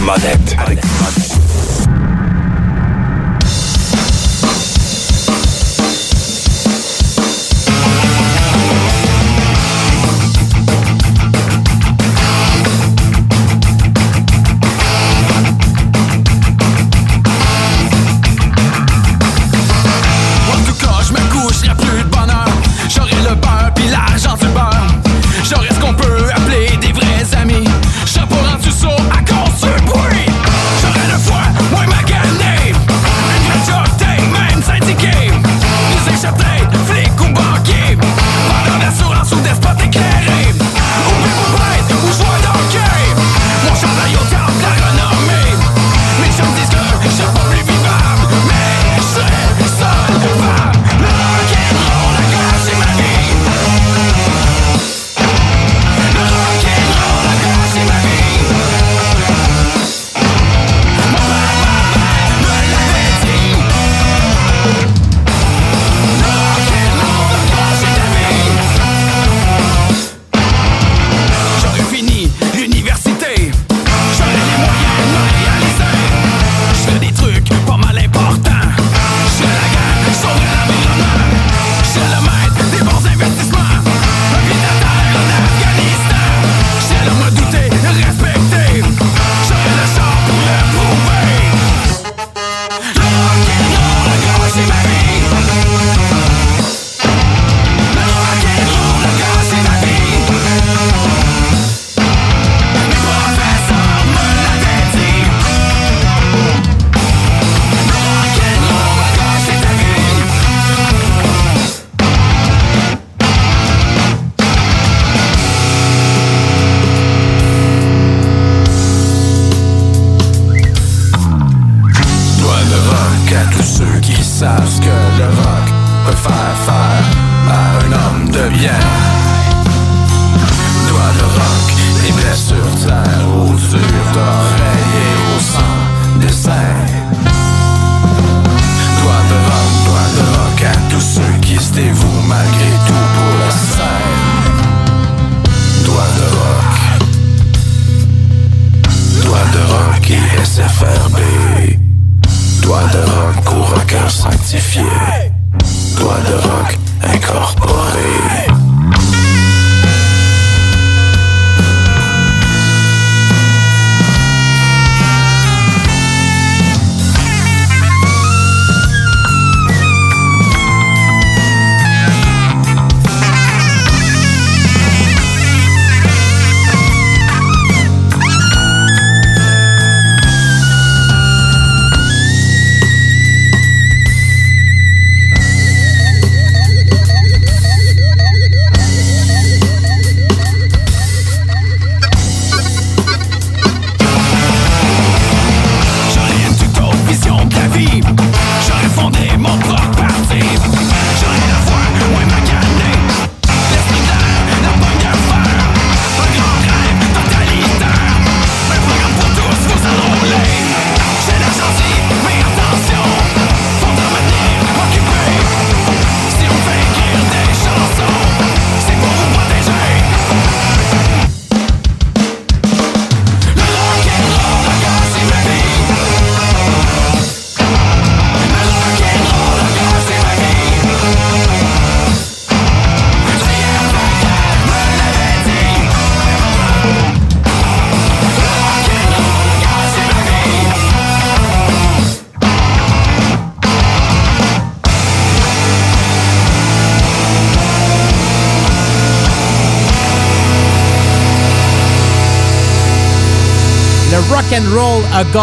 mother. 0.09 0.38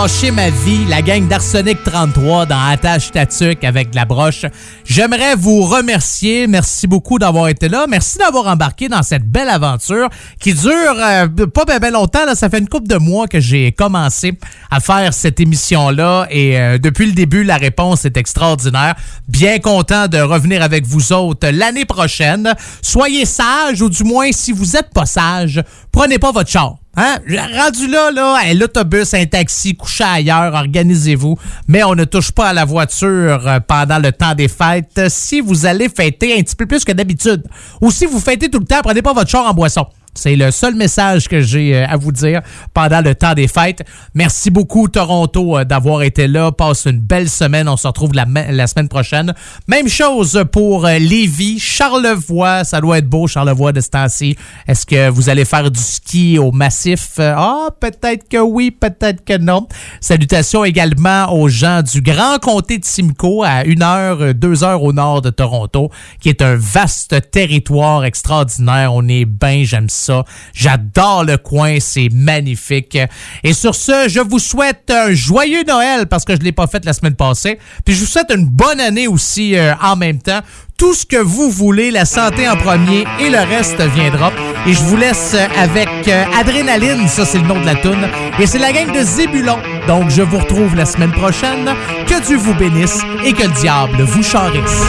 gâché 0.02 0.30
ma 0.30 0.50
vie, 0.50 0.84
la 0.90 1.00
gang 1.00 1.26
d'Arsenic 1.26 1.82
33 1.82 2.44
dans 2.44 2.60
Attache 2.60 3.10
Tatuc 3.12 3.64
avec 3.64 3.90
de 3.90 3.96
la 3.96 4.04
broche. 4.04 4.44
J'aimerais 4.88 5.34
vous 5.34 5.62
remercier. 5.62 6.46
Merci 6.46 6.86
beaucoup 6.86 7.18
d'avoir 7.18 7.48
été 7.48 7.68
là. 7.68 7.86
Merci 7.88 8.18
d'avoir 8.18 8.46
embarqué 8.46 8.88
dans 8.88 9.02
cette 9.02 9.28
belle 9.28 9.48
aventure 9.48 10.08
qui 10.38 10.54
dure 10.54 10.72
euh, 10.72 11.26
pas 11.26 11.64
bien 11.64 11.80
ben 11.80 11.92
longtemps. 11.92 12.24
Là. 12.24 12.36
Ça 12.36 12.48
fait 12.48 12.60
une 12.60 12.68
couple 12.68 12.86
de 12.86 12.96
mois 12.96 13.26
que 13.26 13.40
j'ai 13.40 13.72
commencé 13.72 14.38
à 14.70 14.78
faire 14.78 15.12
cette 15.12 15.40
émission-là 15.40 16.28
et 16.30 16.58
euh, 16.58 16.78
depuis 16.78 17.06
le 17.06 17.12
début, 17.12 17.42
la 17.42 17.56
réponse 17.56 18.04
est 18.04 18.16
extraordinaire. 18.16 18.94
Bien 19.26 19.58
content 19.58 20.06
de 20.06 20.18
revenir 20.18 20.62
avec 20.62 20.86
vous 20.86 21.12
autres 21.12 21.48
l'année 21.48 21.84
prochaine. 21.84 22.54
Soyez 22.80 23.24
sages 23.24 23.82
ou 23.82 23.88
du 23.88 24.04
moins, 24.04 24.30
si 24.30 24.52
vous 24.52 24.66
n'êtes 24.74 24.90
pas 24.94 25.06
sage, 25.06 25.64
prenez 25.90 26.20
pas 26.20 26.30
votre 26.30 26.48
char. 26.48 26.76
Hein? 26.98 27.18
Rendu 27.28 27.88
là, 27.88 28.10
là, 28.10 28.38
un 28.42 28.54
l'autobus, 28.54 29.12
un 29.12 29.26
taxi, 29.26 29.76
couchez 29.76 30.04
ailleurs, 30.04 30.54
organisez-vous. 30.54 31.36
Mais 31.68 31.84
on 31.84 31.94
ne 31.94 32.04
touche 32.04 32.32
pas 32.32 32.48
à 32.48 32.52
la 32.54 32.64
voiture 32.64 33.46
euh, 33.46 33.60
pendant 33.60 33.98
le 33.98 34.12
temps 34.12 34.34
des 34.34 34.48
fêtes 34.48 34.75
si 35.08 35.40
vous 35.40 35.66
allez 35.66 35.88
fêter 35.88 36.38
un 36.38 36.42
petit 36.42 36.56
peu 36.56 36.66
plus 36.66 36.84
que 36.84 36.92
d'habitude. 36.92 37.44
Ou 37.80 37.90
si 37.90 38.06
vous 38.06 38.20
fêtez 38.20 38.48
tout 38.48 38.58
le 38.58 38.66
temps, 38.66 38.80
prenez 38.82 39.02
pas 39.02 39.12
votre 39.12 39.30
char 39.30 39.46
en 39.46 39.54
boisson. 39.54 39.86
C'est 40.16 40.34
le 40.34 40.50
seul 40.50 40.74
message 40.74 41.28
que 41.28 41.40
j'ai 41.40 41.76
euh, 41.76 41.86
à 41.86 41.96
vous 41.96 42.10
dire 42.10 42.40
pendant 42.74 43.00
le 43.00 43.14
temps 43.14 43.34
des 43.34 43.46
fêtes. 43.46 43.84
Merci 44.14 44.50
beaucoup, 44.50 44.88
Toronto, 44.88 45.58
euh, 45.58 45.64
d'avoir 45.64 46.02
été 46.02 46.26
là. 46.26 46.50
Passe 46.50 46.86
une 46.86 46.98
belle 46.98 47.28
semaine. 47.28 47.68
On 47.68 47.76
se 47.76 47.86
retrouve 47.86 48.12
la, 48.14 48.26
ma- 48.26 48.50
la 48.50 48.66
semaine 48.66 48.88
prochaine. 48.88 49.34
Même 49.68 49.88
chose 49.88 50.42
pour 50.50 50.86
euh, 50.86 50.98
Lévis, 50.98 51.58
Charlevoix. 51.60 52.64
Ça 52.64 52.80
doit 52.80 52.98
être 52.98 53.08
beau, 53.08 53.26
Charlevoix, 53.26 53.72
de 53.72 53.80
ce 53.80 53.90
temps-ci. 53.90 54.36
Est-ce 54.66 54.86
que 54.86 55.08
vous 55.10 55.28
allez 55.28 55.44
faire 55.44 55.70
du 55.70 55.78
ski 55.80 56.38
au 56.38 56.50
massif? 56.50 57.12
Ah, 57.18 57.68
peut-être 57.78 58.28
que 58.28 58.38
oui, 58.38 58.70
peut-être 58.70 59.24
que 59.24 59.36
non. 59.36 59.68
Salutations 60.00 60.64
également 60.64 61.32
aux 61.32 61.48
gens 61.48 61.82
du 61.82 62.00
Grand 62.00 62.38
Comté 62.40 62.78
de 62.78 62.84
Simcoe, 62.84 63.44
à 63.44 63.64
une 63.64 63.82
heure, 63.82 64.34
deux 64.34 64.64
heures 64.64 64.82
au 64.82 64.92
nord 64.92 65.20
de 65.20 65.30
Toronto, 65.30 65.90
qui 66.20 66.30
est 66.30 66.40
un 66.40 66.56
vaste 66.56 67.30
territoire 67.30 68.04
extraordinaire. 68.04 68.94
On 68.94 69.06
est 69.08 69.24
bien, 69.26 69.62
j'aime 69.64 69.88
ça. 69.90 70.05
J'adore 70.54 71.24
le 71.24 71.36
coin, 71.36 71.76
c'est 71.80 72.08
magnifique. 72.12 72.98
Et 73.42 73.52
sur 73.52 73.74
ce, 73.74 74.08
je 74.08 74.20
vous 74.20 74.38
souhaite 74.38 74.90
un 74.90 75.12
joyeux 75.12 75.64
Noël 75.66 76.06
parce 76.06 76.24
que 76.24 76.34
je 76.34 76.40
l'ai 76.40 76.52
pas 76.52 76.66
fait 76.66 76.84
la 76.84 76.92
semaine 76.92 77.14
passée. 77.14 77.58
Puis 77.84 77.94
je 77.94 78.00
vous 78.00 78.06
souhaite 78.06 78.30
une 78.34 78.46
bonne 78.46 78.80
année 78.80 79.08
aussi 79.08 79.56
euh, 79.56 79.74
en 79.82 79.96
même 79.96 80.18
temps. 80.18 80.40
Tout 80.76 80.92
ce 80.92 81.06
que 81.06 81.16
vous 81.16 81.50
voulez, 81.50 81.90
la 81.90 82.04
santé 82.04 82.46
en 82.46 82.56
premier 82.56 83.04
et 83.18 83.30
le 83.30 83.38
reste 83.38 83.80
viendra. 83.94 84.30
Et 84.66 84.74
je 84.74 84.80
vous 84.80 84.96
laisse 84.96 85.34
avec 85.58 85.88
euh, 86.08 86.24
Adrénaline, 86.38 87.08
ça 87.08 87.24
c'est 87.24 87.38
le 87.38 87.46
nom 87.46 87.58
de 87.58 87.64
la 87.64 87.76
tune. 87.76 88.06
Et 88.38 88.46
c'est 88.46 88.58
la 88.58 88.72
gang 88.72 88.92
de 88.92 89.02
Zébulon. 89.02 89.56
Donc 89.88 90.10
je 90.10 90.20
vous 90.22 90.38
retrouve 90.38 90.74
la 90.76 90.84
semaine 90.84 91.12
prochaine. 91.12 91.70
Que 92.06 92.24
Dieu 92.26 92.36
vous 92.36 92.54
bénisse 92.54 93.00
et 93.24 93.32
que 93.32 93.44
le 93.44 93.60
diable 93.60 94.02
vous 94.02 94.22
charisse. 94.22 94.82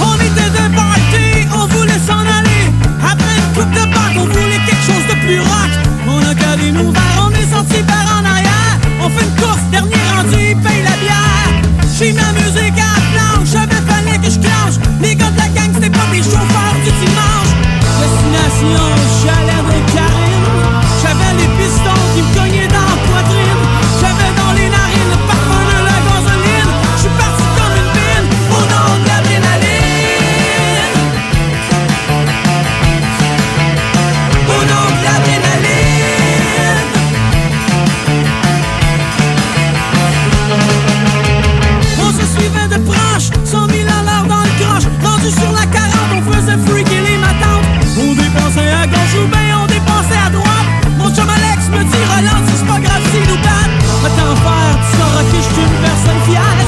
On 0.00 0.16
était 0.16 0.37
plus 5.28 5.40
rock. 5.40 5.72
On 6.08 6.20
a 6.30 6.34
calé 6.34 6.72
nos 6.72 6.90
verres, 6.90 7.22
on 7.28 7.32
est 7.40 7.50
sorti 7.54 7.82
par 7.82 8.04
en 8.16 8.24
arrière. 8.24 8.74
On 9.02 9.08
fait 9.10 9.24
une 9.24 9.36
course, 9.40 9.64
dernier 9.70 10.02
rendu, 10.16 10.40
il 10.52 10.56
paye 10.64 10.82
la 10.90 10.96
bière. 11.04 11.52
J'ai 11.96 12.12
la 12.12 12.32
musique 12.32 12.78
à 12.78 12.90
la 12.96 13.02
planche, 13.12 13.48
j'avais 13.52 13.82
fallait 13.88 14.18
que 14.22 14.30
je 14.34 14.38
clenche. 14.38 14.76
Les 15.02 15.14
gars 15.14 15.30
de 15.30 15.38
la 15.38 15.48
gang, 15.48 15.70
c'était 15.74 15.90
pas 15.90 16.08
des 16.12 16.22
chauffeurs 16.22 16.76
du 16.84 16.92
dimanche. 17.02 17.52
Destination, 18.00 18.86
bestimmt, 55.30 55.82
was 55.82 56.08
ein 56.08 56.32
Jahr 56.32 56.67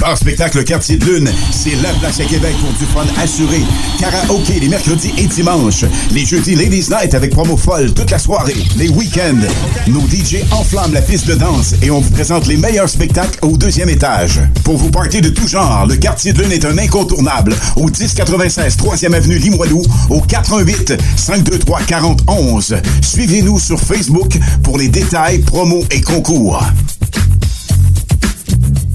Bar 0.00 0.16
spectacle 0.16 0.64
Quartier 0.64 0.96
de 0.96 1.04
Lune, 1.04 1.30
c'est 1.50 1.74
la 1.82 1.90
place 1.94 2.20
à 2.20 2.24
Québec 2.24 2.54
pour 2.60 2.72
du 2.72 2.84
fun 2.86 3.06
assuré. 3.22 3.62
Karaoke 3.98 4.58
les 4.60 4.68
mercredis 4.68 5.12
et 5.18 5.26
dimanches. 5.26 5.84
Les 6.12 6.24
jeudis 6.24 6.54
Ladies 6.54 6.88
Night 6.90 7.14
avec 7.14 7.30
promo 7.30 7.56
folle 7.56 7.92
toute 7.92 8.10
la 8.10 8.18
soirée. 8.18 8.56
Les 8.76 8.88
week-ends, 8.88 9.46
nos 9.88 10.00
DJ 10.00 10.42
enflamment 10.50 10.94
la 10.94 11.02
piste 11.02 11.26
de 11.26 11.34
danse 11.34 11.74
et 11.82 11.90
on 11.90 12.00
vous 12.00 12.10
présente 12.10 12.46
les 12.46 12.56
meilleurs 12.56 12.88
spectacles 12.88 13.38
au 13.42 13.56
deuxième 13.56 13.88
étage. 13.88 14.40
Pour 14.64 14.76
vous 14.76 14.90
partir 14.90 15.20
de 15.20 15.28
tout 15.28 15.46
genre, 15.46 15.86
le 15.86 15.96
Quartier 15.96 16.32
de 16.32 16.42
Lune 16.42 16.52
est 16.52 16.64
un 16.64 16.78
incontournable 16.78 17.54
au 17.76 17.86
1096 17.86 18.76
3e 18.76 19.14
avenue 19.14 19.38
Limoilou 19.38 19.82
au 20.10 20.20
418 20.20 20.94
523 21.16 21.80
4011. 21.82 22.76
Suivez-nous 23.02 23.58
sur 23.58 23.80
Facebook 23.80 24.38
pour 24.62 24.78
les 24.78 24.88
détails, 24.88 25.38
promos 25.38 25.84
et 25.90 26.00
concours. 26.00 26.62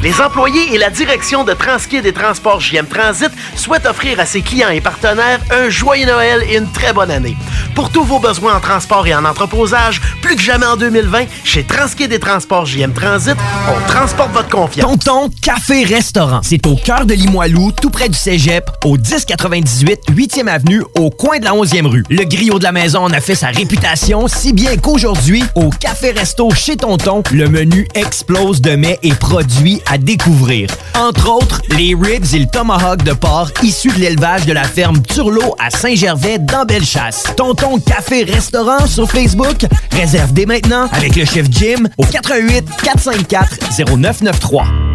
Les 0.03 0.21
employés 0.21 0.75
et 0.75 0.77
la 0.77 0.91
direction 0.91 1.43
de 1.43 1.53
Transkid 1.53 2.05
et 2.05 2.13
Transport 2.13 2.59
JM 2.59 2.85
Transit 2.85 3.31
souhaitent 3.55 3.87
offrir 3.87 4.19
à 4.19 4.27
ses 4.27 4.41
clients 4.41 4.69
et 4.69 4.79
partenaires 4.79 5.39
un 5.49 5.69
joyeux 5.69 6.05
Noël 6.05 6.43
et 6.47 6.57
une 6.57 6.71
très 6.71 6.93
bonne 6.93 7.09
année. 7.09 7.35
Pour 7.73 7.89
tous 7.89 8.03
vos 8.03 8.19
besoins 8.19 8.55
en 8.55 8.59
transport 8.59 9.07
et 9.07 9.15
en 9.15 9.25
entreposage, 9.25 10.01
plus 10.21 10.35
que 10.35 10.41
jamais 10.41 10.65
en 10.65 10.77
2020, 10.77 11.25
chez 11.43 11.63
Transkid 11.63 12.11
et 12.11 12.19
Transport 12.19 12.65
JM 12.65 12.93
Transit, 12.93 13.35
on 13.69 13.87
transporte 13.87 14.31
votre 14.33 14.49
confiance. 14.49 15.03
Tonton 15.03 15.31
Café 15.41 15.83
Restaurant. 15.83 16.41
C'est 16.43 16.65
au 16.67 16.75
cœur 16.75 17.05
de 17.05 17.13
Limoilou, 17.13 17.71
tout 17.71 17.89
près 17.89 18.09
du 18.09 18.17
Cégep, 18.17 18.69
au 18.85 18.97
1098 18.97 19.99
8e 20.11 20.47
avenue, 20.47 20.83
au 20.95 21.09
coin 21.09 21.39
de 21.39 21.45
la 21.45 21.51
11e 21.51 21.87
rue. 21.87 22.03
Le 22.09 22.23
griot 22.23 22.59
de 22.59 22.63
la 22.63 22.71
maison 22.71 22.99
en 22.99 23.11
a 23.11 23.19
fait 23.19 23.35
sa 23.35 23.47
réputation, 23.47 24.27
si 24.27 24.53
bien 24.53 24.77
qu'aujourd'hui, 24.77 25.43
au 25.55 25.69
Café 25.69 26.11
Resto 26.11 26.51
chez 26.51 26.77
Tonton, 26.77 27.23
le 27.31 27.49
menu 27.49 27.87
explose 27.95 28.61
de 28.61 28.75
mets 28.75 28.99
et 29.03 29.13
produits 29.13 29.81
à 29.89 29.97
découvrir. 29.97 30.69
Entre 30.95 31.29
autres, 31.29 31.61
les 31.77 31.95
ribs 31.95 32.33
et 32.33 32.39
le 32.39 32.47
tomahawk 32.47 33.03
de 33.03 33.13
porc 33.13 33.51
issus 33.63 33.91
de 33.91 33.99
l'élevage 33.99 34.45
de 34.45 34.53
la 34.53 34.63
ferme 34.63 35.01
Turlot 35.01 35.55
à 35.59 35.69
Saint-Gervais 35.69 36.39
dans 36.39 36.65
Bellechasse. 36.65 37.23
Tonton 37.35 37.79
Café 37.79 38.23
Restaurant 38.23 38.85
sur 38.87 39.09
Facebook. 39.09 39.65
Réserve 39.91 40.33
dès 40.33 40.45
maintenant 40.45 40.87
avec 40.91 41.15
le 41.15 41.25
chef 41.25 41.47
Jim 41.49 41.87
au 41.97 42.03
88 42.03 42.65
454 42.83 43.87
0993. 43.95 44.86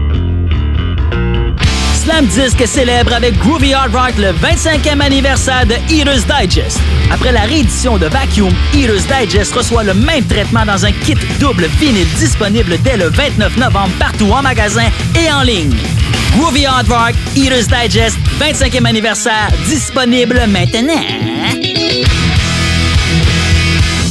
Slam 2.03 2.27
Disc 2.27 2.61
célèbre 2.67 3.13
avec 3.13 3.39
Groovy 3.39 3.75
Hard 3.75 3.95
Rock 3.95 4.15
le 4.19 4.33
25e 4.33 5.01
anniversaire 5.01 5.65
de 5.67 5.75
Eater's 5.89 6.25
Digest. 6.27 6.81
Après 7.13 7.31
la 7.31 7.43
réédition 7.43 7.97
de 7.97 8.07
Vacuum, 8.07 8.53
Eater's 8.75 9.07
Digest 9.07 9.55
reçoit 9.55 9.85
le 9.85 9.95
même 9.95 10.25
traitement 10.27 10.65
dans 10.65 10.85
un 10.85 10.91
kit 10.91 11.17
double 11.39 11.67
vinyle 11.79 12.09
disponible 12.19 12.77
dès 12.83 12.97
le 12.97 13.09
29 13.09 13.57
novembre 13.57 13.93
partout 14.01 14.33
en 14.33 14.43
magasin 14.43 14.89
et 15.17 15.33
en 15.33 15.43
ligne. 15.43 15.77
Groovy 16.37 16.67
Hard 16.67 16.89
Rock, 16.89 17.15
Eater's 17.37 17.69
Digest, 17.69 18.19
25e 18.41 18.85
anniversaire, 18.85 19.49
disponible 19.69 20.41
maintenant. 20.49 21.03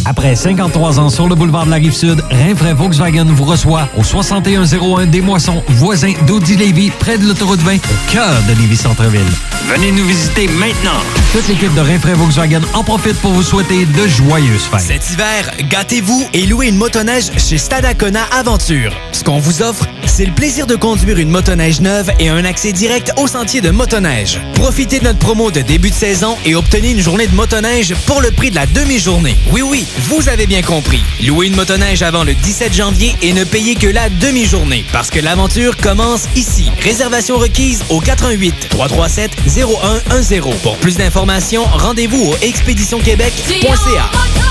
Après 0.05 0.35
53 0.35 0.99
ans 0.99 1.09
sur 1.09 1.27
le 1.27 1.35
boulevard 1.35 1.65
de 1.65 1.71
la 1.71 1.77
Rive-Sud, 1.77 2.23
Rinfraie 2.31 2.73
Volkswagen 2.73 3.25
vous 3.25 3.43
reçoit 3.43 3.87
au 3.97 4.03
6101 4.03 5.05
des 5.05 5.21
Moissons, 5.21 5.63
voisin 5.67 6.13
d'Audi 6.25 6.55
Lévis, 6.55 6.91
près 6.91 7.17
de 7.17 7.27
l'autoroute 7.27 7.61
20, 7.61 7.75
au 7.75 8.11
cœur 8.11 8.33
de 8.47 8.59
Lévis-Centreville. 8.59 9.21
Venez 9.67 9.91
nous 9.91 10.05
visiter 10.05 10.47
maintenant. 10.47 10.99
Toute 11.31 11.47
l'équipe 11.47 11.73
de 11.75 11.81
Rinfraie 11.81 12.15
Volkswagen 12.15 12.61
en 12.73 12.83
profite 12.83 13.15
pour 13.21 13.31
vous 13.31 13.43
souhaiter 13.43 13.85
de 13.85 14.07
joyeuses 14.07 14.63
fêtes. 14.63 14.81
Cet 14.81 15.11
hiver, 15.11 15.51
gâtez-vous 15.69 16.27
et 16.33 16.45
louez 16.45 16.67
une 16.67 16.77
motoneige 16.77 17.31
chez 17.37 17.57
Stadacona 17.57 18.23
Aventure. 18.31 18.93
Ce 19.11 19.23
qu'on 19.23 19.39
vous 19.39 19.61
offre, 19.61 19.85
c'est 20.05 20.25
le 20.25 20.33
plaisir 20.33 20.67
de 20.67 20.75
conduire 20.75 21.19
une 21.19 21.29
motoneige 21.29 21.79
neuve 21.79 22.11
et 22.19 22.27
un 22.27 22.43
accès 22.43 22.73
direct 22.73 23.13
au 23.17 23.27
sentier 23.27 23.61
de 23.61 23.69
motoneige. 23.69 24.41
Profitez 24.55 24.99
de 24.99 25.05
notre 25.05 25.19
promo 25.19 25.51
de 25.51 25.61
début 25.61 25.89
de 25.89 25.95
saison 25.95 26.37
et 26.43 26.55
obtenez 26.55 26.91
une 26.91 26.99
journée 26.99 27.27
de 27.27 27.35
motoneige 27.35 27.93
pour 28.07 28.21
le 28.21 28.31
prix 28.31 28.49
de 28.49 28.55
la 28.55 28.65
demi-journée. 28.65 29.37
Oui, 29.51 29.61
oui, 29.61 29.85
vous 29.99 30.29
avez 30.29 30.47
bien 30.47 30.61
compris. 30.61 31.03
Louez 31.25 31.47
une 31.47 31.55
motoneige 31.55 32.01
avant 32.01 32.23
le 32.23 32.33
17 32.33 32.73
janvier 32.73 33.15
et 33.21 33.33
ne 33.33 33.43
payez 33.43 33.75
que 33.75 33.87
la 33.87 34.09
demi-journée. 34.09 34.85
Parce 34.91 35.09
que 35.09 35.19
l'aventure 35.19 35.77
commence 35.77 36.27
ici. 36.35 36.71
Réservation 36.81 37.37
requise 37.37 37.83
au 37.89 37.99
88 37.99 38.69
337 38.69 39.31
0110. 39.47 40.41
Pour 40.63 40.77
plus 40.77 40.97
d'informations, 40.97 41.65
rendez-vous 41.65 42.31
au 42.31 42.35
expéditionquebec.ca. 42.41 44.50